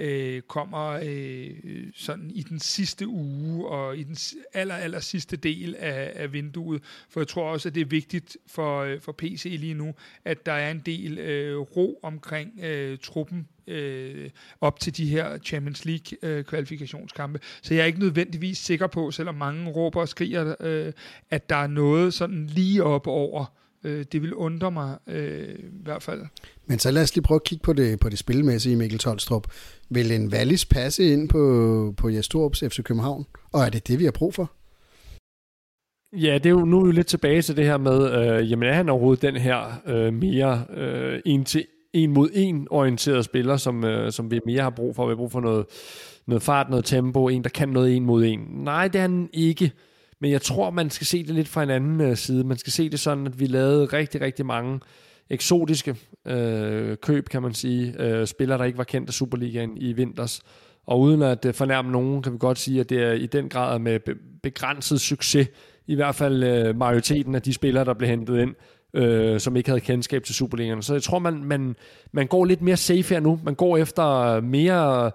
øh, 0.00 0.42
kommer 0.42 1.00
øh, 1.02 1.50
sådan 1.94 2.30
i 2.30 2.42
den 2.42 2.58
sidste 2.58 3.08
uge 3.08 3.68
og 3.68 3.96
i 3.96 4.02
den 4.02 4.16
aller, 4.54 4.74
aller 4.74 5.00
sidste 5.00 5.36
del 5.36 5.76
af, 5.78 6.12
af 6.14 6.32
vinduet. 6.32 6.82
For 7.08 7.20
jeg 7.20 7.28
tror 7.28 7.52
også, 7.52 7.68
at 7.68 7.74
det 7.74 7.80
er 7.80 7.84
vigtigt 7.84 8.36
for, 8.46 8.80
øh, 8.80 9.00
for 9.00 9.12
PC 9.12 9.56
lige 9.60 9.74
nu, 9.74 9.94
at 10.24 10.46
der 10.46 10.52
er 10.52 10.70
en 10.70 10.82
del 10.86 11.18
øh, 11.18 11.58
ro 11.58 12.00
omkring 12.02 12.60
øh, 12.62 12.98
truppen 12.98 13.48
øh, 13.68 14.30
op 14.60 14.80
til 14.80 14.96
de 14.96 15.06
her 15.06 15.38
Champions 15.38 15.84
League 15.84 16.18
øh, 16.22 16.44
kvalifikationskampe. 16.44 17.38
Så 17.62 17.74
jeg 17.74 17.82
er 17.82 17.86
ikke 17.86 18.00
nødvendigvis 18.00 18.58
sikker 18.58 18.86
på, 18.86 19.10
selvom 19.10 19.34
mange 19.34 19.70
råber 19.70 20.00
og 20.00 20.08
skriger, 20.08 20.54
øh, 20.60 20.92
at 21.30 21.50
der 21.50 21.56
er 21.56 21.66
noget 21.66 22.14
sådan 22.14 22.46
lige 22.46 22.84
op 22.84 23.06
over 23.06 23.44
Øh, 23.84 24.04
det 24.12 24.22
vil 24.22 24.34
undre 24.34 24.70
mig 24.70 24.98
øh, 25.06 25.48
i 25.58 25.82
hvert 25.82 26.02
fald. 26.02 26.20
Men 26.66 26.78
så 26.78 26.90
lad 26.90 27.02
os 27.02 27.14
lige 27.14 27.22
prøve 27.22 27.36
at 27.36 27.44
kigge 27.44 27.62
på 27.62 27.72
det, 27.72 28.00
på 28.00 28.08
det 28.08 28.18
spilmæssige, 28.18 28.76
Mikkel 28.76 28.98
Tolstrup. 28.98 29.46
Vil 29.90 30.12
en 30.12 30.28
Wallis 30.32 30.66
passe 30.66 31.12
ind 31.12 31.28
på, 31.28 31.94
på 31.96 32.08
Jestorps 32.08 32.60
FC 32.60 32.82
København? 32.82 33.26
Og 33.52 33.60
er 33.62 33.70
det 33.70 33.88
det, 33.88 33.98
vi 33.98 34.04
har 34.04 34.10
brug 34.12 34.34
for? 34.34 34.52
Ja, 36.12 36.34
det 36.34 36.46
er 36.46 36.50
jo 36.50 36.64
nu 36.64 36.80
er 36.80 36.86
vi 36.86 36.92
lidt 36.92 37.06
tilbage 37.06 37.42
til 37.42 37.56
det 37.56 37.64
her 37.64 37.76
med, 37.76 38.12
øh, 38.12 38.50
jamen 38.50 38.68
er 38.68 38.72
han 38.72 38.88
overhovedet 38.88 39.22
den 39.22 39.36
her 39.36 39.82
øh, 39.86 40.14
mere 40.14 40.64
øh, 40.76 41.20
en 41.24 41.44
til 41.44 41.66
en 41.94 42.12
mod 42.12 42.30
en 42.32 42.68
orienteret 42.70 43.24
spiller, 43.24 43.56
som, 43.56 43.84
øh, 43.84 44.12
som 44.12 44.30
vi 44.30 44.40
mere 44.46 44.62
har 44.62 44.70
brug 44.70 44.96
for. 44.96 45.06
Vi 45.06 45.10
har 45.10 45.16
brug 45.16 45.32
for 45.32 45.40
noget, 45.40 45.66
noget 46.26 46.42
fart, 46.42 46.70
noget 46.70 46.84
tempo, 46.84 47.28
en 47.28 47.44
der 47.44 47.50
kan 47.50 47.68
noget 47.68 47.96
en 47.96 48.04
mod 48.04 48.24
en. 48.24 48.40
Nej, 48.50 48.88
det 48.88 48.98
er 48.98 49.02
han 49.02 49.28
ikke. 49.32 49.72
Men 50.20 50.30
jeg 50.30 50.42
tror, 50.42 50.70
man 50.70 50.90
skal 50.90 51.06
se 51.06 51.26
det 51.26 51.34
lidt 51.34 51.48
fra 51.48 51.62
en 51.62 51.70
anden 51.70 52.00
øh, 52.00 52.16
side. 52.16 52.44
Man 52.44 52.58
skal 52.58 52.72
se 52.72 52.88
det 52.88 53.00
sådan, 53.00 53.26
at 53.26 53.40
vi 53.40 53.46
lavede 53.46 53.84
rigtig, 53.84 54.20
rigtig 54.20 54.46
mange 54.46 54.80
eksotiske 55.30 55.96
øh, 56.26 56.96
køb, 56.96 57.28
kan 57.28 57.42
man 57.42 57.54
sige. 57.54 57.94
Øh, 57.98 58.26
spillere, 58.26 58.58
der 58.58 58.64
ikke 58.64 58.78
var 58.78 58.84
kendt 58.84 59.08
af 59.08 59.14
Superligaen 59.14 59.76
i 59.76 59.92
vinters. 59.92 60.40
Og 60.86 61.00
uden 61.00 61.22
at 61.22 61.44
øh, 61.44 61.54
fornærme 61.54 61.92
nogen, 61.92 62.22
kan 62.22 62.32
vi 62.32 62.38
godt 62.38 62.58
sige, 62.58 62.80
at 62.80 62.90
det 62.90 63.02
er 63.02 63.12
i 63.12 63.26
den 63.26 63.48
grad 63.48 63.78
med 63.78 64.00
be- 64.00 64.18
begrænset 64.42 65.00
succes. 65.00 65.48
I 65.86 65.94
hvert 65.94 66.14
fald 66.14 66.44
øh, 66.44 66.76
majoriteten 66.76 67.34
af 67.34 67.42
de 67.42 67.52
spillere, 67.52 67.84
der 67.84 67.94
blev 67.94 68.08
hentet 68.08 68.38
ind, 68.38 68.54
øh, 68.94 69.40
som 69.40 69.56
ikke 69.56 69.68
havde 69.68 69.80
kendskab 69.80 70.24
til 70.24 70.34
Superligaen. 70.34 70.82
Så 70.82 70.92
jeg 70.94 71.02
tror, 71.02 71.18
man, 71.18 71.44
man, 71.44 71.76
man 72.12 72.26
går 72.26 72.44
lidt 72.44 72.62
mere 72.62 72.76
safe 72.76 73.14
her 73.14 73.20
nu. 73.20 73.40
Man 73.44 73.54
går 73.54 73.76
efter 73.76 74.40
mere 74.40 75.10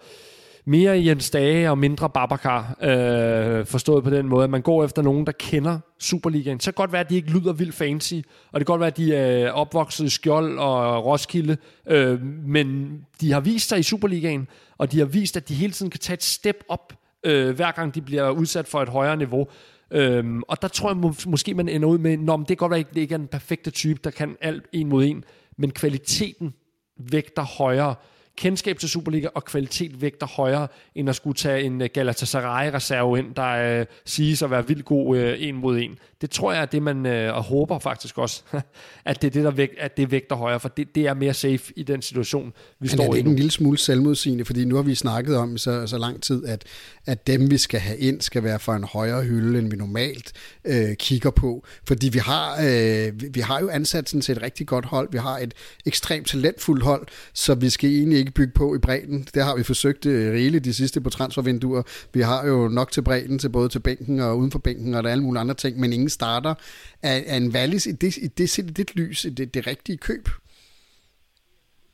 mere 0.70 1.06
Jens 1.06 1.30
Dage 1.30 1.70
og 1.70 1.78
mindre 1.78 2.10
Babacar, 2.10 2.78
øh, 2.82 3.66
forstået 3.66 4.04
på 4.04 4.10
den 4.10 4.28
måde, 4.28 4.44
at 4.44 4.50
man 4.50 4.62
går 4.62 4.86
efter 4.86 5.02
nogen, 5.02 5.26
der 5.26 5.32
kender 5.32 5.80
Superligaen. 6.00 6.60
Så 6.60 6.72
kan 6.72 6.76
godt 6.76 6.92
være, 6.92 7.02
at 7.02 7.10
de 7.10 7.16
ikke 7.16 7.32
lyder 7.32 7.54
vildt 7.54 7.76
fancy, 7.76 8.14
og 8.52 8.60
det 8.60 8.66
kan 8.68 8.74
godt 8.74 8.80
være, 8.80 8.88
at 8.88 8.98
de 8.98 9.16
er 9.16 9.52
opvokset 9.52 10.06
i 10.06 10.10
Skjold 10.10 10.60
og 10.60 11.06
Roskilde, 11.06 11.58
øh, 11.88 12.22
men 12.48 12.98
de 13.22 13.32
har 13.32 13.40
vist 13.40 13.70
sig 13.70 13.80
i 13.80 13.84
Superligaen, 13.84 14.48
og 14.78 14.92
de 14.92 15.00
har 15.00 15.06
vist, 15.06 15.38
at 15.38 15.50
de 15.50 15.54
hele 15.54 15.74
tiden 15.74 15.92
kan 15.92 16.00
tage 16.00 16.14
et 16.14 16.24
step 16.24 16.64
op, 16.70 16.94
øh, 17.24 17.56
hver 17.56 17.72
gang 17.72 17.96
de 17.96 18.02
bliver 18.02 18.30
udsat 18.30 18.68
for 18.68 18.82
et 18.82 18.90
højere 18.90 19.18
niveau. 19.18 19.48
Øhm, 19.92 20.44
og 20.48 20.62
der 20.62 20.68
tror 20.68 20.90
jeg 20.90 20.98
må, 20.98 21.14
måske, 21.28 21.54
man 21.54 21.70
ender 21.70 21.88
ud 21.88 21.98
med, 21.98 22.18
Nå, 22.18 22.38
men 22.38 22.42
det 22.42 22.48
kan 22.48 22.58
godt 22.58 22.70
være, 22.70 22.80
at 22.80 22.94
det 22.94 23.02
ikke 23.02 23.14
er 23.14 23.18
den 23.18 23.28
perfekte 23.28 23.72
type, 23.72 24.00
der 24.04 24.12
kan 24.12 24.38
alt 24.42 24.66
en 24.74 24.90
mod 24.90 25.06
en, 25.06 25.24
men 25.58 25.72
kvaliteten 25.72 26.54
vægter 26.98 27.44
højere 27.44 27.96
kendskab 28.40 28.80
til 28.80 28.90
Superliga 28.90 29.28
og 29.36 29.46
kvalitet 29.46 30.02
vægter 30.02 30.28
højere, 30.28 30.68
end 30.96 31.10
at 31.10 31.16
skulle 31.16 31.36
tage 31.36 31.64
en 31.64 31.82
øh, 31.82 31.90
Galatasaray-reserve 31.94 33.20
ind, 33.20 33.36
der 33.36 33.80
øh, 33.80 33.86
siges 34.06 34.42
at 34.42 34.52
være 34.52 34.68
vildt 34.68 34.86
god 34.86 35.18
øh, 35.18 35.36
en 35.40 35.56
mod 35.56 35.80
en. 35.80 35.98
Det 36.22 36.32
tror 36.32 36.54
jeg 36.54 36.62
er 36.62 36.66
det, 36.66 36.84
man 36.84 37.06
øh, 37.06 37.36
og 37.36 37.44
håber 37.44 37.80
faktisk 37.80 38.18
også, 38.18 38.44
at 39.06 39.22
det 39.22 39.28
er 39.28 39.32
det, 39.32 39.44
der 39.44 39.52
vægt, 39.52 39.80
at 39.80 39.98
det 39.98 40.12
vægter 40.12 40.36
højere, 40.36 40.60
for 40.60 40.70
det, 40.70 40.96
det 40.96 41.08
er 41.08 41.14
mere 41.14 41.34
safe 41.34 41.74
i 41.76 41.84
den 41.84 42.02
situation, 42.02 42.46
vi 42.46 42.52
Men 42.80 42.90
står 42.90 43.04
i 43.04 43.08
er 43.08 43.12
det 43.12 43.18
ikke 43.18 43.30
en 43.30 43.36
lille 43.36 43.52
smule 43.52 43.78
selvmodsigende, 43.78 44.46
fordi 44.46 44.66
nu 44.66 44.76
har 44.76 44.82
vi 44.82 44.96
snakket 44.96 45.38
om 45.38 45.58
så, 45.58 45.88
så 45.88 45.98
lang 45.98 46.24
tid, 46.24 46.46
at, 46.46 46.64
at 47.06 47.28
dem, 47.28 47.52
vi 47.52 47.58
skal 47.58 47.80
have 47.80 47.98
ind, 47.98 48.22
skal 48.22 48.44
være 48.44 48.60
for 48.60 48.74
en 48.74 48.84
højere 48.84 49.24
hylde, 49.24 49.60
end 49.60 49.70
vi 49.70 49.76
normalt 49.76 50.34
øh, 50.66 50.96
kigger 50.96 51.30
på. 51.30 51.66
Fordi 51.88 52.10
vi 52.10 52.20
har, 52.20 52.58
øh, 52.64 53.14
vi 53.34 53.40
har 53.40 53.60
jo 53.60 53.70
ansat 53.70 54.10
sådan 54.10 54.22
set 54.22 54.38
et 54.38 54.44
rigtig 54.44 54.68
godt 54.68 54.86
hold. 54.86 55.10
Vi 55.12 55.18
har 55.18 55.38
et 55.38 55.54
ekstremt 55.86 56.28
talentfuldt 56.28 56.84
hold, 56.84 57.08
så 57.34 57.56
vi 57.56 57.70
skal 57.70 57.90
egentlig 57.90 58.20
ikke 58.20 58.32
bygge 58.32 58.54
på 58.54 58.76
i 58.76 58.78
bredden. 58.78 59.28
Det 59.34 59.44
har 59.44 59.56
vi 59.56 59.64
forsøgt 59.64 60.06
øh, 60.06 60.34
rigeligt 60.34 60.66
de 60.66 60.74
sidste 60.74 61.02
på 61.02 61.10
transfervinduer. 61.10 61.82
Vi 62.14 62.22
har 62.22 62.48
jo 62.48 62.68
nok 62.68 62.92
til 62.92 63.02
bredden, 63.02 63.40
til 63.40 63.50
både 63.50 63.70
til 63.70 63.80
bænken 63.80 64.20
og 64.20 64.38
uden 64.38 64.52
for 64.52 64.60
bænken, 64.60 64.94
og 64.94 65.04
der 65.04 65.10
er 65.10 65.12
alle 65.12 65.24
mulige 65.24 65.42
andre 65.42 65.56
ting, 65.56 65.80
men 65.80 65.94
ingen 65.94 66.09
starter. 66.10 66.54
Er, 67.04 67.22
er 67.26 67.38
en 67.38 67.52
Wallis 67.56 67.86
i 67.86 67.92
det, 67.92 68.18
i 68.18 68.28
det, 68.28 68.58
i 68.58 68.62
det 68.62 68.96
lys 68.96 69.26
det, 69.38 69.54
det 69.54 69.68
rigtige 69.68 69.98
køb? 69.98 70.30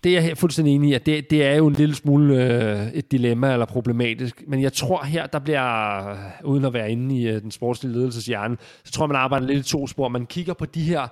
det 0.05 0.18
er 0.18 0.22
jeg 0.22 0.38
fuldstændig 0.38 0.76
enig 0.76 0.89
i, 0.89 0.93
at 0.93 1.05
det, 1.05 1.30
det 1.30 1.43
er 1.45 1.55
jo 1.55 1.68
en 1.68 1.74
lille 1.74 1.95
smule 1.95 2.43
øh, 2.43 2.88
et 2.93 3.11
dilemma 3.11 3.53
eller 3.53 3.66
problematisk. 3.66 4.43
Men 4.47 4.61
jeg 4.61 4.74
tror 4.74 5.03
her, 5.03 5.28
der 5.28 5.39
bliver, 5.39 6.09
øh, 6.09 6.18
uden 6.43 6.66
at 6.66 6.74
være 6.74 6.91
inde 6.91 7.18
i 7.18 7.28
øh, 7.28 7.41
den 7.41 7.51
sportslige 7.51 7.93
ledelses 7.93 8.26
hjerne, 8.26 8.57
så 8.84 8.91
tror 8.91 9.05
jeg, 9.05 9.07
man 9.07 9.22
arbejder 9.22 9.47
lidt 9.47 9.68
i 9.68 9.70
to 9.70 9.88
spor. 9.88 10.07
Man 10.07 10.26
kigger 10.26 10.53
på 10.53 10.66
de 10.66 10.84
her 10.84 11.07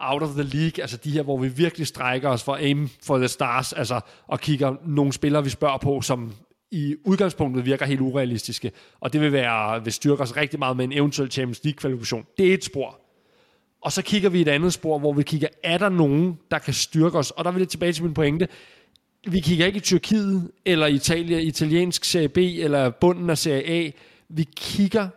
out 0.00 0.22
of 0.22 0.28
the 0.28 0.42
league, 0.42 0.82
altså 0.82 0.96
de 0.96 1.10
her, 1.10 1.22
hvor 1.22 1.38
vi 1.38 1.48
virkelig 1.48 1.86
strækker 1.86 2.28
os 2.28 2.42
for 2.42 2.54
aim 2.54 2.88
for 3.02 3.18
the 3.18 3.28
stars, 3.28 3.72
altså 3.72 4.00
og 4.26 4.40
kigger 4.40 4.74
nogle 4.86 5.12
spillere, 5.12 5.44
vi 5.44 5.50
spørger 5.50 5.78
på, 5.78 6.00
som 6.00 6.32
i 6.70 6.96
udgangspunktet 7.04 7.64
virker 7.64 7.86
helt 7.86 8.00
urealistiske. 8.00 8.72
Og 9.00 9.12
det 9.12 9.20
vil 9.20 9.32
være, 9.32 9.80
hvis 9.80 9.94
styrker 9.94 10.22
os 10.22 10.36
rigtig 10.36 10.58
meget 10.58 10.76
med 10.76 10.84
en 10.84 10.92
eventuel 10.92 11.30
Champions 11.30 11.64
League-kvalifikation. 11.64 12.26
Det 12.38 12.50
er 12.50 12.54
et 12.54 12.64
spor. 12.64 13.00
Og 13.80 13.92
så 13.92 14.02
kigger 14.02 14.28
vi 14.28 14.40
et 14.40 14.48
andet 14.48 14.72
spor, 14.72 14.98
hvor 14.98 15.12
vi 15.12 15.22
kigger, 15.22 15.48
er 15.62 15.78
der 15.78 15.88
nogen, 15.88 16.38
der 16.50 16.58
kan 16.58 16.74
styrke 16.74 17.18
os? 17.18 17.30
Og 17.30 17.44
der 17.44 17.50
vil 17.50 17.60
jeg 17.60 17.68
tilbage 17.68 17.92
til 17.92 18.04
min 18.04 18.14
pointe. 18.14 18.48
Vi 19.28 19.40
kigger 19.40 19.66
ikke 19.66 19.76
i 19.76 19.80
Tyrkiet, 19.80 20.50
eller 20.64 20.86
Italien, 20.86 21.40
italiensk 21.40 22.04
Serie 22.04 22.28
B, 22.28 22.38
eller 22.38 22.90
bunden 22.90 23.30
af 23.30 23.38
Serie 23.38 23.86
A. 23.86 23.90
Vi 24.28 24.48
kigger 24.56 25.08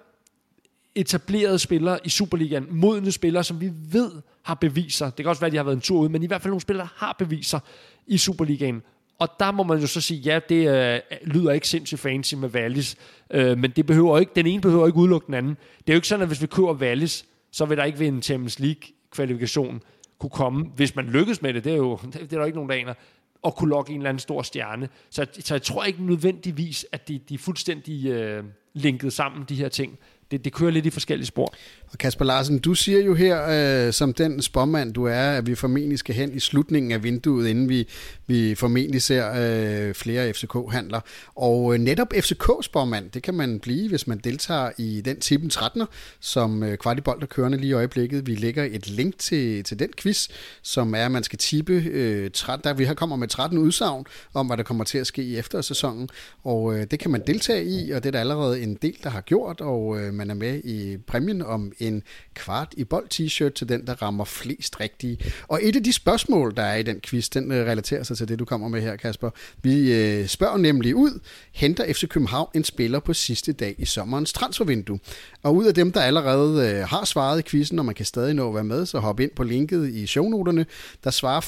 etablerede 0.95 1.59
spillere 1.59 1.99
i 2.03 2.09
Superligaen, 2.09 2.67
modne 2.69 3.11
spillere, 3.11 3.43
som 3.43 3.61
vi 3.61 3.71
ved 3.91 4.11
har 4.43 4.55
beviser. 4.55 5.05
Det 5.05 5.15
kan 5.15 5.27
også 5.27 5.39
være, 5.39 5.47
at 5.47 5.51
de 5.51 5.57
har 5.57 5.63
været 5.63 5.75
en 5.75 5.81
tur 5.81 5.99
ud, 5.99 6.09
men 6.09 6.23
i 6.23 6.27
hvert 6.27 6.41
fald 6.41 6.51
nogle 6.51 6.61
spillere, 6.61 6.87
der 6.87 7.05
har 7.05 7.15
beviser 7.19 7.59
i 8.07 8.17
Superligaen. 8.17 8.81
Og 9.19 9.29
der 9.39 9.51
må 9.51 9.63
man 9.63 9.79
jo 9.79 9.87
så 9.87 10.01
sige, 10.01 10.19
ja, 10.19 10.39
det 10.49 10.69
øh, 10.69 10.99
lyder 11.23 11.51
ikke 11.51 11.67
sindssygt 11.67 12.01
fancy 12.01 12.33
med 12.35 12.49
Wallis, 12.49 12.95
øh, 13.31 13.57
men 13.57 13.71
det 13.71 13.85
behøver 13.85 14.19
ikke, 14.19 14.31
den 14.35 14.47
ene 14.47 14.61
behøver 14.61 14.87
ikke 14.87 14.99
udelukke 14.99 15.27
den 15.27 15.33
anden. 15.33 15.57
Det 15.77 15.89
er 15.89 15.93
jo 15.93 15.97
ikke 15.97 16.07
sådan, 16.07 16.21
at 16.21 16.27
hvis 16.27 16.41
vi 16.41 16.47
køber 16.47 16.73
Wallis, 16.73 17.25
så 17.51 17.65
vil 17.65 17.77
der 17.77 17.83
ikke 17.83 17.99
ved 17.99 18.07
en 18.07 18.21
Champions 18.21 18.59
League-kvalifikation 18.59 19.81
kunne 20.19 20.29
komme, 20.29 20.65
hvis 20.75 20.95
man 20.95 21.05
lykkes 21.05 21.41
med 21.41 21.53
det, 21.53 21.63
det 21.63 21.73
er 21.73 21.77
jo 21.77 21.99
det 22.13 22.33
er 22.33 22.37
der 22.37 22.45
ikke 22.45 22.57
nogen, 22.57 22.69
der 22.69 22.75
aner, 22.75 22.93
og 23.41 23.55
kunne 23.55 23.69
lokke 23.69 23.91
en 23.91 23.97
eller 23.97 24.09
anden 24.09 24.19
stor 24.19 24.41
stjerne. 24.41 24.89
Så, 25.09 25.25
så 25.39 25.53
jeg 25.53 25.61
tror 25.61 25.83
ikke 25.83 26.03
nødvendigvis, 26.03 26.85
at 26.91 27.07
de, 27.07 27.19
de 27.29 27.33
er 27.33 27.37
fuldstændig 27.37 28.05
øh, 28.05 28.43
linket 28.73 29.13
sammen, 29.13 29.45
de 29.49 29.55
her 29.55 29.69
ting 29.69 29.99
det, 30.31 30.45
det 30.45 30.53
kører 30.53 30.71
lidt 30.71 30.85
i 30.85 30.89
forskellige 30.89 31.27
spor. 31.27 31.53
Og 31.91 31.97
Kasper 31.97 32.25
Larsen, 32.25 32.59
du 32.59 32.73
siger 32.73 33.01
jo 33.01 33.13
her, 33.13 33.87
øh, 33.87 33.93
som 33.93 34.13
den 34.13 34.41
spormand 34.41 34.93
du 34.93 35.05
er, 35.05 35.31
at 35.31 35.47
vi 35.47 35.55
formentlig 35.55 35.99
skal 35.99 36.15
hen 36.15 36.33
i 36.33 36.39
slutningen 36.39 36.91
af 36.91 37.03
vinduet, 37.03 37.47
inden 37.47 37.69
vi, 37.69 37.87
vi 38.27 38.55
formentlig 38.55 39.01
ser 39.01 39.31
øh, 39.35 39.93
flere 39.93 40.33
FCK-handler. 40.33 40.99
Og 41.35 41.73
øh, 41.73 41.79
netop 41.79 42.13
FCK-spormand, 42.13 43.11
det 43.11 43.23
kan 43.23 43.33
man 43.33 43.59
blive, 43.59 43.89
hvis 43.89 44.07
man 44.07 44.17
deltager 44.17 44.71
i 44.77 45.01
den 45.05 45.19
tippen 45.19 45.51
13'er, 45.53 45.85
som 46.19 46.63
øh, 46.63 46.77
Kvartibold 46.77 47.21
er 47.21 47.25
kørende 47.25 47.57
lige 47.57 47.69
i 47.69 47.73
øjeblikket. 47.73 48.27
Vi 48.27 48.35
lægger 48.35 48.63
et 48.63 48.89
link 48.89 49.17
til, 49.17 49.63
til 49.63 49.79
den 49.79 49.89
quiz, 49.97 50.27
som 50.61 50.95
er, 50.95 51.05
at 51.05 51.11
man 51.11 51.23
skal 51.23 51.39
tippe, 51.39 51.73
øh, 51.73 52.31
13, 52.31 52.63
der 52.63 52.73
vi 52.73 52.85
her 52.85 52.93
kommer 52.93 53.15
med 53.15 53.27
13 53.27 53.57
udsagn 53.57 54.05
om, 54.33 54.47
hvad 54.47 54.57
der 54.57 54.63
kommer 54.63 54.83
til 54.83 54.97
at 54.97 55.07
ske 55.07 55.23
i 55.23 55.37
eftersæsonen. 55.37 56.09
Og 56.43 56.73
øh, 56.73 56.87
det 56.91 56.99
kan 56.99 57.11
man 57.11 57.23
deltage 57.27 57.65
i, 57.65 57.91
og 57.91 58.03
det 58.03 58.07
er 58.09 58.11
der 58.11 58.19
allerede 58.19 58.61
en 58.61 58.75
del, 58.81 58.97
der 59.03 59.09
har 59.09 59.21
gjort, 59.21 59.61
og 59.61 59.99
øh, 59.99 60.18
man 60.19 60.29
er 60.29 60.33
med 60.33 60.61
i 60.63 60.97
præmien 60.97 61.41
om 61.41 61.71
en 61.79 62.03
kvart 62.33 62.73
i 62.77 62.83
bold 62.83 63.07
t-shirt 63.13 63.53
til 63.53 63.69
den, 63.69 63.87
der 63.87 64.01
rammer 64.01 64.25
flest 64.25 64.79
rigtige. 64.79 65.17
Og 65.47 65.59
et 65.63 65.75
af 65.75 65.83
de 65.83 65.93
spørgsmål, 65.93 66.55
der 66.55 66.63
er 66.63 66.75
i 66.75 66.83
den 66.83 67.01
quiz, 67.01 67.29
den 67.29 67.51
øh, 67.51 67.67
relaterer 67.67 68.03
sig 68.03 68.17
til 68.17 68.27
det, 68.27 68.39
du 68.39 68.45
kommer 68.45 68.67
med 68.67 68.81
her, 68.81 68.95
Kasper. 68.95 69.29
Vi 69.61 69.93
øh, 69.93 70.27
spørger 70.27 70.57
nemlig 70.57 70.95
ud, 70.95 71.19
henter 71.51 71.93
FC 71.93 72.07
København 72.07 72.49
en 72.53 72.63
spiller 72.63 72.99
på 72.99 73.13
sidste 73.13 73.53
dag 73.53 73.75
i 73.77 73.85
sommerens 73.85 74.33
transfervindue? 74.33 74.99
Og 75.43 75.55
ud 75.55 75.65
af 75.65 75.73
dem, 75.73 75.91
der 75.91 76.01
allerede 76.01 76.69
øh, 76.69 76.87
har 76.87 77.05
svaret 77.05 77.39
i 77.39 77.41
quizzen, 77.41 77.79
og 77.79 77.85
man 77.85 77.95
kan 77.95 78.05
stadig 78.05 78.33
nå 78.33 78.47
at 78.47 78.55
være 78.55 78.63
med, 78.63 78.85
så 78.85 78.99
hop 78.99 79.19
ind 79.19 79.31
på 79.35 79.43
linket 79.43 79.89
i 79.89 80.07
shownoterne. 80.07 80.65
Der 81.03 81.11
svarer 81.11 81.41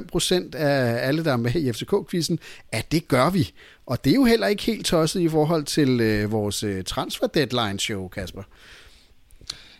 85,5 0.00 0.06
procent 0.06 0.54
af 0.54 1.08
alle, 1.08 1.24
der 1.24 1.32
er 1.32 1.36
med 1.36 1.54
i 1.54 1.72
FCK-quizzen, 1.72 2.38
at 2.72 2.92
det 2.92 3.08
gør 3.08 3.30
vi. 3.30 3.52
Og 3.86 4.04
det 4.04 4.10
er 4.10 4.14
jo 4.14 4.24
heller 4.24 4.46
ikke 4.46 4.62
helt 4.62 4.86
tosset 4.86 5.20
i 5.20 5.28
forhold 5.28 5.64
til 5.64 6.00
øh, 6.00 6.32
vores 6.32 6.62
øh, 6.62 6.84
transfer 6.84 7.26
deadline 7.26 7.80
show, 7.80 8.08
Kasper. 8.08 8.42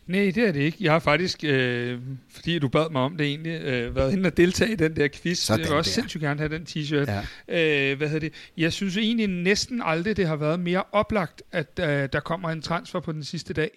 Nej, 0.07 0.33
det 0.35 0.39
er 0.49 0.53
det 0.53 0.61
ikke. 0.61 0.79
Jeg 0.81 0.93
har 0.93 0.99
faktisk, 0.99 1.45
øh, 1.45 1.99
fordi 2.31 2.59
du 2.59 2.69
bad 2.69 2.91
mig 2.91 3.03
om 3.03 3.17
det 3.17 3.27
egentlig, 3.27 3.63
øh, 3.63 3.97
været 3.97 4.13
inde 4.13 4.27
og 4.27 4.37
deltage 4.37 4.73
i 4.73 4.77
den 4.77 4.97
der 4.97 5.09
quiz. 5.09 5.39
Sådan 5.39 5.61
jeg 5.61 5.69
vil 5.69 5.77
også 5.77 5.89
der. 5.89 5.95
sindssygt 5.95 6.21
gerne 6.21 6.41
have 6.41 6.55
den 6.55 6.67
t-shirt. 6.69 7.11
Ja. 7.49 7.91
Øh, 7.91 7.97
hvad 7.97 8.09
hedder 8.09 8.21
det? 8.21 8.33
Jeg 8.57 8.73
synes 8.73 8.97
egentlig 8.97 9.27
næsten 9.27 9.83
aldrig, 9.85 10.17
det 10.17 10.27
har 10.27 10.37
været 10.37 10.61
mere 10.61 10.83
oplagt, 10.93 11.43
at 11.53 11.81
øh, 11.81 12.09
der 12.13 12.21
kommer 12.21 12.51
en 12.51 12.63
transfer 12.63 13.01
på 13.01 13.13
den 13.13 13.25
sidste 13.25 13.53
dag. 13.55 13.71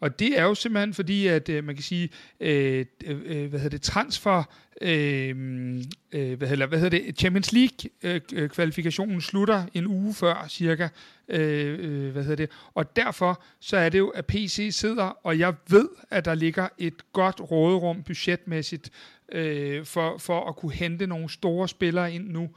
Og 0.00 0.18
det 0.18 0.38
er 0.38 0.42
jo 0.42 0.54
simpelthen 0.54 0.94
fordi, 0.94 1.26
at 1.26 1.48
øh, 1.48 1.64
man 1.64 1.74
kan 1.74 1.84
sige, 1.84 2.08
øh, 2.40 2.84
øh, 3.06 3.48
hvad 3.48 3.60
hedder 3.60 3.76
det, 3.76 3.82
transfer, 3.82 4.42
øh, 4.80 5.84
øh, 6.12 6.38
hvad, 6.38 6.48
hedder, 6.48 6.66
hvad 6.66 6.78
hedder 6.78 6.98
det, 6.98 7.18
Champions 7.18 7.52
League-kvalifikationen 7.52 9.10
øh, 9.10 9.16
øh 9.16 9.22
slutter 9.22 9.64
en 9.74 9.86
uge 9.86 10.14
før 10.14 10.46
cirka, 10.48 10.88
øh, 11.28 11.78
øh, 11.78 12.12
hvad 12.12 12.22
hedder 12.22 12.36
det, 12.36 12.50
og 12.74 12.96
derfor 12.96 13.42
så 13.60 13.76
er 13.76 13.88
det 13.88 13.98
jo, 13.98 14.08
at 14.08 14.26
PC 14.26 14.68
sidder, 14.72 15.04
og 15.04 15.38
jeg 15.38 15.54
ved, 15.68 15.88
at 16.10 16.24
der 16.24 16.34
ligger 16.34 16.68
et 16.78 17.12
godt 17.12 17.40
råderum 17.40 18.02
budgetmæssigt 18.02 18.90
øh, 19.32 19.84
for, 19.84 20.18
for 20.18 20.48
at 20.48 20.56
kunne 20.56 20.72
hente 20.72 21.06
nogle 21.06 21.30
store 21.30 21.68
spillere 21.68 22.14
ind 22.14 22.28
nu. 22.28 22.50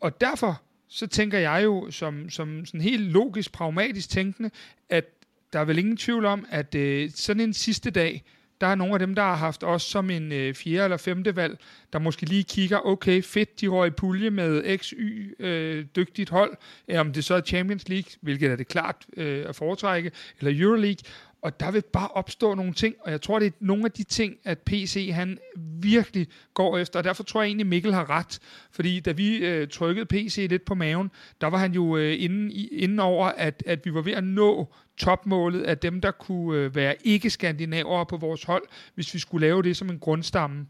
Og 0.00 0.20
derfor 0.20 0.62
så 0.88 1.06
tænker 1.06 1.38
jeg 1.38 1.64
jo 1.64 1.90
som, 1.90 2.30
som 2.30 2.66
sådan 2.66 2.80
helt 2.80 3.02
logisk, 3.02 3.52
pragmatisk 3.52 4.10
tænkende, 4.10 4.50
at 4.88 5.04
der 5.52 5.60
er 5.60 5.64
vel 5.64 5.78
ingen 5.78 5.96
tvivl 5.96 6.24
om, 6.24 6.46
at 6.50 6.74
øh, 6.74 7.10
sådan 7.14 7.40
en 7.40 7.54
sidste 7.54 7.90
dag, 7.90 8.24
der 8.60 8.66
er 8.66 8.74
nogle 8.74 8.92
af 8.92 8.98
dem, 8.98 9.14
der 9.14 9.22
har 9.22 9.34
haft 9.34 9.64
os 9.64 9.82
som 9.82 10.10
en 10.10 10.32
øh, 10.32 10.54
fjerde 10.54 10.84
eller 10.84 10.96
femte 10.96 11.36
valg, 11.36 11.58
der 11.92 11.98
måske 11.98 12.26
lige 12.26 12.44
kigger, 12.44 12.86
okay, 12.86 13.22
fedt, 13.22 13.60
de 13.60 13.68
røg 13.68 13.86
i 13.86 13.90
pulje 13.90 14.30
med 14.30 14.78
XY 14.78 15.34
øh, 15.38 15.84
dygtigt 15.96 16.30
hold, 16.30 16.56
øh, 16.88 17.00
om 17.00 17.12
det 17.12 17.24
så 17.24 17.34
er 17.34 17.40
Champions 17.40 17.88
League, 17.88 18.10
hvilket 18.20 18.50
er 18.50 18.56
det 18.56 18.68
klart 18.68 19.06
øh, 19.16 19.44
at 19.48 19.56
foretrække, 19.56 20.10
eller 20.40 20.64
Euroleague, 20.64 21.04
og 21.42 21.60
der 21.60 21.70
vil 21.70 21.82
bare 21.92 22.08
opstå 22.08 22.54
nogle 22.54 22.72
ting, 22.72 22.94
og 23.00 23.10
jeg 23.10 23.22
tror, 23.22 23.38
det 23.38 23.46
er 23.46 23.50
nogle 23.60 23.84
af 23.84 23.92
de 23.92 24.02
ting, 24.02 24.36
at 24.44 24.58
PC 24.58 25.10
han 25.14 25.38
virkelig 25.82 26.28
går 26.54 26.78
efter, 26.78 26.98
og 26.98 27.04
derfor 27.04 27.22
tror 27.22 27.42
jeg 27.42 27.48
egentlig, 27.48 27.66
Mikkel 27.66 27.94
har 27.94 28.10
ret, 28.10 28.38
fordi 28.70 29.00
da 29.00 29.12
vi 29.12 29.36
øh, 29.36 29.68
trykkede 29.68 30.06
PC 30.06 30.46
lidt 30.50 30.64
på 30.64 30.74
maven, 30.74 31.10
der 31.40 31.46
var 31.46 31.58
han 31.58 31.72
jo 31.72 31.96
øh, 31.96 32.22
inden, 32.22 32.50
inden 32.72 32.98
over, 32.98 33.26
at, 33.26 33.62
at 33.66 33.84
vi 33.84 33.94
var 33.94 34.02
ved 34.02 34.12
at 34.12 34.24
nå 34.24 34.74
topmålet 35.00 35.62
af 35.62 35.78
dem, 35.78 36.00
der 36.00 36.10
kunne 36.10 36.58
øh, 36.58 36.74
være 36.74 36.94
ikke-skandinavere 37.04 38.06
på 38.06 38.16
vores 38.16 38.44
hold, 38.44 38.62
hvis 38.94 39.14
vi 39.14 39.18
skulle 39.18 39.46
lave 39.46 39.62
det 39.62 39.76
som 39.76 39.90
en 39.90 39.98
grundstamme. 39.98 40.66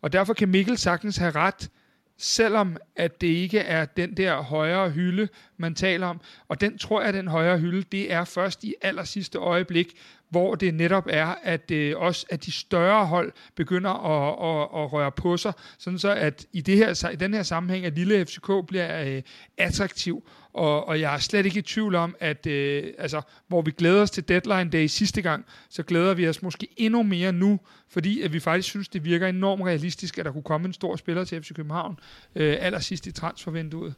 Og 0.00 0.12
derfor 0.12 0.34
kan 0.34 0.48
Mikkel 0.48 0.78
sagtens 0.78 1.16
have 1.16 1.30
ret, 1.30 1.70
selvom 2.18 2.76
at 2.96 3.20
det 3.20 3.26
ikke 3.26 3.58
er 3.58 3.84
den 3.84 4.16
der 4.16 4.42
højere 4.42 4.90
hylde, 4.90 5.28
man 5.56 5.74
taler 5.74 6.06
om. 6.06 6.20
Og 6.48 6.60
den 6.60 6.78
tror 6.78 7.02
jeg, 7.02 7.12
den 7.12 7.28
højere 7.28 7.58
hylde, 7.58 7.82
det 7.92 8.12
er 8.12 8.24
først 8.24 8.64
i 8.64 8.74
aller 8.82 9.04
sidste 9.04 9.38
øjeblik, 9.38 9.94
hvor 10.30 10.54
det 10.54 10.74
netop 10.74 11.06
er, 11.10 11.34
at 11.42 11.70
øh, 11.70 11.98
også 11.98 12.26
at 12.30 12.44
de 12.44 12.52
større 12.52 13.06
hold 13.06 13.32
begynder 13.54 13.90
at, 13.90 14.28
at, 14.28 14.82
at 14.82 14.92
røre 14.92 15.12
på 15.12 15.36
sig, 15.36 15.52
sådan 15.78 15.98
så 15.98 16.14
at 16.14 16.46
i, 16.52 16.60
det 16.60 16.76
her, 16.76 17.10
i 17.10 17.16
den 17.16 17.34
her 17.34 17.42
sammenhæng, 17.42 17.86
at 17.86 17.94
lille 17.94 18.24
FCK 18.24 18.50
bliver 18.68 19.04
øh, 19.04 19.22
attraktiv. 19.58 20.28
Og, 20.54 20.88
og 20.88 21.00
jeg 21.00 21.14
er 21.14 21.18
slet 21.18 21.46
ikke 21.46 21.58
i 21.58 21.62
tvivl 21.62 21.94
om, 21.94 22.16
at 22.20 22.46
øh, 22.46 22.84
altså, 22.98 23.20
hvor 23.48 23.62
vi 23.62 23.70
glæder 23.70 24.02
os 24.02 24.10
til 24.10 24.28
deadline 24.28 24.70
day 24.70 24.86
sidste 24.86 25.22
gang, 25.22 25.44
så 25.70 25.82
glæder 25.82 26.14
vi 26.14 26.28
os 26.28 26.42
måske 26.42 26.68
endnu 26.76 27.02
mere 27.02 27.32
nu, 27.32 27.60
fordi 27.94 28.22
at 28.22 28.32
vi 28.32 28.40
faktisk 28.40 28.68
synes, 28.68 28.88
det 28.88 29.04
virker 29.04 29.26
enormt 29.26 29.62
realistisk, 29.62 30.18
at 30.18 30.24
der 30.24 30.32
kunne 30.32 30.42
komme 30.42 30.66
en 30.66 30.72
stor 30.72 30.96
spiller 30.96 31.24
til 31.24 31.42
FC 31.42 31.54
København 31.54 31.98
øh, 32.36 32.56
allersidst 32.60 33.06
i 33.06 33.12
transfervinduet. 33.12 33.94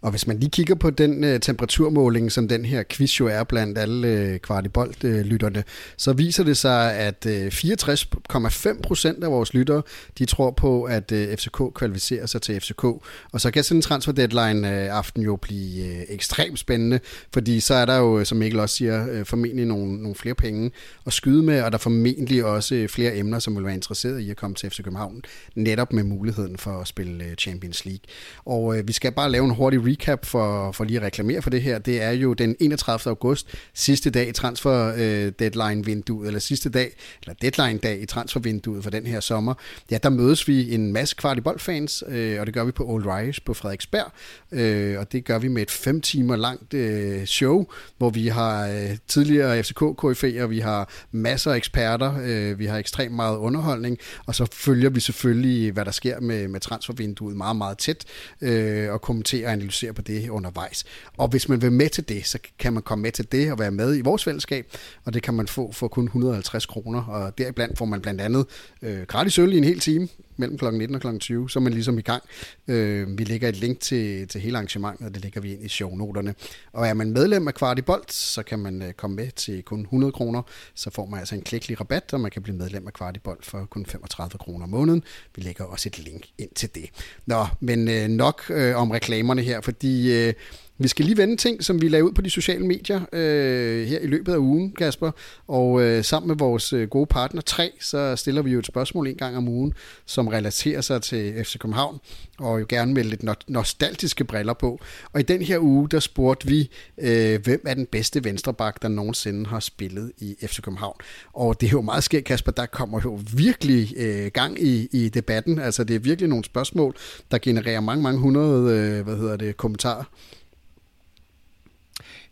Og 0.00 0.10
hvis 0.10 0.26
man 0.26 0.38
lige 0.38 0.50
kigger 0.50 0.74
på 0.74 0.90
den 0.90 1.24
øh, 1.24 1.40
temperaturmåling, 1.40 2.32
som 2.32 2.48
den 2.48 2.64
her 2.64 2.82
quiz 2.90 3.20
jo 3.20 3.26
er 3.26 3.44
blandt 3.44 3.78
alle 3.78 4.08
øh, 4.08 4.38
kvartibold-lytterne, 4.38 5.64
så 5.96 6.12
viser 6.12 6.44
det 6.44 6.56
sig, 6.56 6.94
at 6.94 7.26
øh, 7.26 7.46
64,5 7.46 8.82
procent 8.82 9.24
af 9.24 9.30
vores 9.30 9.54
lyttere, 9.54 9.82
de 10.18 10.24
tror 10.24 10.50
på, 10.50 10.82
at 10.82 11.12
øh, 11.12 11.36
FCK 11.36 11.62
kvalificerer 11.74 12.26
sig 12.26 12.42
til 12.42 12.60
FCK. 12.60 12.84
Og 13.32 13.40
så 13.40 13.50
kan 13.50 13.64
sådan 13.64 13.78
en 13.78 13.82
transfer 13.82 14.12
deadline 14.12 14.68
øh, 14.68 14.96
aften 14.96 15.22
jo 15.22 15.36
blive 15.36 15.86
øh, 15.86 16.02
ekstremt 16.08 16.58
spændende, 16.58 17.00
fordi 17.32 17.60
så 17.60 17.74
er 17.74 17.84
der 17.84 17.96
jo, 17.96 18.18
øh, 18.18 18.26
som 18.26 18.38
Mikkel 18.38 18.60
også 18.60 18.76
siger, 18.76 19.06
øh, 19.10 19.26
formentlig 19.26 19.66
nogle, 19.66 20.02
nogle 20.02 20.14
flere 20.14 20.34
penge 20.34 20.70
at 21.06 21.12
skyde 21.12 21.42
med, 21.42 21.62
og 21.62 21.72
der 21.72 21.78
er 21.78 21.82
formentlig 21.82 22.44
også 22.44 22.74
øh, 22.74 22.88
flere 22.88 23.16
emner, 23.16 23.35
som 23.38 23.56
vil 23.56 23.64
være 23.64 23.74
interesseret 23.74 24.20
i 24.20 24.30
at 24.30 24.36
komme 24.36 24.54
til 24.54 24.70
FC 24.70 24.76
København, 24.82 25.22
netop 25.54 25.92
med 25.92 26.04
muligheden 26.04 26.58
for 26.58 26.80
at 26.80 26.88
spille 26.88 27.24
øh, 27.24 27.34
Champions 27.34 27.84
League. 27.84 28.00
Og 28.44 28.78
øh, 28.78 28.88
vi 28.88 28.92
skal 28.92 29.12
bare 29.12 29.30
lave 29.30 29.44
en 29.44 29.54
hurtig 29.54 29.86
recap 29.86 30.26
for, 30.26 30.72
for 30.72 30.84
lige 30.84 30.96
at 30.96 31.02
reklamere 31.02 31.42
for 31.42 31.50
det 31.50 31.62
her. 31.62 31.78
Det 31.78 32.02
er 32.02 32.10
jo 32.10 32.32
den 32.32 32.56
31. 32.60 33.10
august, 33.10 33.48
sidste 33.74 34.10
dag 34.10 34.28
i 34.28 34.32
transfer 34.32 34.94
øh, 34.96 35.32
deadline-vinduet, 35.38 36.26
eller 36.26 36.40
sidste 36.40 36.68
dag, 36.68 36.96
eller 37.22 37.34
deadline-dag 37.42 38.02
i 38.02 38.06
transfervinduet 38.06 38.82
for 38.82 38.90
den 38.90 39.06
her 39.06 39.20
sommer. 39.20 39.54
Ja, 39.90 39.98
der 40.02 40.08
mødes 40.08 40.48
vi 40.48 40.74
en 40.74 40.92
masse 40.92 41.16
kvartiboldfans, 41.16 42.04
øh, 42.08 42.40
og 42.40 42.46
det 42.46 42.54
gør 42.54 42.64
vi 42.64 42.72
på 42.72 42.84
Old 42.84 43.04
Irish 43.04 43.40
på 43.44 43.54
Frederiksberg, 43.54 44.12
øh, 44.52 44.98
og 44.98 45.12
det 45.12 45.24
gør 45.24 45.38
vi 45.38 45.48
med 45.48 45.62
et 45.62 45.70
fem 45.70 46.00
timer 46.00 46.36
langt 46.36 46.74
øh, 46.74 47.24
show, 47.24 47.66
hvor 47.98 48.10
vi 48.10 48.28
har 48.28 48.68
øh, 48.68 48.96
tidligere 49.08 49.62
fck 49.62 49.82
kf'er 49.82 50.46
vi 50.46 50.60
har 50.60 50.88
masser 51.12 51.52
af 51.52 51.56
eksperter, 51.56 52.14
øh, 52.24 52.58
vi 52.58 52.66
har 52.66 52.78
ekstremt 52.78 53.14
meget 53.16 53.36
underholdning, 53.36 53.98
og 54.26 54.34
så 54.34 54.46
følger 54.52 54.90
vi 54.90 55.00
selvfølgelig, 55.00 55.72
hvad 55.72 55.84
der 55.84 55.90
sker 55.90 56.20
med, 56.20 56.48
med 56.48 56.60
transfervinduet 56.60 57.36
meget, 57.36 57.56
meget 57.56 57.78
tæt, 57.78 58.04
øh, 58.40 58.92
og 58.92 59.02
kommenterer 59.02 59.46
og 59.46 59.52
analyserer 59.52 59.92
på 59.92 60.02
det 60.02 60.28
undervejs. 60.28 60.84
Og 61.16 61.28
hvis 61.28 61.48
man 61.48 61.62
vil 61.62 61.72
med 61.72 61.88
til 61.88 62.08
det, 62.08 62.26
så 62.26 62.38
kan 62.58 62.72
man 62.72 62.82
komme 62.82 63.02
med 63.02 63.12
til 63.12 63.32
det 63.32 63.52
og 63.52 63.58
være 63.58 63.70
med 63.70 63.96
i 63.96 64.00
vores 64.00 64.24
fællesskab, 64.24 64.66
og 65.04 65.14
det 65.14 65.22
kan 65.22 65.34
man 65.34 65.48
få 65.48 65.72
for 65.72 65.88
kun 65.88 66.04
150 66.04 66.66
kroner, 66.66 67.04
og 67.04 67.38
deriblandt 67.38 67.78
får 67.78 67.84
man 67.84 68.00
blandt 68.00 68.20
andet 68.20 68.46
øh, 68.82 69.02
gratis 69.02 69.38
øl 69.38 69.52
i 69.52 69.58
en 69.58 69.64
hel 69.64 69.80
time, 69.80 70.08
mellem 70.36 70.58
kl. 70.58 70.64
19 70.64 70.94
og 70.94 71.00
kl. 71.00 71.18
20, 71.18 71.50
så 71.50 71.58
er 71.58 71.62
man 71.62 71.72
ligesom 71.72 71.98
i 71.98 72.02
gang. 72.02 72.22
Øh, 72.68 73.18
vi 73.18 73.24
lægger 73.24 73.48
et 73.48 73.56
link 73.56 73.80
til, 73.80 74.28
til 74.28 74.40
hele 74.40 74.56
arrangementet, 74.56 75.06
og 75.06 75.14
det 75.14 75.22
lægger 75.22 75.40
vi 75.40 75.52
ind 75.52 75.64
i 75.64 75.68
shownoterne. 75.68 76.34
Og 76.72 76.86
er 76.86 76.94
man 76.94 77.10
medlem 77.10 77.48
af 77.48 77.54
Kvartibolt, 77.54 78.12
så 78.12 78.42
kan 78.42 78.58
man 78.58 78.82
øh, 78.82 78.92
komme 78.92 79.16
med 79.16 79.30
til 79.30 79.62
kun 79.62 79.80
100 79.80 80.12
kroner, 80.12 80.42
så 80.74 80.90
får 80.90 81.06
man 81.06 81.20
altså 81.20 81.34
en 81.34 81.42
klækkelig 81.42 81.80
rabat, 81.80 82.12
og 82.12 82.20
man 82.20 82.30
kan 82.30 82.42
blive 82.42 82.56
medlem 82.56 82.86
af 82.86 82.92
Kvartibolt 82.92 83.46
for 83.46 83.64
kun 83.64 83.86
35 83.86 84.38
kroner 84.38 84.64
om 84.64 84.70
måneden. 84.70 85.02
Vi 85.36 85.42
lægger 85.42 85.64
også 85.64 85.88
et 85.88 85.98
link 85.98 86.26
ind 86.38 86.50
til 86.54 86.74
det. 86.74 86.90
Nå, 87.26 87.46
men 87.60 87.88
øh, 87.88 88.08
nok 88.08 88.42
øh, 88.50 88.76
om 88.76 88.90
reklamerne 88.90 89.42
her, 89.42 89.60
fordi... 89.60 90.12
Øh, 90.12 90.34
vi 90.78 90.88
skal 90.88 91.04
lige 91.04 91.16
vende 91.16 91.36
ting, 91.36 91.64
som 91.64 91.82
vi 91.82 91.88
lavede 91.88 92.08
ud 92.08 92.12
på 92.12 92.22
de 92.22 92.30
sociale 92.30 92.66
medier 92.66 93.00
øh, 93.12 93.86
her 93.86 93.98
i 93.98 94.06
løbet 94.06 94.32
af 94.32 94.36
ugen, 94.36 94.72
Kasper. 94.72 95.10
Og 95.48 95.82
øh, 95.82 96.04
sammen 96.04 96.28
med 96.28 96.36
vores 96.36 96.72
øh, 96.72 96.88
gode 96.88 97.06
partner 97.06 97.42
3, 97.42 97.72
så 97.80 98.16
stiller 98.16 98.42
vi 98.42 98.50
jo 98.50 98.58
et 98.58 98.66
spørgsmål 98.66 99.06
en 99.06 99.14
gang 99.14 99.36
om 99.36 99.48
ugen, 99.48 99.74
som 100.06 100.28
relaterer 100.28 100.80
sig 100.80 101.02
til 101.02 101.44
FC 101.44 101.58
København, 101.58 101.98
og 102.38 102.60
jo 102.60 102.66
gerne 102.68 102.94
med 102.94 103.04
lidt 103.04 103.24
no- 103.24 103.44
nostalgiske 103.48 104.24
briller 104.24 104.52
på. 104.52 104.80
Og 105.12 105.20
i 105.20 105.22
den 105.22 105.42
her 105.42 105.58
uge, 105.58 105.88
der 105.88 106.00
spurgte 106.00 106.46
vi, 106.48 106.70
øh, 106.98 107.42
hvem 107.44 107.62
er 107.66 107.74
den 107.74 107.86
bedste 107.86 108.24
venstreback, 108.24 108.82
der 108.82 108.88
nogensinde 108.88 109.46
har 109.46 109.60
spillet 109.60 110.12
i 110.18 110.36
FC 110.46 110.60
København. 110.60 110.96
Og 111.32 111.60
det 111.60 111.66
er 111.66 111.70
jo 111.70 111.80
meget 111.80 112.04
skægt, 112.04 112.24
Kasper, 112.24 112.52
der 112.52 112.66
kommer 112.66 113.00
jo 113.04 113.20
virkelig 113.36 113.94
øh, 113.96 114.30
gang 114.34 114.62
i, 114.62 114.88
i 114.92 115.08
debatten. 115.08 115.58
Altså 115.58 115.84
det 115.84 115.96
er 115.96 116.00
virkelig 116.00 116.28
nogle 116.28 116.44
spørgsmål, 116.44 116.96
der 117.30 117.38
genererer 117.38 117.80
mange, 117.80 118.02
mange 118.02 118.20
hundrede 118.20 118.78
øh, 118.78 119.04
hvad 119.04 119.16
hedder 119.16 119.36
det, 119.36 119.56
kommentarer. 119.56 120.04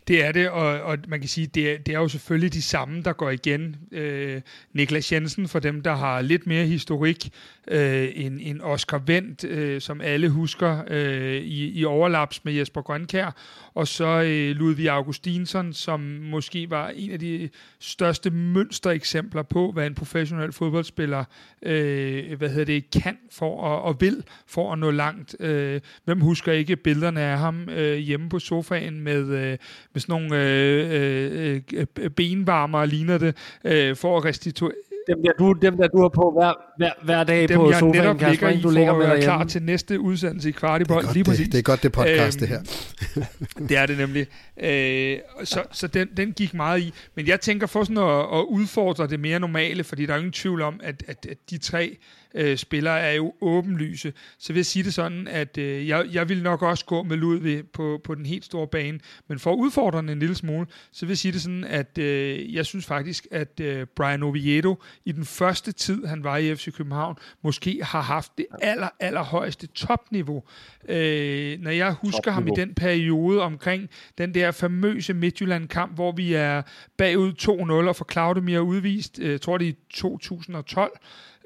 Det 0.07 0.25
er 0.25 0.31
det, 0.31 0.49
og, 0.49 0.81
og 0.81 0.97
man 1.07 1.19
kan 1.19 1.29
sige, 1.29 1.47
det 1.47 1.71
er, 1.71 1.77
det 1.77 1.93
er 1.93 1.99
jo 1.99 2.07
selvfølgelig 2.07 2.53
de 2.53 2.61
samme, 2.61 3.01
der 3.01 3.13
går 3.13 3.29
igen. 3.29 3.75
Øh, 3.91 4.41
Niklas 4.73 5.11
Jensen, 5.11 5.47
for 5.47 5.59
dem, 5.59 5.81
der 5.81 5.95
har 5.95 6.21
lidt 6.21 6.47
mere 6.47 6.65
historik, 6.65 7.29
øh, 7.67 8.09
en, 8.15 8.39
en 8.39 8.61
Oscar 8.61 8.97
Vendt, 9.05 9.43
øh, 9.43 9.81
som 9.81 10.01
alle 10.01 10.29
husker 10.29 10.83
øh, 10.87 11.35
i, 11.35 11.79
i 11.79 11.85
overlaps 11.85 12.45
med 12.45 12.53
Jesper 12.53 12.81
Grønkær, 12.81 13.35
og 13.73 13.87
så 13.87 14.21
øh, 14.21 14.55
Ludvig 14.55 14.89
Augustinsson, 14.89 15.73
som 15.73 15.99
måske 16.21 16.69
var 16.69 16.89
en 16.89 17.11
af 17.11 17.19
de 17.19 17.49
største 17.79 18.29
mønstereksempler 18.29 19.43
på, 19.43 19.71
hvad 19.71 19.87
en 19.87 19.95
professionel 19.95 20.51
fodboldspiller 20.51 21.23
øh, 21.61 22.37
hvad 22.37 22.49
hedder 22.49 22.65
det, 22.65 22.91
kan 22.91 23.17
for 23.31 23.75
at, 23.75 23.81
og 23.81 24.01
vil 24.01 24.23
for 24.47 24.73
at 24.73 24.79
nå 24.79 24.91
langt. 24.91 25.35
Øh, 25.39 25.81
hvem 26.03 26.21
husker 26.21 26.51
ikke 26.51 26.75
billederne 26.75 27.21
af 27.21 27.37
ham 27.37 27.69
øh, 27.69 27.97
hjemme 27.97 28.29
på 28.29 28.39
sofaen 28.39 29.01
med, 29.01 29.27
øh, 29.27 29.57
med 29.95 30.01
sådan 30.01 30.21
nogle 30.21 30.43
øh, 30.43 31.61
øh, 31.69 31.85
øh 31.97 32.09
benvarmer 32.09 32.79
og 32.79 32.87
ligner 32.87 33.17
det, 33.17 33.35
øh, 33.63 33.95
for 33.95 34.17
at 34.17 34.25
restituere 34.25 34.73
dem 35.07 35.23
der, 35.23 35.31
du, 35.39 35.53
dem 35.61 35.77
der 35.77 35.87
du 35.87 36.01
har 36.01 36.09
på 36.09 36.31
hver, 36.37 36.53
hver, 36.77 36.91
hver 37.03 37.23
dag 37.23 37.47
dem, 37.47 37.57
på 37.57 37.69
jeg 37.69 37.79
sofaen, 37.79 38.03
netop 38.03 38.17
Kasper, 38.17 38.49
ligger 38.49 38.59
i 38.59 38.61
du 38.61 38.69
ligger 38.69 38.97
med 38.97 39.21
klar 39.21 39.43
til 39.43 39.63
næste 39.63 39.99
udsendelse 39.99 40.49
i 40.49 40.51
Kvartibold. 40.51 41.03
Det 41.03 41.03
er 41.03 41.07
godt, 41.07 41.15
Lige 41.15 41.23
det, 41.23 41.31
præcis. 41.31 41.49
det 41.49 41.57
er 41.57 41.61
godt, 41.61 41.83
det 41.83 41.91
podcast, 41.91 42.41
Øhm, 42.41 42.47
det 42.47 42.47
her. 42.47 43.67
Det 43.67 43.77
er 43.77 43.85
det 43.85 43.97
nemlig. 43.97 44.27
Øh, 44.63 45.17
så 45.43 45.63
så 45.71 45.87
den, 45.87 46.07
den 46.17 46.31
gik 46.31 46.53
meget 46.53 46.81
i. 46.81 46.93
Men 47.15 47.27
jeg 47.27 47.41
tænker 47.41 47.67
for 47.67 47.83
sådan 47.83 47.97
at, 47.97 48.19
at 48.19 48.45
udfordre 48.47 49.07
det 49.07 49.19
mere 49.19 49.39
normale, 49.39 49.83
fordi 49.83 50.05
der 50.05 50.13
er 50.13 50.17
ingen 50.17 50.31
tvivl 50.31 50.61
om, 50.61 50.79
at, 50.83 51.03
at, 51.07 51.25
at 51.29 51.37
de 51.49 51.57
tre 51.57 51.97
øh, 52.35 52.57
spillere 52.57 52.99
er 52.99 53.11
jo 53.11 53.33
åbenlyse. 53.41 54.13
Så 54.37 54.53
vil 54.53 54.59
jeg 54.59 54.65
sige 54.65 54.83
det 54.83 54.93
sådan, 54.93 55.27
at 55.27 55.57
øh, 55.57 55.87
jeg, 55.87 56.05
jeg 56.11 56.29
vil 56.29 56.43
nok 56.43 56.61
også 56.61 56.85
gå 56.85 57.03
med 57.03 57.17
Ludvig 57.17 57.67
på, 57.67 58.01
på 58.03 58.15
den 58.15 58.25
helt 58.25 58.45
store 58.45 58.67
bane. 58.67 58.99
Men 59.27 59.39
for 59.39 59.53
at 59.53 59.57
udfordre 59.57 60.01
den 60.01 60.09
en 60.09 60.19
lille 60.19 60.35
smule, 60.35 60.67
så 60.91 61.05
vil 61.05 61.11
jeg 61.11 61.17
sige 61.17 61.31
det 61.31 61.41
sådan, 61.41 61.63
at 61.63 61.97
øh, 61.97 62.53
jeg 62.53 62.65
synes 62.65 62.85
faktisk, 62.85 63.27
at 63.31 63.59
øh, 63.59 63.87
Brian 63.95 64.23
Oviedo 64.23 64.83
i 65.05 65.11
den 65.11 65.25
første 65.25 65.71
tid, 65.71 66.05
han 66.05 66.23
var 66.23 66.37
i 66.37 66.55
FC 66.55 66.73
København, 66.73 67.15
måske 67.43 67.79
har 67.83 68.01
haft 68.01 68.31
det 68.37 68.45
aller, 68.61 68.89
aller 68.99 69.23
højeste 69.23 69.67
topniveau. 69.67 70.43
Øh, 70.89 71.59
når 71.59 71.71
jeg 71.71 71.91
husker 71.93 72.31
ham 72.31 72.43
i 72.43 72.49
Topniveau. 72.49 72.65
den 72.65 72.75
periode 72.75 73.41
omkring 73.41 73.89
den 74.17 74.33
der 74.33 74.51
famøse 74.51 75.13
Midtjylland-kamp, 75.13 75.95
hvor 75.95 76.11
vi 76.11 76.33
er 76.33 76.61
bagud 76.97 77.33
2-0 77.85 77.87
og 77.87 77.95
får 77.95 78.11
Claudemir 78.11 78.59
udvist, 78.59 79.19
øh, 79.19 79.39
tror 79.39 79.57
det 79.57 79.67
er 79.67 79.71
i 79.71 79.75
2012, 79.93 80.91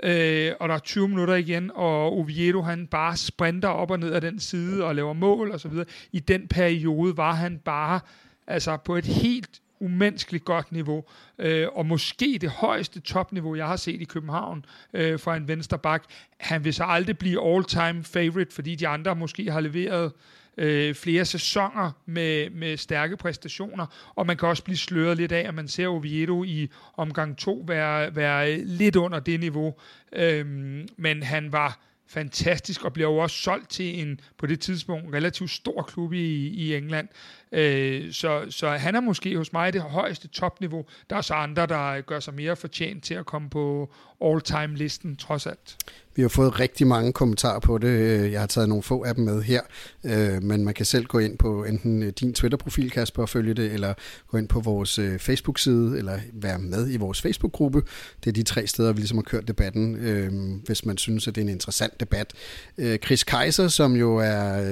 øh, 0.03 0.51
og 0.59 0.69
der 0.69 0.75
er 0.75 0.79
20 0.79 1.07
minutter 1.07 1.35
igen, 1.35 1.71
og 1.75 2.17
Oviedo 2.17 2.61
han 2.61 2.87
bare 2.87 3.17
sprinter 3.17 3.69
op 3.69 3.91
og 3.91 3.99
ned 3.99 4.13
af 4.13 4.21
den 4.21 4.39
side 4.39 4.85
og 4.85 4.95
laver 4.95 5.13
mål 5.13 5.51
og 5.51 5.59
så 5.59 5.67
videre. 5.67 5.85
I 6.11 6.19
den 6.19 6.47
periode 6.47 7.17
var 7.17 7.33
han 7.33 7.57
bare 7.57 7.99
altså 8.47 8.77
på 8.77 8.95
et 8.95 9.05
helt 9.05 9.61
umenneskeligt 9.79 10.45
godt 10.45 10.71
niveau, 10.71 11.03
øh, 11.39 11.67
og 11.73 11.85
måske 11.85 12.37
det 12.41 12.49
højeste 12.49 12.99
topniveau, 12.99 13.55
jeg 13.55 13.67
har 13.67 13.75
set 13.75 14.01
i 14.01 14.05
København 14.05 14.65
øh, 14.93 15.19
fra 15.19 15.35
en 15.35 15.47
venstreback. 15.47 16.03
Han 16.37 16.63
vil 16.63 16.73
så 16.73 16.83
aldrig 16.83 17.17
blive 17.17 17.55
all-time 17.55 18.03
favorite, 18.03 18.55
fordi 18.55 18.75
de 18.75 18.87
andre 18.87 19.15
måske 19.15 19.51
har 19.51 19.59
leveret 19.59 20.05
øh, 20.05 20.11
Øh, 20.60 20.95
flere 20.95 21.26
sæsoner 21.26 21.91
med, 22.05 22.49
med 22.49 22.78
stærke 22.78 23.18
præstationer, 23.18 23.86
og 24.16 24.26
man 24.26 24.38
kan 24.38 24.47
også 24.47 24.64
blive 24.64 24.78
sløret 24.78 25.18
lidt 25.18 25.32
af, 25.32 25.47
at 25.47 25.53
man 25.53 25.68
ser 25.68 25.88
Oviedo 25.88 26.43
i 26.43 26.70
omgang 26.97 27.38
to 27.38 27.64
være, 27.68 28.16
være 28.16 28.53
øh, 28.53 28.60
lidt 28.66 28.95
under 28.95 29.20
det 29.20 29.39
niveau. 29.39 29.76
Øhm, 30.14 30.88
men 30.97 31.24
han 31.24 31.51
var 31.51 31.80
fantastisk, 32.07 32.86
og 32.86 32.93
bliver 32.93 33.10
jo 33.10 33.18
også 33.18 33.36
solgt 33.36 33.70
til 33.70 33.99
en, 34.01 34.20
på 34.38 34.45
det 34.45 34.60
tidspunkt, 34.60 35.16
relativt 35.16 35.49
stor 35.49 35.82
klub 35.82 36.14
i, 36.14 36.47
i 36.47 36.76
England. 36.76 37.07
Øh, 37.51 38.14
så, 38.14 38.45
så 38.49 38.70
han 38.70 38.95
er 38.95 38.99
måske 38.99 39.38
hos 39.38 39.53
mig 39.53 39.74
det 39.74 39.82
højeste 39.82 40.28
topniveau. 40.28 40.86
Der 41.10 41.16
er 41.16 41.22
så 41.22 41.34
andre, 41.34 41.66
der 41.66 42.01
gør 42.01 42.20
sig 42.20 42.34
mere 42.34 42.55
fortjent 42.55 43.03
til 43.03 43.14
at 43.14 43.26
komme 43.26 43.49
på 43.49 43.93
all-time-listen, 44.22 45.16
trods 45.16 45.47
alt. 45.47 45.78
Vi 46.20 46.24
har 46.24 46.30
fået 46.30 46.59
rigtig 46.59 46.88
mange 46.88 47.13
kommentarer 47.13 47.59
på 47.59 47.78
det. 47.78 47.88
Øh, 47.88 48.32
jeg 48.32 48.39
har 48.39 48.47
taget 48.47 48.70
nogle 48.70 48.84
få 48.84 49.03
af 49.03 49.15
dem 49.15 49.26
med 49.26 49.41
her, 49.41 49.61
Øh, 50.05 50.43
men 50.43 50.65
man 50.65 50.74
kan 50.74 50.86
selv 50.86 51.05
gå 51.05 51.20
ind 51.20 51.38
på 51.38 51.63
enten 51.63 52.03
øh, 52.03 52.13
din 52.20 52.34
Twitter-profil, 52.34 52.91
Kasper, 52.91 53.22
og 53.22 53.30
følge 53.30 53.53
det, 53.53 53.72
eller 53.72 53.93
gå 54.28 54.38
ind 54.38 54.47
på 54.47 54.59
vores 54.59 54.99
øh, 54.99 55.20
Facebook-side, 55.20 55.97
eller 55.97 56.20
være 56.34 56.59
med 56.59 56.91
i 56.91 56.97
vores 56.97 57.22
Facebook-gruppe. 57.22 57.84
Det 58.24 58.30
er 58.30 58.34
de 58.34 58.43
tre 58.43 58.67
steder, 58.67 58.93
vi 58.93 58.99
ligesom 58.99 59.17
har 59.17 59.24
kørt 59.24 59.47
debatten, 59.47 59.95
øh, 59.95 60.32
hvis 60.65 60.86
man 60.86 60.97
synes, 60.97 61.28
at 61.28 61.36
det 61.36 61.41
er 61.41 61.45
en 61.45 61.49
interessant 61.49 61.99
debat. 61.99 62.34
Øh, 62.78 62.97
Chris 62.97 63.24
Kaiser, 63.24 63.67
som 63.67 63.95
jo 63.95 64.15
er 64.15 64.63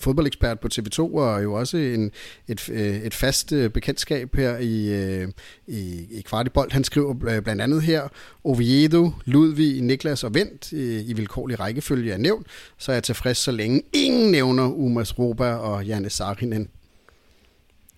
fodboldekspert 0.00 0.60
på 0.60 0.68
TV2, 0.74 1.00
og 1.00 1.42
jo 1.42 1.52
også 1.52 1.76
en, 1.76 2.10
et, 2.48 2.68
et 3.04 3.14
fast 3.14 3.52
bekendtskab 3.74 4.36
her 4.36 4.58
i, 4.58 5.24
i, 5.66 6.06
i 6.10 6.20
Kvartibold, 6.26 6.72
han 6.72 6.84
skriver 6.84 7.40
blandt 7.40 7.62
andet 7.62 7.82
her, 7.82 8.08
Oviedo, 8.44 9.10
Ludvig, 9.24 9.82
Niklas 9.82 10.24
og 10.24 10.34
Vendt 10.34 10.72
øh, 10.92 11.08
i 11.08 11.12
vilkårlig 11.12 11.60
rækkefølge 11.60 12.12
er 12.12 12.18
nævnt, 12.18 12.46
så 12.78 12.92
er 12.92 12.96
jeg 12.96 13.02
tilfreds, 13.02 13.38
så 13.38 13.52
længe 13.52 13.82
ingen 13.92 14.30
nævner 14.30 14.68
Umas 14.68 15.18
Roba 15.18 15.54
og 15.54 15.84
Janne 15.86 16.10
Sarinen. 16.10 16.68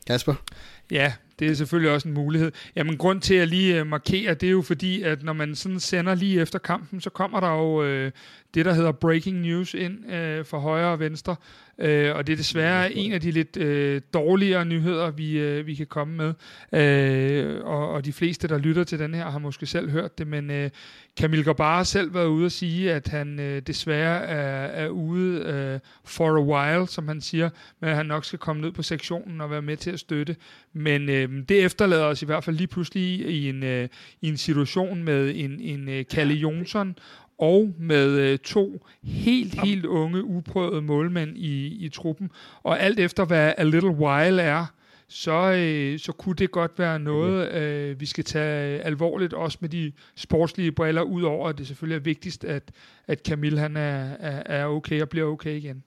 Kasper? 0.06 0.34
Ja, 0.90 1.12
det 1.38 1.50
er 1.50 1.54
selvfølgelig 1.54 1.92
også 1.92 2.08
en 2.08 2.14
mulighed. 2.14 2.52
Jamen, 2.76 2.96
grund 2.96 3.20
til 3.20 3.34
at 3.34 3.48
lige 3.48 3.80
øh, 3.80 3.86
markere, 3.86 4.34
det 4.34 4.46
er 4.46 4.50
jo 4.50 4.62
fordi, 4.62 5.02
at 5.02 5.22
når 5.22 5.32
man 5.32 5.54
sådan 5.54 5.80
sender 5.80 6.14
lige 6.14 6.40
efter 6.40 6.58
kampen, 6.58 7.00
så 7.00 7.10
kommer 7.10 7.40
der 7.40 7.50
jo 7.50 7.82
øh, 7.82 8.12
det, 8.54 8.64
der 8.64 8.72
hedder 8.72 8.92
breaking 8.92 9.40
news 9.40 9.74
ind 9.74 10.12
øh, 10.12 10.46
fra 10.46 10.58
højre 10.58 10.92
og 10.92 10.98
venstre. 10.98 11.36
Øh, 11.78 12.16
og 12.16 12.26
det 12.26 12.32
er 12.32 12.36
desværre 12.36 12.92
en 12.92 13.12
af 13.12 13.20
de 13.20 13.30
lidt 13.30 13.56
øh, 13.56 14.00
dårligere 14.14 14.64
nyheder, 14.64 15.10
vi, 15.10 15.38
øh, 15.38 15.66
vi 15.66 15.74
kan 15.74 15.86
komme 15.86 16.16
med. 16.16 16.34
Øh, 16.80 17.64
og, 17.64 17.88
og 17.88 18.04
de 18.04 18.12
fleste, 18.12 18.48
der 18.48 18.58
lytter 18.58 18.84
til 18.84 18.98
den 18.98 19.14
her, 19.14 19.30
har 19.30 19.38
måske 19.38 19.66
selv 19.66 19.90
hørt 19.90 20.18
det, 20.18 20.26
men 20.26 20.50
øh, 20.50 20.70
Camille 21.20 21.44
Gabar 21.44 21.76
har 21.76 21.84
selv 21.84 22.14
været 22.14 22.26
ude 22.26 22.46
at 22.46 22.52
sige, 22.52 22.92
at 22.92 23.08
han 23.08 23.40
øh, 23.40 23.62
desværre 23.62 24.24
er, 24.24 24.84
er 24.84 24.88
ude 24.88 25.38
øh, 25.38 25.80
for 26.04 26.36
a 26.36 26.42
while, 26.42 26.88
som 26.88 27.08
han 27.08 27.20
siger, 27.20 27.50
men 27.80 27.90
at 27.90 27.96
han 27.96 28.06
nok 28.06 28.24
skal 28.24 28.38
komme 28.38 28.62
ned 28.62 28.72
på 28.72 28.82
sektionen 28.82 29.40
og 29.40 29.50
være 29.50 29.62
med 29.62 29.76
til 29.76 29.90
at 29.90 30.00
støtte. 30.00 30.36
Men 30.72 31.08
øh, 31.08 31.28
det 31.48 31.64
efterlader 31.64 32.04
os 32.04 32.22
i 32.22 32.26
hvert 32.26 32.44
fald 32.44 32.56
lige 32.56 32.66
pludselig 32.66 33.02
i 33.30 33.48
en, 33.48 33.62
øh, 33.62 33.88
i 34.22 34.28
en 34.28 34.36
situation 34.36 35.04
med 35.04 35.32
en, 35.36 35.60
en 35.60 35.88
øh, 35.88 36.04
Kalle 36.10 36.34
Jonsson 36.34 36.96
og 37.38 37.74
med 37.78 38.18
øh, 38.18 38.38
to 38.38 38.86
helt, 39.02 39.60
helt 39.60 39.84
unge, 39.84 40.24
uprøvede 40.24 40.82
målmænd 40.82 41.36
i, 41.36 41.66
i 41.66 41.88
truppen. 41.88 42.30
Og 42.62 42.80
alt 42.80 43.00
efter 43.00 43.24
hvad 43.24 43.52
A 43.56 43.62
Little 43.62 43.90
While 43.90 44.42
er, 44.42 44.66
så, 45.08 45.52
øh, 45.52 45.98
så 45.98 46.12
kunne 46.12 46.34
det 46.34 46.50
godt 46.50 46.78
være 46.78 46.98
noget, 46.98 47.52
øh, 47.52 48.00
vi 48.00 48.06
skal 48.06 48.24
tage 48.24 48.80
alvorligt, 48.80 49.32
også 49.32 49.58
med 49.60 49.68
de 49.68 49.92
sportslige 50.16 50.72
briller, 50.72 51.02
udover 51.02 51.48
at 51.48 51.58
det 51.58 51.66
selvfølgelig 51.66 51.96
er 51.96 52.00
vigtigst, 52.00 52.44
at, 52.44 52.70
at 53.06 53.20
Camille 53.26 53.58
han 53.58 53.76
er, 53.76 54.16
er, 54.20 54.42
er 54.46 54.66
okay 54.66 55.02
og 55.02 55.08
bliver 55.08 55.26
okay 55.26 55.56
igen. 55.56 55.84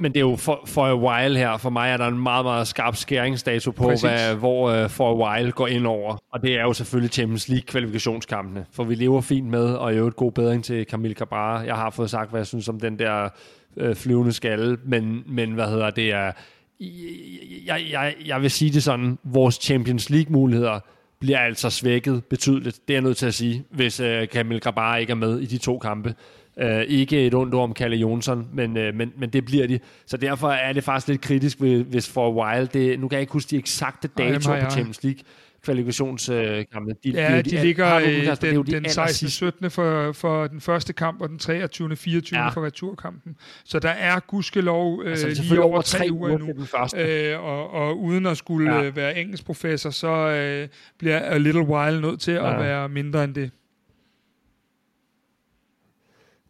Men 0.00 0.12
det 0.12 0.16
er 0.16 0.24
jo 0.24 0.36
for, 0.36 0.62
for 0.66 0.86
a 0.86 0.96
while 0.96 1.38
her. 1.38 1.56
For 1.56 1.70
mig 1.70 1.90
er 1.90 1.96
der 1.96 2.06
en 2.06 2.18
meget, 2.18 2.44
meget 2.44 2.68
skarp 2.68 2.96
skæringsdato 2.96 3.70
på, 3.70 3.84
Præcis. 3.84 4.02
hvad, 4.02 4.34
hvor 4.34 4.84
uh, 4.84 4.90
for 4.90 5.10
a 5.10 5.14
while 5.14 5.52
går 5.52 5.66
ind 5.66 5.86
over. 5.86 6.16
Og 6.32 6.42
det 6.42 6.54
er 6.54 6.62
jo 6.62 6.72
selvfølgelig 6.72 7.12
Champions 7.12 7.48
League 7.48 7.66
kvalifikationskampene. 7.66 8.66
For 8.72 8.84
vi 8.84 8.94
lever 8.94 9.20
fint 9.20 9.46
med, 9.46 9.64
og 9.64 9.94
i 9.94 9.96
øvrigt 9.96 10.16
god 10.16 10.32
bedring 10.32 10.64
til 10.64 10.84
Camille 10.84 11.14
Cabral. 11.14 11.66
Jeg 11.66 11.74
har 11.74 11.90
fået 11.90 12.10
sagt, 12.10 12.30
hvad 12.30 12.40
jeg 12.40 12.46
synes 12.46 12.68
om 12.68 12.80
den 12.80 12.98
der 12.98 13.28
øh, 13.76 13.94
flyvende 13.96 14.32
skalle. 14.32 14.78
Men, 14.84 15.22
men 15.26 15.52
hvad 15.52 15.66
hedder 15.66 15.90
det 15.90 16.12
er... 16.12 16.32
Jeg, 17.66 17.82
jeg, 17.90 18.14
jeg 18.26 18.42
vil 18.42 18.50
sige 18.50 18.72
det 18.72 18.82
sådan, 18.82 19.18
vores 19.24 19.54
Champions 19.54 20.10
League 20.10 20.32
muligheder 20.32 20.80
bliver 21.20 21.38
altså 21.38 21.70
svækket 21.70 22.24
betydeligt. 22.24 22.88
Det 22.88 22.94
er 22.94 22.96
jeg 22.96 23.02
nødt 23.02 23.16
til 23.16 23.26
at 23.26 23.34
sige, 23.34 23.64
hvis 23.70 24.00
øh, 24.00 24.26
Camille 24.26 24.60
Grabar 24.60 24.96
ikke 24.96 25.10
er 25.10 25.14
med 25.14 25.40
i 25.40 25.46
de 25.46 25.58
to 25.58 25.78
kampe. 25.78 26.14
Øh, 26.62 26.82
ikke 26.82 27.26
et 27.26 27.34
ondt 27.34 27.54
ord 27.54 27.62
om 27.62 27.72
Kalle 27.74 27.96
Jonsson, 27.96 28.48
men, 28.52 28.76
øh, 28.76 28.94
men, 28.94 29.12
men 29.18 29.30
det 29.30 29.44
bliver 29.44 29.66
de. 29.66 29.78
Så 30.06 30.16
derfor 30.16 30.48
er 30.50 30.72
det 30.72 30.84
faktisk 30.84 31.08
lidt 31.08 31.20
kritisk, 31.20 31.60
hvis- 31.60 32.08
for 32.08 32.26
a 32.26 32.32
while, 32.32 32.66
det, 32.72 33.00
nu 33.00 33.08
kan 33.08 33.16
jeg 33.16 33.20
ikke 33.20 33.32
huske 33.32 33.50
de 33.50 33.56
eksakte 33.56 34.08
datoer 34.18 34.54
har 34.56 34.64
på. 34.64 34.70
Champions 34.70 35.02
League 35.02 35.20
kvalifikationskampene. 35.64 36.94
De, 37.04 37.10
Ja, 37.10 37.42
de, 37.42 37.58
al- 37.58 37.64
ligger 37.64 37.94
øh, 37.96 38.02
den, 38.04 38.66
de 38.66 38.72
den 38.72 38.84
16. 38.84 39.00
allersidste. 39.00 39.30
17. 39.36 39.70
For, 39.70 40.12
for 40.12 40.46
den 40.46 40.60
første 40.60 40.92
kamp, 40.92 41.20
og 41.20 41.28
den 41.28 41.38
23. 41.38 41.96
24. 41.96 42.38
Ja. 42.38 42.44
Ja. 42.44 42.50
for 42.50 42.64
returkampen. 42.64 43.36
Så 43.64 43.78
der 43.78 43.88
er 43.90 44.20
gudskelov 44.20 45.02
øh, 45.04 45.10
Altså, 45.10 45.42
lige 45.42 45.62
over 45.62 45.80
tre 45.82 46.08
uger 46.10 46.42
uger 46.42 46.64
første. 46.64 47.30
Øh, 47.32 47.44
og, 47.44 47.70
og 47.74 48.00
uden 48.00 48.26
at 48.26 48.36
skulle 48.36 48.72
Ja. 48.74 48.80
ja. 48.80 48.84
øh, 48.86 48.96
være 48.96 49.18
engelsk 49.18 49.44
professor, 49.44 49.90
så 49.90 50.08
øh, 50.08 50.68
bliver 50.98 51.18
A 51.20 51.38
Little 51.38 51.62
While 51.66 52.00
nødt 52.00 52.20
til 52.20 52.34
ja. 52.34 52.46
Ja. 52.46 52.54
at 52.54 52.60
være 52.60 52.88
mindre 52.88 53.24
end 53.24 53.34
det. 53.34 53.50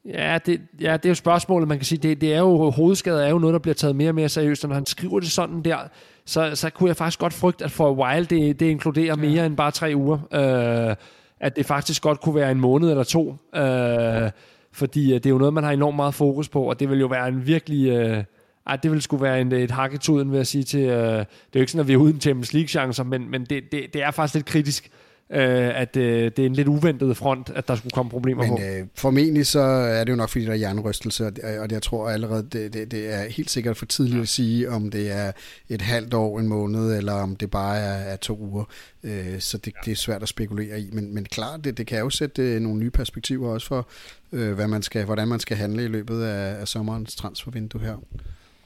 Ja, 0.04 0.38
det, 0.46 0.60
ja, 0.80 0.92
det 0.92 1.04
er 1.04 1.10
jo 1.10 1.14
spørgsmålet, 1.14 1.68
man 1.68 1.78
kan 1.78 1.84
sige. 1.84 1.98
Det, 1.98 2.20
det 2.20 2.34
er 2.34 2.38
jo, 2.38 2.70
hovedskader 2.70 3.22
er 3.22 3.30
jo 3.30 3.38
noget, 3.38 3.52
der 3.52 3.58
bliver 3.58 3.74
taget 3.74 3.96
mere 3.96 4.08
og 4.08 4.14
mere 4.14 4.28
seriøst, 4.28 4.64
og 4.64 4.68
når 4.68 4.74
han 4.74 4.86
skriver 4.86 5.20
det 5.20 5.30
sådan 5.30 5.62
der, 5.62 5.78
så, 6.24 6.50
så 6.54 6.70
kunne 6.70 6.88
jeg 6.88 6.96
faktisk 6.96 7.18
godt 7.18 7.32
frygte, 7.32 7.64
at 7.64 7.70
for 7.70 7.88
a 7.88 7.92
while, 7.92 8.24
det, 8.24 8.60
det 8.60 8.66
inkluderer 8.66 9.16
mere 9.16 9.30
ja. 9.30 9.46
end 9.46 9.56
bare 9.56 9.70
tre 9.70 9.92
uger. 9.94 10.18
Øh, 10.32 10.96
at 11.40 11.56
det 11.56 11.66
faktisk 11.66 12.02
godt 12.02 12.20
kunne 12.20 12.34
være 12.34 12.50
en 12.50 12.60
måned 12.60 12.90
eller 12.90 13.04
to. 13.04 13.36
Øh, 13.54 14.30
fordi 14.72 15.08
øh, 15.08 15.14
det 15.14 15.26
er 15.26 15.30
jo 15.30 15.38
noget, 15.38 15.54
man 15.54 15.64
har 15.64 15.70
enormt 15.70 15.96
meget 15.96 16.14
fokus 16.14 16.48
på, 16.48 16.62
og 16.62 16.80
det 16.80 16.90
vil 16.90 17.00
jo 17.00 17.06
være 17.06 17.28
en 17.28 17.46
virkelig... 17.46 17.88
Øh, 17.88 18.24
ej, 18.66 18.76
det 18.76 18.90
ville 18.90 19.02
sgu 19.02 19.16
være 19.16 19.40
en, 19.40 19.52
et 19.52 19.70
hak 19.70 19.94
i 19.94 19.98
tuden, 19.98 20.30
vil 20.30 20.36
jeg 20.36 20.46
sige 20.46 20.64
til... 20.64 20.80
Øh, 20.80 20.90
det 20.90 21.18
er 21.18 21.24
jo 21.54 21.60
ikke 21.60 21.72
sådan, 21.72 21.80
at 21.80 21.88
vi 21.88 21.92
er 21.92 21.96
uden 21.96 22.20
Champions 22.20 22.52
League-chancer, 22.52 23.04
men, 23.04 23.30
men 23.30 23.44
det, 23.44 23.62
det, 23.72 23.94
det 23.94 24.02
er 24.02 24.10
faktisk 24.10 24.34
lidt 24.34 24.46
kritisk, 24.46 24.90
øh, 25.32 25.80
at 25.80 25.96
øh, 25.96 26.24
det 26.24 26.38
er 26.38 26.46
en 26.46 26.52
lidt 26.52 26.68
uventet 26.68 27.16
front, 27.16 27.50
at 27.54 27.68
der 27.68 27.74
skulle 27.74 27.90
komme 27.90 28.10
problemer 28.10 28.42
Men 28.42 28.56
på. 28.56 28.62
øh, 28.62 28.86
formentlig 28.94 29.46
så 29.46 29.60
er 29.60 30.04
det 30.04 30.10
jo 30.12 30.16
nok, 30.16 30.28
fordi 30.28 30.44
der 30.44 30.50
er 30.50 30.56
hjernerystelse, 30.56 31.26
og 31.26 31.36
det, 31.36 31.44
og 31.44 31.70
jeg 31.70 31.82
tror 31.82 32.08
allerede, 32.08 32.42
det, 32.52 32.72
det, 32.72 32.90
det 32.90 33.14
er 33.14 33.28
helt 33.28 33.50
sikkert 33.50 33.76
for 33.76 33.86
tidligt 33.86 34.22
at 34.22 34.28
sige, 34.28 34.70
om 34.70 34.90
det 34.90 35.10
er 35.10 35.32
et 35.68 35.82
halvt 35.82 36.14
år, 36.14 36.40
en 36.40 36.48
måned, 36.48 36.96
eller 36.96 37.12
om 37.12 37.36
det 37.36 37.50
bare 37.50 37.78
er, 37.78 38.12
er 38.12 38.16
to 38.16 38.38
uger. 38.38 38.64
Øh, 39.02 39.40
så 39.40 39.58
det, 39.58 39.72
det 39.84 39.92
er 39.92 39.96
svært 39.96 40.22
at 40.22 40.28
spekulere 40.28 40.80
i. 40.80 40.90
Men, 40.92 41.14
men 41.14 41.24
klart, 41.24 41.64
det, 41.64 41.78
det 41.78 41.86
kan 41.86 41.98
jo 41.98 42.10
sætte 42.10 42.42
øh, 42.42 42.60
nogle 42.60 42.78
nye 42.78 42.90
perspektiver 42.90 43.48
også 43.48 43.66
for, 43.66 43.88
øh, 44.32 44.52
hvad 44.52 44.68
man 44.68 44.82
skal, 44.82 45.04
hvordan 45.04 45.28
man 45.28 45.40
skal 45.40 45.56
handle 45.56 45.84
i 45.84 45.88
løbet 45.88 46.22
af, 46.22 46.60
af 46.60 46.68
sommerens 46.68 47.16
transfervindue 47.16 47.80
her. 47.80 47.96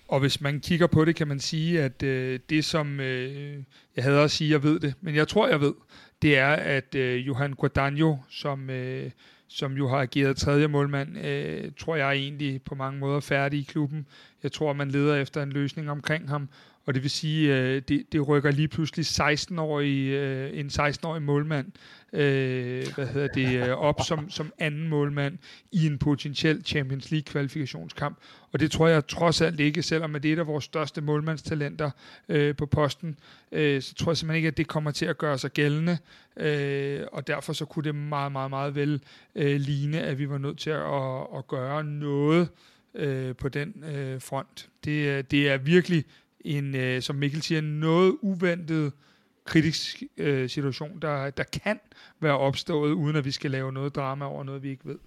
Og 0.09 0.21
hvis 0.21 0.41
man 0.41 0.61
kigger 0.61 0.87
på 0.87 1.05
det, 1.05 1.17
kan 1.17 1.29
man 1.29 1.41
sige, 1.41 1.83
at 1.83 2.03
øh, 2.03 2.41
det 2.51 2.65
som, 2.65 3.01
øh, 3.01 3.57
jeg 3.97 4.05
havde 4.05 4.21
at 4.21 4.31
sige, 4.31 4.51
jeg 4.51 4.63
ved 4.63 4.81
det, 4.81 4.95
men 5.01 5.15
jeg 5.15 5.29
tror, 5.29 5.49
jeg 5.49 5.61
ved, 5.61 5.73
det 6.25 6.39
er, 6.39 6.53
at 6.53 6.95
øh, 6.95 7.27
Johan 7.27 7.53
Guadagno, 7.53 8.17
som, 8.31 8.71
øh, 8.71 9.11
som 9.49 9.73
jo 9.73 9.89
har 9.89 9.97
ageret 9.97 10.37
tredje 10.37 10.69
målmand, 10.69 11.19
øh, 11.27 11.73
tror 11.79 11.97
jeg 11.97 12.13
egentlig 12.13 12.63
på 12.63 12.75
mange 12.75 13.01
måder 13.01 13.21
færdig 13.21 13.61
i 13.61 13.63
klubben. 13.63 14.07
Jeg 14.43 14.53
tror, 14.53 14.73
man 14.73 14.91
leder 14.91 15.17
efter 15.17 15.43
en 15.43 15.53
løsning 15.53 15.91
omkring 15.91 16.29
ham, 16.29 16.49
og 16.87 16.95
det 16.95 17.03
vil 17.03 17.11
sige, 17.11 17.57
øh, 17.57 17.83
det, 17.89 18.13
det 18.13 18.29
rykker 18.29 18.51
lige 18.51 18.69
pludselig 18.69 19.07
16-årig, 19.07 20.09
øh, 20.09 20.59
en 20.59 20.67
16-årig 20.67 21.23
målmand 21.23 21.73
øh, 22.15 22.87
hvad 22.95 23.07
hedder 23.07 23.29
det, 23.29 23.69
øh, 23.69 23.69
op 23.69 24.01
som, 24.07 24.31
som 24.31 24.53
anden 24.59 24.89
målmand 24.89 25.39
i 25.73 25.87
en 25.87 25.99
potentiel 25.99 26.65
Champions 26.65 27.11
League 27.11 27.25
kvalifikationskamp. 27.25 28.19
Og 28.53 28.61
det 28.61 28.71
tror 28.71 28.89
jeg 28.89 29.07
trods 29.07 29.41
alt 29.41 29.61
ikke, 29.61 29.83
selvom 29.83 30.13
det 30.13 30.25
er 30.25 30.33
et 30.33 30.39
af 30.39 30.47
vores 30.47 30.65
største 30.65 31.01
målmandstalenter 31.01 31.91
øh, 32.29 32.57
på 32.57 32.67
posten, 32.67 33.19
øh, 33.53 33.83
så 33.83 33.95
tror 33.95 34.13
jeg 34.13 34.17
simpelthen 34.17 34.37
ikke, 34.37 34.49
at 34.49 34.57
det 34.57 34.69
kommer 34.69 34.91
til 34.91 35.07
at 35.07 35.19
gøre 35.19 35.39
sig 35.39 35.51
gældende. 35.51 35.99
Øh, 36.37 37.01
og 37.13 37.27
derfor 37.27 37.53
så 37.53 37.65
kunne 37.65 37.85
det 37.85 37.95
meget, 37.95 38.33
meget, 38.33 38.51
meget 38.51 38.75
vel 38.75 39.01
øh, 39.35 39.61
ligne, 39.61 40.01
at 40.01 40.19
vi 40.19 40.29
var 40.29 40.39
nødt 40.39 40.59
til 40.59 40.71
at, 40.71 40.95
at, 40.95 41.39
at 41.39 41.47
gøre 41.49 41.85
noget 41.85 42.49
øh, 42.95 43.37
på 43.37 43.49
den 43.49 43.85
øh, 43.95 44.21
front. 44.21 44.69
Det, 44.85 45.07
øh, 45.07 45.25
det 45.31 45.49
er 45.49 45.57
virkelig 45.57 46.05
en, 46.41 46.75
øh, 46.75 47.03
som 47.03 47.17
Mikkel 47.17 47.43
siger, 47.43 47.61
noget 47.61 48.17
uventet 48.23 48.93
kritisk 49.45 50.03
øh, 50.17 50.51
situation, 50.51 50.99
der, 51.03 51.31
der 51.31 51.45
kan 51.65 51.81
være 52.21 52.39
opstået, 52.39 52.93
uden 52.93 53.17
at 53.17 53.25
vi 53.25 53.31
skal 53.31 53.51
lave 53.51 53.73
noget 53.73 53.95
drama 53.95 54.25
over 54.25 54.45
noget, 54.45 54.63
vi 54.63 54.71
ikke 54.71 54.85
ved. 54.85 54.99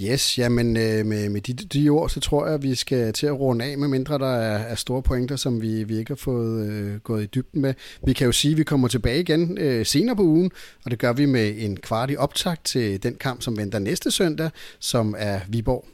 Yes, 0.00 0.38
jamen 0.38 0.76
øh, 0.76 1.06
med, 1.06 1.28
med 1.28 1.40
de, 1.40 1.52
de 1.52 1.88
ord, 1.88 2.08
så 2.08 2.20
tror 2.20 2.46
jeg, 2.46 2.54
at 2.54 2.62
vi 2.62 2.74
skal 2.74 3.12
til 3.12 3.26
at 3.26 3.40
runde 3.40 3.64
af, 3.64 3.78
med 3.78 3.88
mindre 3.88 4.18
der 4.18 4.36
er, 4.36 4.58
er 4.58 4.74
store 4.74 5.02
pointer, 5.02 5.36
som 5.36 5.62
vi, 5.62 5.84
vi 5.84 5.96
ikke 5.96 6.10
har 6.10 6.16
fået 6.16 6.70
øh, 6.70 7.00
gået 7.00 7.22
i 7.22 7.26
dybden 7.26 7.60
med. 7.62 7.74
Vi 8.06 8.12
kan 8.12 8.26
jo 8.26 8.32
sige, 8.32 8.52
at 8.52 8.58
vi 8.58 8.64
kommer 8.64 8.88
tilbage 8.88 9.20
igen 9.20 9.58
øh, 9.58 9.86
senere 9.86 10.16
på 10.16 10.22
ugen, 10.22 10.50
og 10.84 10.90
det 10.90 10.98
gør 10.98 11.12
vi 11.12 11.26
med 11.26 11.54
en 11.58 11.76
kvart 11.76 12.10
i 12.10 12.16
optakt 12.16 12.64
til 12.64 13.02
den 13.02 13.14
kamp, 13.14 13.42
som 13.42 13.56
venter 13.56 13.78
næste 13.78 14.10
søndag, 14.10 14.50
som 14.78 15.14
er 15.18 15.40
Viborg. 15.48 15.93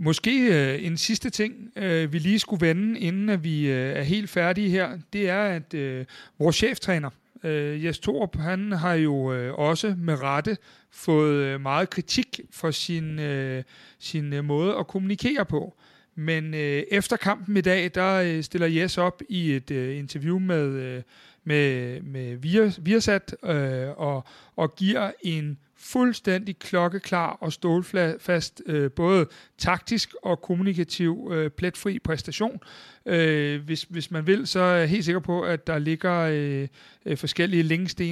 Måske 0.00 0.30
øh, 0.30 0.86
en 0.86 0.96
sidste 0.96 1.30
ting, 1.30 1.72
øh, 1.76 2.12
vi 2.12 2.18
lige 2.18 2.38
skulle 2.38 2.66
vende, 2.66 3.00
inden 3.00 3.28
at 3.28 3.44
vi 3.44 3.70
øh, 3.70 3.92
er 3.96 4.02
helt 4.02 4.30
færdige 4.30 4.70
her, 4.70 4.98
det 5.12 5.28
er, 5.28 5.42
at 5.42 5.74
øh, 5.74 6.04
vores 6.38 6.56
cheftræner, 6.56 7.10
øh, 7.44 7.84
Jes 7.84 7.98
Torup, 7.98 8.36
han 8.36 8.72
har 8.72 8.94
jo 8.94 9.32
øh, 9.32 9.54
også 9.54 9.94
med 9.98 10.22
rette 10.22 10.56
fået 10.90 11.34
øh, 11.34 11.60
meget 11.60 11.90
kritik 11.90 12.40
for 12.50 12.70
sin, 12.70 13.18
øh, 13.18 13.62
sin 13.98 14.32
øh, 14.32 14.44
måde 14.44 14.76
at 14.76 14.86
kommunikere 14.86 15.44
på. 15.44 15.76
Men 16.14 16.54
øh, 16.54 16.82
efter 16.90 17.16
kampen 17.16 17.56
i 17.56 17.60
dag, 17.60 17.90
der 17.94 18.14
øh, 18.14 18.42
stiller 18.42 18.66
Jes 18.66 18.98
op 18.98 19.22
i 19.28 19.52
et 19.52 19.70
øh, 19.70 19.98
interview 19.98 20.38
med, 20.38 20.66
øh, 20.66 21.02
med, 21.44 22.00
med 22.00 22.36
Viasat 22.80 23.36
øh, 23.44 23.88
og, 23.96 24.24
og 24.56 24.74
giver 24.76 25.10
en 25.22 25.58
fuldstændig 25.78 26.58
klokkeklar 26.58 27.30
og 27.40 27.52
stålfast, 27.52 28.62
øh, 28.66 28.90
både 28.90 29.26
taktisk 29.58 30.14
og 30.22 30.40
kommunikativ 30.40 31.30
øh, 31.32 31.50
pletfri 31.50 31.98
præstation. 31.98 32.60
Øh, 33.06 33.64
hvis, 33.64 33.82
hvis 33.82 34.10
man 34.10 34.26
vil, 34.26 34.46
så 34.46 34.60
er 34.60 34.76
jeg 34.76 34.88
helt 34.88 35.04
sikker 35.04 35.20
på, 35.20 35.42
at 35.42 35.66
der 35.66 35.78
ligger 35.78 36.18
øh, 36.18 36.68
øh 37.06 37.16
forskellige 37.16 37.62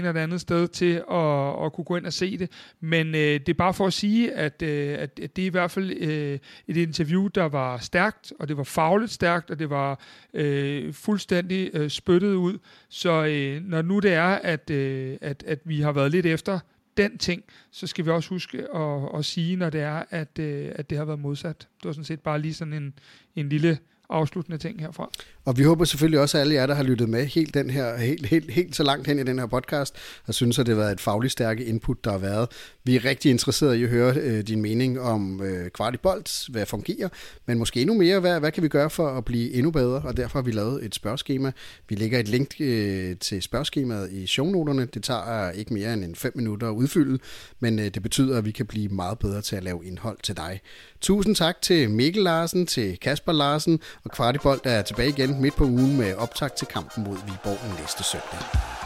og 0.05 0.10
et 0.10 0.16
andet 0.16 0.40
sted 0.40 0.68
til 0.68 1.02
at, 1.10 1.64
at 1.64 1.72
kunne 1.72 1.84
gå 1.84 1.97
ind 1.97 2.06
og 2.06 2.12
se 2.12 2.38
det. 2.38 2.51
Men 2.80 3.06
øh, 3.06 3.20
det 3.20 3.48
er 3.48 3.55
bare 3.55 3.74
for 3.74 3.86
at 3.86 3.93
sige, 3.93 4.32
at, 4.32 4.62
øh, 4.62 4.98
at, 4.98 5.20
at 5.22 5.36
det 5.36 5.43
er 5.43 5.47
i 5.47 5.51
hvert 5.51 5.70
fald 5.70 5.90
øh, 5.90 6.38
et 6.68 6.76
interview, 6.76 7.26
der 7.26 7.44
var 7.44 7.78
stærkt, 7.78 8.32
og 8.40 8.48
det 8.48 8.56
var 8.56 8.64
fagligt 8.64 9.12
stærkt, 9.12 9.51
og 9.51 9.59
det 9.59 9.70
var 9.70 10.01
øh, 10.34 10.93
fuldstændig 10.93 11.70
øh, 11.72 11.90
spyttet 11.90 12.34
ud. 12.34 12.59
Så 12.88 13.24
øh, 13.24 13.62
når 13.62 13.82
nu 13.82 13.98
det 13.98 14.12
er, 14.12 14.28
at, 14.28 14.70
øh, 14.70 15.16
at, 15.20 15.44
at 15.47 15.59
vi 15.64 15.80
har 15.80 15.93
været 15.93 16.10
lidt 16.10 16.26
efter 16.26 16.59
den 16.97 17.18
ting, 17.18 17.44
så 17.70 17.86
skal 17.86 18.05
vi 18.05 18.10
også 18.10 18.28
huske 18.28 18.74
at, 18.74 19.18
at 19.18 19.24
sige, 19.24 19.56
når 19.56 19.70
det 19.70 19.81
er, 19.81 20.05
at, 20.10 20.39
øh, 20.39 20.73
at 20.74 20.90
det 20.90 20.98
har 20.98 21.05
været 21.05 21.20
modsat. 21.20 21.59
Det 21.59 21.85
var 21.85 21.93
sådan 21.93 22.05
set 22.05 22.20
bare 22.20 22.40
lige 22.40 22.55
sådan 22.55 22.73
en, 22.73 22.94
en 23.36 23.48
lille 23.48 23.78
afsluttende 24.11 24.59
ting 24.59 24.81
herfra. 24.81 25.11
Og 25.45 25.59
vi 25.59 25.62
håber 25.62 25.85
selvfølgelig 25.85 26.20
også, 26.20 26.39
at 26.39 26.41
alle 26.41 26.55
jer, 26.55 26.66
der 26.66 26.74
har 26.74 26.83
lyttet 26.83 27.09
med 27.09 27.27
helt, 27.27 27.55
den 27.55 27.70
her, 27.70 27.97
helt, 27.97 28.27
helt, 28.27 28.51
helt 28.51 28.77
så 28.77 28.83
langt 28.83 29.07
hen 29.07 29.19
i 29.19 29.23
den 29.23 29.39
her 29.39 29.47
podcast, 29.47 29.95
og 30.27 30.35
synes, 30.35 30.59
at 30.59 30.66
det 30.66 30.74
har 30.74 30.83
været 30.83 30.93
et 30.93 31.01
fagligt 31.01 31.33
stærke 31.33 31.65
input, 31.65 32.05
der 32.05 32.11
har 32.11 32.19
været. 32.19 32.49
Vi 32.85 32.97
er 32.97 33.05
rigtig 33.05 33.31
interesserede 33.31 33.78
i 33.81 33.85
at 33.85 33.91
høre 33.91 34.15
øh, 34.16 34.43
din 34.43 34.62
mening 34.62 35.01
om 35.01 35.43
øh, 35.43 35.70
Kvartibolt, 35.70 36.45
hvad 36.49 36.66
fungerer, 36.66 37.09
men 37.47 37.59
måske 37.59 37.81
endnu 37.81 37.95
mere, 37.95 38.20
hvad, 38.20 38.41
hvad 38.41 38.53
kan 38.53 38.62
vi 38.62 38.69
gøre 38.69 38.91
for 38.91 39.09
at 39.09 39.24
blive 39.24 39.53
endnu 39.53 39.70
bedre, 39.70 40.03
og 40.05 40.16
derfor 40.16 40.39
har 40.39 40.45
vi 40.45 40.53
lavet 40.53 40.85
et 40.85 40.95
spørgeskema. 40.95 41.53
Vi 41.89 41.95
lægger 41.95 42.19
et 42.19 42.28
link 42.28 42.55
øh, 42.61 43.16
til 43.16 43.43
spørgeskemaet 43.43 44.12
i 44.12 44.27
shownoterne. 44.27 44.85
Det 44.85 45.03
tager 45.03 45.51
ikke 45.51 45.74
mere 45.74 45.93
end 45.93 46.05
en 46.05 46.15
5 46.15 46.33
minutter 46.35 46.69
at 46.69 46.73
udfylde, 46.73 47.19
men 47.61 47.78
øh, 47.78 47.85
det 47.85 48.03
betyder, 48.03 48.39
at 48.39 48.45
vi 48.45 48.51
kan 48.51 48.66
blive 48.66 48.89
meget 48.89 49.19
bedre 49.19 49.43
til 49.43 49.57
at 49.57 49.65
lave 49.65 49.85
indhold 49.85 50.19
til 50.23 50.37
dig. 50.37 50.61
Tusind 51.01 51.35
tak 51.35 51.62
til 51.62 51.91
Mikkel 51.91 52.23
Larsen, 52.23 52.66
til 52.66 52.99
Kasper 52.99 53.33
Larsen, 53.33 53.81
og 54.05 54.10
Kvartibolt 54.10 54.66
er 54.66 54.82
tilbage 54.82 55.09
igen 55.09 55.40
midt 55.40 55.56
på 55.56 55.64
ugen 55.64 55.97
med 55.97 56.14
optag 56.14 56.52
til 56.52 56.66
kampen 56.66 57.05
mod 57.05 57.16
Viborg 57.27 57.81
næste 57.81 58.05
søndag. 58.05 58.86